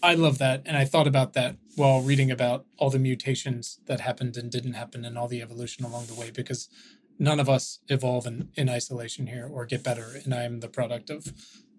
I 0.01 0.15
love 0.15 0.37
that. 0.37 0.61
And 0.65 0.77
I 0.77 0.85
thought 0.85 1.07
about 1.07 1.33
that 1.33 1.55
while 1.75 2.01
reading 2.01 2.29
about 2.29 2.65
all 2.77 2.89
the 2.89 2.99
mutations 2.99 3.79
that 3.85 4.01
happened 4.01 4.37
and 4.37 4.51
didn't 4.51 4.73
happen 4.73 5.05
and 5.05 5.17
all 5.17 5.27
the 5.27 5.41
evolution 5.41 5.85
along 5.85 6.07
the 6.07 6.13
way, 6.13 6.29
because 6.29 6.69
none 7.17 7.39
of 7.39 7.49
us 7.49 7.79
evolve 7.87 8.25
in, 8.25 8.49
in 8.55 8.69
isolation 8.69 9.27
here 9.27 9.47
or 9.51 9.65
get 9.65 9.83
better. 9.83 10.19
And 10.23 10.33
I 10.33 10.43
am 10.43 10.59
the 10.59 10.67
product 10.67 11.09
of 11.09 11.33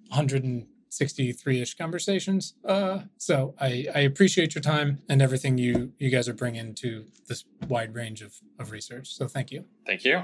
100 0.09 0.67
63-ish 1.01 1.77
conversations. 1.77 2.55
Uh, 2.67 3.01
so 3.19 3.55
I, 3.61 3.87
I 3.95 4.01
appreciate 4.01 4.55
your 4.55 4.63
time 4.63 5.03
and 5.09 5.21
everything 5.21 5.59
you 5.59 5.93
you 5.99 6.11
guys 6.11 6.29
are 6.29 6.35
bringing 6.35 6.75
to 6.77 7.07
this 7.29 7.45
wide 7.69 7.95
range 7.95 8.23
of, 8.23 8.35
of 8.59 8.71
research. 8.71 9.15
So 9.15 9.27
thank 9.27 9.51
you. 9.51 9.65
Thank 9.87 10.05
you. 10.05 10.23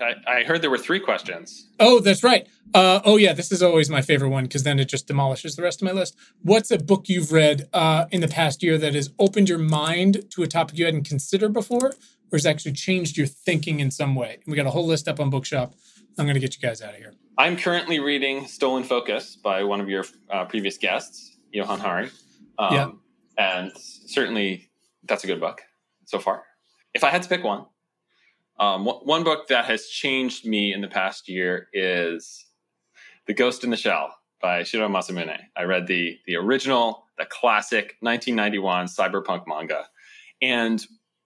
I, 0.00 0.14
I 0.26 0.44
heard 0.44 0.62
there 0.62 0.70
were 0.70 0.78
three 0.78 1.00
questions. 1.00 1.68
Oh, 1.78 2.00
that's 2.00 2.24
right. 2.24 2.48
Uh, 2.72 3.00
oh, 3.04 3.18
yeah. 3.18 3.34
This 3.34 3.52
is 3.52 3.62
always 3.62 3.90
my 3.90 4.00
favorite 4.00 4.30
one 4.30 4.44
because 4.44 4.62
then 4.62 4.78
it 4.78 4.86
just 4.86 5.06
demolishes 5.06 5.56
the 5.56 5.62
rest 5.62 5.82
of 5.82 5.86
my 5.86 5.92
list. 5.92 6.16
What's 6.40 6.70
a 6.70 6.78
book 6.78 7.08
you've 7.08 7.32
read 7.32 7.68
uh, 7.74 8.06
in 8.10 8.22
the 8.22 8.28
past 8.28 8.62
year 8.62 8.78
that 8.78 8.94
has 8.94 9.10
opened 9.18 9.50
your 9.50 9.58
mind 9.58 10.30
to 10.30 10.42
a 10.42 10.46
topic 10.46 10.78
you 10.78 10.86
hadn't 10.86 11.06
considered 11.06 11.52
before, 11.52 11.88
or 11.88 12.32
has 12.32 12.46
actually 12.46 12.72
changed 12.72 13.18
your 13.18 13.26
thinking 13.26 13.80
in 13.80 13.90
some 13.90 14.14
way? 14.14 14.38
We 14.46 14.56
got 14.56 14.66
a 14.66 14.70
whole 14.70 14.86
list 14.86 15.06
up 15.06 15.20
on 15.20 15.28
Bookshop. 15.28 15.74
I'm 16.18 16.24
going 16.24 16.34
to 16.34 16.40
get 16.40 16.56
you 16.56 16.66
guys 16.66 16.80
out 16.80 16.94
of 16.94 16.96
here. 16.96 17.12
I'm 17.38 17.56
currently 17.56 17.98
reading 17.98 18.46
Stolen 18.46 18.84
Focus 18.84 19.36
by 19.36 19.64
one 19.64 19.80
of 19.80 19.88
your 19.88 20.04
uh, 20.30 20.44
previous 20.44 20.76
guests, 20.76 21.38
Johann 21.50 21.80
Hari. 21.80 22.10
Um, 22.58 22.74
yeah. 22.74 22.90
And 23.38 23.72
certainly 23.74 24.68
that's 25.04 25.24
a 25.24 25.26
good 25.26 25.40
book 25.40 25.62
so 26.04 26.18
far. 26.18 26.42
If 26.92 27.04
I 27.04 27.08
had 27.08 27.22
to 27.22 27.28
pick 27.30 27.42
one, 27.42 27.64
um, 28.60 28.84
one 28.84 29.24
book 29.24 29.48
that 29.48 29.64
has 29.64 29.86
changed 29.86 30.46
me 30.46 30.74
in 30.74 30.82
the 30.82 30.88
past 30.88 31.26
year 31.26 31.68
is 31.72 32.44
The 33.26 33.32
Ghost 33.32 33.64
in 33.64 33.70
the 33.70 33.78
Shell 33.78 34.14
by 34.42 34.62
Shiro 34.62 34.88
Masamune. 34.88 35.38
I 35.56 35.62
read 35.62 35.86
the, 35.86 36.18
the 36.26 36.36
original, 36.36 37.06
the 37.16 37.24
classic 37.24 37.96
1991 38.00 38.86
cyberpunk 38.86 39.44
manga. 39.46 39.86
And 40.42 40.84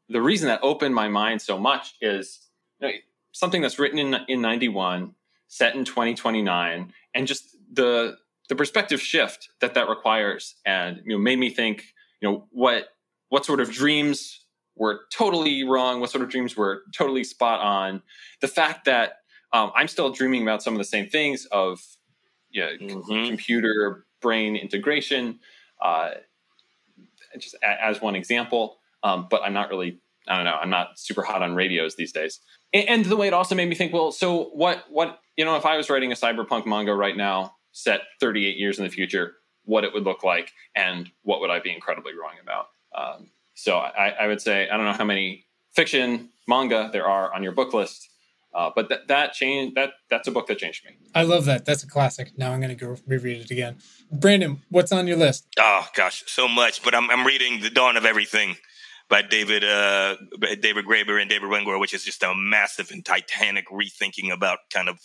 the 0.08 0.22
reason 0.22 0.46
that 0.46 0.60
opened 0.62 0.94
my 0.94 1.08
mind 1.08 1.42
so 1.42 1.58
much 1.58 1.94
is 2.00 2.48
you 2.80 2.86
know, 2.86 2.94
something 3.32 3.60
that's 3.60 3.80
written 3.80 3.98
in, 3.98 4.16
in 4.28 4.40
91 4.40 5.12
set 5.48 5.74
in 5.74 5.84
2029 5.84 6.92
and 7.14 7.26
just 7.26 7.56
the 7.72 8.16
the 8.48 8.54
perspective 8.54 9.00
shift 9.00 9.48
that 9.60 9.74
that 9.74 9.88
requires 9.88 10.56
and 10.64 11.00
you 11.04 11.12
know 11.12 11.18
made 11.18 11.38
me 11.38 11.50
think 11.50 11.84
you 12.20 12.28
know 12.28 12.46
what 12.50 12.88
what 13.28 13.44
sort 13.44 13.60
of 13.60 13.70
dreams 13.70 14.44
were 14.76 15.00
totally 15.12 15.64
wrong 15.64 16.00
what 16.00 16.10
sort 16.10 16.22
of 16.22 16.28
dreams 16.30 16.56
were 16.56 16.82
totally 16.94 17.24
spot 17.24 17.60
on 17.60 18.02
the 18.40 18.48
fact 18.48 18.84
that 18.84 19.18
um, 19.52 19.70
i'm 19.74 19.88
still 19.88 20.10
dreaming 20.10 20.42
about 20.42 20.62
some 20.62 20.74
of 20.74 20.78
the 20.78 20.84
same 20.84 21.08
things 21.08 21.46
of 21.46 21.80
yeah 22.50 22.70
mm-hmm. 22.80 23.00
c- 23.02 23.28
computer 23.28 24.04
brain 24.20 24.56
integration 24.56 25.38
uh, 25.82 26.10
just 27.38 27.54
a- 27.62 27.84
as 27.84 28.00
one 28.00 28.14
example 28.14 28.78
um, 29.02 29.26
but 29.30 29.42
i'm 29.42 29.52
not 29.52 29.70
really 29.70 30.00
i 30.28 30.36
don't 30.36 30.44
know 30.44 30.56
i'm 30.60 30.70
not 30.70 30.98
super 30.98 31.22
hot 31.22 31.42
on 31.42 31.54
radios 31.54 31.96
these 31.96 32.12
days 32.12 32.40
and, 32.72 32.88
and 32.88 33.04
the 33.06 33.16
way 33.16 33.26
it 33.26 33.32
also 33.32 33.54
made 33.54 33.68
me 33.68 33.74
think 33.74 33.92
well 33.92 34.12
so 34.12 34.44
what 34.54 34.84
what 34.90 35.20
you 35.36 35.44
know, 35.44 35.56
if 35.56 35.66
I 35.66 35.76
was 35.76 35.90
writing 35.90 36.12
a 36.12 36.14
cyberpunk 36.14 36.66
manga 36.66 36.94
right 36.94 37.16
now, 37.16 37.54
set 37.72 38.02
38 38.20 38.56
years 38.56 38.78
in 38.78 38.84
the 38.84 38.90
future, 38.90 39.34
what 39.64 39.84
it 39.84 39.92
would 39.92 40.04
look 40.04 40.24
like 40.24 40.52
and 40.74 41.10
what 41.22 41.40
would 41.40 41.50
I 41.50 41.60
be 41.60 41.72
incredibly 41.72 42.12
wrong 42.12 42.34
about. 42.42 42.68
Um, 42.94 43.30
so 43.54 43.76
I, 43.76 44.14
I, 44.20 44.26
would 44.26 44.40
say 44.40 44.68
I 44.68 44.76
don't 44.76 44.86
know 44.86 44.92
how 44.92 45.04
many 45.04 45.44
fiction 45.74 46.30
manga 46.48 46.88
there 46.92 47.06
are 47.06 47.34
on 47.34 47.42
your 47.42 47.52
book 47.52 47.74
list, 47.74 48.08
Uh, 48.54 48.70
but 48.74 48.88
that 48.88 49.06
that 49.08 49.34
changed 49.34 49.74
that 49.74 49.90
that's 50.08 50.28
a 50.28 50.30
book 50.30 50.46
that 50.46 50.56
changed 50.56 50.82
me. 50.86 50.92
I 51.14 51.24
love 51.24 51.44
that. 51.44 51.66
That's 51.66 51.82
a 51.82 51.86
classic. 51.86 52.38
Now 52.38 52.52
I'm 52.52 52.60
going 52.60 52.74
to 52.76 52.84
go 52.86 52.96
reread 53.06 53.42
it 53.42 53.50
again. 53.50 53.76
Brandon, 54.10 54.62
what's 54.70 54.92
on 54.92 55.06
your 55.06 55.18
list? 55.18 55.46
Oh 55.58 55.86
gosh, 55.94 56.24
so 56.26 56.48
much. 56.48 56.82
But 56.82 56.94
I'm 56.94 57.10
I'm 57.10 57.26
reading 57.26 57.60
The 57.60 57.68
Dawn 57.68 57.98
of 57.98 58.06
Everything 58.06 58.56
by 59.08 59.22
David 59.22 59.62
uh, 59.62 60.16
David 60.60 60.86
Graeber 60.86 61.20
and 61.20 61.28
David 61.28 61.50
Wengrow, 61.50 61.78
which 61.78 61.92
is 61.92 62.04
just 62.04 62.22
a 62.22 62.34
massive 62.34 62.90
and 62.90 63.04
titanic 63.04 63.66
rethinking 63.68 64.32
about 64.32 64.58
kind 64.72 64.88
of 64.88 64.98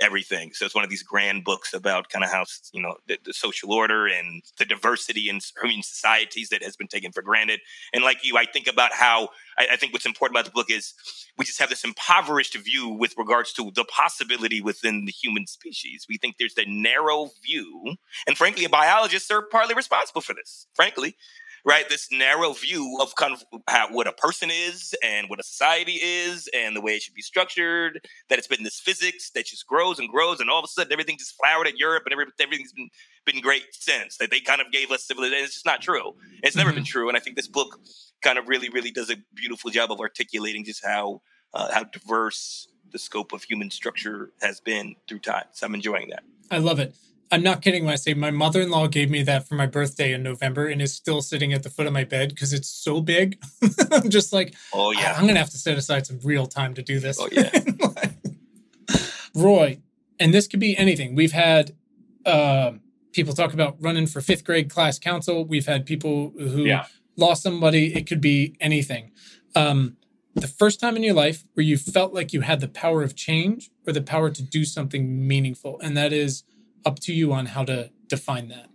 everything. 0.00 0.52
So 0.52 0.64
it's 0.64 0.74
one 0.74 0.84
of 0.84 0.90
these 0.90 1.02
grand 1.02 1.44
books 1.44 1.74
about 1.74 2.08
kind 2.08 2.24
of 2.24 2.30
how 2.30 2.44
you 2.72 2.82
know 2.82 2.96
the, 3.06 3.18
the 3.24 3.32
social 3.32 3.72
order 3.72 4.06
and 4.06 4.42
the 4.58 4.64
diversity 4.64 5.28
in 5.28 5.40
human 5.60 5.82
societies 5.82 6.48
that 6.50 6.62
has 6.62 6.76
been 6.76 6.88
taken 6.88 7.12
for 7.12 7.22
granted. 7.22 7.60
And 7.92 8.04
like 8.04 8.24
you, 8.24 8.36
I 8.36 8.46
think 8.46 8.66
about 8.66 8.92
how 8.92 9.30
I, 9.58 9.68
I 9.72 9.76
think 9.76 9.92
what's 9.92 10.06
important 10.06 10.36
about 10.36 10.46
the 10.46 10.52
book 10.52 10.70
is 10.70 10.94
we 11.36 11.44
just 11.44 11.60
have 11.60 11.68
this 11.68 11.84
impoverished 11.84 12.56
view 12.56 12.88
with 12.88 13.14
regards 13.16 13.52
to 13.54 13.70
the 13.74 13.84
possibility 13.84 14.60
within 14.60 15.04
the 15.04 15.12
human 15.12 15.46
species. 15.46 16.06
We 16.08 16.18
think 16.18 16.36
there's 16.38 16.54
the 16.54 16.66
narrow 16.66 17.30
view, 17.44 17.96
and 18.26 18.36
frankly, 18.36 18.66
biologists 18.66 19.30
are 19.30 19.42
partly 19.42 19.74
responsible 19.74 20.20
for 20.20 20.34
this. 20.34 20.66
Frankly, 20.74 21.16
right? 21.64 21.88
This 21.88 22.08
narrow 22.10 22.52
view 22.52 22.98
of 23.00 23.14
kind 23.16 23.32
of 23.32 23.44
how, 23.68 23.88
what 23.90 24.06
a 24.06 24.12
person 24.12 24.50
is 24.50 24.94
and 25.04 25.28
what 25.28 25.40
a 25.40 25.42
society 25.42 26.00
is 26.02 26.48
and 26.54 26.76
the 26.76 26.80
way 26.80 26.92
it 26.92 27.02
should 27.02 27.14
be 27.14 27.22
structured. 27.22 28.00
That 28.28 28.38
it's 28.38 28.48
been 28.48 28.64
this 28.64 28.80
physics 28.80 29.30
that 29.30 29.46
just 29.46 29.66
grows 29.66 29.98
and 29.98 30.08
grows, 30.08 30.40
and 30.40 30.50
all 30.50 30.58
of 30.58 30.64
a 30.64 30.68
sudden 30.68 30.92
everything 30.92 31.16
just 31.18 31.34
flowered 31.36 31.66
in 31.66 31.76
Europe 31.76 32.04
and 32.06 32.12
every, 32.12 32.26
everything's 32.40 32.72
been 32.72 32.90
been 33.24 33.40
great 33.40 33.66
since. 33.72 34.16
That 34.18 34.30
they 34.30 34.40
kind 34.40 34.60
of 34.60 34.70
gave 34.72 34.90
us 34.90 35.04
civilization. 35.04 35.44
It's 35.44 35.54
just 35.54 35.66
not 35.66 35.80
true. 35.80 36.14
It's 36.42 36.56
never 36.56 36.70
mm-hmm. 36.70 36.76
been 36.76 36.84
true, 36.84 37.08
and 37.08 37.16
I 37.16 37.20
think 37.20 37.36
this 37.36 37.48
book 37.48 37.80
kind 38.22 38.38
of 38.38 38.48
really, 38.48 38.68
really 38.68 38.90
does 38.90 39.10
a 39.10 39.16
beautiful 39.34 39.70
job 39.70 39.92
of 39.92 40.00
articulating 40.00 40.64
just 40.64 40.84
how 40.84 41.22
uh, 41.54 41.72
how 41.72 41.84
diverse 41.84 42.68
the 42.90 42.98
scope 42.98 43.32
of 43.32 43.42
human 43.42 43.70
structure 43.70 44.32
has 44.40 44.60
been 44.60 44.96
through 45.08 45.20
time. 45.20 45.44
So 45.52 45.66
I'm 45.66 45.74
enjoying 45.74 46.08
that. 46.10 46.22
I 46.50 46.58
love 46.58 46.78
it. 46.78 46.94
I'm 47.30 47.42
not 47.42 47.62
kidding 47.62 47.84
when 47.84 47.92
I 47.92 47.96
say 47.96 48.14
my 48.14 48.30
mother 48.30 48.60
in 48.60 48.70
law 48.70 48.86
gave 48.86 49.10
me 49.10 49.22
that 49.24 49.46
for 49.46 49.54
my 49.54 49.66
birthday 49.66 50.12
in 50.12 50.22
November 50.22 50.66
and 50.66 50.80
is 50.80 50.94
still 50.94 51.20
sitting 51.20 51.52
at 51.52 51.62
the 51.62 51.70
foot 51.70 51.86
of 51.86 51.92
my 51.92 52.04
bed 52.04 52.30
because 52.30 52.52
it's 52.52 52.68
so 52.68 53.00
big. 53.00 53.42
I'm 53.92 54.08
just 54.08 54.32
like, 54.32 54.54
oh, 54.72 54.92
yeah. 54.92 55.14
I'm 55.14 55.22
going 55.22 55.34
to 55.34 55.40
have 55.40 55.50
to 55.50 55.58
set 55.58 55.76
aside 55.76 56.06
some 56.06 56.18
real 56.24 56.46
time 56.46 56.74
to 56.74 56.82
do 56.82 57.00
this. 57.00 57.18
Oh, 57.20 57.28
yeah. 57.30 57.50
Roy, 59.34 59.80
and 60.18 60.32
this 60.32 60.46
could 60.46 60.60
be 60.60 60.76
anything. 60.76 61.14
We've 61.14 61.32
had 61.32 61.76
uh, 62.24 62.72
people 63.12 63.34
talk 63.34 63.52
about 63.52 63.76
running 63.80 64.06
for 64.06 64.20
fifth 64.20 64.44
grade 64.44 64.70
class 64.70 64.98
council. 64.98 65.44
We've 65.44 65.66
had 65.66 65.86
people 65.86 66.32
who 66.38 66.64
yeah. 66.64 66.86
lost 67.16 67.42
somebody. 67.42 67.94
It 67.94 68.06
could 68.06 68.20
be 68.20 68.56
anything. 68.60 69.12
Um, 69.54 69.96
the 70.34 70.48
first 70.48 70.80
time 70.80 70.96
in 70.96 71.02
your 71.02 71.14
life 71.14 71.44
where 71.54 71.64
you 71.64 71.76
felt 71.76 72.14
like 72.14 72.32
you 72.32 72.42
had 72.42 72.60
the 72.60 72.68
power 72.68 73.02
of 73.02 73.16
change 73.16 73.70
or 73.86 73.92
the 73.92 74.02
power 74.02 74.30
to 74.30 74.42
do 74.42 74.64
something 74.64 75.26
meaningful. 75.26 75.80
And 75.80 75.96
that 75.96 76.12
is 76.12 76.44
up 76.84 76.98
to 77.00 77.12
you 77.12 77.32
on 77.32 77.46
how 77.46 77.64
to 77.64 77.90
define 78.06 78.48
that. 78.48 78.68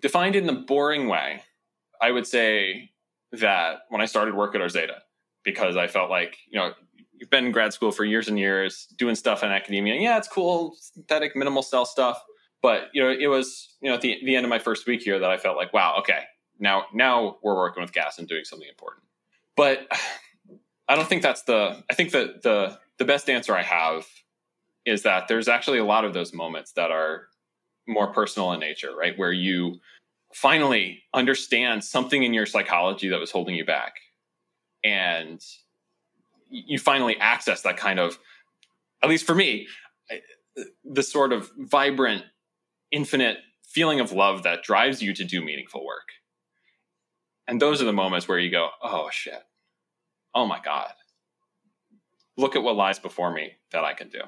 Defined 0.00 0.36
in 0.36 0.46
the 0.46 0.52
boring 0.52 1.08
way, 1.08 1.42
I 2.00 2.10
would 2.10 2.26
say 2.26 2.90
that 3.32 3.80
when 3.88 4.00
I 4.00 4.06
started 4.06 4.34
work 4.34 4.54
at 4.54 4.60
Arzeda, 4.60 4.98
because 5.44 5.76
I 5.76 5.86
felt 5.86 6.10
like, 6.10 6.36
you 6.50 6.58
know, 6.58 6.72
you've 7.12 7.30
been 7.30 7.46
in 7.46 7.52
grad 7.52 7.72
school 7.72 7.92
for 7.92 8.04
years 8.04 8.28
and 8.28 8.38
years 8.38 8.86
doing 8.98 9.14
stuff 9.14 9.42
in 9.42 9.50
academia. 9.50 9.94
Yeah, 9.94 10.18
it's 10.18 10.28
cool, 10.28 10.74
synthetic 10.78 11.36
minimal 11.36 11.62
cell 11.62 11.86
stuff. 11.86 12.22
But, 12.62 12.88
you 12.94 13.02
know, 13.02 13.10
it 13.10 13.26
was, 13.26 13.76
you 13.80 13.90
know, 13.90 13.96
at 13.96 14.00
the, 14.00 14.18
the 14.24 14.36
end 14.36 14.46
of 14.46 14.50
my 14.50 14.58
first 14.58 14.86
week 14.86 15.02
here 15.02 15.18
that 15.18 15.30
I 15.30 15.36
felt 15.36 15.56
like, 15.56 15.72
wow, 15.72 15.96
okay, 15.98 16.22
now 16.58 16.84
now 16.92 17.36
we're 17.42 17.56
working 17.56 17.82
with 17.82 17.92
gas 17.92 18.18
and 18.18 18.28
doing 18.28 18.44
something 18.44 18.68
important. 18.68 19.04
But 19.56 19.86
I 20.88 20.96
don't 20.96 21.08
think 21.08 21.22
that's 21.22 21.42
the 21.42 21.82
I 21.90 21.94
think 21.94 22.12
that 22.12 22.42
the 22.42 22.78
the 22.98 23.04
best 23.04 23.28
answer 23.30 23.56
I 23.56 23.62
have 23.62 24.06
is 24.84 25.02
that 25.02 25.28
there's 25.28 25.48
actually 25.48 25.78
a 25.78 25.84
lot 25.84 26.04
of 26.04 26.12
those 26.12 26.34
moments 26.34 26.72
that 26.72 26.90
are 26.90 27.28
more 27.86 28.12
personal 28.12 28.52
in 28.52 28.60
nature, 28.60 28.94
right? 28.96 29.18
Where 29.18 29.32
you 29.32 29.80
finally 30.32 31.02
understand 31.12 31.84
something 31.84 32.22
in 32.22 32.34
your 32.34 32.46
psychology 32.46 33.08
that 33.08 33.20
was 33.20 33.30
holding 33.30 33.54
you 33.54 33.64
back. 33.64 33.94
And 34.82 35.40
you 36.50 36.78
finally 36.78 37.16
access 37.18 37.62
that 37.62 37.76
kind 37.76 37.98
of, 37.98 38.18
at 39.02 39.08
least 39.08 39.26
for 39.26 39.34
me, 39.34 39.66
the 40.84 41.02
sort 41.02 41.32
of 41.32 41.50
vibrant, 41.58 42.24
infinite 42.90 43.38
feeling 43.64 44.00
of 44.00 44.12
love 44.12 44.42
that 44.44 44.62
drives 44.62 45.02
you 45.02 45.12
to 45.14 45.24
do 45.24 45.44
meaningful 45.44 45.84
work. 45.84 46.08
And 47.46 47.60
those 47.60 47.82
are 47.82 47.86
the 47.86 47.92
moments 47.92 48.28
where 48.28 48.38
you 48.38 48.50
go, 48.50 48.70
oh 48.82 49.08
shit, 49.10 49.42
oh 50.34 50.46
my 50.46 50.60
God, 50.64 50.92
look 52.36 52.56
at 52.56 52.62
what 52.62 52.76
lies 52.76 52.98
before 52.98 53.32
me 53.32 53.52
that 53.72 53.84
I 53.84 53.94
can 53.94 54.08
do. 54.08 54.20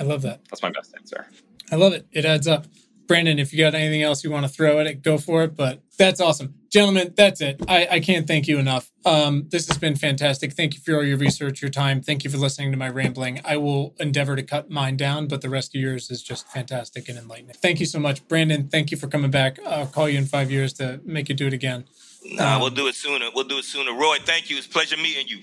I 0.00 0.04
love 0.04 0.22
that. 0.22 0.40
That's 0.50 0.62
my 0.62 0.70
best 0.70 0.94
answer. 0.96 1.26
I 1.70 1.76
love 1.76 1.92
it. 1.92 2.06
It 2.12 2.24
adds 2.24 2.46
up. 2.46 2.66
Brandon, 3.06 3.38
if 3.38 3.52
you 3.52 3.58
got 3.58 3.74
anything 3.74 4.02
else 4.02 4.24
you 4.24 4.30
want 4.30 4.46
to 4.46 4.52
throw 4.52 4.80
at 4.80 4.86
it, 4.86 5.02
go 5.02 5.18
for 5.18 5.44
it. 5.44 5.54
But 5.54 5.82
that's 5.98 6.20
awesome. 6.20 6.54
Gentlemen, 6.70 7.12
that's 7.16 7.40
it. 7.40 7.60
I, 7.68 7.86
I 7.90 8.00
can't 8.00 8.26
thank 8.26 8.48
you 8.48 8.58
enough. 8.58 8.90
Um, 9.04 9.46
this 9.50 9.68
has 9.68 9.78
been 9.78 9.94
fantastic. 9.94 10.54
Thank 10.54 10.74
you 10.74 10.80
for 10.80 10.96
all 10.96 11.04
your 11.04 11.18
research, 11.18 11.60
your 11.60 11.70
time. 11.70 12.00
Thank 12.00 12.24
you 12.24 12.30
for 12.30 12.38
listening 12.38 12.72
to 12.72 12.78
my 12.78 12.88
rambling. 12.88 13.40
I 13.44 13.58
will 13.58 13.94
endeavor 14.00 14.36
to 14.36 14.42
cut 14.42 14.70
mine 14.70 14.96
down, 14.96 15.28
but 15.28 15.42
the 15.42 15.50
rest 15.50 15.74
of 15.74 15.80
yours 15.80 16.10
is 16.10 16.22
just 16.22 16.48
fantastic 16.48 17.08
and 17.08 17.18
enlightening. 17.18 17.54
Thank 17.56 17.78
you 17.78 17.86
so 17.86 18.00
much. 18.00 18.26
Brandon, 18.26 18.68
thank 18.68 18.90
you 18.90 18.96
for 18.96 19.06
coming 19.06 19.30
back. 19.30 19.58
I'll 19.66 19.86
call 19.86 20.08
you 20.08 20.18
in 20.18 20.24
five 20.24 20.50
years 20.50 20.72
to 20.74 21.00
make 21.04 21.28
you 21.28 21.34
do 21.34 21.46
it 21.46 21.52
again. 21.52 21.84
Nah, 22.24 22.54
um, 22.54 22.60
we'll 22.62 22.70
do 22.70 22.86
it 22.86 22.94
sooner. 22.94 23.28
We'll 23.34 23.44
do 23.44 23.58
it 23.58 23.64
sooner. 23.64 23.92
Roy, 23.92 24.16
thank 24.24 24.48
you. 24.48 24.56
It's 24.56 24.66
a 24.66 24.70
pleasure 24.70 24.96
meeting 24.96 25.28
you. 25.28 25.42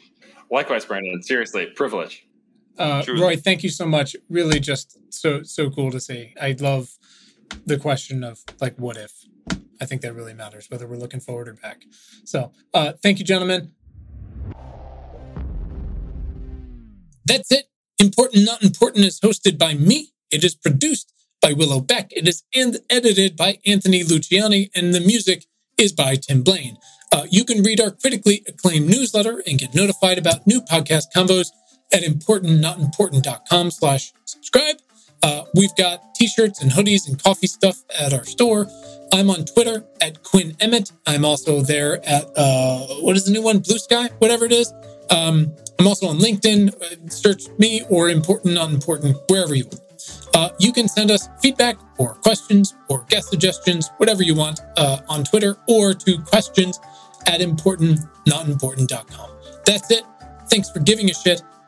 Likewise, 0.50 0.84
Brandon. 0.84 1.22
Seriously, 1.22 1.68
privilege. 1.68 2.26
Uh, 2.78 3.04
Roy, 3.08 3.36
thank 3.36 3.64
you 3.64 3.70
so 3.70 3.86
much. 3.86 4.16
Really, 4.30 4.60
just 4.60 4.98
so 5.14 5.44
so 5.44 5.70
cool 5.70 5.92
to 5.92 6.00
see. 6.00 6.34
I 6.42 6.56
love 6.60 6.90
the 7.66 7.78
question 7.78 8.24
of 8.24 8.40
like, 8.60 8.76
what 8.78 8.98
if? 8.98 9.12
I 9.82 9.86
think 9.86 10.02
that 10.02 10.14
really 10.14 10.34
matters, 10.34 10.70
whether 10.70 10.88
we're 10.88 10.98
looking 10.98 11.20
forward 11.20 11.48
or 11.48 11.54
back. 11.54 11.84
So, 12.24 12.52
uh, 12.74 12.94
thank 13.02 13.20
you, 13.20 13.26
gentlemen. 13.26 13.72
That's 17.26 17.52
it. 17.52 17.66
Important 18.00 18.46
Not 18.46 18.64
Important 18.64 19.06
is 19.06 19.20
hosted 19.20 19.58
by 19.58 19.74
me. 19.74 20.14
It 20.32 20.44
is 20.44 20.56
produced 20.56 21.12
by 21.42 21.54
Willow 21.54 21.80
Beck. 21.80 22.12
It 22.12 22.28
is 22.28 22.44
and 22.54 22.78
edited 22.90 23.36
by 23.36 23.60
Anthony 23.66 24.04
Luciani, 24.04 24.70
and 24.76 24.94
the 24.94 25.00
music 25.00 25.46
is 25.78 25.92
by 25.92 26.16
Tim 26.16 26.44
Blaine. 26.44 26.78
Uh, 27.12 27.26
you 27.30 27.44
can 27.44 27.64
read 27.64 27.82
our 27.82 27.92
critically 27.92 28.44
acclaimed 28.48 28.90
newsletter 28.90 29.44
and 29.46 29.60
get 29.60 29.76
notified 29.76 30.18
about 30.18 30.48
new 30.48 30.62
podcast 30.62 31.06
combos 31.16 31.48
at 31.94 32.04
importantnotimportant.com 32.04 33.72
slash 33.72 34.14
subscribe. 34.26 34.78
Uh, 35.24 35.44
we've 35.54 35.76
got 35.76 36.16
t-shirts 36.16 36.62
and 36.62 36.72
hoodies 36.72 37.08
and 37.08 37.22
coffee 37.22 37.48
stuff 37.48 37.84
at 38.00 38.14
our 38.14 38.24
store. 38.24 38.68
I'm 39.14 39.30
on 39.30 39.46
Twitter 39.46 39.86
at 40.02 40.24
Quinn 40.24 40.56
Emmett. 40.60 40.92
I'm 41.06 41.26
also 41.26 41.62
there 41.62 42.04
at, 42.08 42.26
uh, 42.36 42.80
what 43.02 43.16
is 43.16 43.26
the 43.26 43.32
new 43.32 43.42
one? 43.44 43.60
Blue 43.60 43.78
Sky, 43.78 44.10
whatever 44.20 44.46
it 44.46 44.52
is. 44.52 44.74
Um, 45.10 45.54
I'm 45.78 45.88
also 45.88 46.08
on 46.08 46.18
LinkedIn. 46.18 46.74
Uh, 46.74 47.10
search 47.10 47.44
me 47.60 47.82
or 47.90 48.10
important, 48.10 48.54
not 48.56 48.72
important, 48.72 49.18
wherever 49.30 49.54
you 49.54 49.66
want. 49.66 49.82
Uh, 50.34 50.50
you 50.60 50.72
can 50.72 50.88
send 50.88 51.12
us 51.12 51.28
feedback 51.42 51.76
or 51.98 52.16
questions 52.16 52.74
or 52.90 53.06
guest 53.10 53.30
suggestions, 53.30 53.92
whatever 53.98 54.24
you 54.24 54.34
want, 54.34 54.62
uh, 54.78 55.00
on 55.10 55.24
Twitter 55.24 55.58
or 55.68 55.94
to 55.94 56.18
questions 56.20 56.80
at 57.28 57.42
importantnotimportant.com. 57.42 59.30
That's 59.66 59.92
it. 59.92 60.04
Thanks 60.50 60.70
for 60.70 60.80
giving 60.80 61.10
a 61.10 61.14
shit 61.14 61.42